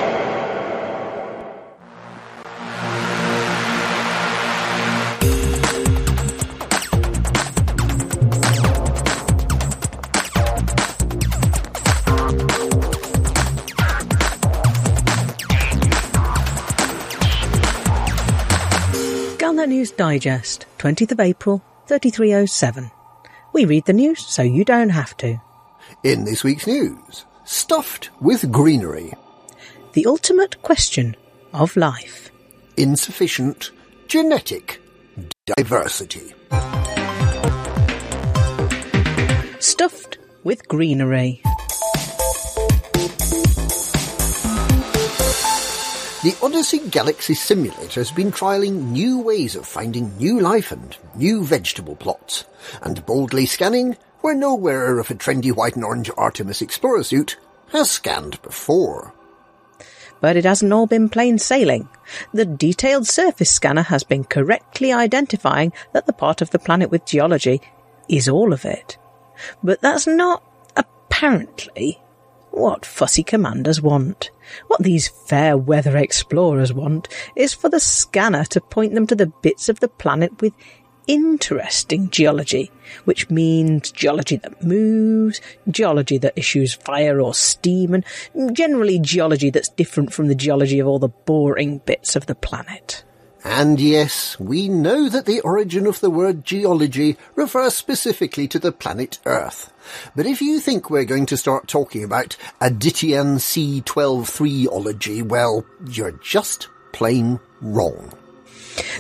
Galnet 19.40 19.70
News 19.70 19.92
Digest, 19.92 20.68
20th 20.78 21.12
of 21.12 21.20
April, 21.20 21.64
3307. 21.88 22.92
We 23.52 23.66
read 23.66 23.86
the 23.86 23.94
news 23.94 24.24
so 24.28 24.44
you 24.44 24.64
don't 24.64 24.90
have 24.90 25.18
to. 25.18 25.42
In 26.04 26.26
this 26.26 26.44
week's 26.44 26.68
news, 26.68 27.26
stuffed 27.54 28.12
with 28.22 28.52
greenery, 28.52 29.12
The 29.94 30.06
ultimate 30.06 30.62
question 30.62 31.16
of 31.52 31.76
life. 31.76 32.30
insufficient 32.78 33.72
genetic 34.08 34.80
diversity. 35.58 36.34
Stuffed 39.60 40.20
with 40.44 40.68
greenery. 40.68 41.42
The 46.22 46.36
Odyssey 46.44 46.80
Galaxy 46.90 47.34
Simulator 47.34 48.00
has 48.02 48.12
been 48.12 48.32
trialling 48.32 48.92
new 48.92 49.20
ways 49.22 49.56
of 49.56 49.66
finding 49.66 50.16
new 50.18 50.40
life 50.40 50.72
and 50.72 50.96
new 51.16 51.44
vegetable 51.44 51.96
plots, 51.96 52.46
and 52.84 53.04
boldly 53.08 53.46
scanning 53.48 53.98
where 54.22 54.36
no 54.36 54.56
wearer 54.56 55.00
of 55.00 55.10
a 55.10 55.16
trendy 55.16 55.52
white 55.52 55.76
and 55.76 55.86
orange 55.86 56.12
Artemis 56.18 56.62
Explorer 56.62 57.04
suit 57.04 57.38
has 57.72 57.90
scanned 57.90 58.42
before. 58.42 59.14
But 60.22 60.36
it 60.36 60.46
hasn't 60.46 60.74
all 60.74 60.88
been 60.88 61.10
plain 61.10 61.40
sailing. 61.40 61.88
The 62.34 62.46
detailed 62.46 63.08
surface 63.08 63.52
scanner 63.52 63.84
has 63.84 64.04
been 64.04 64.26
correctly 64.26 64.92
identifying 64.92 65.72
that 65.94 66.06
the 66.06 66.14
part 66.14 66.42
of 66.42 66.50
the 66.50 66.60
planet 66.60 66.92
with 66.92 67.06
geology 67.06 67.62
is 68.10 68.28
all 68.28 68.52
of 68.52 68.66
it. 68.66 68.98
But 69.64 69.82
that's 69.82 70.08
not, 70.08 70.44
apparently, 70.76 72.02
what 72.52 72.86
fussy 72.86 73.24
commanders 73.24 73.82
want. 73.82 74.32
What 74.68 74.84
these 74.84 75.08
fair 75.08 75.56
weather 75.58 75.96
explorers 75.96 76.74
want 76.74 77.08
is 77.36 77.54
for 77.54 77.70
the 77.70 77.80
scanner 77.80 78.44
to 78.46 78.60
point 78.60 78.96
them 78.96 79.08
to 79.08 79.16
the 79.16 79.32
bits 79.42 79.70
of 79.70 79.80
the 79.80 79.88
planet 79.88 80.42
with 80.42 80.54
interesting 81.10 82.10
geology, 82.12 82.72
which 83.06 83.30
means 83.32 83.92
geology 83.92 84.38
that 84.38 84.64
moves, 84.64 85.42
geology 85.70 86.20
that 86.20 86.38
issues 86.38 86.76
fire 86.76 87.20
or 87.20 87.34
steam, 87.34 87.96
and 87.96 88.06
generally 88.56 89.00
geology 89.00 89.50
that's 89.50 89.70
different 89.70 90.14
from 90.14 90.28
the 90.28 90.36
geology 90.36 90.78
of 90.78 90.88
all 90.88 91.00
the 91.00 91.10
boring 91.10 91.80
bits 91.80 92.16
of 92.16 92.28
the 92.28 92.36
planet. 92.36 93.04
And 93.44 93.80
yes, 93.80 94.40
we 94.40 94.68
know 94.68 95.10
that 95.10 95.26
the 95.26 95.40
origin 95.42 95.88
of 95.88 96.00
the 96.00 96.12
word 96.12 96.46
geology 96.46 97.18
refers 97.36 97.74
specifically 97.74 98.48
to 98.50 98.60
the 98.60 98.72
planet 98.72 99.18
Earth. 99.26 99.74
But 100.16 100.28
if 100.28 100.42
you 100.42 100.60
think 100.60 100.90
we're 100.90 101.06
going 101.06 101.26
to 101.28 101.38
start 101.38 101.68
talking 101.68 102.04
about 102.04 102.38
Adityan 102.62 103.40
C123ology, 103.40 105.24
well, 105.24 105.66
you're 105.90 106.20
just 106.22 106.68
plain 106.92 107.40
wrong. 107.62 108.14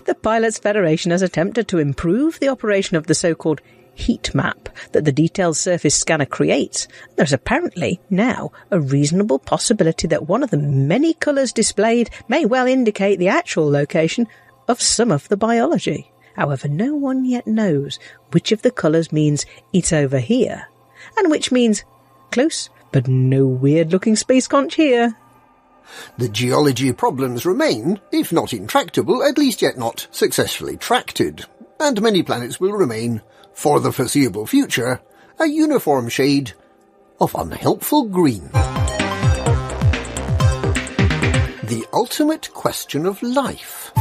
The 0.05 0.15
Pilots 0.15 0.59
Federation 0.59 1.11
has 1.11 1.21
attempted 1.21 1.67
to 1.67 1.77
improve 1.77 2.39
the 2.39 2.49
operation 2.49 2.97
of 2.97 3.07
the 3.07 3.15
so-called 3.15 3.61
heat 3.93 4.33
map 4.33 4.69
that 4.93 5.05
the 5.05 5.11
detailed 5.11 5.57
surface 5.57 5.95
scanner 5.95 6.25
creates. 6.25 6.87
There's 7.15 7.33
apparently 7.33 7.99
now 8.09 8.51
a 8.71 8.79
reasonable 8.79 9.39
possibility 9.39 10.07
that 10.07 10.27
one 10.27 10.41
of 10.41 10.51
the 10.51 10.57
many 10.57 11.13
colours 11.13 11.51
displayed 11.51 12.09
may 12.27 12.45
well 12.45 12.65
indicate 12.65 13.19
the 13.19 13.27
actual 13.27 13.69
location 13.69 14.27
of 14.67 14.81
some 14.81 15.11
of 15.11 15.27
the 15.27 15.37
biology. 15.37 16.11
However, 16.35 16.67
no 16.67 16.95
one 16.95 17.25
yet 17.25 17.45
knows 17.45 17.99
which 18.31 18.51
of 18.51 18.61
the 18.61 18.71
colours 18.71 19.11
means 19.11 19.45
it's 19.73 19.91
over 19.91 20.19
here, 20.19 20.67
and 21.17 21.29
which 21.29 21.51
means 21.51 21.83
close 22.31 22.69
but 22.91 23.07
no 23.07 23.45
weird 23.45 23.91
looking 23.91 24.15
space 24.15 24.47
conch 24.47 24.75
here. 24.75 25.15
The 26.17 26.29
geology 26.29 26.91
problems 26.93 27.45
remain, 27.45 27.99
if 28.11 28.31
not 28.31 28.53
intractable, 28.53 29.23
at 29.23 29.37
least 29.37 29.61
yet 29.61 29.77
not 29.77 30.07
successfully 30.11 30.77
tracted, 30.77 31.45
and 31.79 32.01
many 32.01 32.23
planets 32.23 32.59
will 32.59 32.73
remain, 32.73 33.21
for 33.53 33.79
the 33.79 33.91
foreseeable 33.91 34.45
future, 34.45 35.01
a 35.39 35.47
uniform 35.47 36.09
shade 36.09 36.53
of 37.21 37.35
unhelpful 37.35 38.05
green. 38.05 38.49
The 41.63 41.85
ultimate 41.93 42.53
question 42.53 43.05
of 43.05 43.21
life. 43.21 43.91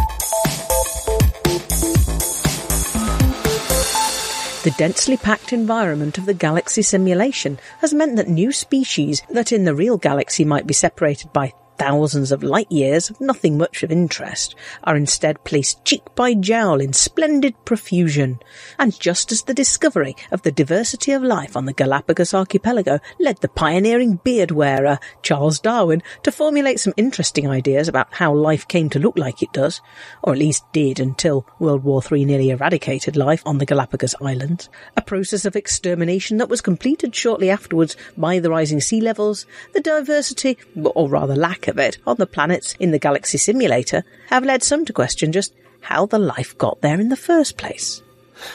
The 4.64 4.74
densely 4.76 5.16
packed 5.16 5.52
environment 5.52 6.18
of 6.18 6.26
the 6.26 6.34
galaxy 6.34 6.82
simulation 6.82 7.58
has 7.80 7.94
meant 7.94 8.16
that 8.16 8.28
new 8.28 8.52
species 8.52 9.22
that 9.30 9.52
in 9.52 9.64
the 9.64 9.74
real 9.74 9.96
galaxy 9.96 10.44
might 10.44 10.66
be 10.66 10.74
separated 10.74 11.32
by 11.32 11.52
thousands 11.78 12.32
of 12.32 12.42
light 12.42 12.70
years 12.70 13.10
of 13.10 13.20
nothing 13.20 13.56
much 13.56 13.82
of 13.82 13.92
interest 13.92 14.54
are 14.84 14.96
instead 14.96 15.42
placed 15.44 15.84
cheek 15.84 16.02
by 16.14 16.34
jowl 16.34 16.80
in 16.80 16.92
splendid 16.92 17.54
profusion. 17.64 18.38
And 18.78 18.98
just 18.98 19.30
as 19.32 19.42
the 19.42 19.54
discovery 19.54 20.16
of 20.32 20.42
the 20.42 20.52
diversity 20.52 21.12
of 21.12 21.22
life 21.22 21.56
on 21.56 21.66
the 21.66 21.72
Galapagos 21.72 22.34
archipelago 22.34 22.98
led 23.20 23.38
the 23.38 23.48
pioneering 23.48 24.16
beard 24.16 24.50
wearer, 24.50 24.98
Charles 25.22 25.60
Darwin, 25.60 26.02
to 26.24 26.32
formulate 26.32 26.80
some 26.80 26.94
interesting 26.96 27.48
ideas 27.48 27.88
about 27.88 28.08
how 28.10 28.34
life 28.34 28.66
came 28.66 28.90
to 28.90 28.98
look 28.98 29.16
like 29.16 29.42
it 29.42 29.52
does, 29.52 29.80
or 30.22 30.32
at 30.32 30.38
least 30.38 30.64
did 30.72 30.98
until 30.98 31.46
World 31.58 31.84
War 31.84 32.02
III 32.10 32.24
nearly 32.24 32.50
eradicated 32.50 33.16
life 33.16 33.42
on 33.46 33.58
the 33.58 33.66
Galapagos 33.66 34.14
Islands, 34.20 34.68
a 34.96 35.02
process 35.02 35.44
of 35.44 35.54
extermination 35.54 36.38
that 36.38 36.48
was 36.48 36.60
completed 36.60 37.14
shortly 37.14 37.50
afterwards 37.50 37.96
by 38.16 38.40
the 38.40 38.50
rising 38.50 38.80
sea 38.80 39.00
levels, 39.00 39.46
the 39.74 39.80
diversity, 39.80 40.58
or 40.74 41.08
rather 41.08 41.36
lack 41.36 41.67
of 41.68 41.78
it, 41.78 41.98
on 42.06 42.16
the 42.16 42.26
planets 42.26 42.74
in 42.80 42.90
the 42.90 42.98
Galaxy 42.98 43.38
Simulator 43.38 44.04
have 44.28 44.44
led 44.44 44.62
some 44.62 44.84
to 44.84 44.92
question 44.92 45.32
just 45.32 45.54
how 45.80 46.06
the 46.06 46.18
life 46.18 46.56
got 46.58 46.80
there 46.80 47.00
in 47.00 47.08
the 47.08 47.16
first 47.16 47.56
place. 47.56 48.02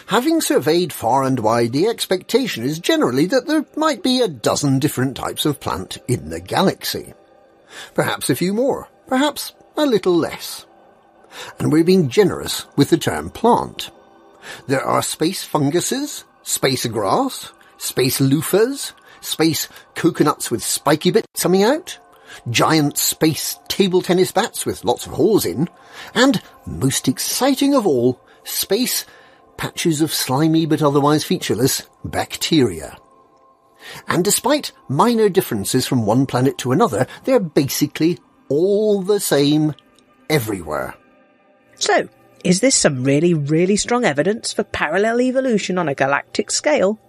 Having 0.08 0.42
surveyed 0.42 0.94
far 0.94 1.24
and 1.24 1.40
wide, 1.40 1.74
the 1.74 1.88
expectation 1.88 2.64
is 2.64 2.80
generally 2.80 3.26
that 3.28 3.48
there 3.48 3.66
might 3.76 4.02
be 4.02 4.22
a 4.22 4.28
dozen 4.28 4.80
different 4.80 5.18
types 5.18 5.46
of 5.46 5.60
plant 5.60 5.98
in 6.08 6.30
the 6.30 6.40
galaxy. 6.40 7.14
Perhaps 7.94 8.30
a 8.30 8.36
few 8.36 8.54
more, 8.54 8.88
perhaps 9.08 9.54
a 9.76 9.86
little 9.86 10.16
less. 10.16 10.66
And 11.60 11.72
we're 11.72 11.84
being 11.84 12.10
generous 12.10 12.66
with 12.76 12.90
the 12.90 12.98
term 12.98 13.30
plant. 13.30 13.90
There 14.68 14.84
are 14.84 15.02
space 15.02 15.44
funguses, 15.44 16.26
space 16.44 16.86
grass, 16.86 17.52
space 17.78 18.20
loofahs, 18.20 18.94
space 19.22 19.68
coconuts 19.96 20.52
with 20.52 20.64
spiky 20.64 21.12
bits 21.12 21.42
coming 21.42 21.64
out, 21.64 21.98
giant 22.50 22.98
space 22.98 23.60
table 23.68 24.02
tennis 24.02 24.32
bats 24.32 24.66
with 24.66 24.86
lots 24.86 25.06
of 25.06 25.14
holes 25.14 25.46
in, 25.46 25.70
and, 26.14 26.42
most 26.66 27.08
exciting 27.08 27.74
of 27.74 27.86
all, 27.86 28.20
space 28.44 29.06
patches 29.58 30.02
of 30.02 30.14
slimy 30.14 30.66
but 30.66 30.82
otherwise 30.82 31.24
featureless 31.24 31.84
bacteria. 32.04 32.98
And 34.08 34.24
despite 34.24 34.72
minor 34.88 35.30
differences 35.30 35.86
from 35.86 36.06
one 36.06 36.26
planet 36.26 36.58
to 36.60 36.72
another, 36.72 37.06
they're 37.26 37.40
basically 37.40 38.20
all 38.50 39.02
the 39.02 39.20
same 39.20 39.74
everywhere. 40.30 40.96
So, 41.76 42.08
is 42.44 42.60
this 42.60 42.76
some 42.76 43.04
really, 43.04 43.34
really 43.34 43.76
strong 43.78 44.06
evidence 44.06 44.54
for 44.54 44.64
parallel 44.64 45.22
evolution 45.22 45.78
on 45.78 45.90
a 45.90 45.96
galactic 45.96 46.52
scale? 46.52 47.00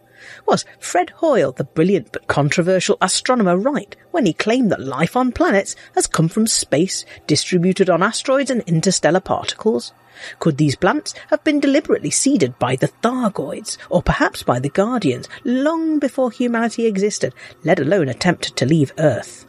Was 0.46 0.64
Fred 0.78 1.10
Hoyle, 1.10 1.52
the 1.52 1.64
brilliant 1.64 2.12
but 2.12 2.26
controversial 2.26 2.98
astronomer, 3.00 3.56
right 3.56 3.94
when 4.10 4.26
he 4.26 4.32
claimed 4.32 4.70
that 4.70 4.80
life 4.80 5.16
on 5.16 5.32
planets 5.32 5.76
has 5.94 6.06
come 6.06 6.28
from 6.28 6.46
space, 6.46 7.04
distributed 7.26 7.90
on 7.90 8.02
asteroids 8.02 8.50
and 8.50 8.62
interstellar 8.62 9.20
particles? 9.20 9.92
Could 10.38 10.58
these 10.58 10.76
plants 10.76 11.14
have 11.28 11.42
been 11.42 11.60
deliberately 11.60 12.10
seeded 12.10 12.58
by 12.58 12.76
the 12.76 12.88
Thargoids, 13.02 13.76
or 13.90 14.02
perhaps 14.02 14.42
by 14.42 14.60
the 14.60 14.68
Guardians, 14.68 15.28
long 15.44 15.98
before 15.98 16.30
humanity 16.30 16.86
existed, 16.86 17.34
let 17.64 17.80
alone 17.80 18.08
attempted 18.08 18.56
to 18.56 18.66
leave 18.66 18.92
Earth? 18.98 19.46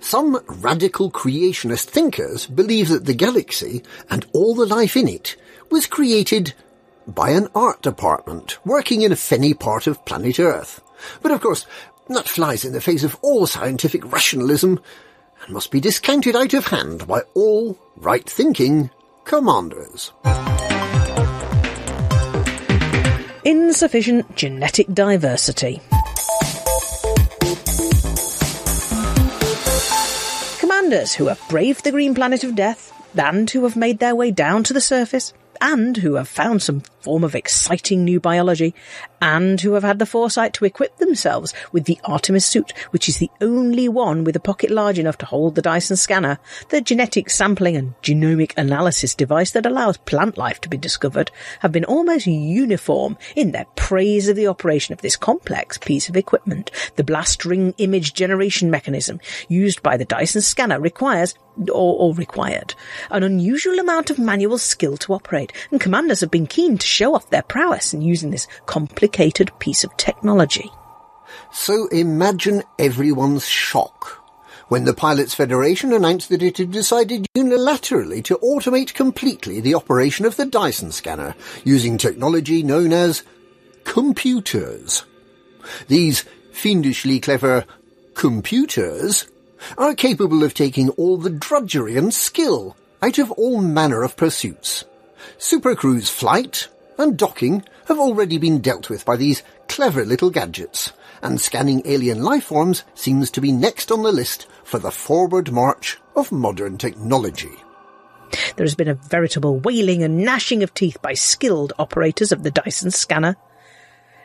Some 0.00 0.42
radical 0.48 1.12
creationist 1.12 1.84
thinkers 1.84 2.46
believe 2.46 2.88
that 2.88 3.04
the 3.04 3.14
galaxy, 3.14 3.84
and 4.10 4.26
all 4.32 4.56
the 4.56 4.66
life 4.66 4.96
in 4.96 5.06
it, 5.06 5.36
was 5.70 5.86
created 5.86 6.54
by 7.06 7.30
an 7.30 7.48
art 7.54 7.82
department 7.82 8.58
working 8.64 9.02
in 9.02 9.12
a 9.12 9.16
fenny 9.16 9.54
part 9.54 9.86
of 9.86 10.04
planet 10.04 10.38
Earth. 10.38 10.80
But 11.22 11.32
of 11.32 11.40
course, 11.40 11.66
that 12.08 12.28
flies 12.28 12.64
in 12.64 12.72
the 12.72 12.80
face 12.80 13.04
of 13.04 13.16
all 13.22 13.46
scientific 13.46 14.10
rationalism 14.12 14.80
and 15.44 15.54
must 15.54 15.70
be 15.70 15.80
discounted 15.80 16.36
out 16.36 16.54
of 16.54 16.66
hand 16.66 17.06
by 17.06 17.22
all 17.34 17.78
right-thinking 17.96 18.90
commanders. 19.24 20.12
Insufficient 23.44 24.36
genetic 24.36 24.92
diversity. 24.92 25.80
Commanders 30.60 31.14
who 31.14 31.26
have 31.26 31.40
braved 31.48 31.84
the 31.84 31.90
green 31.90 32.14
planet 32.14 32.44
of 32.44 32.54
death 32.54 32.92
and 33.16 33.50
who 33.50 33.64
have 33.64 33.76
made 33.76 33.98
their 33.98 34.14
way 34.14 34.30
down 34.30 34.62
to 34.64 34.72
the 34.72 34.80
surface 34.80 35.32
and 35.60 35.96
who 35.96 36.14
have 36.14 36.28
found 36.28 36.62
some 36.62 36.82
form 37.02 37.24
of 37.24 37.34
exciting 37.34 38.04
new 38.04 38.20
biology, 38.20 38.74
and 39.20 39.60
who 39.60 39.74
have 39.74 39.82
had 39.82 39.98
the 39.98 40.06
foresight 40.06 40.52
to 40.54 40.64
equip 40.64 40.96
themselves 40.96 41.54
with 41.70 41.84
the 41.84 41.98
Artemis 42.04 42.46
suit, 42.46 42.72
which 42.90 43.08
is 43.08 43.18
the 43.18 43.30
only 43.40 43.88
one 43.88 44.24
with 44.24 44.36
a 44.36 44.40
pocket 44.40 44.70
large 44.70 44.98
enough 44.98 45.18
to 45.18 45.26
hold 45.26 45.54
the 45.54 45.62
Dyson 45.62 45.96
scanner, 45.96 46.38
the 46.70 46.80
genetic 46.80 47.30
sampling 47.30 47.76
and 47.76 47.94
genomic 48.02 48.52
analysis 48.56 49.14
device 49.14 49.52
that 49.52 49.66
allows 49.66 49.96
plant 49.98 50.36
life 50.36 50.60
to 50.60 50.68
be 50.68 50.76
discovered, 50.76 51.30
have 51.60 51.72
been 51.72 51.84
almost 51.84 52.26
uniform 52.26 53.16
in 53.36 53.52
their 53.52 53.66
praise 53.76 54.28
of 54.28 54.36
the 54.36 54.46
operation 54.46 54.92
of 54.92 55.02
this 55.02 55.16
complex 55.16 55.78
piece 55.78 56.08
of 56.08 56.16
equipment. 56.16 56.70
The 56.96 57.04
blast 57.04 57.44
ring 57.44 57.74
image 57.78 58.14
generation 58.14 58.70
mechanism 58.70 59.20
used 59.48 59.82
by 59.82 59.96
the 59.96 60.04
Dyson 60.04 60.40
scanner 60.40 60.80
requires 60.80 61.34
or, 61.70 61.98
or, 61.98 62.14
required. 62.14 62.74
An 63.10 63.22
unusual 63.22 63.78
amount 63.78 64.10
of 64.10 64.18
manual 64.18 64.58
skill 64.58 64.96
to 64.98 65.12
operate, 65.12 65.52
and 65.70 65.80
commanders 65.80 66.20
have 66.20 66.30
been 66.30 66.46
keen 66.46 66.78
to 66.78 66.86
show 66.92 67.14
off 67.14 67.30
their 67.30 67.42
prowess 67.42 67.94
in 67.94 68.02
using 68.02 68.30
this 68.30 68.46
complicated 68.66 69.50
piece 69.58 69.82
of 69.84 69.96
technology. 69.96 70.70
So 71.52 71.88
imagine 71.88 72.62
everyone's 72.78 73.46
shock 73.48 74.22
when 74.68 74.84
the 74.84 74.94
Pilots 74.94 75.34
Federation 75.34 75.92
announced 75.92 76.28
that 76.30 76.42
it 76.42 76.58
had 76.58 76.70
decided 76.70 77.26
unilaterally 77.36 78.24
to 78.24 78.38
automate 78.38 78.94
completely 78.94 79.60
the 79.60 79.74
operation 79.74 80.24
of 80.24 80.36
the 80.36 80.46
Dyson 80.46 80.92
scanner 80.92 81.34
using 81.64 81.98
technology 81.98 82.62
known 82.62 82.92
as 82.92 83.22
computers. 83.84 85.04
These 85.88 86.24
fiendishly 86.52 87.20
clever 87.20 87.64
computers 88.14 89.26
are 89.76 89.94
capable 89.94 90.42
of 90.42 90.54
taking 90.54 90.88
all 90.90 91.18
the 91.18 91.30
drudgery 91.30 91.96
and 91.96 92.12
skill 92.12 92.76
out 93.02 93.18
of 93.18 93.30
all 93.32 93.60
manner 93.60 94.02
of 94.02 94.16
pursuits. 94.16 94.84
Supercruise 95.38 96.10
flight 96.10 96.68
and 96.98 97.16
docking 97.16 97.64
have 97.86 97.98
already 97.98 98.38
been 98.38 98.60
dealt 98.60 98.90
with 98.90 99.04
by 99.04 99.16
these 99.16 99.42
clever 99.68 100.04
little 100.04 100.30
gadgets, 100.30 100.92
and 101.22 101.40
scanning 101.40 101.82
alien 101.84 102.22
life 102.22 102.44
forms 102.44 102.84
seems 102.94 103.30
to 103.30 103.40
be 103.40 103.52
next 103.52 103.90
on 103.90 104.02
the 104.02 104.12
list 104.12 104.46
for 104.64 104.78
the 104.78 104.90
forward 104.90 105.52
march 105.52 105.98
of 106.14 106.32
modern 106.32 106.78
technology. 106.78 107.52
There 108.56 108.64
has 108.64 108.74
been 108.74 108.88
a 108.88 108.94
veritable 108.94 109.58
wailing 109.58 110.02
and 110.02 110.24
gnashing 110.24 110.62
of 110.62 110.74
teeth 110.74 111.00
by 111.02 111.14
skilled 111.14 111.72
operators 111.78 112.32
of 112.32 112.42
the 112.42 112.50
Dyson 112.50 112.90
scanner. 112.90 113.36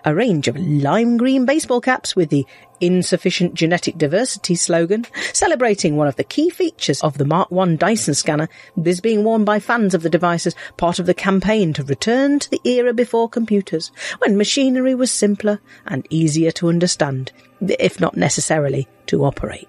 A 0.08 0.16
range 0.16 0.48
of 0.48 0.56
lime 0.56 1.18
green 1.18 1.46
baseball 1.46 1.82
caps 1.82 2.16
with 2.16 2.30
the 2.30 2.48
insufficient 2.80 3.56
genetic 3.56 3.98
diversity 3.98 4.56
slogan, 4.56 5.06
celebrating 5.34 5.98
one 5.98 6.08
of 6.08 6.16
the 6.16 6.24
key 6.24 6.50
features 6.50 7.04
of 7.04 7.18
the 7.18 7.26
Mark 7.26 7.50
I 7.52 7.76
Dyson 7.76 8.14
scanner, 8.14 8.48
this 8.78 9.02
being 9.02 9.26
worn 9.26 9.44
by 9.44 9.60
fans 9.60 9.94
of 9.94 10.04
the 10.04 10.10
device 10.10 10.48
as 10.48 10.56
part 10.78 11.00
of 11.00 11.08
the 11.08 11.14
campaign 11.14 11.74
to 11.74 11.84
return 11.84 12.40
to 12.40 12.50
the 12.50 12.62
era 12.64 12.94
before 12.94 13.28
computers, 13.28 13.92
when 14.20 14.38
machinery 14.38 14.96
was 14.96 15.12
simpler 15.12 15.60
and 15.86 16.08
easier 16.10 16.52
to 16.52 16.70
understand, 16.70 17.34
if 17.60 18.00
not 18.00 18.16
necessarily 18.16 18.88
to 19.08 19.26
operate. 19.26 19.68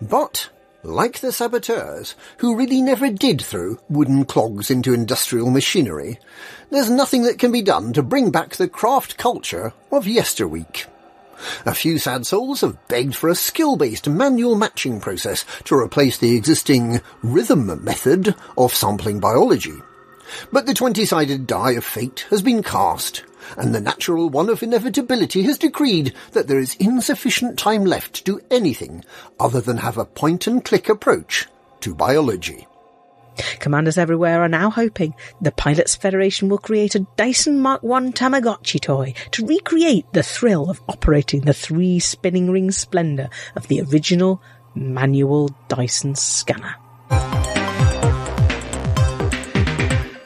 But, 0.00 0.50
like 0.82 1.20
the 1.20 1.32
saboteurs, 1.32 2.14
who 2.38 2.56
really 2.56 2.82
never 2.82 3.10
did 3.10 3.40
throw 3.40 3.78
wooden 3.88 4.24
clogs 4.24 4.70
into 4.70 4.92
industrial 4.92 5.50
machinery, 5.50 6.18
there's 6.70 6.90
nothing 6.90 7.22
that 7.22 7.38
can 7.38 7.52
be 7.52 7.62
done 7.62 7.92
to 7.92 8.02
bring 8.02 8.30
back 8.30 8.56
the 8.56 8.68
craft 8.68 9.16
culture 9.16 9.72
of 9.90 10.06
yesterweek. 10.06 10.86
A 11.66 11.74
few 11.74 11.98
sad 11.98 12.26
souls 12.26 12.60
have 12.60 12.88
begged 12.88 13.16
for 13.16 13.28
a 13.28 13.34
skill-based 13.34 14.08
manual 14.08 14.54
matching 14.54 15.00
process 15.00 15.44
to 15.64 15.74
replace 15.74 16.18
the 16.18 16.36
existing 16.36 17.00
rhythm 17.22 17.82
method 17.82 18.34
of 18.56 18.74
sampling 18.74 19.20
biology. 19.20 19.74
But 20.52 20.66
the 20.66 20.72
20-sided 20.72 21.46
die 21.46 21.72
of 21.72 21.84
fate 21.84 22.26
has 22.30 22.42
been 22.42 22.62
cast, 22.62 23.24
and 23.56 23.74
the 23.74 23.80
natural 23.80 24.28
one 24.28 24.48
of 24.48 24.62
inevitability 24.62 25.42
has 25.42 25.58
decreed 25.58 26.12
that 26.32 26.48
there 26.48 26.58
is 26.58 26.74
insufficient 26.76 27.58
time 27.58 27.84
left 27.84 28.14
to 28.14 28.24
do 28.24 28.40
anything 28.50 29.04
other 29.38 29.60
than 29.60 29.78
have 29.78 29.98
a 29.98 30.04
point-and-click 30.04 30.88
approach 30.88 31.48
to 31.80 31.94
biology. 31.94 32.66
Commanders 33.60 33.96
everywhere 33.96 34.42
are 34.42 34.48
now 34.48 34.68
hoping 34.70 35.14
the 35.40 35.52
Pilots 35.52 35.96
Federation 35.96 36.48
will 36.48 36.58
create 36.58 36.94
a 36.94 37.06
Dyson 37.16 37.60
Mark 37.60 37.82
I 37.82 38.10
Tamagotchi 38.10 38.80
toy 38.80 39.14
to 39.30 39.46
recreate 39.46 40.04
the 40.12 40.22
thrill 40.22 40.68
of 40.68 40.82
operating 40.88 41.40
the 41.40 41.54
three 41.54 41.98
spinning 41.98 42.50
ring 42.50 42.70
splendour 42.70 43.30
of 43.56 43.68
the 43.68 43.80
original 43.80 44.42
manual 44.74 45.48
Dyson 45.68 46.14
scanner. 46.14 46.76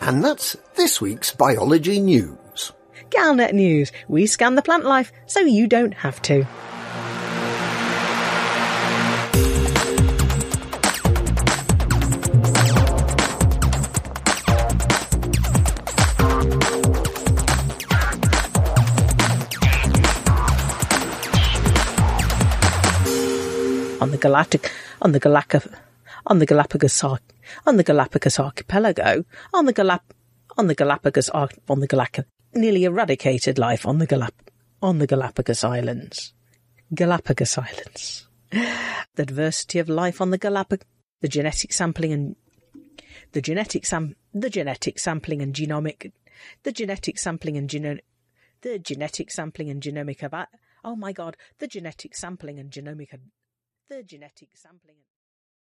And 0.00 0.22
that's 0.22 0.56
this 0.76 1.00
week's 1.00 1.32
biology 1.32 2.00
news. 2.00 2.38
Galnet 3.10 3.52
News. 3.52 3.92
We 4.08 4.26
scan 4.26 4.54
the 4.54 4.62
plant 4.62 4.84
life 4.84 5.12
so 5.26 5.40
you 5.40 5.66
don't 5.66 5.94
have 5.94 6.20
to. 6.22 6.46
on 24.06 24.12
the 24.12 24.18
galactic, 24.18 24.70
on 25.02 25.10
the 25.12 25.18
Galactic, 25.18 25.64
on 26.26 26.38
the 26.38 26.46
Galapagos, 26.46 27.02
on 27.02 27.76
the 27.76 27.82
Galapagos 27.82 28.38
archipelago, 28.38 29.24
on 29.52 29.66
the 29.66 29.72
Galap, 29.72 30.00
on 30.56 30.68
the 30.68 30.74
Galapagos, 30.76 31.28
on 31.30 31.80
the 31.80 31.86
Galactic, 31.88 32.24
nearly 32.56 32.84
eradicated 32.84 33.58
life 33.58 33.86
on 33.86 33.98
the 33.98 34.06
Galap, 34.06 34.32
on 34.82 34.98
the 34.98 35.06
Galapagos 35.06 35.64
Islands, 35.64 36.32
Galapagos 36.94 37.58
Islands, 37.58 38.28
the 38.50 39.26
diversity 39.26 39.78
of 39.78 39.88
life 39.88 40.20
on 40.20 40.30
the 40.30 40.38
Galapagos, 40.38 40.86
the 41.20 41.28
genetic 41.28 41.72
sampling 41.72 42.12
and 42.12 42.36
the 43.32 43.40
genetic 43.40 43.86
sam, 43.86 44.16
the 44.32 44.50
genetic 44.50 44.98
sampling 44.98 45.42
and 45.42 45.54
genomic, 45.54 46.12
the 46.62 46.72
genetic 46.72 47.18
sampling 47.18 47.56
and 47.56 47.68
genomic, 47.68 48.00
the 48.62 48.78
genetic 48.78 49.30
sampling 49.30 49.70
and 49.70 49.82
genomic 49.82 50.22
of, 50.22 50.48
oh 50.84 50.96
my 50.96 51.12
god, 51.12 51.36
the 51.58 51.66
genetic 51.66 52.14
sampling 52.14 52.58
and 52.58 52.70
genomic 52.70 53.12
the 53.88 54.02
genetic 54.02 54.48
sampling 54.54 54.96